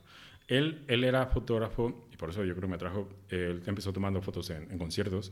Él, 0.50 0.84
era 0.88 1.28
fotógrafo 1.28 2.08
y 2.12 2.18
por 2.18 2.32
eso 2.32 2.44
yo 2.44 2.56
creo 2.56 2.68
que 2.68 2.72
me 2.72 2.78
trajo, 2.80 3.08
él 3.30 3.62
empezó 3.68 3.94
tomando 3.94 4.20
fotos 4.22 4.50
en, 4.50 4.78
conciertos 4.80 5.32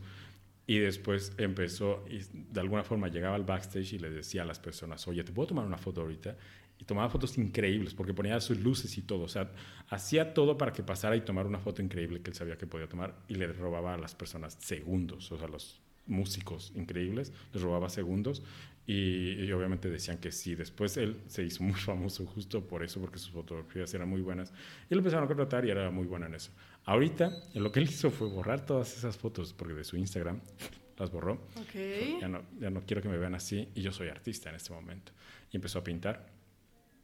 y 0.64 0.78
después 0.78 1.32
empezó 1.38 2.04
y 2.08 2.20
de 2.32 2.60
alguna 2.60 2.84
forma 2.84 3.08
llegaba 3.08 3.34
al 3.34 3.42
backstage 3.42 3.94
y 3.94 3.98
le 3.98 4.10
decía 4.10 4.42
a 4.42 4.44
las 4.44 4.60
personas, 4.60 5.06
oye, 5.08 5.24
¿te 5.24 5.32
puedo 5.32 5.48
tomar 5.48 5.66
una 5.66 5.76
foto 5.76 6.02
ahorita? 6.02 6.36
Y 6.78 6.84
tomaba 6.84 7.08
fotos 7.08 7.36
increíbles 7.36 7.94
porque 7.94 8.14
ponía 8.14 8.40
sus 8.40 8.60
luces 8.60 8.96
y 8.96 9.02
todo. 9.02 9.24
O 9.24 9.28
sea, 9.28 9.50
hacía 9.88 10.34
todo 10.34 10.56
para 10.56 10.72
que 10.72 10.84
pasara 10.84 11.16
y 11.16 11.22
tomara 11.22 11.48
una 11.48 11.58
foto 11.58 11.82
increíble 11.82 12.20
que 12.20 12.30
él 12.30 12.36
sabía 12.36 12.56
que 12.56 12.68
podía 12.68 12.88
tomar 12.88 13.16
y 13.26 13.34
le 13.34 13.48
robaba 13.48 13.94
a 13.94 13.98
las 13.98 14.14
personas 14.14 14.56
segundos. 14.60 15.32
O 15.32 15.38
sea, 15.38 15.48
los 15.48 15.80
músicos 16.06 16.72
increíbles, 16.76 17.32
les 17.52 17.62
robaba 17.62 17.88
segundos 17.88 18.44
y, 18.90 19.52
obviamente 19.52 19.90
decían 19.90 20.16
que 20.16 20.32
sí. 20.32 20.54
Después 20.54 20.96
él 20.96 21.20
se 21.26 21.44
hizo 21.44 21.62
muy 21.62 21.78
famoso 21.78 22.24
justo 22.24 22.66
por 22.66 22.82
eso, 22.82 23.00
porque 23.00 23.18
sus 23.18 23.30
fotografías 23.30 23.92
eran 23.92 24.08
muy 24.08 24.22
buenas. 24.22 24.50
Y 24.88 24.94
lo 24.94 25.00
empezaron 25.00 25.24
a 25.24 25.28
contratar 25.28 25.66
y 25.66 25.70
era 25.70 25.90
muy 25.90 26.06
bueno 26.06 26.24
en 26.24 26.34
eso. 26.34 26.50
Ahorita 26.86 27.30
lo 27.54 27.70
que 27.70 27.80
él 27.80 27.88
hizo 27.88 28.10
fue 28.10 28.28
borrar 28.28 28.64
todas 28.64 28.96
esas 28.96 29.18
fotos, 29.18 29.52
porque 29.52 29.74
de 29.74 29.84
su 29.84 29.98
Instagram 29.98 30.40
las 30.98 31.10
borró. 31.10 31.46
Okay. 31.68 32.16
Ya, 32.18 32.28
no, 32.28 32.42
ya 32.58 32.70
no 32.70 32.80
quiero 32.86 33.02
que 33.02 33.10
me 33.10 33.18
vean 33.18 33.34
así 33.34 33.68
y 33.74 33.82
yo 33.82 33.92
soy 33.92 34.08
artista 34.08 34.48
en 34.48 34.56
este 34.56 34.72
momento. 34.72 35.12
Y 35.52 35.56
empezó 35.56 35.80
a 35.80 35.84
pintar 35.84 36.26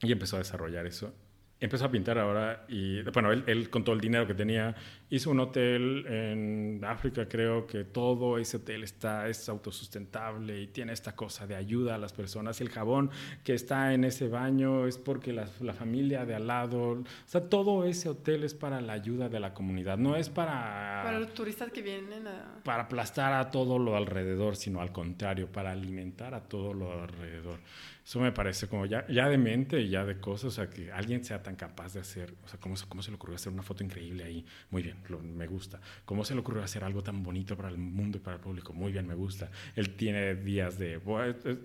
y 0.01 0.11
empezó 0.11 0.37
a 0.37 0.39
desarrollar 0.39 0.87
eso 0.87 1.15
empezó 1.61 1.87
a 1.87 1.91
pintar 1.91 2.19
ahora 2.19 2.67
y, 2.69 3.03
bueno, 3.03 3.33
él, 3.33 3.45
él, 3.47 3.71
con 3.71 3.85
todo 3.85 3.95
el 3.95 4.01
dinero 4.01 4.27
que 4.27 4.35
tenía 4.35 4.75
hizo 5.15 5.31
un 5.31 5.39
hotel 5.39 6.05
en 6.09 6.85
África, 6.85 7.29
creo 7.29 7.69
que 7.69 7.85
todo 7.85 8.37
ese 8.37 8.57
hotel 8.57 8.83
está, 8.83 9.29
es 9.29 9.49
autosustentable 9.49 10.61
y 10.61 10.67
tiene 10.67 10.93
esta 10.93 11.15
cosa 11.15 11.47
de 11.47 11.55
ayuda 11.55 11.95
a 11.95 11.99
las 11.99 12.13
personas. 12.13 12.61
El 12.61 12.69
jabón 12.69 13.11
que 13.45 13.55
está 13.55 13.95
en 13.95 14.05
ese 14.05 14.27
baño 14.29 14.89
es 14.89 14.99
porque 14.99 15.33
la, 15.33 15.49
la 15.61 15.73
familia 15.73 16.27
de 16.27 16.35
al 16.35 16.49
lado, 16.49 16.81
o 16.81 17.05
sea, 17.27 17.49
todo 17.49 17.85
ese 17.85 18.09
hotel 18.09 18.43
es 18.43 18.55
para 18.55 18.81
la 18.81 18.95
ayuda 18.95 19.29
de 19.29 19.39
la 19.39 19.55
comunidad, 19.55 19.99
no 19.99 20.17
es 20.17 20.29
para... 20.29 21.03
Para 21.05 21.21
los 21.21 21.33
turistas 21.33 21.71
que 21.71 21.83
vienen 21.83 22.27
a... 22.27 22.61
Para 22.65 22.85
aplastar 22.85 23.35
a 23.35 23.53
todo 23.53 23.79
lo 23.79 23.97
alrededor, 23.97 24.57
sino 24.57 24.81
al 24.81 24.91
contrario, 24.91 25.47
para 25.47 25.71
alimentar 25.71 26.35
a 26.35 26.41
todo 26.41 26.75
lo 26.75 26.93
alrededor. 26.93 27.61
Eso 28.05 28.21
me 28.21 28.33
parece 28.33 28.69
como 28.69 28.85
ya, 28.85 29.07
ya 29.09 29.31
de 29.31 29.39
mente 29.39 29.81
y 29.81 29.89
ya 29.89 30.05
de 30.05 30.21
cosas, 30.21 30.45
o 30.45 30.51
sea, 30.51 30.69
que 30.69 30.93
alguien 30.93 31.25
sea 31.25 31.43
tan 31.43 31.57
capaz 31.57 31.95
de 31.95 32.01
hacer, 32.01 32.35
o 32.45 32.49
sea, 32.49 32.61
¿cómo, 32.61 32.75
cómo 32.87 33.01
se 33.01 33.11
le 33.11 33.15
ocurrió 33.15 33.37
hacer 33.37 33.51
una 33.51 33.63
foto 33.63 33.83
increíble 33.83 34.25
ahí? 34.25 34.45
Muy 34.71 34.83
bien, 34.83 34.99
me 35.11 35.47
gusta. 35.47 35.81
¿Cómo 36.05 36.25
se 36.25 36.35
le 36.35 36.41
ocurrió 36.41 36.63
hacer 36.63 36.85
algo 36.85 37.03
tan 37.03 37.23
bonito 37.23 37.57
para 37.57 37.69
el 37.69 37.79
mundo 37.79 38.19
y 38.19 38.21
para 38.21 38.37
el 38.37 38.43
público? 38.43 38.73
Muy 38.73 38.93
bien, 38.93 39.07
me 39.07 39.15
gusta. 39.15 39.51
Él 39.77 39.91
tiene 39.97 40.35
días 40.35 40.79
de, 40.79 41.01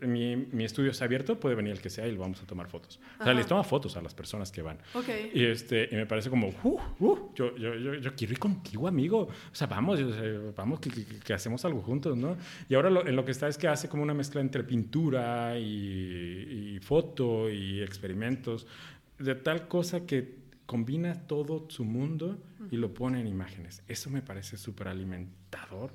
mi, 0.01 0.35
mi 0.35 0.63
estudio 0.63 0.91
está 0.91 1.05
abierto, 1.05 1.39
puede 1.39 1.55
venir 1.55 1.73
el 1.73 1.81
que 1.81 1.89
sea 1.89 2.07
y 2.07 2.11
lo 2.11 2.21
vamos 2.21 2.41
a 2.41 2.45
tomar 2.45 2.67
fotos. 2.67 2.99
O 3.19 3.23
sea, 3.23 3.33
les 3.33 3.47
toma 3.47 3.63
fotos 3.63 3.95
a 3.97 4.01
las 4.01 4.13
personas 4.13 4.51
que 4.51 4.61
van. 4.61 4.77
Okay. 4.93 5.31
Y, 5.33 5.45
este, 5.45 5.89
y 5.91 5.95
me 5.95 6.05
parece 6.05 6.29
como, 6.29 6.49
uh, 6.63 6.79
uh, 6.99 7.31
yo, 7.35 7.55
yo, 7.55 7.75
yo, 7.75 7.95
yo, 7.95 8.15
quiero 8.15 8.33
ir 8.33 8.39
contigo, 8.39 8.87
amigo. 8.87 9.21
O 9.21 9.55
sea, 9.55 9.67
vamos, 9.67 9.99
vamos, 10.55 10.79
que, 10.79 10.89
que, 11.23 11.33
hacemos 11.33 11.63
algo 11.65 11.81
juntos, 11.81 12.17
¿no? 12.17 12.37
Y 12.67 12.75
ahora 12.75 12.89
lo, 12.89 13.07
en 13.07 13.15
lo 13.15 13.25
que 13.25 13.31
está 13.31 13.47
es 13.47 13.57
que 13.57 13.67
hace 13.67 13.87
como 13.89 14.03
una 14.03 14.13
mezcla 14.13 14.41
entre 14.41 14.63
pintura 14.63 15.57
y 15.57 15.89
y, 16.49 16.79
foto 16.79 17.49
y 17.49 17.81
experimentos, 17.81 18.67
de 19.17 19.35
tal 19.35 19.67
cosa 19.67 20.05
que 20.05 20.38
combina 20.69 21.25
todo 21.25 21.65
su 21.67 21.83
mundo 21.83 22.37
y 22.69 22.77
lo 22.77 22.93
pone 22.93 23.19
en 23.19 23.25
imágenes. 23.25 23.81
Eso 23.87 24.11
me 24.11 24.21
parece 24.21 24.55
súper 24.55 24.87
alimentador 24.87 25.91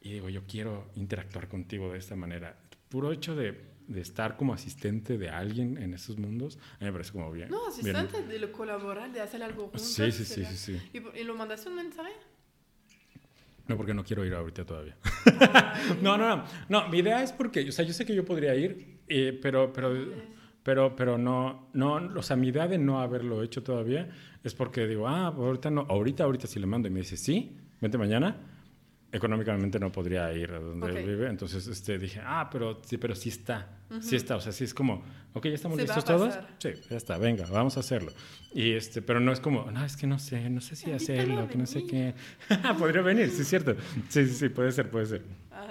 y 0.00 0.14
digo, 0.14 0.30
yo 0.30 0.46
quiero 0.46 0.88
interactuar 0.94 1.48
contigo 1.48 1.92
de 1.92 1.98
esta 1.98 2.16
manera. 2.16 2.58
Puro 2.88 3.12
hecho 3.12 3.36
de, 3.36 3.60
de, 3.88 4.00
estar 4.00 4.38
como 4.38 4.54
asistente 4.54 5.18
de 5.18 5.28
alguien 5.28 5.76
en 5.76 5.92
esos 5.92 6.16
mundos, 6.16 6.56
a 6.76 6.78
mí 6.78 6.86
me 6.86 6.92
parece 6.92 7.12
como 7.12 7.30
bien. 7.30 7.50
No, 7.50 7.66
asistente 7.66 8.22
de 8.22 8.50
colaborar, 8.50 9.12
de 9.12 9.20
hacer 9.20 9.42
algo 9.42 9.64
juntos. 9.64 9.82
Sí, 9.82 10.10
sí, 10.10 10.24
sí, 10.24 10.46
sí, 10.46 10.56
sí. 10.56 10.80
¿Y, 10.94 11.20
¿Y, 11.20 11.24
lo 11.24 11.34
mandaste 11.34 11.68
un 11.68 11.76
mensaje? 11.76 12.12
No, 13.68 13.76
porque 13.76 13.92
no 13.92 14.02
quiero 14.02 14.24
ir 14.24 14.32
ahorita 14.32 14.64
todavía. 14.64 14.96
no, 16.00 16.16
no, 16.16 16.38
no. 16.38 16.44
No, 16.70 16.88
mi 16.88 17.00
idea 17.00 17.22
es 17.22 17.32
porque, 17.32 17.68
o 17.68 17.72
sea, 17.72 17.84
yo 17.84 17.92
sé 17.92 18.06
que 18.06 18.14
yo 18.14 18.24
podría 18.24 18.54
ir, 18.54 19.00
eh, 19.08 19.38
pero, 19.42 19.74
pero, 19.74 19.92
pero, 20.66 20.96
pero 20.96 21.16
no, 21.16 21.68
no, 21.74 21.94
o 21.94 22.22
sea, 22.22 22.34
mi 22.34 22.48
idea 22.48 22.66
de 22.66 22.76
no 22.76 23.00
haberlo 23.00 23.44
hecho 23.44 23.62
todavía 23.62 24.08
es 24.42 24.52
porque 24.52 24.88
digo, 24.88 25.06
ah, 25.06 25.28
ahorita 25.28 25.70
no, 25.70 25.86
ahorita, 25.88 26.24
ahorita 26.24 26.48
si 26.48 26.58
le 26.58 26.66
mando 26.66 26.88
y 26.88 26.90
me 26.90 27.02
dice, 27.02 27.16
sí, 27.16 27.56
vente 27.80 27.96
mañana, 27.96 28.36
económicamente 29.12 29.78
no 29.78 29.92
podría 29.92 30.32
ir 30.32 30.50
a 30.50 30.58
donde 30.58 30.88
él 30.88 31.06
vive. 31.06 31.28
Entonces 31.28 31.68
este, 31.68 32.00
dije, 32.00 32.20
ah, 32.20 32.48
pero 32.50 32.80
sí, 32.84 32.96
pero 32.96 33.14
sí 33.14 33.28
está. 33.28 33.78
Sí 34.00 34.16
está. 34.16 34.34
O 34.34 34.40
sea, 34.40 34.50
sí 34.50 34.64
es 34.64 34.74
como, 34.74 35.04
ok, 35.34 35.44
ya 35.46 35.54
estamos 35.54 35.78
listos 35.78 36.04
todos. 36.04 36.36
Sí, 36.58 36.70
ya 36.90 36.96
está, 36.96 37.16
venga, 37.16 37.46
vamos 37.48 37.76
a 37.76 37.80
hacerlo. 37.80 38.10
Y 38.52 38.72
este, 38.72 39.02
pero 39.02 39.20
no 39.20 39.30
es 39.30 39.38
como, 39.38 39.70
no, 39.70 39.84
es 39.84 39.96
que 39.96 40.08
no 40.08 40.18
sé, 40.18 40.50
no 40.50 40.60
sé 40.60 40.74
si 40.74 40.90
hacerlo, 40.90 41.46
que 41.46 41.58
no 41.58 41.66
sé 41.66 41.86
qué. 41.86 42.14
Podría 42.76 43.02
venir, 43.02 43.30
sí 43.30 43.42
es 43.42 43.48
cierto. 43.48 43.76
Sí, 44.08 44.26
sí, 44.26 44.34
sí, 44.34 44.48
puede 44.48 44.72
ser, 44.72 44.90
puede 44.90 45.06
ser. 45.06 45.22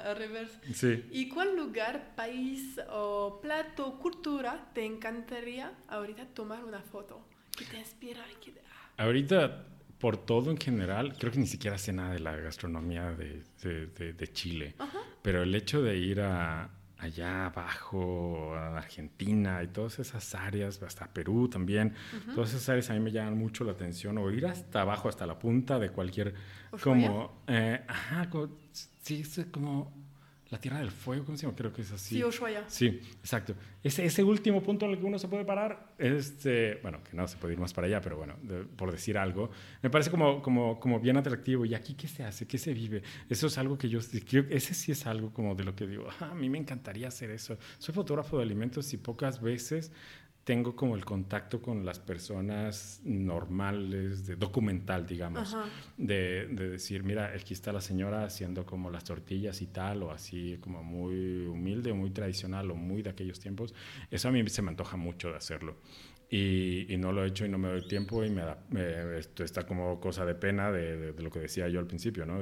A, 0.06 0.14
reverse. 0.14 0.60
Sí. 0.74 1.06
¿Y 1.12 1.30
cuál 1.30 1.56
lugar, 1.56 2.14
país 2.16 2.80
o 2.90 3.40
plato, 3.42 3.98
cultura 4.00 4.70
te 4.74 4.86
encantaría 4.86 5.72
ahorita 5.88 6.26
tomar 6.28 6.64
una 6.64 6.82
foto? 6.82 7.26
¿Qué 7.58 7.66
te 7.66 7.78
inspira? 7.78 8.24
Ahorita 8.98 9.66
por 10.00 10.18
todo 10.18 10.52
en 10.52 10.58
general, 10.58 11.16
creo 11.18 11.32
que 11.32 11.40
ni 11.40 11.48
siquiera 11.48 11.78
sé 11.78 11.94
nada 11.94 12.14
de 12.14 12.20
la 12.20 12.36
gastronomía 12.36 13.12
de, 13.12 13.44
de, 13.64 14.28
Chile, 14.34 14.76
pero 15.22 15.42
el 15.44 15.56
hecho 15.56 15.82
de 15.82 15.98
ir 15.98 16.22
a, 16.22 16.70
allá 17.06 17.48
abajo, 17.48 18.54
Argentina 18.56 19.64
y 19.64 19.68
todas 19.68 20.00
esas 20.00 20.36
áreas, 20.36 20.82
hasta 20.84 21.08
Perú 21.08 21.48
también, 21.48 21.94
todas 22.34 22.50
esas 22.50 22.70
áreas 22.70 22.90
a 22.90 22.94
mí 22.94 23.00
me 23.00 23.12
llaman 23.12 23.38
mucho 23.38 23.64
la 23.64 23.72
atención, 23.72 24.18
o 24.18 24.30
ir 24.32 24.46
hasta 24.46 24.82
abajo, 24.82 25.10
hasta 25.10 25.26
la 25.26 25.40
punta 25.40 25.80
de 25.80 25.90
cualquier, 25.90 26.34
como, 26.84 27.44
eh, 27.48 27.82
ajá, 27.88 28.30
como, 28.30 28.50
sí, 29.02 29.22
es 29.22 29.46
como 29.52 30.05
la 30.56 30.62
Tierra 30.62 30.80
del 30.80 30.92
Fuego, 30.92 31.26
¿cómo 31.26 31.38
se 31.38 31.46
llama? 31.46 31.58
Creo 31.58 31.74
que 31.74 31.82
es 31.82 31.92
así. 31.92 32.16
Sí, 32.16 32.24
Ushuaia. 32.24 32.64
Sí, 32.68 33.02
exacto. 33.20 33.56
Ese, 33.84 34.06
ese 34.06 34.24
último 34.24 34.64
punto 34.64 34.86
en 34.86 34.92
el 34.92 34.98
que 34.98 35.04
uno 35.04 35.20
se 35.20 35.28
puede 35.28 35.44
parar, 35.44 35.94
este, 35.98 36.80
bueno, 36.82 37.04
que 37.04 37.16
no 37.16 37.28
se 37.28 37.36
puede 37.36 37.56
ir 37.56 37.60
más 37.60 37.74
para 37.74 37.88
allá, 37.88 38.00
pero 38.00 38.16
bueno, 38.16 38.36
por 38.78 38.90
decir 38.90 39.18
algo, 39.18 39.52
me 39.84 39.90
parece 39.90 40.10
como, 40.10 40.42
como, 40.42 40.80
como 40.80 41.02
bien 41.02 41.18
atractivo. 41.18 41.66
¿Y 41.66 41.76
aquí 41.76 41.96
qué 41.96 42.08
se 42.08 42.24
hace? 42.24 42.48
¿Qué 42.48 42.58
se 42.58 42.74
vive? 42.74 43.04
Eso 43.30 43.48
es 43.48 43.58
algo 43.58 43.78
que 43.78 43.90
yo, 43.90 44.00
ese 44.00 44.74
sí 44.74 44.94
es 44.94 45.06
algo 45.06 45.34
como 45.34 45.56
de 45.56 45.66
lo 45.66 45.76
que 45.76 45.88
digo, 45.88 46.08
ah, 46.22 46.30
a 46.32 46.36
mí 46.36 46.50
me 46.50 46.58
encantaría 46.58 47.10
hacer 47.10 47.32
eso. 47.32 47.58
Soy 47.78 47.94
fotógrafo 47.94 48.38
de 48.38 48.44
alimentos 48.44 48.94
y 48.94 48.98
pocas 48.98 49.42
veces 49.42 49.92
tengo 50.46 50.76
como 50.76 50.96
el 50.96 51.04
contacto 51.04 51.60
con 51.60 51.84
las 51.84 52.00
personas 52.00 53.02
normales, 53.04 54.28
de 54.28 54.36
documental, 54.36 55.08
digamos, 55.08 55.58
de, 55.98 56.46
de, 56.46 56.70
decir, 56.70 57.04
mira, 57.04 57.34
aquí 57.36 57.56
está 57.56 57.74
la 57.74 57.82
señora 57.82 58.24
haciendo 58.24 58.64
como 58.64 58.92
las 58.92 59.04
tortillas 59.04 59.64
y 59.64 59.66
tal, 59.66 60.04
o 60.04 60.12
así 60.12 60.60
como 60.62 60.84
muy 60.84 61.48
humilde, 61.48 61.94
muy 61.94 62.12
tradicional, 62.12 62.70
o 62.70 62.76
muy 62.76 63.02
de 63.02 63.10
aquellos 63.10 63.40
tiempos. 63.40 63.74
Eso 64.12 64.30
a 64.30 64.32
mí 64.32 64.48
se 64.48 64.62
me 64.62 64.70
antoja 64.70 64.98
mucho 64.98 65.32
de 65.32 65.38
hacerlo. 65.38 65.78
Y, 66.30 66.94
y 66.94 66.98
no 66.98 67.12
lo 67.12 67.26
he 67.26 67.28
hecho 67.30 67.48
y 67.48 67.50
no 67.50 67.58
me 67.58 67.70
doy 67.70 67.88
tiempo 67.88 68.24
y 68.24 68.30
me 68.30 68.42
da, 68.42 68.60
esto 69.18 69.44
está 69.44 69.66
como 69.66 70.00
cosa 70.00 70.26
de 70.26 70.36
pena 70.36 70.72
de, 70.72 71.12
de, 71.12 71.24
lo 71.24 71.32
que 71.32 71.40
decía 71.40 71.68
yo 71.70 71.80
al 71.80 71.88
principio, 71.88 72.24
¿no? 72.28 72.42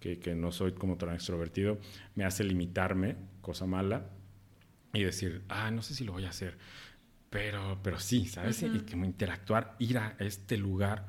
Que, 0.00 0.18
que, 0.18 0.34
no 0.34 0.52
soy 0.52 0.72
como 0.72 0.96
tan 0.96 1.12
extrovertido, 1.12 1.78
me 2.14 2.24
hace 2.24 2.44
limitarme, 2.44 3.16
cosa 3.42 3.66
mala, 3.66 4.08
y 4.94 5.02
decir, 5.02 5.42
ah, 5.48 5.70
no 5.70 5.82
sé 5.82 5.94
si 5.94 6.04
lo 6.04 6.12
voy 6.12 6.24
a 6.24 6.30
hacer 6.30 6.56
pero, 7.30 7.78
pero 7.82 7.98
sí, 7.98 8.26
¿sabes? 8.26 8.62
Y 8.62 8.80
como 8.90 9.04
interactuar, 9.04 9.74
ir 9.78 9.98
a 9.98 10.16
este 10.18 10.56
lugar, 10.56 11.06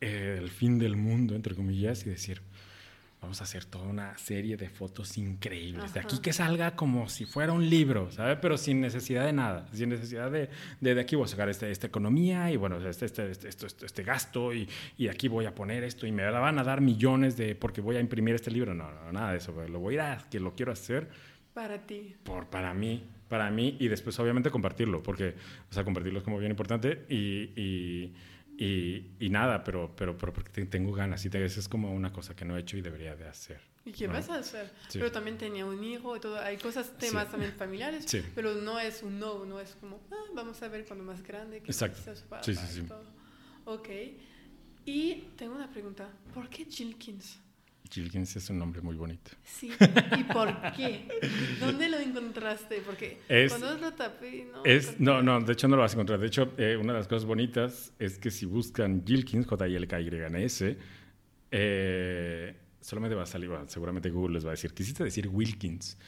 eh, 0.00 0.36
el 0.38 0.50
fin 0.50 0.78
del 0.78 0.96
mundo, 0.96 1.34
entre 1.34 1.54
comillas, 1.54 2.06
y 2.06 2.10
decir, 2.10 2.40
vamos 3.20 3.40
a 3.40 3.44
hacer 3.44 3.64
toda 3.64 3.86
una 3.86 4.16
serie 4.16 4.56
de 4.56 4.68
fotos 4.68 5.18
increíbles. 5.18 5.92
De 5.92 6.00
aquí 6.00 6.20
que 6.20 6.32
salga 6.32 6.76
como 6.76 7.08
si 7.08 7.26
fuera 7.26 7.52
un 7.52 7.68
libro, 7.68 8.10
¿sabes? 8.10 8.38
Pero 8.40 8.56
sin 8.56 8.80
necesidad 8.80 9.26
de 9.26 9.32
nada, 9.32 9.66
sin 9.72 9.90
necesidad 9.90 10.30
de, 10.30 10.48
de, 10.80 10.94
de 10.94 11.00
aquí 11.00 11.16
voy 11.16 11.24
a 11.24 11.28
sacar 11.28 11.48
este, 11.48 11.70
esta 11.70 11.86
economía 11.86 12.50
y 12.50 12.56
bueno, 12.56 12.76
este, 12.88 13.06
este, 13.06 13.30
este, 13.30 13.48
este, 13.48 13.86
este 13.86 14.02
gasto 14.02 14.54
y, 14.54 14.68
y, 14.96 15.08
aquí 15.08 15.28
voy 15.28 15.44
a 15.46 15.54
poner 15.54 15.84
esto 15.84 16.06
y 16.06 16.12
me 16.12 16.28
van 16.30 16.58
a 16.58 16.64
dar 16.64 16.80
millones 16.80 17.36
de 17.36 17.54
porque 17.54 17.80
voy 17.80 17.96
a 17.96 18.00
imprimir 18.00 18.34
este 18.34 18.50
libro. 18.50 18.74
No, 18.74 18.90
no, 18.90 19.12
nada 19.12 19.32
de 19.32 19.38
eso. 19.38 19.52
Lo 19.68 19.80
voy 19.80 19.94
a 19.94 19.96
ir 19.96 20.00
a 20.00 20.28
que 20.30 20.40
lo 20.40 20.54
quiero 20.54 20.72
hacer. 20.72 21.08
Para 21.52 21.78
ti. 21.86 22.14
Por, 22.22 22.46
para 22.46 22.72
mí 22.72 23.04
para 23.30 23.48
mí 23.48 23.76
y 23.78 23.86
después 23.86 24.18
obviamente 24.18 24.50
compartirlo, 24.50 25.02
porque, 25.02 25.36
o 25.70 25.72
sea, 25.72 25.84
compartirlo 25.84 26.18
es 26.18 26.24
como 26.24 26.36
bien 26.38 26.50
importante 26.50 27.06
y, 27.08 28.12
y, 28.58 29.06
y, 29.20 29.30
nada, 29.30 29.62
pero, 29.62 29.94
pero, 29.96 30.18
pero 30.18 30.32
porque 30.32 30.66
tengo 30.66 30.92
ganas 30.92 31.24
y 31.24 31.28
eso 31.28 31.60
es 31.60 31.68
como 31.68 31.94
una 31.94 32.12
cosa 32.12 32.34
que 32.34 32.44
no 32.44 32.56
he 32.56 32.60
hecho 32.60 32.76
y 32.76 32.82
debería 32.82 33.14
de 33.14 33.28
hacer. 33.28 33.60
¿Y 33.84 33.92
qué 33.92 34.08
vas 34.08 34.28
a 34.28 34.34
hacer? 34.34 34.70
Pero 34.92 35.12
también 35.12 35.38
tenía 35.38 35.64
un 35.64 35.82
hijo 35.82 36.16
y 36.16 36.20
todo, 36.20 36.40
hay 36.40 36.56
cosas, 36.56 36.98
temas 36.98 37.30
también 37.30 37.52
familiares, 37.52 38.04
pero 38.34 38.56
no 38.56 38.80
es 38.80 39.04
un 39.04 39.20
no, 39.20 39.46
no 39.46 39.60
es 39.60 39.76
como, 39.80 40.00
ah, 40.10 40.24
vamos 40.34 40.60
a 40.62 40.68
ver 40.68 40.84
cuando 40.84 41.04
más 41.04 41.22
grande. 41.22 41.58
Exacto. 41.58 42.12
sí, 42.42 42.54
sí, 42.56 42.66
sí. 42.66 42.82
Ok. 43.64 43.88
Y 44.84 45.28
tengo 45.36 45.54
una 45.54 45.70
pregunta, 45.70 46.10
¿por 46.34 46.48
qué 46.48 46.64
Jilkins? 46.64 47.38
Jilkins 47.90 48.36
es 48.36 48.48
un 48.50 48.58
nombre 48.58 48.80
muy 48.80 48.94
bonito. 48.94 49.32
Sí, 49.44 49.72
¿y 50.18 50.24
por 50.24 50.48
qué? 50.72 51.08
¿Dónde 51.58 51.88
lo 51.88 51.98
encontraste? 51.98 52.80
Porque 52.86 53.18
cuando 53.48 53.76
lo 53.76 53.92
tapé, 53.94 54.48
no. 54.52 54.64
Es, 54.64 55.00
no, 55.00 55.22
no, 55.22 55.40
de 55.40 55.52
hecho 55.52 55.66
no 55.68 55.76
lo 55.76 55.82
vas 55.82 55.92
a 55.92 55.94
encontrar. 55.94 56.20
De 56.20 56.26
hecho, 56.26 56.52
eh, 56.56 56.76
una 56.76 56.92
de 56.92 57.00
las 57.00 57.08
cosas 57.08 57.24
bonitas 57.24 57.92
es 57.98 58.18
que 58.18 58.30
si 58.30 58.46
buscan 58.46 59.04
Jilkins, 59.04 59.46
J-I-L-K-Y-N-S, 59.46 60.78
eh, 61.50 62.56
solamente 62.80 63.16
va 63.16 63.24
a 63.24 63.26
salir, 63.26 63.48
bueno, 63.48 63.68
seguramente 63.68 64.10
Google 64.10 64.34
les 64.34 64.44
va 64.44 64.50
a 64.50 64.52
decir, 64.52 64.72
quisiste 64.72 65.04
decir 65.04 65.28
Wilkins. 65.28 65.98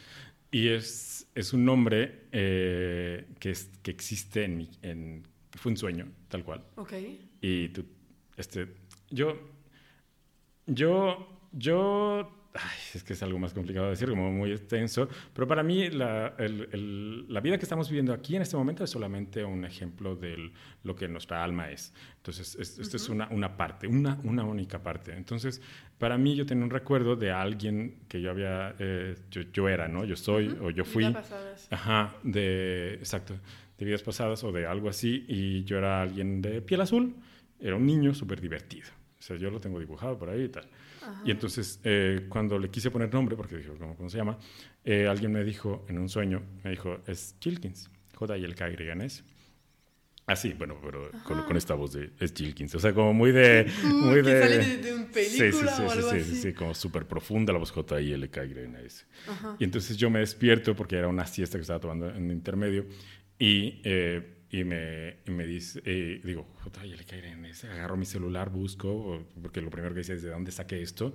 Y 0.50 0.68
es, 0.68 1.26
es 1.34 1.52
un 1.52 1.64
nombre 1.64 2.26
eh, 2.30 3.26
que, 3.40 3.50
es, 3.50 3.70
que 3.82 3.90
existe 3.90 4.44
en, 4.44 4.56
mi, 4.56 4.70
en. 4.82 5.26
Fue 5.52 5.72
un 5.72 5.76
sueño, 5.76 6.06
tal 6.28 6.44
cual. 6.44 6.62
Ok. 6.76 6.92
Y 7.40 7.68
tú, 7.70 7.84
este. 8.36 8.68
Yo. 9.10 9.50
Yo 10.66 11.41
yo, 11.52 12.30
es 12.94 13.02
que 13.02 13.12
es 13.12 13.22
algo 13.22 13.38
más 13.38 13.52
complicado 13.52 13.86
de 13.86 13.90
decir, 13.92 14.08
como 14.08 14.30
muy 14.30 14.52
extenso, 14.52 15.08
pero 15.34 15.46
para 15.46 15.62
mí 15.62 15.90
la, 15.90 16.34
la, 16.38 17.40
vida 17.40 17.58
que 17.58 17.64
estamos 17.64 17.88
viviendo 17.88 18.12
aquí 18.12 18.36
en 18.36 18.42
este 18.42 18.56
momento 18.56 18.84
es 18.84 18.90
solamente 18.90 19.44
un 19.44 19.64
ejemplo 19.64 20.16
de 20.16 20.52
lo 20.82 20.94
que 20.94 21.08
nuestra 21.08 21.42
alma 21.42 21.70
es. 21.70 21.94
Entonces, 22.16 22.56
esto 22.56 22.96
es 22.96 23.08
una, 23.08 23.28
una 23.30 23.56
parte, 23.56 23.86
una, 23.86 24.18
una 24.24 24.44
única 24.44 24.82
parte. 24.82 25.12
Entonces, 25.12 25.60
para 25.98 26.18
mí 26.18 26.34
yo 26.34 26.46
tengo 26.46 26.64
un 26.64 26.70
recuerdo 26.70 27.16
de 27.16 27.30
alguien 27.30 28.00
que 28.08 28.20
yo 28.20 28.30
había, 28.30 28.74
eh, 28.78 29.16
yo, 29.30 29.42
yo, 29.52 29.68
era, 29.68 29.88
¿no? 29.88 30.04
Yo 30.04 30.16
soy 30.16 30.48
o 30.60 30.70
yo 30.70 30.84
fui. 30.84 31.10
pasadas. 31.10 31.68
Ajá, 31.70 32.14
de, 32.22 32.94
exacto, 32.94 33.34
de 33.78 33.84
vidas 33.84 34.02
pasadas 34.02 34.42
o 34.44 34.52
de 34.52 34.66
algo 34.66 34.88
así, 34.88 35.24
y 35.28 35.64
yo 35.64 35.78
era 35.78 36.02
alguien 36.02 36.42
de 36.42 36.60
piel 36.60 36.80
azul, 36.80 37.14
era 37.60 37.76
un 37.76 37.86
niño 37.86 38.14
súper 38.14 38.40
divertido. 38.40 38.88
O 39.18 39.22
sea, 39.22 39.36
yo 39.36 39.50
lo 39.50 39.60
tengo 39.60 39.78
dibujado 39.78 40.18
por 40.18 40.30
ahí 40.30 40.42
y 40.42 40.48
tal. 40.48 40.64
Y 41.24 41.30
entonces, 41.30 41.80
eh, 41.84 42.26
cuando 42.28 42.58
le 42.58 42.70
quise 42.70 42.90
poner 42.90 43.12
nombre, 43.12 43.36
porque 43.36 43.56
dijo, 43.56 43.74
¿cómo, 43.78 43.96
cómo 43.96 44.08
se 44.08 44.18
llama? 44.18 44.38
Eh, 44.84 45.06
alguien 45.06 45.32
me 45.32 45.44
dijo, 45.44 45.84
en 45.88 45.98
un 45.98 46.08
sueño, 46.08 46.42
me 46.64 46.70
dijo, 46.70 46.98
es 47.06 47.36
Jilkins, 47.40 47.90
j 48.14 48.38
y 48.38 48.44
l 48.44 48.54
k 48.54 48.70
y 48.70 48.74
n 48.88 49.04
s 49.04 49.24
Así, 50.24 50.54
bueno, 50.54 50.78
pero 50.80 51.10
con, 51.24 51.42
con, 51.42 51.56
esta 51.56 51.74
voz 51.74 51.94
de 51.94 52.10
es 52.20 52.32
Jilkins. 52.32 52.74
O 52.76 52.78
sea, 52.78 52.94
como 52.94 53.12
muy 53.12 53.32
de. 53.32 53.68
Muy 53.82 54.22
de, 54.22 54.40
sale 54.40 54.58
de, 54.58 54.76
de 54.78 54.94
un 54.94 55.06
película 55.06 55.50
sí, 55.50 55.52
sí, 55.52 55.66
sí, 55.76 55.82
o 55.82 55.90
algo 55.90 56.10
sí, 56.10 56.16
así. 56.16 56.36
Sí, 56.36 56.52
como 56.52 56.74
súper 56.74 57.06
profunda 57.06 57.52
la 57.52 57.58
voz 57.58 57.72
J 57.72 58.00
y 58.00 58.12
L 58.12 58.30
K 58.30 58.44
Y 58.44 58.54
S. 58.84 59.04
Y 59.58 59.64
entonces 59.64 59.96
yo 59.96 60.10
me 60.10 60.20
despierto 60.20 60.76
porque 60.76 60.96
era 60.96 61.08
una 61.08 61.26
siesta 61.26 61.58
que 61.58 61.62
estaba 61.62 61.80
tomando 61.80 62.08
en 62.10 62.30
intermedio 62.30 62.86
y. 63.38 63.80
Eh, 63.84 64.38
y 64.52 64.64
me, 64.64 65.16
y 65.26 65.30
me 65.30 65.46
dice, 65.46 65.80
eh, 65.86 66.20
digo, 66.22 66.46
ya 66.74 66.94
le 66.94 67.04
caeré 67.06 67.30
en 67.30 67.46
ese, 67.46 67.70
agarro 67.70 67.96
mi 67.96 68.04
celular, 68.04 68.50
busco, 68.50 69.24
porque 69.40 69.62
lo 69.62 69.70
primero 69.70 69.94
que 69.94 70.00
dice 70.00 70.12
es 70.12 70.22
de 70.22 70.28
dónde 70.28 70.52
saqué 70.52 70.82
esto, 70.82 71.14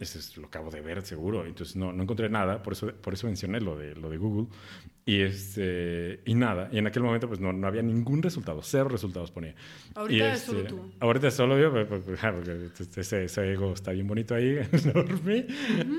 eso 0.00 0.18
es, 0.18 0.36
lo 0.36 0.48
acabo 0.48 0.68
de 0.68 0.80
ver 0.80 1.00
seguro, 1.02 1.46
entonces 1.46 1.76
no, 1.76 1.92
no 1.92 2.02
encontré 2.02 2.28
nada, 2.28 2.60
por 2.64 2.72
eso, 2.72 2.88
por 2.88 3.14
eso 3.14 3.28
mencioné 3.28 3.60
lo 3.60 3.78
de, 3.78 3.94
lo 3.94 4.10
de 4.10 4.16
Google, 4.16 4.48
y, 5.06 5.20
este, 5.20 6.22
y 6.24 6.34
nada, 6.34 6.70
y 6.72 6.78
en 6.78 6.88
aquel 6.88 7.04
momento 7.04 7.28
pues 7.28 7.38
no, 7.38 7.52
no 7.52 7.68
había 7.68 7.82
ningún 7.82 8.20
resultado, 8.20 8.60
cero 8.64 8.88
resultados 8.88 9.30
ponía. 9.30 9.54
Ahorita 9.94 10.24
y 10.24 10.28
es 10.32 10.40
solo 10.40 10.64
tú. 10.64 10.92
Ahorita 10.98 11.30
solo 11.30 11.60
yo, 11.60 11.72
porque, 11.86 12.16
ese, 12.96 13.24
ese, 13.24 13.52
ego 13.52 13.74
está 13.74 13.92
bien 13.92 14.08
bonito 14.08 14.34
ahí, 14.34 14.58
enorme, 14.72 15.46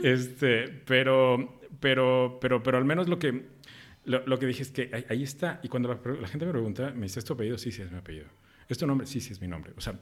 este, 0.03 0.67
pero, 0.85 1.61
pero, 1.79 2.39
pero, 2.41 2.61
pero 2.61 2.77
al 2.77 2.83
menos 2.83 3.07
lo 3.07 3.19
que 3.19 3.53
lo, 4.05 4.25
lo, 4.25 4.39
que 4.39 4.45
dije 4.45 4.63
es 4.63 4.71
que 4.71 4.89
ahí, 4.93 5.05
ahí 5.09 5.23
está. 5.23 5.59
Y 5.63 5.69
cuando 5.69 5.89
la, 5.89 5.99
la, 6.19 6.27
gente 6.27 6.45
me 6.45 6.51
pregunta, 6.51 6.91
¿me 6.91 7.03
dice, 7.03 7.19
¿es 7.19 7.25
tu 7.25 7.33
apellido? 7.33 7.57
Sí, 7.57 7.71
sí, 7.71 7.81
es 7.81 7.91
mi 7.91 7.97
apellido. 7.97 8.27
¿Es 8.67 8.77
nombre? 8.87 9.07
Sí, 9.07 9.21
sí, 9.21 9.33
es 9.33 9.41
mi 9.41 9.47
nombre. 9.47 9.73
O 9.77 9.81
sea, 9.81 9.99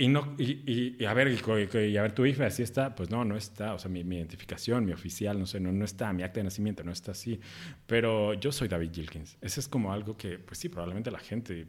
y, 0.00 0.08
no, 0.08 0.34
y, 0.38 0.96
y, 0.98 1.04
a 1.04 1.12
ver, 1.12 1.28
y, 1.28 1.96
a 1.98 2.02
ver, 2.02 2.12
tu 2.12 2.24
hija 2.24 2.46
así 2.46 2.62
está, 2.62 2.94
pues 2.94 3.10
no, 3.10 3.22
no 3.22 3.36
está, 3.36 3.74
o 3.74 3.78
sea, 3.78 3.90
mi, 3.90 4.02
mi, 4.02 4.16
identificación, 4.16 4.86
mi 4.86 4.92
oficial, 4.92 5.38
no 5.38 5.44
sé, 5.44 5.60
no, 5.60 5.70
no 5.72 5.84
está, 5.84 6.10
mi 6.14 6.22
acta 6.22 6.40
de 6.40 6.44
nacimiento 6.44 6.82
no 6.82 6.90
está 6.90 7.12
así, 7.12 7.38
pero 7.86 8.32
yo 8.32 8.50
soy 8.50 8.66
David 8.66 8.92
Gilkins. 8.94 9.36
Ese 9.42 9.60
es 9.60 9.68
como 9.68 9.92
algo 9.92 10.16
que, 10.16 10.38
pues 10.38 10.58
sí, 10.58 10.70
probablemente 10.70 11.10
la 11.10 11.18
gente 11.18 11.66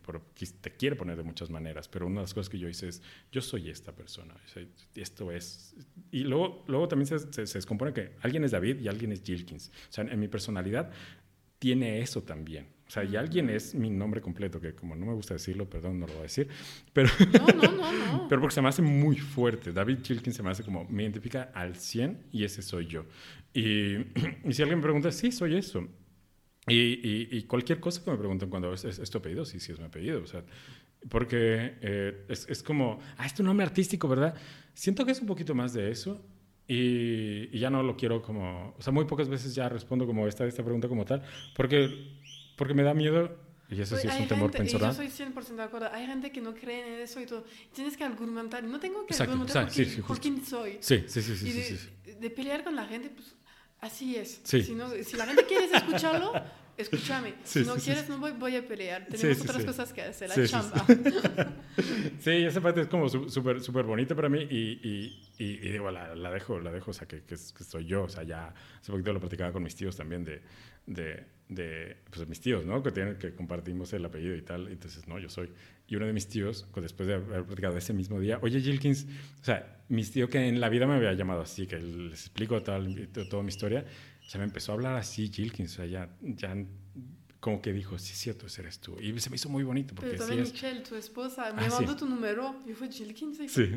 te 0.62 0.72
quiere 0.78 0.96
poner 0.96 1.18
de 1.18 1.24
muchas 1.24 1.50
maneras, 1.50 1.90
pero 1.90 2.08
una 2.08 2.22
de 2.22 2.24
las 2.24 2.34
cosas 2.34 2.48
que 2.48 2.58
yo 2.58 2.70
hice 2.70 2.88
es, 2.88 3.02
yo 3.34 3.42
soy 3.42 3.70
esta 3.70 3.92
persona, 3.92 4.34
esto 4.96 5.30
es, 5.30 5.76
y 6.10 6.24
luego, 6.24 6.64
luego 6.68 6.88
también 6.88 7.08
se, 7.08 7.20
se, 7.20 7.46
se 7.46 7.58
descompone 7.58 7.92
que 7.92 8.14
alguien 8.22 8.46
es 8.46 8.52
David 8.52 8.80
y 8.80 8.88
alguien 8.88 9.12
es 9.12 9.24
Gilkins. 9.24 9.72
O 9.90 9.92
sea, 9.92 10.06
en 10.06 10.20
mi 10.20 10.30
personalidad 10.30 10.90
tiene 11.60 12.00
eso 12.00 12.24
también. 12.24 12.68
O 12.92 12.94
sea, 12.94 13.06
y 13.06 13.16
alguien 13.16 13.50
es 13.50 13.74
mi 13.74 13.90
nombre 13.90 14.20
completo, 14.20 14.60
que 14.60 14.76
como 14.76 14.98
no 14.98 15.06
me 15.06 15.14
gusta 15.14 15.34
decirlo, 15.34 15.70
perdón, 15.70 15.98
no 15.98 16.08
lo 16.08 16.12
voy 16.12 16.20
a 16.20 16.24
decir, 16.24 16.50
pero, 16.92 17.08
no, 17.32 17.48
no, 17.48 17.72
no, 17.72 17.92
no. 17.94 18.28
pero 18.30 18.42
porque 18.42 18.54
se 18.54 18.62
me 18.62 18.68
hace 18.68 18.82
muy 18.82 19.16
fuerte. 19.16 19.72
David 19.72 20.00
Chilkin 20.02 20.34
se 20.34 20.44
me 20.44 20.50
hace 20.50 20.62
como, 20.62 20.84
me 20.90 21.04
identifica 21.04 21.52
al 21.54 21.78
100 21.78 22.26
y 22.34 22.44
ese 22.44 22.62
soy 22.62 22.88
yo. 22.88 23.06
Y, 23.54 23.96
y 24.44 24.52
si 24.52 24.62
alguien 24.62 24.80
me 24.80 24.84
pregunta, 24.84 25.10
sí, 25.14 25.32
soy 25.32 25.56
eso. 25.56 25.88
Y, 26.68 26.76
y, 26.76 27.30
y, 27.32 27.44
cualquier 27.44 27.80
cosa 27.80 28.04
que 28.04 28.12
me 28.12 28.18
pregunten 28.18 28.50
cuando 28.50 28.74
es, 28.74 28.84
es, 28.84 29.00
es, 29.00 29.10
tu 29.10 29.20
apellido, 29.20 29.46
sí, 29.46 29.62
sí 29.62 29.72
es 29.72 29.80
mi 29.80 29.86
apellido. 29.86 30.22
O 30.22 30.28
sea, 30.28 30.44
porque 31.08 31.78
eh, 31.80 32.26
es, 32.28 32.46
es 32.50 32.62
como, 32.62 33.00
ah, 33.16 33.26
es 33.26 33.34
tu 33.34 33.42
nombre 33.42 33.66
artístico, 33.66 34.10
¿verdad? 34.10 34.36
Siento 34.74 35.06
que 35.06 35.14
es 35.14 35.22
un 35.22 35.28
poquito 35.28 35.56
más 35.56 35.72
de 35.72 35.92
eso, 35.92 36.22
y, 36.68 37.56
y, 37.56 37.60
ya 37.60 37.70
no 37.70 37.84
lo 37.84 37.96
quiero 37.96 38.22
como, 38.22 38.76
o 38.78 38.82
sea, 38.82 38.92
muy 38.92 39.06
pocas 39.06 39.30
veces 39.30 39.56
ya 39.56 39.70
respondo 39.70 40.06
como 40.06 40.28
esta, 40.28 40.46
esta 40.46 40.62
pregunta 40.62 40.90
como 40.90 41.06
tal, 41.06 41.24
porque, 41.56 42.20
porque 42.62 42.76
me 42.76 42.84
da 42.84 42.94
miedo 42.94 43.36
y 43.72 43.82
eso 43.82 43.98
sí 43.98 44.08
es 44.08 44.20
un 44.20 44.28
temor 44.28 44.52
personal. 44.52 44.92
Yo 44.92 44.96
soy 44.96 45.08
100% 45.08 45.56
de 45.56 45.64
acuerdo. 45.64 45.90
Hay 45.92 46.06
gente 46.06 46.32
que 46.32 46.42
no 46.42 46.54
cree 46.54 46.96
en 46.96 47.02
eso 47.02 47.20
y 47.20 47.26
todo. 47.26 47.44
Tienes 47.74 47.98
que 47.98 48.04
argumentar. 48.04 48.64
No 48.64 48.80
tengo 48.80 49.04
que 49.04 49.14
exacto, 49.14 49.32
argumentar 49.32 49.64
exacto, 49.64 49.84
por, 49.84 49.96
sí, 49.96 50.02
por 50.04 50.20
quién 50.20 50.46
soy. 50.46 50.78
Sí, 50.80 51.04
sí, 51.08 51.24
sí. 51.24 51.38
sí, 51.38 51.50
y 51.50 51.54
de, 51.54 51.64
sí, 51.64 51.78
sí. 51.78 52.12
de, 52.20 52.30
pelear 52.30 52.64
con 52.64 52.76
la 52.76 52.86
gente, 52.86 53.10
pues 53.10 53.34
así 53.80 54.16
es. 54.16 54.42
Sí. 54.44 54.62
Si, 54.62 54.76
no, 54.76 54.92
si 54.92 55.18
la 55.18 55.26
gente 55.26 55.44
quiere 55.48 55.76
escucharlo, 55.76 56.34
escúchame. 56.78 57.36
Sí, 57.44 57.62
si 57.62 57.66
no 57.66 57.76
sí, 57.76 57.86
quieres, 57.86 58.06
sí. 58.06 58.12
no 58.12 58.18
voy, 58.20 58.32
voy, 58.32 58.56
a 58.56 58.68
pelear. 58.68 59.08
Tenemos 59.08 59.42
otras 59.42 59.64
cosas 59.64 59.94
que 59.94 60.02
hacer, 60.02 60.30
la 60.30 60.48
chamba. 60.48 60.86
Sí, 62.20 62.32
esa 62.32 62.62
parte 62.62 62.82
es 62.82 62.88
como 62.88 63.10
súper 63.10 63.62
súper 63.62 63.86
bonita 63.86 64.14
para 64.16 64.30
mí 64.30 64.40
y, 64.50 64.80
y, 64.84 65.32
y, 65.40 65.46
y 65.46 65.72
digo, 65.72 65.90
la, 65.90 66.14
la, 66.14 66.30
dejo, 66.30 66.60
la 66.60 66.72
dejo, 66.72 66.92
o 66.92 66.94
sea, 66.94 67.08
que, 67.08 67.22
que, 67.22 67.36
que, 67.36 67.64
soy 67.64 67.86
yo, 67.86 68.04
o 68.04 68.10
sea, 68.10 68.24
ya 68.24 68.54
hace 68.80 68.92
poquito 68.92 69.12
lo 69.14 69.20
platicaba 69.20 69.52
con 69.52 69.64
mis 69.64 69.76
tíos 69.76 69.96
también 69.96 70.24
de, 70.24 70.42
de, 70.86 71.26
de 71.50 71.98
pues, 72.10 72.28
mis 72.28 72.40
tíos, 72.40 72.66
¿no? 72.66 72.82
Que, 72.84 72.92
tienen, 72.92 73.18
que 73.18 73.34
compartimos 73.34 73.92
el 73.94 74.06
apellido 74.06 74.36
y 74.36 74.42
tal, 74.42 74.68
entonces, 74.68 75.08
no, 75.08 75.20
yo 75.20 75.30
soy. 75.30 75.50
Y 75.88 75.96
uno 75.96 76.06
de 76.06 76.14
mis 76.14 76.28
tíos, 76.28 76.68
después 76.76 77.08
de 77.08 77.16
haber 77.16 77.44
platicado 77.46 77.78
ese 77.78 77.94
mismo 77.94 78.20
día, 78.20 78.40
oye, 78.42 78.62
Gilkins, 78.62 79.06
o 79.42 79.44
sea, 79.44 79.82
mis 79.90 80.12
tíos 80.12 80.30
que 80.30 80.48
en 80.48 80.62
la 80.62 80.70
vida 80.70 80.88
me 80.88 80.96
había 80.96 81.14
llamado 81.14 81.42
así, 81.42 81.68
que 81.68 81.80
les 81.80 82.22
explico 82.22 82.62
tal, 82.62 83.10
toda 83.30 83.44
mi 83.44 83.50
historia, 83.50 83.86
sea, 84.32 84.40
me 84.40 84.46
empezó 84.46 84.72
a 84.72 84.76
hablar 84.76 84.96
así 84.98 85.30
Gilkins, 85.30 85.74
o 85.74 85.76
sea, 85.78 85.86
ya, 85.86 86.10
ya 86.22 86.56
como 87.40 87.62
que 87.62 87.74
dijo, 87.74 87.98
sí, 88.00 88.14
cierto, 88.14 88.46
ese 88.48 88.62
eres 88.62 88.80
tú. 88.80 88.96
Y 89.00 89.20
se 89.20 89.30
me 89.30 89.36
hizo 89.36 89.50
muy 89.50 89.64
bonito. 89.64 89.96
Porque 89.96 90.12
Pero 90.12 90.24
sí 90.24 90.28
también 90.30 90.44
es- 90.48 90.54
Michelle, 90.54 90.82
tu 90.82 90.96
esposa, 90.96 91.52
me 91.54 91.62
Ah, 91.64 91.70
sí. 91.70 91.76
mandó 91.78 91.96
tu 91.96 92.06
número 92.06 92.56
y 92.68 92.74
fue 92.74 92.88
Jilkins. 92.92 93.40
y 93.40 93.50
Sí. 93.50 93.72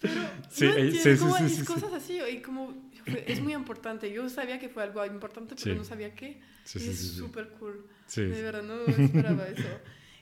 Pero 0.00 0.14
Sí, 0.50 0.64
no 0.64 0.72
eh, 0.72 0.80
entiendo 0.88 1.02
sí, 1.02 1.14
sí, 1.14 1.18
cómo 1.18 1.36
sí, 1.36 1.44
es 1.44 1.50
sí, 1.52 1.56
sí. 1.60 1.64
cosas 1.66 1.92
así 1.92 2.18
y 2.32 2.40
como 2.40 2.90
es 3.06 3.40
muy 3.40 3.52
importante. 3.54 4.10
Yo 4.12 4.28
sabía 4.28 4.58
que 4.58 4.68
fue 4.68 4.82
algo 4.82 5.04
importante, 5.06 5.54
pero 5.56 5.74
Sí. 5.74 5.78
no 5.78 5.84
sabía 5.84 6.14
qué. 6.14 6.40
Sí, 6.64 6.78
sí, 6.80 6.88
es 6.90 6.98
sí, 6.98 7.08
sí. 7.08 7.16
súper 7.16 7.48
cool. 7.58 7.86
Sí, 8.06 8.22
De 8.22 8.42
verdad, 8.42 8.62
no 8.62 8.80
esperaba 8.86 9.46
eso. 9.48 9.68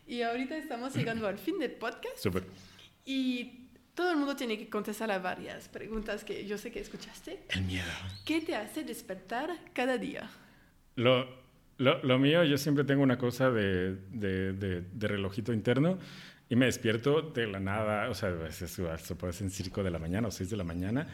Y 0.07 0.23
ahorita 0.23 0.57
estamos 0.57 0.95
llegando 0.95 1.27
al 1.29 1.39
fin 1.39 1.59
del 1.59 1.73
podcast 1.73 2.19
súper. 2.19 2.45
y 3.05 3.58
todo 3.99 4.13
el 4.13 4.17
mundo 4.17 4.37
tiene 4.37 4.57
que 4.57 4.69
contestar 4.71 5.11
a 5.11 5.19
varias 5.19 5.69
preguntas 5.69 6.23
que 6.23 6.47
yo 6.47 6.57
sé 6.57 6.71
que 6.71 6.79
escuchaste. 6.79 7.41
El 7.49 7.63
miedo. 7.63 7.91
¿Qué 8.25 8.41
te 8.41 8.55
hace 8.55 8.85
despertar 8.85 9.51
cada 9.73 9.99
día? 9.99 10.31
Lo, 10.95 11.27
lo, 11.79 12.01
lo 12.05 12.17
mío, 12.21 12.45
yo 12.45 12.57
siempre 12.59 12.85
tengo 12.85 13.03
una 13.03 13.19
cosa 13.19 13.51
de, 13.51 13.97
de, 14.13 14.53
de- 14.53 14.83
de 14.83 15.09
relojito 15.09 15.53
interno 15.53 15.99
y 16.49 16.55
me 16.55 16.67
despierto 16.67 17.23
de 17.23 17.49
la 17.49 17.59
nada, 17.59 18.09
o 18.09 18.15
sea, 18.15 18.29
a 18.29 18.33
veces 18.33 18.71
se 18.71 19.15
puede 19.17 19.33
ser 19.33 19.47
en 19.47 19.51
5 19.51 19.83
de 19.83 19.91
la 19.91 19.99
mañana 19.99 20.29
o 20.29 20.31
6 20.31 20.49
de 20.49 20.57
la 20.57 20.65
mañana, 20.65 21.07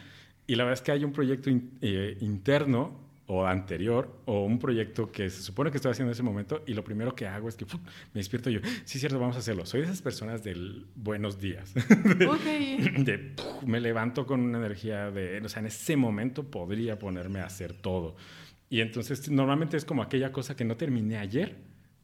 y 0.45 0.53
la 0.53 0.63
verdad 0.63 0.79
es 0.79 0.81
que 0.85 0.91
hay 0.91 1.03
un 1.03 1.11
proyecto 1.11 1.49
in- 1.49 1.79
eh, 1.81 2.17
interno 2.21 3.04
o 3.27 3.45
anterior 3.45 4.21
o 4.25 4.45
un 4.45 4.59
proyecto 4.59 5.11
que 5.11 5.29
se 5.29 5.41
supone 5.41 5.71
que 5.71 5.77
estoy 5.77 5.91
haciendo 5.91 6.11
en 6.11 6.13
ese 6.13 6.23
momento 6.23 6.63
y 6.67 6.73
lo 6.73 6.83
primero 6.83 7.15
que 7.15 7.25
hago 7.27 7.49
es 7.49 7.55
que 7.55 7.65
me 7.65 8.19
despierto 8.19 8.49
yo, 8.49 8.59
sí, 8.83 8.99
cierto, 8.99 9.19
vamos 9.19 9.35
a 9.35 9.39
hacerlo. 9.39 9.65
Soy 9.65 9.81
de 9.81 9.87
esas 9.87 10.01
personas 10.01 10.43
del 10.43 10.85
buenos 10.95 11.39
días. 11.39 11.73
Ok. 12.25 12.43
de 12.43 13.17
¡puf! 13.35 13.63
me 13.63 13.79
levanto 13.79 14.25
con 14.25 14.41
una 14.41 14.57
energía 14.57 15.11
de, 15.11 15.41
o 15.43 15.49
sea, 15.49 15.59
en 15.59 15.67
ese 15.67 15.95
momento 15.95 16.49
podría 16.49 16.99
ponerme 16.99 17.39
a 17.39 17.45
hacer 17.45 17.73
todo. 17.73 18.15
Y 18.69 18.81
entonces 18.81 19.29
normalmente 19.29 19.77
es 19.77 19.85
como 19.85 20.01
aquella 20.01 20.31
cosa 20.31 20.55
que 20.55 20.65
no 20.65 20.75
terminé 20.75 21.17
ayer. 21.17 21.55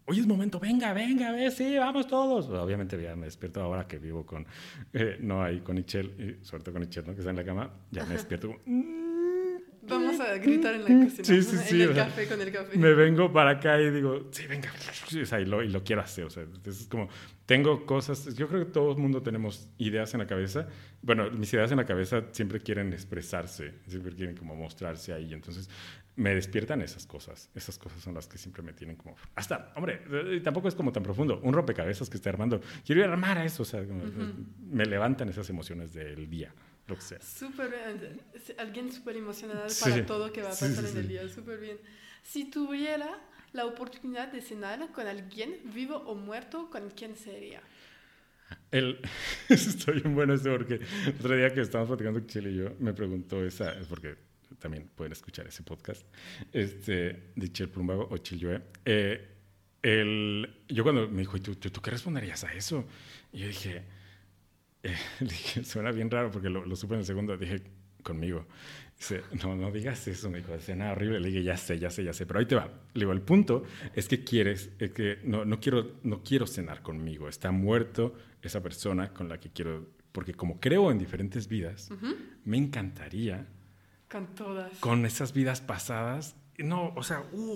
Hoy 0.06 0.20
es 0.20 0.28
momento, 0.28 0.60
venga, 0.60 0.94
venga, 0.94 1.32
ve, 1.32 1.52
sí, 1.52 1.78
vamos 1.78 2.08
todos. 2.08 2.50
Obviamente 2.50 3.02
ya 3.02 3.16
me 3.16 3.26
despierto 3.26 3.62
ahora 3.62 3.88
que 3.88 4.00
vivo 4.00 4.26
con, 4.26 4.46
eh, 4.94 5.18
no 5.22 5.44
ahí 5.44 5.62
con 5.62 5.78
Ichel, 5.78 6.40
y 6.42 6.46
sobre 6.46 6.64
todo 6.64 6.74
con 6.74 6.84
Ichel, 6.84 7.06
¿no? 7.06 7.14
que 7.14 7.20
está 7.20 7.30
en 7.30 7.38
la 7.38 7.44
cama, 7.44 7.72
ya 7.92 8.06
me 8.06 8.14
despierto 8.14 8.48
como, 8.48 8.60
Vamos 9.84 10.20
a 10.20 10.38
gritar 10.38 10.76
en 10.76 10.84
la 10.84 11.06
cocina. 11.06 11.24
Sí, 11.24 11.42
sí, 11.42 11.58
sí, 11.58 11.82
En 11.82 11.90
el 11.90 11.96
café, 11.96 12.28
con 12.28 12.42
el 12.42 12.52
café. 12.52 12.78
me 12.78 12.94
vengo 12.94 13.32
para 13.32 13.52
acá 13.52 13.80
y 13.80 13.90
digo, 13.92 14.28
sí, 14.32 14.48
venga, 14.48 14.72
o 14.72 15.26
sea, 15.26 15.40
y, 15.40 15.46
lo, 15.46 15.64
y 15.64 15.70
lo 15.70 15.84
quiero 15.84 16.02
hacer. 16.02 16.26
O 16.26 16.30
sea, 16.30 16.44
entonces 16.44 16.82
es 16.82 16.88
como, 16.88 17.10
tengo 17.46 17.86
cosas, 17.86 18.36
yo 18.36 18.48
creo 18.48 18.66
que 18.66 18.72
todo 18.72 18.92
el 18.92 18.98
mundo 18.98 19.22
tenemos 19.22 19.70
ideas 19.78 20.14
en 20.14 20.20
la 20.20 20.28
cabeza. 20.28 20.68
Bueno, 21.02 21.30
mis 21.32 21.52
ideas 21.54 21.72
en 21.72 21.78
la 21.78 21.86
cabeza 21.86 22.24
siempre 22.32 22.60
quieren 22.62 22.94
expresarse, 22.94 23.74
siempre 23.88 24.14
quieren 24.16 24.36
como 24.36 24.56
mostrarse 24.56 25.14
ahí. 25.14 25.34
Entonces 25.34 25.70
me 26.16 26.36
despiertan 26.36 26.82
esas 26.82 27.06
cosas. 27.08 27.50
Esas 27.56 27.78
cosas 27.78 28.02
son 28.02 28.14
las 28.14 28.28
que 28.28 28.38
siempre 28.38 28.62
me 28.62 28.74
tienen 28.74 28.96
como, 28.96 29.16
hasta, 29.36 29.74
hombre, 29.76 30.02
tampoco 30.44 30.68
es 30.68 30.76
como 30.76 30.92
tan 30.92 31.04
profundo. 31.04 31.40
Un 31.44 31.54
rompecabezas 31.54 32.10
que 32.10 32.18
esté 32.18 32.30
armando, 32.30 32.62
quiero 32.86 33.02
ir 33.02 33.08
a 33.08 33.12
armar 33.12 33.38
a 33.38 33.46
eso. 33.46 33.64
O 33.64 33.66
sea, 33.66 33.86
como, 33.86 34.04
me 34.70 34.86
levantan 34.86 35.30
esas 35.30 35.50
emociones 35.50 35.94
del 35.94 36.30
día, 36.30 36.54
lo 36.92 36.96
que 36.98 37.02
sea. 37.02 37.22
Súper 37.22 37.70
bien. 37.70 38.22
Es 38.34 38.54
Alguien 38.58 38.92
súper 38.92 39.16
emocionado 39.18 39.68
Sí. 39.70 39.84
para 39.90 40.06
todo 40.06 40.32
que 40.32 40.42
va 40.42 40.50
a 40.50 40.54
Sí, 40.54 40.66
pasar 40.66 40.86
sí, 40.86 40.92
en 40.92 40.98
el 40.98 41.04
sí. 41.04 41.10
día. 41.10 41.30
Súper 41.30 41.60
bien. 41.60 41.78
Si 42.24 42.46
tuviera 42.52 43.20
la 43.54 43.66
oportunidad 43.66 44.32
de 44.32 44.42
cenar 44.42 44.92
con 44.92 45.08
alguien 45.08 45.58
vivo 45.74 45.98
o 45.98 46.16
muerto, 46.16 46.70
¿con 46.70 46.90
quién 46.92 47.16
sería? 47.16 47.62
El, 48.72 49.00
estoy 49.50 50.02
bien 50.02 50.14
bueno 50.16 50.34
esto 50.34 50.50
porque 50.52 50.80
otro 51.20 51.36
día 51.36 51.54
que 51.54 51.62
estábamos 51.62 51.90
platicando 51.90 52.20
Chile 52.28 52.52
y 52.52 52.56
yo, 52.58 52.74
me 52.80 52.94
preguntó 52.94 53.44
esa, 53.44 53.74
porque 53.90 54.16
también 54.60 54.90
pueden 54.96 55.14
escuchar 55.14 55.48
ese 55.48 55.64
podcast, 55.64 56.06
este, 56.52 57.32
de 57.36 57.52
Chile 57.52 57.70
Plumbago 57.70 58.08
o 58.12 58.18
Chilloe. 58.18 58.62
Eh, 58.86 59.28
el, 59.82 60.64
yo 60.68 60.84
cuando 60.84 61.08
me 61.10 61.20
dijo, 61.22 61.38
¿y 61.38 61.40
tú, 61.40 61.56
tú, 61.56 61.70
tú 61.72 61.82
qué 61.82 61.92
responderías 61.92 62.44
a 62.44 62.54
eso? 62.54 62.86
Y 63.34 63.40
yo 63.40 63.48
dije, 63.48 63.84
eh, 64.84 64.96
dije, 65.20 65.64
suena 65.64 65.92
bien 65.92 66.10
raro 66.10 66.32
porque 66.32 66.50
lo, 66.50 66.66
lo 66.66 66.76
supe 66.76 66.96
en 66.96 67.00
el 67.02 67.06
segundo, 67.06 67.38
dije, 67.38 67.62
conmigo. 68.04 68.46
Dice, 68.98 69.24
no, 69.44 69.56
no 69.56 69.72
digas 69.72 70.08
eso, 70.08 70.30
me 70.30 70.40
dijo, 70.40 70.52
nada 70.76 70.92
horrible. 70.92 71.20
Le 71.20 71.30
dije, 71.30 71.44
ya 71.44 71.58
sé, 71.58 71.80
ya 71.80 71.90
sé, 71.90 72.04
ya 72.04 72.14
sé, 72.14 72.26
pero 72.26 72.40
ahí 72.40 72.46
te 72.46 72.56
va. 72.56 72.68
Le 72.94 73.00
digo, 73.02 73.12
el 73.14 73.22
punto 73.22 73.64
es 73.96 74.08
que 74.08 74.24
quieres, 74.24 74.70
es 74.80 74.92
que 74.92 75.20
no, 75.24 75.44
no, 75.46 75.60
quiero, 75.60 75.98
no 76.04 76.22
quiero 76.24 76.46
cenar 76.46 76.82
conmigo. 76.82 77.28
Está 77.28 77.52
muerto 77.52 78.14
esa 78.42 78.62
persona 78.62 79.12
con 79.14 79.28
la 79.28 79.40
que 79.40 79.50
quiero, 79.50 79.88
porque 80.12 80.34
como 80.34 80.60
creo 80.60 80.92
en 80.92 81.00
diferentes 81.00 81.48
vidas, 81.48 81.90
me 82.46 82.58
encantaría 82.58 83.48
Con 84.10 84.36
todas. 84.36 84.78
con 84.80 85.06
esas 85.06 85.34
vidas 85.34 85.62
pasadas. 85.62 86.36
No, 86.60 86.94
o 86.96 87.02
sea, 87.02 87.24
uh, 87.32 87.54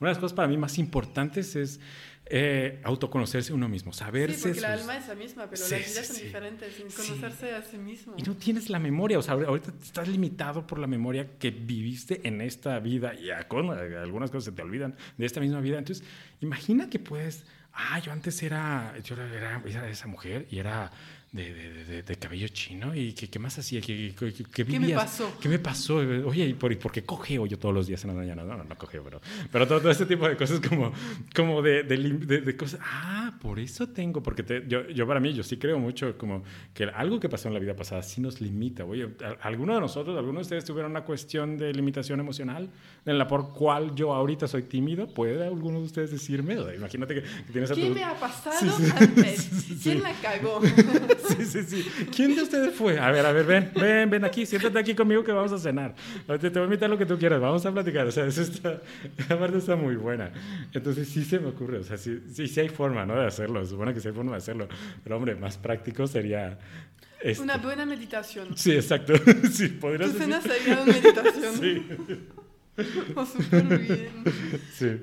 una 0.00 0.10
de 0.10 0.14
las 0.14 0.18
cosas 0.18 0.34
para 0.34 0.48
mí 0.48 0.58
más 0.58 0.78
importantes 0.78 1.56
es 1.56 1.80
eh, 2.26 2.80
autoconocerse 2.84 3.52
uno 3.52 3.68
mismo, 3.68 3.92
saberse. 3.92 4.36
Sí, 4.38 4.42
porque 4.48 4.60
la 4.62 4.72
sus- 4.72 4.80
alma 4.82 4.96
es 4.96 5.08
la 5.08 5.14
misma, 5.14 5.44
pero 5.50 5.56
Sí, 5.62 5.74
las 5.74 5.80
vidas 5.88 6.06
sí, 6.06 6.06
son 6.06 6.16
sí. 6.16 6.22
diferentes. 6.24 6.74
Conocerse 6.96 7.54
a 7.54 7.62
sí 7.62 7.76
mismo. 7.78 8.14
Y 8.16 8.22
no 8.22 8.34
tienes 8.36 8.70
la 8.70 8.78
memoria, 8.78 9.18
o 9.18 9.22
sea, 9.22 9.34
ahorita 9.34 9.72
estás 9.82 10.08
limitado 10.08 10.66
por 10.66 10.78
la 10.78 10.86
memoria 10.86 11.36
que 11.38 11.50
viviste 11.50 12.26
en 12.26 12.40
esta 12.40 12.78
vida 12.80 13.14
y 13.14 13.30
a- 13.30 13.46
con- 13.46 13.70
algunas 13.70 14.30
cosas 14.30 14.44
se 14.44 14.52
te 14.52 14.62
olvidan 14.62 14.96
de 15.18 15.26
esta 15.26 15.40
misma 15.40 15.60
vida. 15.60 15.78
Entonces, 15.78 16.04
imagina 16.40 16.88
que 16.88 16.98
puedes, 16.98 17.44
ah, 17.74 17.98
yo 17.98 18.10
antes 18.12 18.42
era, 18.42 18.94
yo 19.04 19.16
era, 19.16 19.62
era 19.66 19.88
esa 19.90 20.06
mujer 20.06 20.46
y 20.50 20.58
era 20.58 20.90
de, 21.34 21.52
de- 21.84 22.02
de- 22.04 22.16
cabello 22.16 22.46
chino 22.48 22.94
y 22.94 23.12
que, 23.12 23.28
qué 23.28 23.38
más 23.40 23.58
hacía, 23.58 23.80
¿Qué, 23.80 24.14
qué, 24.16 24.32
qué- 24.32 24.44
qué 24.44 24.64
¿Qué 24.64 24.78
me 24.80 24.90
pasó? 24.94 25.36
¿Qué 25.40 25.48
me 25.48 25.58
pasó? 25.58 25.96
Oye, 25.96 26.46
¿y 26.46 26.54
por, 26.54 26.70
y 26.72 26.76
por 26.76 26.92
qué 26.92 27.02
cogeo 27.04 27.44
yo 27.46 27.58
todos 27.58 27.74
los 27.74 27.86
días 27.88 28.02
en 28.04 28.10
la 28.10 28.14
mañana? 28.16 28.44
No, 28.44 28.56
no, 28.56 28.62
no 28.64 28.76
cogeo, 28.78 29.02
pero, 29.02 29.20
pero 29.50 29.66
todo, 29.66 29.80
todo 29.80 29.90
este 29.90 30.06
tipo 30.06 30.28
de 30.28 30.36
cosas 30.36 30.60
como, 30.60 30.92
como 31.34 31.60
de, 31.60 31.82
de, 31.82 32.56
cosas, 32.56 32.78
ah, 32.84 33.34
por 33.42 33.58
eso 33.58 33.88
tengo, 33.88 34.22
porque 34.22 34.44
te- 34.44 34.64
yo, 34.68 34.88
yo 34.88 35.06
para 35.08 35.18
mí, 35.18 35.34
yo 35.34 35.42
sí 35.42 35.56
creo 35.56 35.78
mucho 35.80 36.16
como 36.16 36.44
que 36.72 36.84
algo 36.84 37.18
que 37.18 37.28
pasó 37.28 37.48
en 37.48 37.54
la 37.54 37.60
vida 37.60 37.74
pasada 37.74 38.02
sí 38.04 38.20
nos 38.20 38.40
limita. 38.40 38.84
Oye, 38.84 39.08
¿a- 39.24 39.46
¿alguno 39.46 39.74
de 39.74 39.80
nosotros, 39.80 40.16
alguno 40.16 40.38
de 40.38 40.42
ustedes 40.42 40.64
tuvieron 40.64 40.92
una 40.92 41.02
cuestión 41.04 41.58
de 41.58 41.72
limitación 41.74 42.20
emocional 42.20 42.70
en 43.04 43.18
la 43.18 43.26
por 43.26 43.52
cual 43.52 43.92
yo 43.96 44.14
ahorita 44.14 44.46
soy 44.46 44.62
tímido? 44.62 45.08
¿Puede 45.12 45.44
alguno 45.44 45.80
de 45.80 45.86
ustedes 45.86 46.12
decirme? 46.12 46.54
Imagínate 46.76 47.14
que, 47.16 47.22
que 47.22 47.52
tienes 47.52 47.70
a 47.72 47.74
¿Qué 47.74 47.88
tu... 47.88 47.94
me 47.94 48.04
ha 48.04 48.14
pasado 48.20 48.56
Sí, 48.60 48.84
sí. 48.84 48.92
antes? 48.96 49.40
Sí. 49.42 49.80
¿Quién 49.82 50.02
la 50.02 50.12
cagó? 50.22 50.60
Sí, 51.28 51.44
sí, 51.44 51.62
sí. 51.64 52.06
¿Quién 52.14 52.34
de 52.36 52.42
ustedes 52.42 52.74
fue? 52.74 52.98
A 52.98 53.10
ver, 53.10 53.24
a 53.24 53.32
ver, 53.32 53.46
ven, 53.46 53.70
ven, 53.74 54.10
ven 54.10 54.24
aquí, 54.24 54.44
siéntate 54.46 54.78
aquí 54.78 54.94
conmigo 54.94 55.24
que 55.24 55.32
vamos 55.32 55.52
a 55.52 55.58
cenar. 55.58 55.94
Te, 56.26 56.38
te 56.38 56.50
voy 56.50 56.62
a 56.62 56.64
invitar 56.64 56.90
lo 56.90 56.98
que 56.98 57.06
tú 57.06 57.18
quieras, 57.18 57.40
vamos 57.40 57.64
a 57.64 57.72
platicar. 57.72 58.06
O 58.06 58.12
sea, 58.12 58.26
eso 58.26 58.42
está, 58.42 58.80
aparte 59.28 59.58
está 59.58 59.76
muy 59.76 59.96
buena. 59.96 60.30
Entonces 60.72 61.08
sí 61.08 61.24
se 61.24 61.38
me 61.38 61.48
ocurre, 61.48 61.78
o 61.78 61.84
sea, 61.84 61.96
sí, 61.96 62.20
sí, 62.32 62.46
sí 62.48 62.60
hay 62.60 62.68
forma, 62.68 63.06
¿no? 63.06 63.14
De 63.18 63.26
hacerlo, 63.26 63.64
supone 63.66 63.94
que 63.94 64.00
sí 64.00 64.08
hay 64.08 64.14
forma 64.14 64.32
de 64.32 64.38
hacerlo. 64.38 64.68
Pero 65.02 65.16
hombre, 65.16 65.34
más 65.34 65.56
práctico 65.56 66.06
sería... 66.06 66.58
esto. 67.22 67.42
Una 67.42 67.56
buena 67.58 67.86
meditación. 67.86 68.56
Sí, 68.56 68.72
exacto. 68.72 69.14
Sí, 69.52 69.68
podrías 69.68 70.12
Tu 70.12 70.18
cena 70.18 70.40
sería 70.40 70.82
una 70.82 70.92
meditación. 70.92 71.54
Sí, 71.60 71.86
Oh, 73.14 73.24
súper 73.24 73.62
bien. 73.78 74.08
sí. 74.76 75.00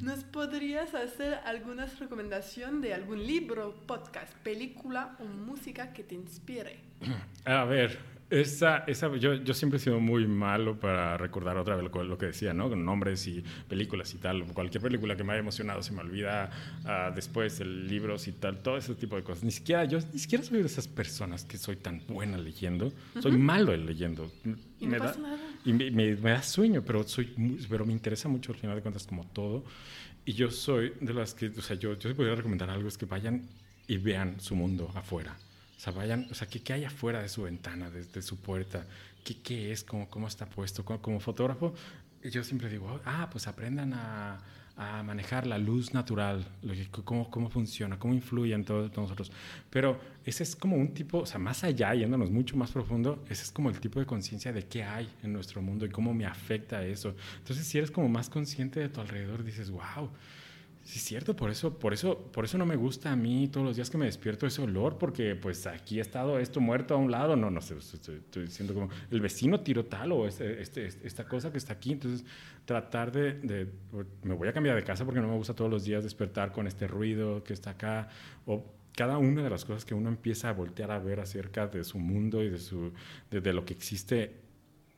¿Nos 0.00 0.24
podrías 0.24 0.94
hacer 0.94 1.34
algunas 1.44 1.98
recomendaciones 1.98 2.82
de 2.82 2.94
algún 2.94 3.26
libro, 3.26 3.74
podcast, 3.86 4.32
película 4.38 5.16
o 5.20 5.24
música 5.24 5.92
que 5.92 6.04
te 6.04 6.14
inspire? 6.14 6.80
A 7.44 7.64
ver, 7.64 7.98
esa, 8.30 8.78
esa, 8.86 9.14
yo, 9.16 9.34
yo 9.34 9.54
siempre 9.54 9.76
he 9.76 9.80
sido 9.80 10.00
muy 10.00 10.26
malo 10.26 10.78
para 10.80 11.16
recordar 11.16 11.56
otra 11.58 11.76
vez 11.76 11.84
lo, 11.92 12.04
lo 12.04 12.18
que 12.18 12.26
decía, 12.26 12.52
¿no? 12.54 12.68
Con 12.68 12.84
nombres 12.84 13.26
y 13.26 13.44
películas 13.68 14.12
y 14.14 14.18
tal. 14.18 14.44
Cualquier 14.52 14.82
película 14.82 15.16
que 15.16 15.22
me 15.24 15.32
haya 15.34 15.40
emocionado 15.40 15.82
se 15.82 15.92
me 15.92 16.00
olvida 16.00 16.50
ah, 16.84 17.12
después, 17.14 17.60
el 17.60 17.86
libros 17.86 18.26
y 18.28 18.32
tal, 18.32 18.58
todo 18.62 18.76
ese 18.76 18.94
tipo 18.94 19.16
de 19.16 19.22
cosas. 19.22 19.44
Ni 19.44 19.50
siquiera, 19.50 19.84
yo 19.84 19.98
ni 20.12 20.18
siquiera 20.18 20.42
soy 20.42 20.60
de 20.60 20.66
esas 20.66 20.88
personas 20.88 21.44
que 21.44 21.58
soy 21.58 21.76
tan 21.76 22.02
buena 22.08 22.38
leyendo. 22.38 22.92
Soy 23.20 23.32
malo 23.38 23.72
en 23.72 23.86
leyendo. 23.86 24.30
Y 24.80 24.86
no 24.86 24.98
pasa 24.98 25.20
nada. 25.20 25.38
y 25.64 25.72
me, 25.72 25.90
me- 25.90 26.16
me 26.16 26.30
da 26.30 26.42
sueño, 26.42 26.82
pero, 26.82 27.02
soy 27.04 27.32
muy- 27.36 27.58
pero 27.68 27.84
me 27.86 27.92
interesa 27.92 28.28
mucho 28.28 28.52
al 28.52 28.58
final 28.58 28.76
de 28.76 28.82
cuentas 28.82 29.06
como 29.06 29.24
todo. 29.26 29.64
Y 30.26 30.32
yo 30.32 30.50
soy 30.50 30.92
de 31.00 31.12
las 31.14 31.34
que, 31.34 31.48
o 31.48 31.62
sea, 31.62 31.76
yo, 31.76 31.98
yo 31.98 32.08
si 32.08 32.14
podría 32.14 32.34
recomendar 32.34 32.70
algo 32.70 32.88
es 32.88 32.96
que 32.98 33.04
vayan 33.06 33.42
y 33.86 33.98
vean 33.98 34.40
su 34.40 34.56
mundo 34.56 34.90
afuera. 34.94 35.36
Sea, 35.84 35.92
vayan, 35.92 36.26
o 36.30 36.34
sea, 36.34 36.48
¿qué, 36.48 36.62
qué 36.62 36.72
hay 36.72 36.84
afuera 36.84 37.20
de 37.20 37.28
su 37.28 37.42
ventana, 37.42 37.90
de, 37.90 38.06
de 38.06 38.22
su 38.22 38.38
puerta? 38.38 38.86
¿Qué, 39.22 39.36
qué 39.42 39.70
es? 39.70 39.84
¿Cómo, 39.84 40.08
¿Cómo 40.08 40.28
está 40.28 40.46
puesto? 40.46 40.82
Como, 40.82 41.02
como 41.02 41.20
fotógrafo, 41.20 41.74
yo 42.22 42.42
siempre 42.42 42.70
digo, 42.70 43.02
ah, 43.04 43.28
pues 43.30 43.46
aprendan 43.46 43.92
a, 43.92 44.40
a 44.76 45.02
manejar 45.02 45.46
la 45.46 45.58
luz 45.58 45.92
natural, 45.92 46.46
cómo, 47.04 47.30
cómo 47.30 47.50
funciona, 47.50 47.98
cómo 47.98 48.14
influye 48.14 48.54
en 48.54 48.64
todos 48.64 48.96
nosotros. 48.96 49.30
Pero 49.68 50.00
ese 50.24 50.42
es 50.42 50.56
como 50.56 50.76
un 50.76 50.94
tipo, 50.94 51.18
o 51.18 51.26
sea, 51.26 51.38
más 51.38 51.64
allá, 51.64 51.92
yéndonos 51.92 52.30
mucho 52.30 52.56
más 52.56 52.70
profundo, 52.70 53.22
ese 53.28 53.42
es 53.42 53.52
como 53.52 53.68
el 53.68 53.78
tipo 53.78 54.00
de 54.00 54.06
conciencia 54.06 54.54
de 54.54 54.66
qué 54.66 54.84
hay 54.84 55.06
en 55.22 55.34
nuestro 55.34 55.60
mundo 55.60 55.84
y 55.84 55.90
cómo 55.90 56.14
me 56.14 56.24
afecta 56.24 56.82
eso. 56.82 57.14
Entonces, 57.40 57.66
si 57.66 57.76
eres 57.76 57.90
como 57.90 58.08
más 58.08 58.30
consciente 58.30 58.80
de 58.80 58.88
tu 58.88 59.02
alrededor, 59.02 59.44
dices, 59.44 59.70
wow, 59.70 60.08
Sí, 60.84 60.98
es 60.98 61.04
cierto, 61.04 61.34
por 61.34 61.50
eso, 61.50 61.78
por 61.78 61.94
eso, 61.94 62.18
por 62.30 62.44
eso 62.44 62.58
no 62.58 62.66
me 62.66 62.76
gusta 62.76 63.10
a 63.10 63.16
mí 63.16 63.48
todos 63.48 63.66
los 63.66 63.76
días 63.76 63.88
que 63.88 63.96
me 63.96 64.04
despierto 64.04 64.46
ese 64.46 64.60
olor, 64.60 64.98
porque 64.98 65.34
pues 65.34 65.66
aquí 65.66 65.98
ha 65.98 66.02
estado 66.02 66.38
esto 66.38 66.60
muerto 66.60 66.92
a 66.92 66.98
un 66.98 67.10
lado, 67.10 67.36
no, 67.36 67.50
no 67.50 67.62
sé, 67.62 67.78
estoy, 67.78 68.20
diciendo 68.44 68.74
como 68.74 68.90
el 69.10 69.20
vecino 69.22 69.60
tiró 69.60 69.86
tal 69.86 70.12
o 70.12 70.28
este, 70.28 70.60
este, 70.60 70.86
esta 70.86 71.24
cosa 71.24 71.50
que 71.50 71.56
está 71.56 71.72
aquí, 71.72 71.92
entonces 71.92 72.26
tratar 72.66 73.12
de, 73.12 73.66
me 74.22 74.34
voy 74.34 74.46
a 74.46 74.52
cambiar 74.52 74.76
de 74.76 74.84
casa 74.84 75.06
porque 75.06 75.22
no 75.22 75.28
me 75.28 75.36
gusta 75.36 75.54
todos 75.54 75.70
los 75.70 75.84
días 75.84 76.04
despertar 76.04 76.52
con 76.52 76.66
este 76.66 76.86
ruido 76.86 77.42
que 77.42 77.54
está 77.54 77.70
acá, 77.70 78.10
o 78.44 78.66
cada 78.94 79.16
una 79.16 79.42
de 79.42 79.48
las 79.48 79.64
cosas 79.64 79.86
que 79.86 79.94
uno 79.94 80.10
empieza 80.10 80.50
a 80.50 80.52
voltear 80.52 80.90
a 80.90 80.98
ver 80.98 81.18
acerca 81.18 81.66
de 81.66 81.82
su 81.82 81.98
mundo 81.98 82.44
y 82.44 82.50
de 83.30 83.52
lo 83.54 83.64
que 83.64 83.72
existe 83.72 84.43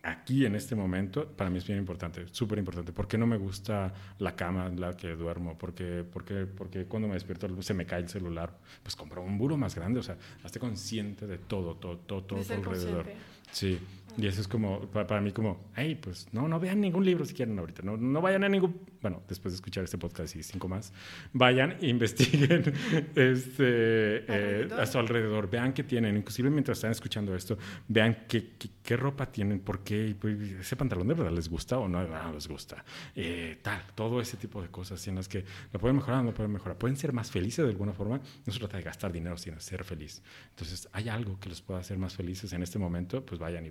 aquí 0.06 0.46
en 0.46 0.54
este 0.54 0.76
momento, 0.76 1.26
para 1.26 1.50
mí 1.50 1.58
es 1.58 1.66
bien 1.66 1.78
importante, 1.78 2.26
súper 2.30 2.58
importante. 2.58 2.92
¿Por 2.92 3.08
qué 3.08 3.18
no 3.18 3.26
me 3.26 3.36
gusta 3.36 3.92
la 4.18 4.36
cama 4.36 4.66
en 4.66 4.80
la 4.80 4.96
que 4.96 5.08
duermo? 5.16 5.58
Porque, 5.58 6.04
porque, 6.10 6.46
porque 6.46 6.84
cuando 6.84 7.08
me 7.08 7.14
despierto 7.14 7.48
se 7.60 7.74
me 7.74 7.86
cae 7.86 8.02
el 8.02 8.08
celular. 8.08 8.56
Pues 8.82 8.94
compro 8.94 9.22
un 9.22 9.36
buro 9.36 9.56
más 9.56 9.74
grande, 9.74 10.00
o 10.00 10.02
sea, 10.02 10.16
esté 10.44 10.60
consciente 10.60 11.26
de 11.26 11.38
todo, 11.38 11.74
todo, 11.74 11.98
todo, 11.98 12.22
todo, 12.22 12.40
alrededor. 12.54 13.06
Sí, 13.50 13.78
y 14.16 14.26
eso 14.26 14.40
es 14.40 14.48
como, 14.48 14.80
para, 14.80 15.20
mí 15.20 15.32
como, 15.32 15.70
hey, 15.74 15.98
pues 16.00 16.28
no, 16.32 16.48
no 16.48 16.58
vean 16.58 16.80
ningún 16.80 17.04
libro 17.04 17.24
si 17.24 17.34
quieren 17.34 17.58
ahorita, 17.58 17.82
no, 17.82 17.96
no 17.96 18.20
vayan 18.20 18.44
a 18.44 18.48
ningún, 18.48 18.80
bueno, 19.00 19.22
después 19.28 19.52
de 19.52 19.56
escuchar 19.56 19.84
este 19.84 19.98
podcast 19.98 20.34
y 20.36 20.42
cinco 20.42 20.68
más, 20.68 20.92
vayan 21.32 21.76
e 21.80 21.88
investiguen 21.96 22.72
este, 23.14 24.24
eh, 24.28 24.68
a 24.76 24.86
su 24.86 24.98
alrededor, 24.98 25.50
vean 25.50 25.72
qué 25.72 25.84
tienen, 25.84 26.16
inclusive 26.16 26.50
mientras 26.50 26.78
están 26.78 26.92
escuchando 26.92 27.34
esto, 27.34 27.58
vean 27.88 28.24
qué, 28.28 28.52
qué, 28.82 28.96
ropa 28.96 29.26
tienen, 29.26 29.60
por 29.60 29.80
qué, 29.80 30.16
pues, 30.18 30.36
ese 30.52 30.76
pantalón 30.76 31.08
de 31.08 31.14
verdad 31.14 31.32
les 31.32 31.48
gusta 31.48 31.78
o 31.78 31.88
no, 31.88 32.02
no 32.06 32.32
les 32.32 32.48
gusta, 32.48 32.84
eh, 33.14 33.58
tal, 33.62 33.82
todo 33.94 34.20
ese 34.20 34.36
tipo 34.36 34.62
de 34.62 34.68
cosas 34.68 35.06
en 35.08 35.16
las 35.16 35.28
que 35.28 35.44
lo 35.72 35.78
pueden 35.78 35.96
mejorar 35.96 36.24
no 36.24 36.32
pueden 36.32 36.52
mejorar, 36.52 36.78
pueden 36.78 36.96
ser 36.96 37.12
más 37.12 37.30
felices 37.30 37.64
de 37.64 37.70
alguna 37.70 37.92
forma, 37.92 38.20
no 38.44 38.52
se 38.52 38.58
trata 38.58 38.78
de 38.78 38.82
gastar 38.82 39.12
dinero, 39.12 39.36
sino 39.36 39.60
ser 39.60 39.84
feliz. 39.84 40.22
Entonces, 40.50 40.88
hay 40.92 41.08
algo 41.08 41.38
que 41.38 41.48
los 41.48 41.60
pueda 41.60 41.80
hacer 41.80 41.98
más 41.98 42.14
felices 42.14 42.52
en 42.52 42.62
este 42.62 42.78
momento, 42.78 43.24
pues 43.24 43.38
vayan 43.38 43.66
y 43.66 43.70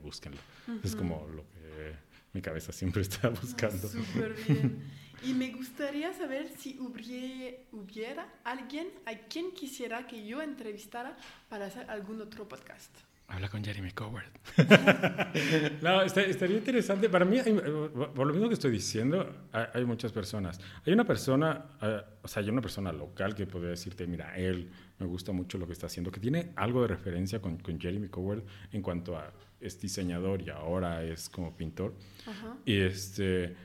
búsquenlo. 0.67 0.81
Es 0.83 0.95
como 0.95 1.27
lo 1.27 1.43
que 1.43 1.95
mi 2.33 2.41
cabeza 2.41 2.71
siempre 2.71 3.01
está 3.03 3.29
buscando. 3.29 3.87
Súper 3.87 4.33
bien. 4.47 4.83
Y 5.23 5.33
me 5.33 5.51
gustaría 5.51 6.13
saber 6.13 6.49
si 6.57 6.77
hubiera, 6.79 8.27
alguien 8.43 8.87
a 9.05 9.15
quien 9.27 9.53
quisiera 9.53 10.05
que 10.05 10.25
yo 10.25 10.41
entrevistara 10.41 11.17
para 11.49 11.65
hacer 11.65 11.89
algún 11.89 12.21
otro 12.21 12.47
podcast. 12.47 12.91
Habla 13.27 13.49
con 13.49 13.63
Jeremy 13.63 13.89
Coward. 13.89 14.29
no, 15.81 16.03
estaría 16.03 16.57
interesante. 16.57 17.09
Para 17.09 17.25
mí, 17.25 17.39
por 18.13 18.27
lo 18.27 18.33
mismo 18.33 18.47
que 18.47 18.53
estoy 18.53 18.69
diciendo, 18.69 19.47
hay, 19.51 19.83
muchas 19.83 20.11
personas. 20.11 20.59
Hay 20.85 20.93
una 20.93 21.05
persona, 21.05 21.65
eh, 21.81 22.01
o 22.21 22.27
sea, 22.27 22.43
hay 22.43 22.49
una 22.49 22.61
persona 22.61 22.91
local 22.91 23.33
que 23.33 23.47
podría 23.47 23.71
decirte, 23.71 24.05
mira, 24.05 24.37
él 24.37 24.69
me 24.99 25.07
gusta 25.07 25.31
mucho 25.31 25.57
lo 25.57 25.65
que 25.65 25.73
está 25.73 25.87
haciendo, 25.87 26.11
que 26.11 26.19
tiene 26.19 26.51
algo 26.55 26.83
de 26.83 26.89
referencia 26.89 27.41
con, 27.41 27.57
con 27.57 27.79
Jeremy 27.81 28.09
Coward 28.09 28.43
en 28.71 28.83
cuanto 28.83 29.17
a 29.17 29.33
es 29.65 29.79
diseñador 29.79 30.41
y 30.41 30.49
ahora 30.49 31.03
es 31.03 31.29
como 31.29 31.55
pintor. 31.55 31.93
Y 32.65 32.79
este, 32.79 33.55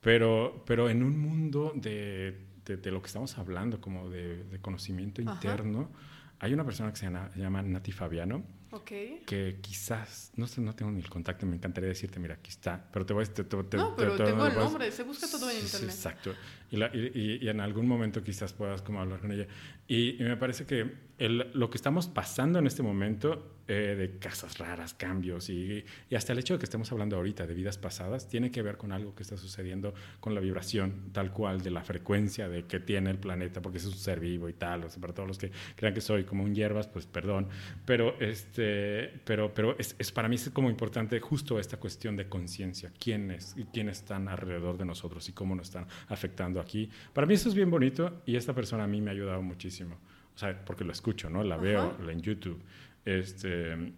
pero, 0.00 0.62
pero 0.66 0.88
en 0.90 1.02
un 1.02 1.18
mundo 1.18 1.72
de, 1.74 2.46
de, 2.64 2.90
lo 2.90 3.00
que 3.00 3.06
estamos 3.06 3.36
hablando, 3.38 3.80
como 3.80 4.10
de, 4.10 4.58
conocimiento 4.60 5.22
interno, 5.22 5.90
hay 6.38 6.52
una 6.52 6.64
persona 6.64 6.90
que 6.90 6.96
se 6.96 7.06
llama, 7.06 7.30
llama 7.36 7.62
Nati 7.62 7.92
Fabiano 7.92 8.44
Okay. 8.74 9.22
Que 9.26 9.58
quizás, 9.60 10.32
no 10.36 10.46
sé, 10.46 10.62
no 10.62 10.74
tengo 10.74 10.90
ni 10.90 11.00
el 11.00 11.10
contacto, 11.10 11.44
me 11.44 11.56
encantaría 11.56 11.90
decirte, 11.90 12.18
mira, 12.18 12.36
aquí 12.36 12.48
está, 12.48 12.82
pero 12.90 13.04
te 13.04 13.12
voy 13.12 13.24
a... 13.24 13.26
Te, 13.26 13.42
no, 13.76 13.94
pero 13.94 14.16
tengo 14.16 14.46
el 14.46 14.54
nombre, 14.54 14.90
se 14.90 15.02
busca 15.02 15.26
todo 15.30 15.50
en 15.50 15.58
internet. 15.58 15.90
exacto. 15.90 16.34
Y, 16.70 16.82
y, 16.82 17.38
y, 17.42 17.48
en 17.50 17.60
algún 17.60 17.86
momento 17.86 18.24
quizás 18.24 18.54
puedas 18.54 18.80
como 18.80 18.98
hablar 19.02 19.20
con 19.20 19.30
ella. 19.30 19.46
Y, 19.92 20.16
me 20.20 20.38
parece 20.38 20.64
que 20.64 20.90
el, 21.18 21.50
lo 21.52 21.68
que 21.68 21.76
estamos 21.76 22.06
pasando 22.06 22.58
en 22.58 22.66
este 22.66 22.82
momento 22.82 23.58
eh, 23.68 23.94
de 23.96 24.18
casas 24.18 24.58
raras, 24.58 24.92
cambios 24.92 25.48
y, 25.48 25.84
y, 26.10 26.14
hasta 26.16 26.32
el 26.32 26.38
hecho 26.38 26.54
de 26.54 26.58
que 26.58 26.64
estemos 26.64 26.90
hablando 26.90 27.16
ahorita 27.16 27.46
de 27.46 27.54
vidas 27.54 27.78
pasadas, 27.78 28.26
tiene 28.26 28.50
que 28.50 28.60
ver 28.60 28.76
con 28.76 28.90
algo 28.90 29.14
que 29.14 29.22
está 29.22 29.36
sucediendo 29.36 29.94
con 30.18 30.34
la 30.34 30.40
vibración 30.40 31.10
tal 31.12 31.30
cual 31.30 31.62
de 31.62 31.70
la 31.70 31.82
frecuencia 31.84 32.48
de 32.48 32.64
que 32.64 32.80
tiene 32.80 33.10
el 33.10 33.18
planeta, 33.18 33.62
porque 33.62 33.78
es 33.78 33.84
un 33.84 33.92
ser 33.92 34.18
vivo 34.18 34.48
y 34.48 34.54
tal. 34.54 34.84
O 34.84 34.90
sea, 34.90 35.00
para 35.00 35.12
todos 35.12 35.28
los 35.28 35.38
que 35.38 35.52
crean 35.76 35.94
que 35.94 36.00
soy 36.00 36.24
como 36.24 36.42
un 36.42 36.54
hierbas, 36.54 36.88
pues 36.88 37.06
perdón, 37.06 37.48
pero 37.84 38.18
este, 38.18 39.20
pero, 39.24 39.54
pero 39.54 39.78
es, 39.78 39.94
es, 39.98 40.10
para 40.10 40.28
mí 40.28 40.36
es 40.36 40.50
como 40.50 40.70
importante 40.70 41.20
justo 41.20 41.58
esta 41.58 41.76
cuestión 41.76 42.16
de 42.16 42.28
conciencia, 42.28 42.92
quiénes 42.98 43.54
y 43.56 43.64
quiénes 43.64 43.98
están 43.98 44.28
alrededor 44.28 44.76
de 44.76 44.86
nosotros 44.86 45.28
y 45.28 45.32
cómo 45.32 45.54
nos 45.54 45.68
están 45.68 45.86
afectando 46.08 46.60
aquí. 46.60 46.90
Para 47.12 47.26
mí 47.26 47.34
eso 47.34 47.48
es 47.48 47.54
bien 47.54 47.70
bonito 47.70 48.22
y 48.26 48.36
esta 48.36 48.54
persona 48.54 48.84
a 48.84 48.88
mí 48.88 49.00
me 49.00 49.10
ha 49.10 49.14
ayudado 49.14 49.42
muchísimo, 49.42 49.81
o 49.84 50.38
sea, 50.38 50.64
porque 50.64 50.84
lo 50.84 50.92
escucho, 50.92 51.28
¿no? 51.28 51.42
La 51.42 51.56
veo 51.56 51.96
en 52.08 52.20
YouTube. 52.20 52.62
Este, 53.04 53.92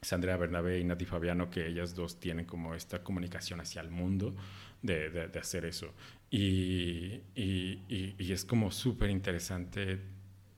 es 0.00 0.12
Andrea 0.12 0.36
Bernabé 0.36 0.78
y 0.78 0.84
Nati 0.84 1.04
Fabiano, 1.04 1.50
que 1.50 1.66
ellas 1.66 1.94
dos 1.94 2.20
tienen 2.20 2.44
como 2.44 2.74
esta 2.74 3.02
comunicación 3.02 3.60
hacia 3.60 3.82
el 3.82 3.90
mundo 3.90 4.34
de, 4.82 5.10
de, 5.10 5.38
hacer 5.38 5.64
eso. 5.64 5.92
Y, 6.30 7.20
y, 7.34 8.14
y 8.18 8.32
es 8.32 8.44
como 8.44 8.70
súper 8.70 9.10
interesante. 9.10 10.00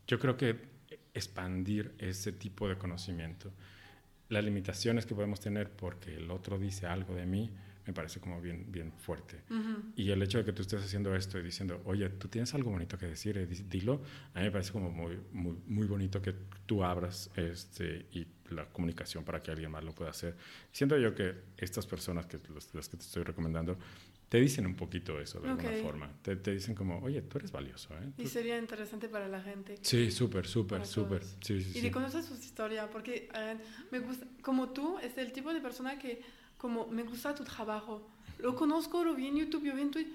Yo 0.06 0.18
creo 0.18 0.36
que 0.36 0.68
expandir 1.14 1.94
ese 1.98 2.32
tipo 2.32 2.68
de 2.68 2.76
conocimiento. 2.76 3.52
Las 4.28 4.44
limitaciones 4.44 5.06
que 5.06 5.14
podemos 5.14 5.40
tener 5.40 5.70
porque 5.70 6.14
el 6.14 6.30
otro 6.30 6.58
dice 6.58 6.86
algo 6.86 7.14
de 7.14 7.26
mí 7.26 7.50
me 7.88 7.94
parece 7.94 8.20
como 8.20 8.38
bien, 8.38 8.66
bien 8.70 8.92
fuerte. 8.92 9.40
Y 9.96 10.10
el 10.10 10.22
hecho 10.22 10.36
de 10.36 10.44
que 10.44 10.52
tú 10.52 10.60
estés 10.60 10.84
haciendo 10.84 11.16
esto 11.16 11.38
y 11.38 11.42
diciendo, 11.42 11.80
oye, 11.86 12.10
tú 12.10 12.28
tienes 12.28 12.52
algo 12.52 12.70
bonito 12.70 12.98
que 12.98 13.06
decir, 13.06 13.38
eh, 13.38 13.46
dilo, 13.46 14.02
a 14.34 14.40
mí 14.40 14.44
me 14.44 14.50
parece 14.50 14.72
como 14.72 14.90
muy, 14.90 15.18
muy, 15.32 15.56
muy 15.66 15.86
bonito 15.86 16.20
que 16.20 16.34
tú 16.66 16.84
abras 16.84 17.30
este, 17.34 18.04
y 18.12 18.26
la 18.50 18.66
comunicación 18.66 19.24
para 19.24 19.40
que 19.40 19.50
alguien 19.50 19.70
más 19.70 19.82
lo 19.82 19.94
pueda 19.94 20.10
hacer. 20.10 20.36
Siento 20.70 20.98
yo 20.98 21.14
que 21.14 21.34
estas 21.56 21.86
personas, 21.86 22.26
que 22.26 22.38
las 22.74 22.88
que 22.90 22.98
te 22.98 23.04
estoy 23.04 23.22
recomendando, 23.22 23.78
te 24.28 24.38
dicen 24.38 24.66
un 24.66 24.74
poquito 24.74 25.18
eso 25.18 25.40
de 25.40 25.48
alguna 25.48 25.72
forma. 25.82 26.12
Te, 26.20 26.36
te, 26.36 26.52
dicen 26.52 26.74
como, 26.74 26.98
oye, 26.98 27.22
tú 27.22 27.38
eres 27.38 27.50
valioso. 27.50 27.94
¿eh? 27.94 28.12
Y 28.18 28.26
sería 28.26 28.58
interesante 28.58 29.08
para 29.08 29.28
la 29.28 29.40
gente. 29.40 29.78
Sí, 29.80 30.10
súper, 30.10 30.46
súper, 30.46 30.84
súper. 30.84 31.24
Sí, 31.40 31.62
sí, 31.62 31.78
y 31.78 31.80
de 31.80 31.90
conocer 31.90 32.22
su 32.22 32.34
historia, 32.34 32.90
porque 32.90 33.30
eh, 33.34 33.56
me 33.90 34.00
gusta, 34.00 34.26
como 34.42 34.70
tú, 34.70 34.98
es 34.98 35.16
el 35.16 35.32
tipo 35.32 35.54
de 35.54 35.60
persona 35.60 35.98
que, 35.98 36.20
como, 36.58 36.86
me 36.88 37.02
gusta 37.04 37.34
tu 37.34 37.44
trabajo. 37.44 38.06
Lo 38.38 38.54
conozco, 38.54 39.02
lo 39.04 39.14
vi 39.14 39.28
en 39.28 39.36
YouTube, 39.36 39.64
yo 39.64 39.74
vi 39.74 39.82
en 39.82 39.90
Twitter. 39.90 40.12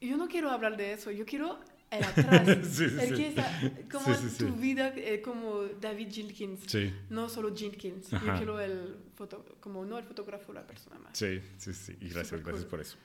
Yo 0.00 0.16
no 0.16 0.28
quiero 0.28 0.50
hablar 0.50 0.76
de 0.76 0.92
eso, 0.92 1.10
yo 1.10 1.26
quiero 1.26 1.58
el 1.90 2.04
atrás. 2.04 2.48
el 2.80 3.16
que 3.16 3.28
está, 3.28 3.60
como 3.90 4.16
tu 4.38 4.52
vida, 4.52 4.92
eh, 4.96 5.20
como 5.20 5.64
David 5.80 6.08
Gilkins. 6.10 6.62
No 7.08 7.28
solo 7.28 7.54
Gilkins. 7.54 8.10
Yo 8.10 8.18
quiero 8.36 8.60
el 8.60 8.96
foto, 9.14 9.44
como 9.60 9.84
no 9.84 9.98
el 9.98 10.04
fotógrafo, 10.04 10.52
la 10.52 10.66
persona 10.66 10.98
más. 10.98 11.18
Sí, 11.18 11.40
sí, 11.58 11.74
sí. 11.74 11.96
Y 12.00 12.08
gracias, 12.08 12.42
gracias 12.42 12.66
por 12.66 12.80
eso. 12.80 12.96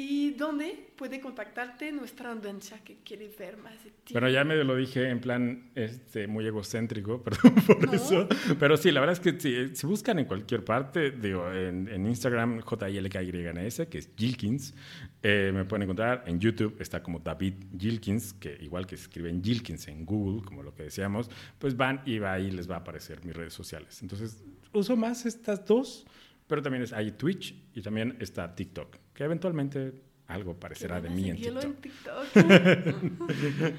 ¿Y 0.00 0.30
dónde 0.34 0.92
puede 0.94 1.20
contactarte 1.20 1.90
nuestra 1.90 2.30
audiencia 2.30 2.78
que 2.84 2.98
quiere 3.02 3.28
ver 3.36 3.56
más 3.56 3.82
de 3.82 3.90
ti? 3.90 4.12
Bueno, 4.12 4.30
ya 4.30 4.44
me 4.44 4.54
lo 4.62 4.76
dije 4.76 5.08
en 5.10 5.20
plan 5.20 5.72
este, 5.74 6.28
muy 6.28 6.46
egocéntrico, 6.46 7.20
perdón 7.24 7.52
por 7.66 7.92
eso. 7.92 8.28
Pero 8.60 8.76
sí, 8.76 8.92
la 8.92 9.00
verdad 9.00 9.14
es 9.14 9.18
que 9.18 9.40
si, 9.40 9.74
si 9.74 9.86
buscan 9.88 10.20
en 10.20 10.26
cualquier 10.26 10.64
parte, 10.64 11.10
digo, 11.10 11.52
en, 11.52 11.88
en 11.88 12.06
Instagram, 12.06 12.60
JLKYNS, 12.60 13.88
que 13.90 13.98
es 13.98 14.10
Gilkins, 14.16 14.72
eh, 15.20 15.50
me 15.52 15.64
pueden 15.64 15.82
encontrar. 15.82 16.22
En 16.28 16.38
YouTube 16.38 16.76
está 16.78 17.02
como 17.02 17.18
David 17.18 17.54
Gilkins, 17.76 18.34
que 18.34 18.56
igual 18.60 18.86
que 18.86 18.96
se 18.96 19.02
escriben 19.02 19.42
Gilkins 19.42 19.88
en 19.88 20.06
Google, 20.06 20.44
como 20.44 20.62
lo 20.62 20.72
que 20.76 20.84
decíamos, 20.84 21.28
pues 21.58 21.76
van 21.76 22.02
y 22.06 22.20
va 22.20 22.34
ahí 22.34 22.52
les 22.52 22.70
va 22.70 22.76
a 22.76 22.78
aparecer 22.78 23.24
mis 23.24 23.34
redes 23.34 23.52
sociales. 23.52 24.00
Entonces, 24.00 24.44
uso 24.72 24.94
más 24.94 25.26
estas 25.26 25.66
dos 25.66 26.06
pero 26.48 26.62
también 26.62 26.84
hay 26.92 27.12
Twitch 27.12 27.54
y 27.74 27.82
también 27.82 28.16
está 28.18 28.52
TikTok, 28.54 28.96
que 29.18 29.24
eventualmente 29.24 30.00
algo 30.28 30.54
parecerá 30.54 31.00
de 31.00 31.10
mí 31.10 31.28
en 31.28 31.36
TikTok. 31.36 31.64
En 31.64 31.74
TikTok. 31.74 32.26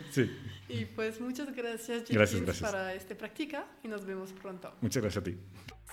sí. 0.12 0.30
Y 0.68 0.84
pues 0.84 1.22
muchas 1.22 1.56
gracias, 1.56 2.10
gracias, 2.10 2.42
gracias, 2.42 2.60
para 2.60 2.94
este 2.94 3.16
práctica 3.16 3.66
y 3.82 3.88
nos 3.88 4.04
vemos 4.04 4.34
pronto. 4.34 4.76
Muchas 4.82 5.02
gracias 5.02 5.22
a 5.22 5.24
ti. 5.24 5.38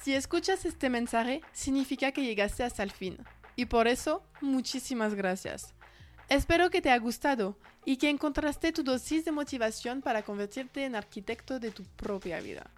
Si 0.02 0.14
escuchas 0.14 0.64
este 0.64 0.90
mensaje, 0.90 1.42
significa 1.52 2.10
que 2.10 2.24
llegaste 2.24 2.64
hasta 2.64 2.82
el 2.82 2.90
fin. 2.90 3.18
Y 3.54 3.66
por 3.66 3.86
eso, 3.86 4.24
muchísimas 4.40 5.14
gracias. 5.14 5.76
Espero 6.28 6.68
que 6.68 6.82
te 6.82 6.90
haya 6.90 6.98
gustado 7.00 7.56
y 7.84 7.98
que 7.98 8.10
encontraste 8.10 8.72
tu 8.72 8.82
dosis 8.82 9.24
de 9.24 9.30
motivación 9.30 10.02
para 10.02 10.22
convertirte 10.22 10.84
en 10.84 10.96
arquitecto 10.96 11.60
de 11.60 11.70
tu 11.70 11.84
propia 11.84 12.40
vida. 12.40 12.68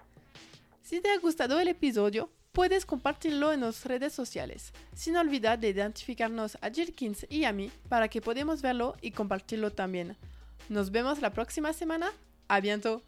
Si 0.83 1.01
te 1.01 1.11
ha 1.11 1.19
gustado 1.19 1.59
el 1.61 1.69
episodio, 1.69 2.31
puedes 2.59 2.85
compartirlo 2.85 3.53
en 3.53 3.61
las 3.61 3.85
redes 3.85 4.13
sociales, 4.13 4.73
sin 4.93 5.17
olvidar 5.17 5.61
de 5.61 5.69
identificarnos 5.69 6.59
a 6.61 6.71
Jirkins 6.71 7.25
y 7.31 7.45
a 7.45 7.53
mí 7.53 7.71
para 7.89 8.09
que 8.09 8.21
podamos 8.21 8.63
verlo 8.63 8.97
y 9.01 9.13
compartirlo 9.13 9.71
también. 9.71 10.17
Nos 10.69 10.91
vemos 10.91 11.21
la 11.21 11.33
próxima 11.33 11.73
semana. 11.73 12.11
A 12.49 12.61
bientôt. 12.61 13.05